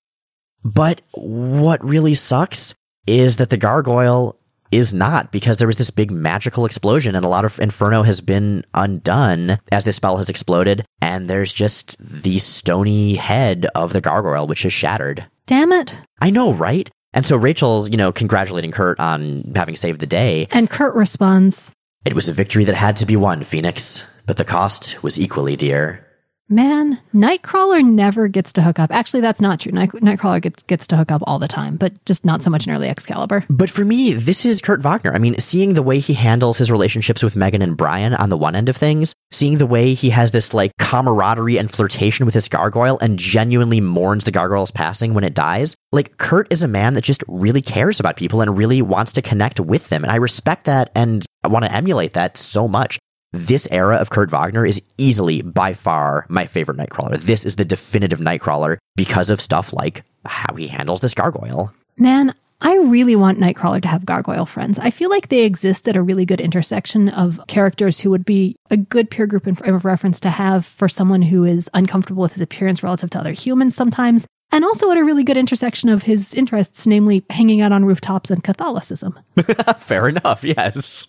But 0.63 1.01
what 1.13 1.83
really 1.83 2.13
sucks 2.13 2.73
is 3.07 3.35
that 3.37 3.49
the 3.49 3.57
gargoyle 3.57 4.39
is 4.71 4.93
not 4.93 5.31
because 5.31 5.57
there 5.57 5.67
was 5.67 5.77
this 5.77 5.91
big 5.91 6.11
magical 6.11 6.65
explosion 6.65 7.15
and 7.15 7.23
a 7.23 7.29
lot 7.29 7.45
of 7.45 7.59
inferno 7.59 8.03
has 8.03 8.19
been 8.19 8.63
undone 8.73 9.59
as 9.71 9.85
this 9.85 9.95
spell 9.95 10.17
has 10.17 10.27
exploded 10.27 10.83
and 11.01 11.29
there's 11.29 11.53
just 11.53 11.97
the 11.99 12.39
stony 12.39 13.15
head 13.15 13.67
of 13.75 13.93
the 13.93 14.01
gargoyle 14.01 14.47
which 14.47 14.65
is 14.65 14.73
shattered. 14.73 15.25
Damn 15.45 15.71
it. 15.71 15.97
I 16.19 16.31
know, 16.31 16.51
right? 16.51 16.89
And 17.13 17.25
so 17.25 17.37
Rachel's, 17.37 17.89
you 17.89 17.97
know, 17.97 18.11
congratulating 18.11 18.71
Kurt 18.71 18.99
on 18.99 19.53
having 19.55 19.75
saved 19.75 20.01
the 20.01 20.07
day. 20.07 20.47
And 20.51 20.69
Kurt 20.69 20.95
responds, 20.95 21.71
It 22.05 22.13
was 22.13 22.29
a 22.29 22.33
victory 22.33 22.65
that 22.65 22.75
had 22.75 22.97
to 22.97 23.05
be 23.05 23.15
won, 23.15 23.43
Phoenix, 23.43 24.21
but 24.27 24.37
the 24.37 24.45
cost 24.45 25.01
was 25.01 25.19
equally 25.19 25.55
dear. 25.55 26.05
Man, 26.47 26.99
Nightcrawler 27.11 27.83
never 27.83 28.27
gets 28.27 28.53
to 28.53 28.61
hook 28.61 28.77
up. 28.77 28.91
Actually, 28.91 29.21
that's 29.21 29.41
not 29.41 29.61
true. 29.61 29.71
Night- 29.71 29.89
Nightcrawler 29.89 30.39
gets 30.39 30.61
gets 30.61 30.85
to 30.87 30.97
hook 30.97 31.11
up 31.11 31.23
all 31.25 31.39
the 31.39 31.47
time, 31.47 31.75
but 31.75 32.05
just 32.05 32.23
not 32.23 32.43
so 32.43 32.51
much 32.51 32.67
in 32.67 32.73
early 32.73 32.87
Excalibur. 32.87 33.43
But 33.49 33.71
for 33.71 33.83
me, 33.83 34.13
this 34.13 34.45
is 34.45 34.61
Kurt 34.61 34.83
Wagner. 34.83 35.11
I 35.15 35.17
mean, 35.17 35.39
seeing 35.39 35.73
the 35.73 35.81
way 35.81 35.97
he 35.97 36.13
handles 36.13 36.59
his 36.59 36.69
relationships 36.69 37.23
with 37.23 37.35
Meggan 37.35 37.63
and 37.63 37.75
Brian 37.75 38.13
on 38.13 38.29
the 38.29 38.37
one 38.37 38.55
end 38.55 38.69
of 38.69 38.75
things, 38.77 39.15
seeing 39.35 39.57
the 39.57 39.65
way 39.65 39.93
he 39.93 40.09
has 40.11 40.31
this 40.31 40.53
like 40.53 40.71
camaraderie 40.79 41.57
and 41.57 41.69
flirtation 41.69 42.25
with 42.25 42.33
his 42.33 42.47
gargoyle 42.47 42.97
and 43.01 43.19
genuinely 43.19 43.81
mourns 43.81 44.23
the 44.23 44.31
gargoyle's 44.31 44.71
passing 44.71 45.13
when 45.13 45.23
it 45.23 45.33
dies. 45.33 45.75
Like, 45.91 46.17
Kurt 46.17 46.51
is 46.51 46.63
a 46.63 46.67
man 46.67 46.93
that 46.93 47.03
just 47.03 47.23
really 47.27 47.61
cares 47.61 47.99
about 47.99 48.15
people 48.15 48.41
and 48.41 48.57
really 48.57 48.81
wants 48.81 49.11
to 49.13 49.21
connect 49.21 49.59
with 49.59 49.89
them. 49.89 50.03
And 50.03 50.11
I 50.11 50.15
respect 50.15 50.65
that 50.65 50.91
and 50.95 51.25
I 51.43 51.49
want 51.49 51.65
to 51.65 51.71
emulate 51.71 52.13
that 52.13 52.37
so 52.37 52.67
much. 52.67 52.97
This 53.33 53.67
era 53.69 53.97
of 53.97 54.09
Kurt 54.09 54.31
Wagner 54.31 54.65
is 54.65 54.81
easily, 54.97 55.41
by 55.41 55.73
far, 55.73 56.25
my 56.29 56.45
favorite 56.45 56.77
Nightcrawler. 56.77 57.19
This 57.19 57.43
is 57.43 57.57
the 57.57 57.65
definitive 57.65 58.19
Nightcrawler 58.19 58.77
because 58.95 59.29
of 59.29 59.41
stuff 59.41 59.73
like 59.73 60.03
how 60.23 60.55
he 60.55 60.69
handles 60.69 61.01
this 61.01 61.13
gargoyle. 61.13 61.73
Man, 61.97 62.33
I 62.61 62.75
really 62.75 63.15
want 63.15 63.39
Nightcrawler 63.39 63.81
to 63.81 63.87
have 63.87 64.05
gargoyle 64.05 64.45
friends. 64.45 64.79
I 64.79 64.89
feel 64.89 65.09
like 65.09 65.27
they 65.27 65.43
exist 65.43 65.87
at 65.87 65.95
a 65.95 66.01
really 66.01 66.25
good 66.25 66.39
intersection 66.39 67.09
of 67.09 67.39
characters 67.47 67.99
who 67.99 68.09
would 68.11 68.25
be 68.25 68.55
a 68.69 68.77
good 68.77 69.09
peer 69.09 69.27
group 69.27 69.45
in- 69.45 69.55
frame 69.55 69.75
of 69.75 69.85
reference 69.85 70.19
to 70.21 70.29
have 70.29 70.65
for 70.65 70.87
someone 70.87 71.23
who 71.23 71.43
is 71.43 71.69
uncomfortable 71.73 72.21
with 72.21 72.33
his 72.33 72.41
appearance 72.41 72.81
relative 72.81 73.09
to 73.11 73.19
other 73.19 73.33
humans 73.33 73.75
sometimes, 73.75 74.25
and 74.51 74.63
also 74.63 74.89
at 74.89 74.97
a 74.97 75.03
really 75.03 75.23
good 75.23 75.37
intersection 75.37 75.89
of 75.89 76.03
his 76.03 76.33
interests, 76.33 76.87
namely 76.87 77.25
hanging 77.29 77.61
out 77.61 77.71
on 77.73 77.83
rooftops 77.83 78.31
and 78.31 78.43
Catholicism. 78.43 79.19
Fair 79.79 80.07
enough, 80.07 80.43
yes. 80.43 81.07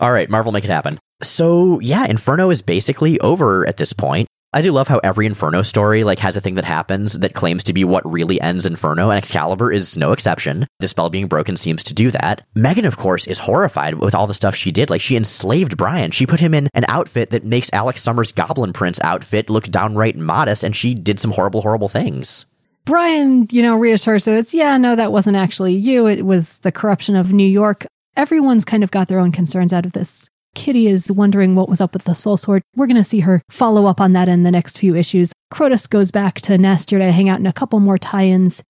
All 0.00 0.12
right, 0.12 0.28
Marvel, 0.28 0.52
make 0.52 0.64
it 0.64 0.70
happen. 0.70 0.98
So, 1.22 1.80
yeah, 1.80 2.06
Inferno 2.06 2.50
is 2.50 2.60
basically 2.60 3.18
over 3.20 3.66
at 3.66 3.76
this 3.78 3.92
point. 3.92 4.28
I 4.54 4.60
do 4.60 4.70
love 4.70 4.88
how 4.88 4.98
every 4.98 5.24
Inferno 5.24 5.62
story 5.62 6.04
like 6.04 6.18
has 6.18 6.36
a 6.36 6.40
thing 6.42 6.56
that 6.56 6.66
happens 6.66 7.18
that 7.20 7.32
claims 7.32 7.64
to 7.64 7.72
be 7.72 7.84
what 7.84 8.04
really 8.04 8.38
ends 8.38 8.66
Inferno, 8.66 9.08
and 9.08 9.16
Excalibur 9.16 9.72
is 9.72 9.96
no 9.96 10.12
exception. 10.12 10.66
The 10.78 10.88
spell 10.88 11.08
being 11.08 11.26
broken 11.26 11.56
seems 11.56 11.82
to 11.84 11.94
do 11.94 12.10
that. 12.10 12.46
Meggan, 12.54 12.84
of 12.84 12.98
course, 12.98 13.26
is 13.26 13.38
horrified 13.38 13.94
with 13.94 14.14
all 14.14 14.26
the 14.26 14.34
stuff 14.34 14.54
she 14.54 14.70
did. 14.70 14.90
Like 14.90 15.00
she 15.00 15.16
enslaved 15.16 15.78
Brian. 15.78 16.10
She 16.10 16.26
put 16.26 16.40
him 16.40 16.52
in 16.52 16.68
an 16.74 16.84
outfit 16.88 17.30
that 17.30 17.46
makes 17.46 17.72
Alex 17.72 18.02
Summers' 18.02 18.30
Goblin 18.30 18.74
Prince 18.74 19.00
outfit 19.02 19.48
look 19.48 19.64
downright 19.70 20.16
modest, 20.16 20.64
and 20.64 20.76
she 20.76 20.92
did 20.92 21.18
some 21.18 21.30
horrible, 21.30 21.62
horrible 21.62 21.88
things. 21.88 22.44
Brian, 22.84 23.48
you 23.50 23.62
know, 23.62 23.78
reassures 23.78 24.26
her 24.26 24.36
it's, 24.36 24.52
yeah, 24.52 24.76
no, 24.76 24.94
that 24.96 25.12
wasn't 25.12 25.36
actually 25.36 25.74
you. 25.74 26.06
It 26.06 26.26
was 26.26 26.58
the 26.58 26.72
corruption 26.72 27.16
of 27.16 27.32
New 27.32 27.46
York. 27.46 27.86
Everyone's 28.16 28.66
kind 28.66 28.84
of 28.84 28.90
got 28.90 29.08
their 29.08 29.20
own 29.20 29.32
concerns 29.32 29.72
out 29.72 29.86
of 29.86 29.94
this. 29.94 30.28
Kitty 30.54 30.86
is 30.86 31.10
wondering 31.10 31.54
what 31.54 31.68
was 31.68 31.80
up 31.80 31.94
with 31.94 32.04
the 32.04 32.14
soul 32.14 32.36
sword. 32.36 32.62
We're 32.76 32.86
going 32.86 32.96
to 32.96 33.04
see 33.04 33.20
her 33.20 33.42
follow 33.48 33.86
up 33.86 34.00
on 34.00 34.12
that 34.12 34.28
in 34.28 34.42
the 34.42 34.50
next 34.50 34.78
few 34.78 34.94
issues. 34.94 35.32
Crotus 35.50 35.86
goes 35.86 36.10
back 36.10 36.40
to 36.42 36.52
N'astirh 36.52 36.98
to 36.98 37.12
hang 37.12 37.28
out 37.28 37.40
in 37.40 37.46
a 37.46 37.52
couple 37.52 37.80
more 37.80 37.98
tie 37.98 38.26
ins. 38.26 38.62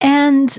And 0.00 0.56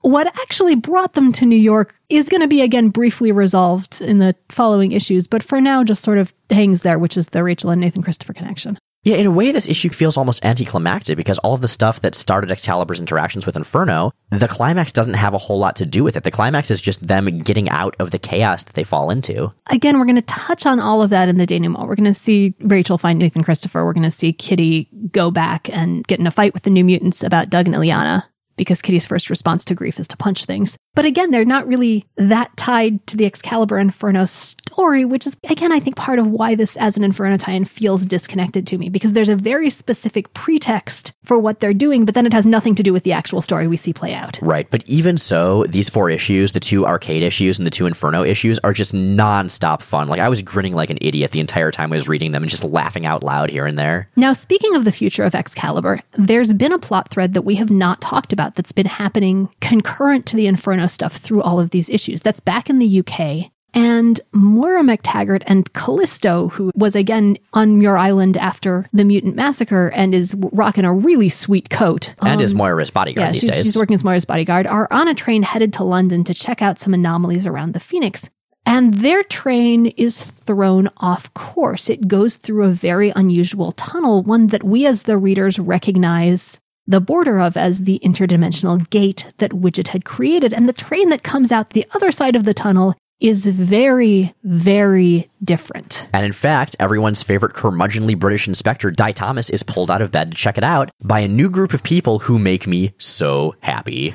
what 0.00 0.26
actually 0.26 0.76
brought 0.76 1.14
them 1.14 1.32
to 1.32 1.46
New 1.46 1.56
York 1.56 1.94
is 2.08 2.28
going 2.28 2.40
to 2.40 2.48
be 2.48 2.60
again 2.62 2.90
briefly 2.90 3.32
resolved 3.32 4.00
in 4.00 4.18
the 4.18 4.36
following 4.48 4.92
issues, 4.92 5.26
but 5.26 5.42
for 5.42 5.60
now 5.60 5.82
just 5.82 6.02
sort 6.02 6.18
of 6.18 6.32
hangs 6.50 6.82
there, 6.82 6.98
which 6.98 7.16
is 7.16 7.28
the 7.28 7.42
Rachel 7.42 7.70
and 7.70 7.80
Nathan 7.80 8.02
Christopher 8.02 8.32
connection. 8.32 8.78
Yeah, 9.06 9.18
in 9.18 9.26
a 9.26 9.30
way, 9.30 9.52
this 9.52 9.68
issue 9.68 9.90
feels 9.90 10.16
almost 10.16 10.44
anticlimactic 10.44 11.16
because 11.16 11.38
all 11.38 11.54
of 11.54 11.60
the 11.60 11.68
stuff 11.68 12.00
that 12.00 12.16
started 12.16 12.50
Excalibur's 12.50 12.98
interactions 12.98 13.46
with 13.46 13.54
Inferno, 13.54 14.10
the 14.30 14.48
climax 14.48 14.90
doesn't 14.90 15.14
have 15.14 15.32
a 15.32 15.38
whole 15.38 15.60
lot 15.60 15.76
to 15.76 15.86
do 15.86 16.02
with 16.02 16.16
it. 16.16 16.24
The 16.24 16.32
climax 16.32 16.72
is 16.72 16.80
just 16.80 17.06
them 17.06 17.38
getting 17.38 17.68
out 17.68 17.94
of 18.00 18.10
the 18.10 18.18
chaos 18.18 18.64
that 18.64 18.74
they 18.74 18.82
fall 18.82 19.10
into. 19.10 19.52
again, 19.70 20.00
we're 20.00 20.06
going 20.06 20.16
to 20.16 20.22
touch 20.22 20.66
on 20.66 20.80
all 20.80 21.02
of 21.02 21.10
that 21.10 21.28
in 21.28 21.36
the 21.36 21.46
denouement. 21.46 21.86
We're 21.86 21.94
going 21.94 22.12
to 22.12 22.14
see 22.14 22.56
Rachel 22.58 22.98
find 22.98 23.20
Nathan 23.20 23.44
Christopher. 23.44 23.84
We're 23.84 23.92
going 23.92 24.02
to 24.02 24.10
see 24.10 24.32
Kitty 24.32 24.90
go 25.12 25.30
back 25.30 25.70
and 25.72 26.04
get 26.08 26.18
in 26.18 26.26
a 26.26 26.32
fight 26.32 26.52
with 26.52 26.64
the 26.64 26.70
New 26.70 26.84
Mutants 26.84 27.22
about 27.22 27.48
Doug 27.48 27.68
and 27.68 27.76
Illyana 27.76 28.24
because 28.56 28.82
Kitty's 28.82 29.06
first 29.06 29.30
response 29.30 29.64
to 29.66 29.76
grief 29.76 30.00
is 30.00 30.08
to 30.08 30.16
punch 30.16 30.46
things. 30.46 30.76
But 30.96 31.04
again, 31.04 31.30
they're 31.30 31.44
not 31.44 31.68
really 31.68 32.06
that 32.16 32.56
tied 32.56 33.06
to 33.08 33.18
the 33.18 33.26
Excalibur 33.26 33.78
Inferno 33.78 34.24
story, 34.24 35.04
which 35.04 35.26
is, 35.26 35.36
again, 35.48 35.70
I 35.70 35.78
think 35.78 35.94
part 35.94 36.18
of 36.18 36.26
why 36.26 36.54
this 36.54 36.74
as 36.78 36.96
an 36.96 37.04
Inferno 37.04 37.36
tie-in 37.36 37.66
feels 37.66 38.06
disconnected 38.06 38.66
to 38.68 38.78
me 38.78 38.88
because 38.88 39.12
there's 39.12 39.28
a 39.28 39.36
very 39.36 39.68
specific 39.68 40.32
pretext 40.32 41.12
for 41.22 41.38
what 41.38 41.60
they're 41.60 41.74
doing, 41.74 42.06
but 42.06 42.14
then 42.14 42.24
it 42.24 42.32
has 42.32 42.46
nothing 42.46 42.74
to 42.76 42.82
do 42.82 42.94
with 42.94 43.02
the 43.02 43.12
actual 43.12 43.42
story 43.42 43.66
we 43.66 43.76
see 43.76 43.92
play 43.92 44.14
out. 44.14 44.38
Right, 44.40 44.70
but 44.70 44.88
even 44.88 45.18
so, 45.18 45.64
these 45.64 45.90
four 45.90 46.08
issues, 46.08 46.52
the 46.52 46.60
two 46.60 46.86
arcade 46.86 47.22
issues 47.22 47.58
and 47.58 47.66
the 47.66 47.70
two 47.70 47.84
Inferno 47.84 48.24
issues, 48.24 48.58
are 48.60 48.72
just 48.72 48.94
nonstop 48.94 49.82
fun. 49.82 50.08
Like, 50.08 50.20
I 50.20 50.30
was 50.30 50.40
grinning 50.40 50.74
like 50.74 50.88
an 50.88 50.98
idiot 51.02 51.32
the 51.32 51.40
entire 51.40 51.70
time 51.70 51.92
I 51.92 51.96
was 51.96 52.08
reading 52.08 52.32
them 52.32 52.42
and 52.42 52.50
just 52.50 52.64
laughing 52.64 53.04
out 53.04 53.22
loud 53.22 53.50
here 53.50 53.66
and 53.66 53.78
there. 53.78 54.08
Now, 54.16 54.32
speaking 54.32 54.74
of 54.74 54.86
the 54.86 54.92
future 54.92 55.24
of 55.24 55.34
Excalibur, 55.34 56.00
there's 56.12 56.54
been 56.54 56.72
a 56.72 56.78
plot 56.78 57.10
thread 57.10 57.34
that 57.34 57.42
we 57.42 57.56
have 57.56 57.70
not 57.70 58.00
talked 58.00 58.32
about 58.32 58.54
that's 58.54 58.72
been 58.72 58.86
happening 58.86 59.50
concurrent 59.60 60.24
to 60.26 60.36
the 60.36 60.46
Inferno 60.46 60.85
stuff 60.86 61.16
through 61.16 61.42
all 61.42 61.60
of 61.60 61.70
these 61.70 61.88
issues. 61.90 62.20
That's 62.20 62.40
back 62.40 62.68
in 62.70 62.78
the 62.78 63.00
UK. 63.00 63.50
And 63.74 64.20
Moira 64.32 64.82
MacTaggert 64.82 65.42
and 65.46 65.70
Callisto, 65.74 66.48
who 66.48 66.70
was 66.74 66.94
again 66.96 67.36
on 67.52 67.78
Muir 67.78 67.98
Island 67.98 68.38
after 68.38 68.86
the 68.90 69.04
mutant 69.04 69.36
massacre 69.36 69.88
and 69.94 70.14
is 70.14 70.34
rocking 70.52 70.86
a 70.86 70.94
really 70.94 71.28
sweet 71.28 71.68
coat. 71.68 72.14
And 72.22 72.40
is 72.40 72.54
Moira's 72.54 72.90
bodyguard 72.90 73.24
Um, 73.24 73.26
Yeah, 73.28 73.32
these 73.32 73.40
she's, 73.42 73.50
days. 73.50 73.64
she's 73.64 73.76
working 73.76 73.92
as 73.92 74.02
Moira's 74.02 74.24
bodyguard, 74.24 74.66
are 74.66 74.88
on 74.90 75.08
a 75.08 75.14
train 75.14 75.42
headed 75.42 75.74
to 75.74 75.84
London 75.84 76.24
to 76.24 76.32
check 76.32 76.62
out 76.62 76.78
some 76.78 76.94
anomalies 76.94 77.46
around 77.46 77.74
the 77.74 77.80
Phoenix. 77.80 78.30
And 78.64 78.94
their 78.94 79.22
train 79.22 79.86
is 79.86 80.24
thrown 80.24 80.88
off 80.96 81.32
course. 81.34 81.88
It 81.90 82.08
goes 82.08 82.36
through 82.36 82.64
a 82.64 82.70
very 82.70 83.10
unusual 83.14 83.72
tunnel, 83.72 84.22
one 84.22 84.46
that 84.48 84.64
we 84.64 84.86
as 84.86 85.02
the 85.02 85.18
readers 85.18 85.58
recognize 85.58 86.60
the 86.86 87.00
border 87.00 87.40
of 87.40 87.56
as 87.56 87.84
the 87.84 88.00
interdimensional 88.04 88.88
gate 88.90 89.32
that 89.38 89.50
Widget 89.50 89.88
had 89.88 90.04
created. 90.04 90.52
And 90.52 90.68
the 90.68 90.72
train 90.72 91.08
that 91.10 91.22
comes 91.22 91.50
out 91.50 91.70
the 91.70 91.86
other 91.94 92.10
side 92.10 92.36
of 92.36 92.44
the 92.44 92.54
tunnel 92.54 92.94
is 93.18 93.46
very, 93.46 94.34
very 94.44 95.30
different. 95.42 96.08
And 96.12 96.24
in 96.24 96.32
fact, 96.32 96.76
everyone's 96.78 97.22
favorite 97.22 97.54
curmudgeonly 97.54 98.18
British 98.18 98.46
inspector, 98.46 98.90
Dai 98.90 99.12
Thomas, 99.12 99.48
is 99.48 99.62
pulled 99.62 99.90
out 99.90 100.02
of 100.02 100.12
bed 100.12 100.32
to 100.32 100.36
check 100.36 100.58
it 100.58 100.64
out 100.64 100.90
by 101.02 101.20
a 101.20 101.28
new 101.28 101.48
group 101.48 101.72
of 101.72 101.82
people 101.82 102.20
who 102.20 102.38
make 102.38 102.66
me 102.66 102.92
so 102.98 103.54
happy. 103.60 104.14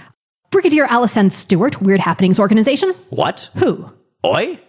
Brigadier 0.51 0.85
Alison 0.85 1.31
Stewart, 1.31 1.81
Weird 1.81 2.01
Happenings 2.01 2.39
Organization. 2.39 2.91
What? 3.09 3.49
Who? 3.57 3.91
Oi? 4.25 4.59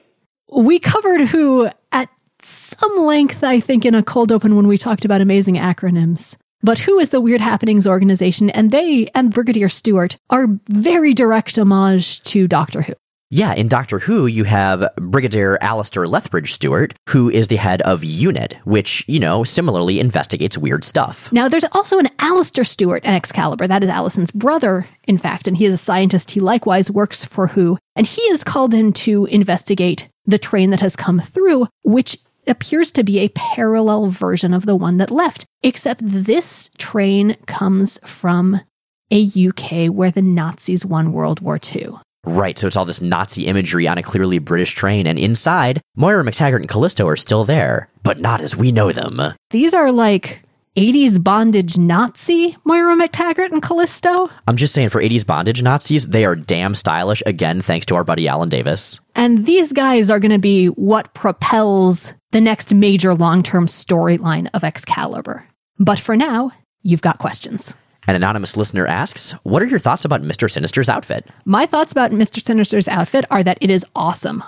We 0.57 0.79
covered 0.79 1.23
who 1.23 1.69
at 1.91 2.09
some 2.41 2.97
length, 2.99 3.45
I 3.45 3.61
think, 3.61 3.85
in 3.85 3.95
a 3.95 4.03
cold 4.03 4.33
open 4.33 4.57
when 4.57 4.67
we 4.67 4.79
talked 4.79 5.05
about 5.05 5.21
amazing 5.21 5.57
acronyms. 5.57 6.37
But 6.63 6.81
who 6.81 6.99
is 6.99 7.11
the 7.11 7.21
Weird 7.21 7.41
Happenings 7.41 7.87
organization? 7.87 8.49
And 8.51 8.71
they 8.71 9.09
and 9.15 9.33
Brigadier 9.33 9.69
Stewart 9.69 10.17
are 10.31 10.47
very 10.69 11.13
direct 11.13 11.59
homage 11.59 12.23
to 12.25 12.47
Doctor 12.47 12.83
Who. 12.83 12.95
Yeah, 13.35 13.55
in 13.55 13.67
Doctor 13.67 13.99
Who, 13.99 14.27
you 14.27 14.45
have 14.45 14.95
Brigadier 14.97 15.57
Alistair 15.63 16.07
Lethbridge 16.07 16.53
Stewart, 16.53 16.93
who 17.09 17.31
is 17.31 17.49
the 17.49 17.57
head 17.57 17.81
of 17.81 18.03
UNIT, 18.03 18.59
which, 18.65 19.05
you 19.09 19.19
know, 19.19 19.43
similarly 19.43 20.01
investigates 20.01 20.59
weird 20.59 20.85
stuff. 20.85 21.33
Now, 21.33 21.49
there's 21.49 21.65
also 21.73 21.99
an 21.99 22.11
Alistair 22.19 22.63
Stewart 22.63 23.03
in 23.05 23.15
Excalibur. 23.15 23.67
That 23.67 23.83
is 23.83 23.89
Allison's 23.89 24.31
brother, 24.31 24.87
in 25.09 25.17
fact, 25.17 25.49
and 25.49 25.57
he 25.57 25.65
is 25.65 25.73
a 25.73 25.79
scientist. 25.79 26.33
He 26.33 26.41
likewise 26.41 26.91
works 26.91 27.25
for 27.25 27.47
Who, 27.47 27.79
and 27.97 28.07
he 28.07 28.21
is 28.25 28.45
called 28.45 28.75
in 28.75 28.93
to 28.93 29.25
investigate 29.25 30.09
the 30.27 30.39
train 30.39 30.69
that 30.69 30.81
has 30.81 30.95
come 30.95 31.19
through, 31.19 31.69
which 31.83 32.19
appears 32.47 32.91
to 32.93 33.05
be 33.05 33.19
a 33.19 33.29
parallel 33.31 34.09
version 34.09 34.53
of 34.53 34.67
the 34.67 34.77
one 34.77 34.97
that 34.97 35.11
left, 35.11 35.45
except 35.63 36.01
this 36.03 36.71
train 36.79 37.37
comes 37.47 37.99
from 38.09 38.61
a 39.11 39.25
UK 39.25 39.93
where 39.93 40.11
the 40.11 40.23
Nazis 40.23 40.87
won 40.87 41.13
World 41.13 41.41
War 41.41 41.59
II. 41.75 41.91
Right, 42.25 42.57
so 42.57 42.69
it's 42.69 42.77
all 42.77 42.85
this 42.85 43.03
Nazi 43.03 43.47
imagery 43.47 43.89
on 43.89 43.99
a 43.99 44.03
clearly 44.03 44.39
British 44.39 44.75
train, 44.75 45.07
and 45.07 45.19
inside, 45.19 45.81
Moira 45.97 46.25
MacTaggert 46.25 46.61
and 46.61 46.69
Callisto 46.69 47.09
are 47.09 47.17
still 47.17 47.45
there, 47.45 47.89
but 48.05 48.21
not 48.21 48.41
as 48.41 48.57
we 48.57 48.71
know 48.71 48.93
them. 48.93 49.21
These 49.51 49.75
are 49.75 49.91
like 49.91 50.43
80s 50.77 51.23
bondage 51.23 51.77
Nazi 51.77 52.57
Moira 52.65 52.97
MacTaggert 52.97 53.53
and 53.53 53.63
Callisto. 53.63 54.31
I'm 54.49 54.57
just 54.57 54.73
saying, 54.73 54.89
for 54.89 55.03
80s 55.03 55.27
bondage 55.27 55.63
Nazis, 55.63 56.09
they 56.09 56.25
are 56.25 56.35
damn 56.35 56.75
stylish, 56.75 57.23
again, 57.27 57.61
thanks 57.61 57.85
to 57.87 57.95
our 57.95 58.05
buddy 58.05 58.27
Alan 58.27 58.49
Davis. 58.49 59.01
And 59.15 59.45
these 59.45 59.75
guys 59.75 60.11
are 60.11 60.19
going 60.19 60.33
to 60.33 60.39
be 60.39 60.67
what 60.69 61.13
propels 61.13 62.15
the 62.31 62.41
next 62.41 62.73
major 62.73 63.15
long 63.15 63.43
term 63.43 63.67
storyline 63.67 64.49
of 64.55 64.65
Excalibur. 64.65 65.47
But 65.79 65.99
for 65.99 66.17
now, 66.17 66.53
you've 66.83 67.03
got 67.03 67.19
questions. 67.19 67.77
An 68.07 68.17
anonymous 68.17 68.57
listener 68.57 68.87
asks, 68.87 69.33
What 69.45 69.63
are 69.63 69.67
your 69.67 69.79
thoughts 69.79 70.07
about 70.07 70.23
Mr. 70.23 70.51
Sinister's 70.51 70.89
outfit? 70.89 71.29
My 71.45 71.67
thoughts 71.67 71.93
about 71.93 72.13
Mr. 72.13 72.43
Sinister's 72.43 72.89
outfit 72.89 73.27
are 73.31 73.43
that 73.43 73.59
it 73.61 73.71
is 73.71 73.85
awesome. 73.95 74.43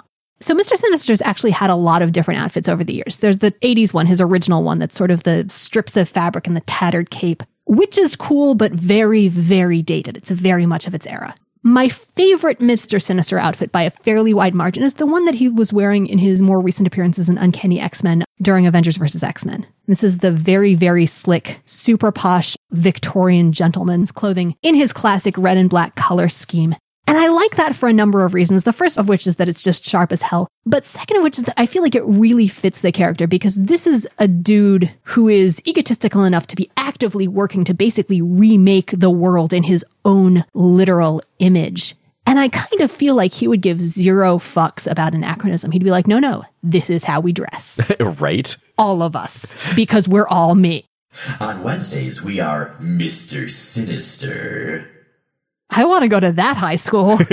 So, 0.45 0.55
Mr. 0.55 0.77
Sinister's 0.77 1.23
actually 1.23 1.53
had 1.53 1.71
a 1.71 1.75
lot 1.75 2.03
of 2.03 2.13
different 2.13 2.39
outfits 2.39 2.69
over 2.69 2.85
the 2.85 2.93
years. 2.93 3.17
There's 3.17 3.39
the 3.39 3.53
80s 3.53 3.95
one, 3.95 4.05
his 4.05 4.21
original 4.21 4.63
one, 4.63 4.79
that's 4.79 4.95
sort 4.95 5.11
of 5.11 5.23
the 5.23 5.47
strips 5.49 5.97
of 5.97 6.07
fabric 6.07 6.47
and 6.47 6.55
the 6.55 6.61
tattered 6.61 7.09
cape, 7.09 7.43
which 7.65 7.97
is 7.97 8.15
cool, 8.15 8.55
but 8.55 8.71
very, 8.71 9.29
very 9.29 9.81
dated. 9.81 10.19
It's 10.19 10.31
very 10.31 10.67
much 10.67 10.87
of 10.87 10.95
its 10.95 11.07
era. 11.07 11.35
My 11.63 11.89
favorite 11.89 12.59
Mr. 12.59 13.01
Sinister 13.01 13.39
outfit 13.39 13.73
by 13.73 13.85
a 13.85 13.91
fairly 13.91 14.35
wide 14.35 14.55
margin 14.55 14.83
is 14.83 14.93
the 14.93 15.07
one 15.07 15.25
that 15.25 15.37
he 15.37 15.49
was 15.49 15.73
wearing 15.73 16.07
in 16.07 16.19
his 16.19 16.43
more 16.43 16.61
recent 16.61 16.87
appearances 16.87 17.31
in 17.31 17.39
Uncanny 17.39 17.81
X-Men 17.81 18.23
during 18.43 18.67
Avengers 18.67 18.99
vs. 18.99 19.23
X-Men. 19.23 19.67
This 19.87 20.05
is 20.05 20.19
the 20.19 20.31
very, 20.31 20.75
very 20.75 21.07
slick, 21.07 21.63
super 21.65 22.13
posh 22.13 22.55
Victorian 22.71 23.53
gentleman's 23.53 24.13
clothing 24.13 24.57
in 24.61 24.75
his 24.75 24.93
classic 24.93 25.39
red 25.39 25.57
and 25.57 25.71
black 25.71 25.95
color 25.95 26.29
scheme. 26.29 26.75
And 27.07 27.19
I 27.19 27.29
like 27.29 27.57
that 27.57 27.77
for 27.77 27.89
a 27.89 27.93
number 27.93 28.25
of 28.25 28.35
reasons. 28.35 28.65
The 28.65 28.73
first 28.73 28.99
of 28.99 29.09
which 29.09 29.27
is 29.27 29.37
that 29.37 29.49
it's 29.49 29.63
just 29.63 29.85
sharp 29.85 30.11
as 30.13 30.23
hell. 30.23 30.49
But 30.65 30.85
second 30.85 31.19
of 31.19 31.23
which 31.23 31.39
is 31.39 31.45
that 31.45 31.61
I 31.61 31.67
feel 31.67 31.83
like 31.83 31.95
it 31.95 32.05
really 32.05 32.49
fits 32.49 32.81
the 32.81 32.93
character 32.93 33.27
because 33.27 33.57
this 33.57 33.87
is 33.87 34.09
a 34.19 34.27
dude 34.27 34.93
who 35.03 35.29
is 35.29 35.61
egotistical 35.67 36.25
enough 36.25 36.47
to 36.49 36.57
be 36.57 36.71
actively 36.77 37.29
working 37.29 37.65
to 37.65 37.75
basically 37.75 38.23
remake 38.23 38.91
the 38.91 39.11
world 39.11 39.53
in 39.53 39.65
his 39.65 39.85
own 40.05 40.45
literal 40.55 41.21
image. 41.39 41.95
And 42.27 42.39
I 42.41 42.49
kind 42.49 42.81
of 42.81 42.91
feel 42.91 43.15
like 43.15 43.35
he 43.35 43.49
would 43.49 43.61
give 43.61 43.81
zero 43.81 44.39
fucks 44.39 44.91
about 44.91 45.15
anachronism. 45.15 45.73
He'd 45.73 45.85
be 45.85 45.91
like, 45.91 46.07
no, 46.07 46.19
no, 46.19 46.45
this 46.63 46.89
is 46.89 47.05
how 47.05 47.21
we 47.21 47.33
dress. 47.33 47.91
right? 48.01 48.57
all 48.79 49.03
of 49.03 49.17
us, 49.17 49.75
because 49.75 50.09
we're 50.09 50.27
all 50.29 50.55
me. 50.55 50.85
On 51.41 51.63
Wednesdays, 51.63 52.23
we 52.23 52.41
are 52.41 52.77
Mr. 52.81 53.51
Sinister. 53.51 54.91
I 55.77 55.85
want 55.85 56.03
to 56.03 56.09
go 56.09 56.21
to 56.21 56.33
that 56.33 56.57
high 56.57 56.77
school. 56.77 57.19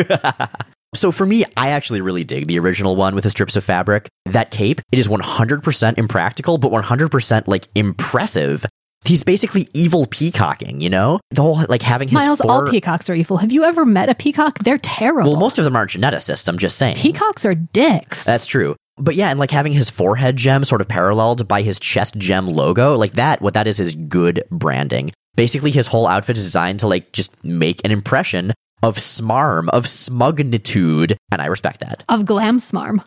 So 0.93 1.13
for 1.13 1.25
me, 1.25 1.45
I 1.55 1.69
actually 1.69 2.01
really 2.01 2.25
dig 2.25 2.47
the 2.47 2.59
original 2.59 2.97
one 2.97 3.15
with 3.15 3.23
the 3.23 3.29
strips 3.29 3.55
of 3.55 3.63
fabric. 3.63 4.09
That 4.25 4.51
cape, 4.51 4.81
it 4.91 4.99
is 4.99 5.07
100% 5.07 5.97
impractical, 5.97 6.57
but 6.57 6.69
100% 6.69 7.47
like 7.47 7.69
impressive. 7.75 8.65
He's 9.05 9.23
basically 9.23 9.67
evil 9.73 10.05
peacocking, 10.05 10.81
you 10.81 10.89
know? 10.89 11.21
The 11.29 11.43
whole 11.43 11.63
like 11.69 11.81
having 11.81 12.09
his 12.09 12.15
Miles, 12.15 12.41
four... 12.41 12.51
all 12.51 12.69
peacocks 12.69 13.09
are 13.09 13.13
evil. 13.13 13.37
Have 13.37 13.53
you 13.53 13.63
ever 13.63 13.85
met 13.85 14.09
a 14.09 14.15
peacock? 14.15 14.59
They're 14.59 14.77
terrible. 14.77 15.31
Well, 15.31 15.39
most 15.39 15.57
of 15.57 15.63
them 15.63 15.77
are 15.77 15.87
geneticists, 15.87 16.49
I'm 16.49 16.57
just 16.57 16.77
saying. 16.77 16.97
peacocks 16.97 17.45
are 17.45 17.55
dicks. 17.55 18.25
That's 18.25 18.45
true. 18.45 18.75
But 18.97 19.15
yeah, 19.15 19.29
and 19.29 19.39
like 19.39 19.51
having 19.51 19.71
his 19.71 19.89
forehead 19.89 20.35
gem 20.35 20.65
sort 20.65 20.81
of 20.81 20.89
paralleled 20.89 21.47
by 21.47 21.61
his 21.61 21.79
chest 21.79 22.17
gem 22.17 22.47
logo, 22.47 22.97
like 22.97 23.13
that, 23.13 23.41
what 23.41 23.53
that 23.53 23.65
is 23.65 23.79
is 23.79 23.95
good 23.95 24.43
branding. 24.51 25.11
Basically, 25.35 25.71
his 25.71 25.87
whole 25.87 26.07
outfit 26.07 26.37
is 26.37 26.43
designed 26.43 26.79
to 26.81 26.87
like 26.87 27.11
just 27.11 27.43
make 27.43 27.83
an 27.85 27.91
impression 27.91 28.53
of 28.83 28.97
smarm, 28.97 29.69
of 29.69 29.87
smugnitude, 29.87 31.17
and 31.31 31.41
I 31.41 31.45
respect 31.45 31.79
that. 31.81 32.03
of 32.09 32.25
glam 32.25 32.57
smarm. 32.57 33.03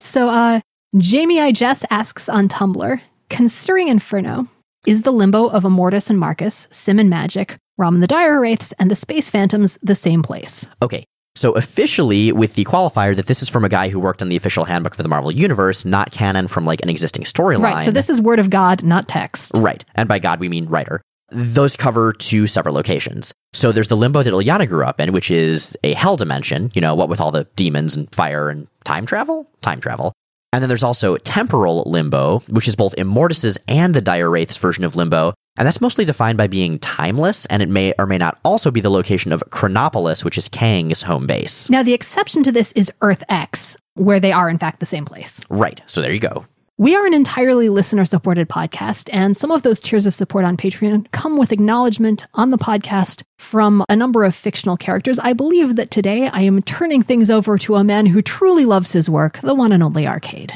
So, 0.00 0.28
uh, 0.28 0.60
Jamie 0.96 1.40
I. 1.40 1.52
Jess 1.52 1.84
asks 1.90 2.28
on 2.28 2.48
Tumblr, 2.48 3.00
considering 3.28 3.88
Inferno, 3.88 4.48
is 4.86 5.02
the 5.02 5.12
limbo 5.12 5.46
of 5.48 5.64
Immortus 5.64 6.10
and 6.10 6.18
Marcus, 6.18 6.68
S'ym 6.68 7.00
and 7.00 7.12
Magik, 7.12 7.56
Rom 7.76 7.94
and 7.94 8.02
the 8.02 8.06
Dire 8.06 8.40
Wraiths, 8.40 8.72
and 8.78 8.90
the 8.90 8.94
Space 8.94 9.30
Phantoms 9.30 9.78
the 9.82 9.94
same 9.94 10.22
place? 10.22 10.66
Okay. 10.80 11.04
So 11.34 11.52
officially, 11.52 12.32
with 12.32 12.54
the 12.54 12.64
qualifier 12.64 13.14
that 13.14 13.26
this 13.26 13.42
is 13.42 13.48
from 13.50 13.64
a 13.64 13.68
guy 13.68 13.90
who 13.90 14.00
worked 14.00 14.22
on 14.22 14.30
the 14.30 14.36
official 14.36 14.64
handbook 14.64 14.94
for 14.94 15.02
the 15.02 15.08
Marvel 15.08 15.30
Universe, 15.30 15.84
not 15.84 16.10
canon 16.10 16.48
from 16.48 16.64
like 16.64 16.80
an 16.82 16.88
existing 16.88 17.24
storyline. 17.24 17.62
Right, 17.62 17.84
so 17.84 17.90
this 17.90 18.08
is 18.08 18.22
word 18.22 18.38
of 18.38 18.48
God, 18.48 18.82
not 18.82 19.06
text. 19.06 19.52
Right. 19.58 19.84
And 19.94 20.08
by 20.08 20.18
God, 20.18 20.40
we 20.40 20.48
mean 20.48 20.66
writer. 20.66 21.02
Those 21.30 21.76
cover 21.76 22.12
two 22.12 22.46
separate 22.46 22.72
locations. 22.72 23.32
So 23.52 23.72
there's 23.72 23.88
the 23.88 23.96
limbo 23.96 24.22
that 24.22 24.32
Illyana 24.32 24.68
grew 24.68 24.84
up 24.84 25.00
in, 25.00 25.12
which 25.12 25.30
is 25.30 25.76
a 25.82 25.94
hell 25.94 26.16
dimension, 26.16 26.70
you 26.74 26.80
know, 26.80 26.94
what 26.94 27.08
with 27.08 27.20
all 27.20 27.30
the 27.30 27.44
demons 27.56 27.96
and 27.96 28.14
fire 28.14 28.50
and 28.50 28.68
time 28.84 29.06
travel? 29.06 29.50
Time 29.62 29.80
travel. 29.80 30.12
And 30.52 30.62
then 30.62 30.68
there's 30.68 30.84
also 30.84 31.16
temporal 31.16 31.82
limbo, 31.86 32.40
which 32.48 32.68
is 32.68 32.76
both 32.76 32.94
Immortus's 32.94 33.58
and 33.66 33.94
the 33.94 34.00
Dire 34.00 34.30
Wraith's 34.30 34.56
version 34.56 34.84
of 34.84 34.94
limbo. 34.94 35.34
And 35.58 35.66
that's 35.66 35.80
mostly 35.80 36.04
defined 36.04 36.36
by 36.36 36.46
being 36.46 36.78
timeless, 36.78 37.46
and 37.46 37.62
it 37.62 37.68
may 37.70 37.94
or 37.98 38.06
may 38.06 38.18
not 38.18 38.38
also 38.44 38.70
be 38.70 38.80
the 38.80 38.90
location 38.90 39.32
of 39.32 39.42
Chronopolis, 39.50 40.22
which 40.22 40.36
is 40.36 40.48
Kang's 40.48 41.02
home 41.02 41.26
base. 41.26 41.70
Now, 41.70 41.82
the 41.82 41.94
exception 41.94 42.42
to 42.42 42.52
this 42.52 42.72
is 42.72 42.92
Earth 43.00 43.24
X, 43.28 43.76
where 43.94 44.20
they 44.20 44.32
are, 44.32 44.50
in 44.50 44.58
fact, 44.58 44.80
the 44.80 44.86
same 44.86 45.06
place. 45.06 45.40
Right. 45.48 45.80
So 45.86 46.02
there 46.02 46.12
you 46.12 46.20
go. 46.20 46.46
We 46.78 46.94
are 46.94 47.06
an 47.06 47.14
entirely 47.14 47.70
listener 47.70 48.04
supported 48.04 48.50
podcast, 48.50 49.08
and 49.10 49.34
some 49.34 49.50
of 49.50 49.62
those 49.62 49.80
tiers 49.80 50.04
of 50.04 50.12
support 50.12 50.44
on 50.44 50.58
Patreon 50.58 51.10
come 51.10 51.38
with 51.38 51.50
acknowledgement 51.50 52.26
on 52.34 52.50
the 52.50 52.58
podcast 52.58 53.22
from 53.38 53.82
a 53.88 53.96
number 53.96 54.24
of 54.24 54.34
fictional 54.34 54.76
characters. 54.76 55.18
I 55.18 55.32
believe 55.32 55.76
that 55.76 55.90
today 55.90 56.28
I 56.28 56.42
am 56.42 56.60
turning 56.60 57.00
things 57.00 57.30
over 57.30 57.56
to 57.56 57.76
a 57.76 57.84
man 57.84 58.04
who 58.04 58.20
truly 58.20 58.66
loves 58.66 58.92
his 58.92 59.08
work, 59.08 59.38
the 59.38 59.54
one 59.54 59.72
and 59.72 59.82
only 59.82 60.06
Arcade. 60.06 60.52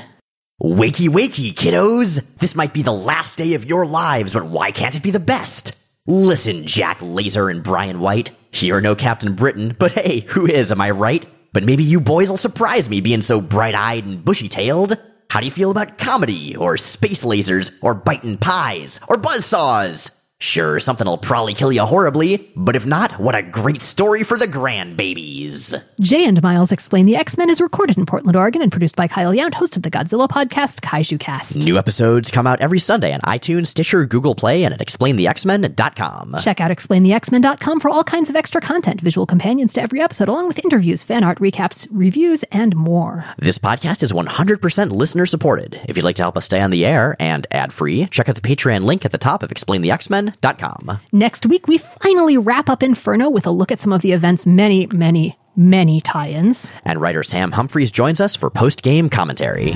Wakey, 0.62 1.09
wakey, 1.09 1.55
kiddos! 1.55 2.37
This 2.37 2.55
might 2.55 2.75
be 2.75 2.83
the 2.83 2.93
last 2.93 3.39
day 3.39 3.55
of 3.55 3.64
your 3.64 3.87
lives, 3.87 4.35
but 4.35 4.45
why 4.45 4.73
can't 4.73 4.97
it 4.97 5.03
be 5.03 5.12
the 5.12 5.21
best? 5.21 5.75
Listen, 6.07 6.66
Jack 6.66 6.99
Laser 7.01 7.49
and 7.49 7.62
Brian 7.62 7.99
White. 7.99 8.31
Here 8.51 8.83
no 8.83 8.95
Captain 8.95 9.37
Britain, 9.37 9.75
but 9.79 9.93
hey, 9.93 10.21
who 10.21 10.47
is, 10.47 10.71
am 10.71 10.83
I 10.83 10.91
right? 10.91 11.27
But 11.55 11.64
maybe 11.64 11.83
you 11.83 11.99
boys 11.99 12.29
will 12.29 12.37
surprise 12.37 12.91
me 12.91 13.01
being 13.01 13.23
so 13.23 13.41
bright 13.41 13.75
eyed 13.75 14.05
and 14.05 14.23
bushy 14.23 14.51
tailed. 14.51 14.99
How 15.31 15.39
do 15.39 15.47
you 15.47 15.53
feel 15.53 15.70
about 15.70 15.97
comedy, 15.97 16.57
or 16.57 16.76
space 16.76 17.22
lasers, 17.22 17.72
or 17.83 17.95
biting 17.95 18.37
pies, 18.37 18.99
or 19.09 19.16
buzzsaws? 19.16 20.20
Sure, 20.43 20.80
something'll 20.80 21.18
probably 21.18 21.53
kill 21.53 21.70
you 21.70 21.82
horribly, 21.82 22.51
but 22.57 22.74
if 22.74 22.86
not, 22.86 23.20
what 23.20 23.34
a 23.34 23.43
great 23.43 23.82
story 23.82 24.22
for 24.22 24.38
the 24.38 24.47
grandbabies. 24.47 25.74
Jay 26.01 26.24
and 26.24 26.43
Miles 26.43 26.72
Explain 26.72 27.05
the 27.05 27.14
X 27.14 27.36
Men 27.36 27.51
is 27.51 27.61
recorded 27.61 27.99
in 27.99 28.07
Portland, 28.07 28.36
Oregon, 28.36 28.62
and 28.62 28.72
produced 28.72 28.97
by 28.97 29.07
Kyle 29.07 29.34
Yount, 29.34 29.53
host 29.53 29.76
of 29.76 29.82
the 29.82 29.91
Godzilla 29.91 30.26
podcast, 30.26 30.80
Kaiju 30.80 31.20
Cast. 31.20 31.62
New 31.62 31.76
episodes 31.76 32.30
come 32.30 32.47
out 32.47 32.59
every 32.62 32.78
Sunday 32.78 33.12
on 33.12 33.20
iTunes, 33.20 33.66
Stitcher, 33.66 34.07
Google 34.07 34.34
Play, 34.34 34.64
and 34.64 34.72
at 34.72 34.80
explainthexmen.com. 34.80 36.36
Check 36.43 36.59
out 36.59 36.70
explainthexmen.com 36.70 37.78
for 37.78 37.91
all 37.91 38.03
kinds 38.03 38.30
of 38.30 38.36
extra 38.36 38.62
content, 38.62 39.03
visual 39.03 39.26
companions 39.26 39.74
to 39.74 39.82
every 39.82 40.01
episode, 40.01 40.28
along 40.28 40.49
with 40.49 40.64
interviews, 40.64 41.05
fan 41.05 41.22
art, 41.22 41.38
recaps, 41.38 41.86
reviews, 41.91 42.45
and 42.45 42.74
more. 42.74 43.26
This 43.36 43.59
podcast 43.59 44.03
is 44.03 44.12
100% 44.12 44.91
listener 44.91 45.26
supported. 45.26 45.78
If 45.86 45.99
you'd 45.99 46.05
like 46.05 46.16
to 46.16 46.22
help 46.22 46.38
us 46.38 46.47
stay 46.47 46.62
on 46.62 46.70
the 46.70 46.86
air 46.86 47.14
and 47.20 47.47
ad 47.51 47.74
free, 47.74 48.07
check 48.07 48.30
out 48.30 48.36
the 48.36 48.41
Patreon 48.41 48.84
link 48.84 49.05
at 49.05 49.12
the 49.12 49.18
top 49.18 49.43
of 49.43 49.53
explainthexmen.com. 50.31 51.01
Next 51.12 51.47
week, 51.47 51.66
we 51.68 51.78
finally 51.78 52.39
wrap 52.39 52.68
up 52.68 52.83
Inferno 52.83 53.31
with 53.31 53.47
a 53.47 53.51
look 53.51 53.72
at 53.72 53.78
some 53.78 53.93
of 53.93 54.03
the 54.03 54.12
event's 54.12 54.47
many, 54.47 54.87
many, 54.87 55.39
many 55.57 56.01
tie 56.01 56.31
ins. 56.31 56.70
And 56.85 57.01
writer 57.01 57.22
Sam 57.22 57.53
Humphries 57.53 57.93
joins 57.93 58.20
us 58.20 58.37
for 58.37 58.51
post 58.51 58.83
game 58.83 59.09
commentary. 59.09 59.74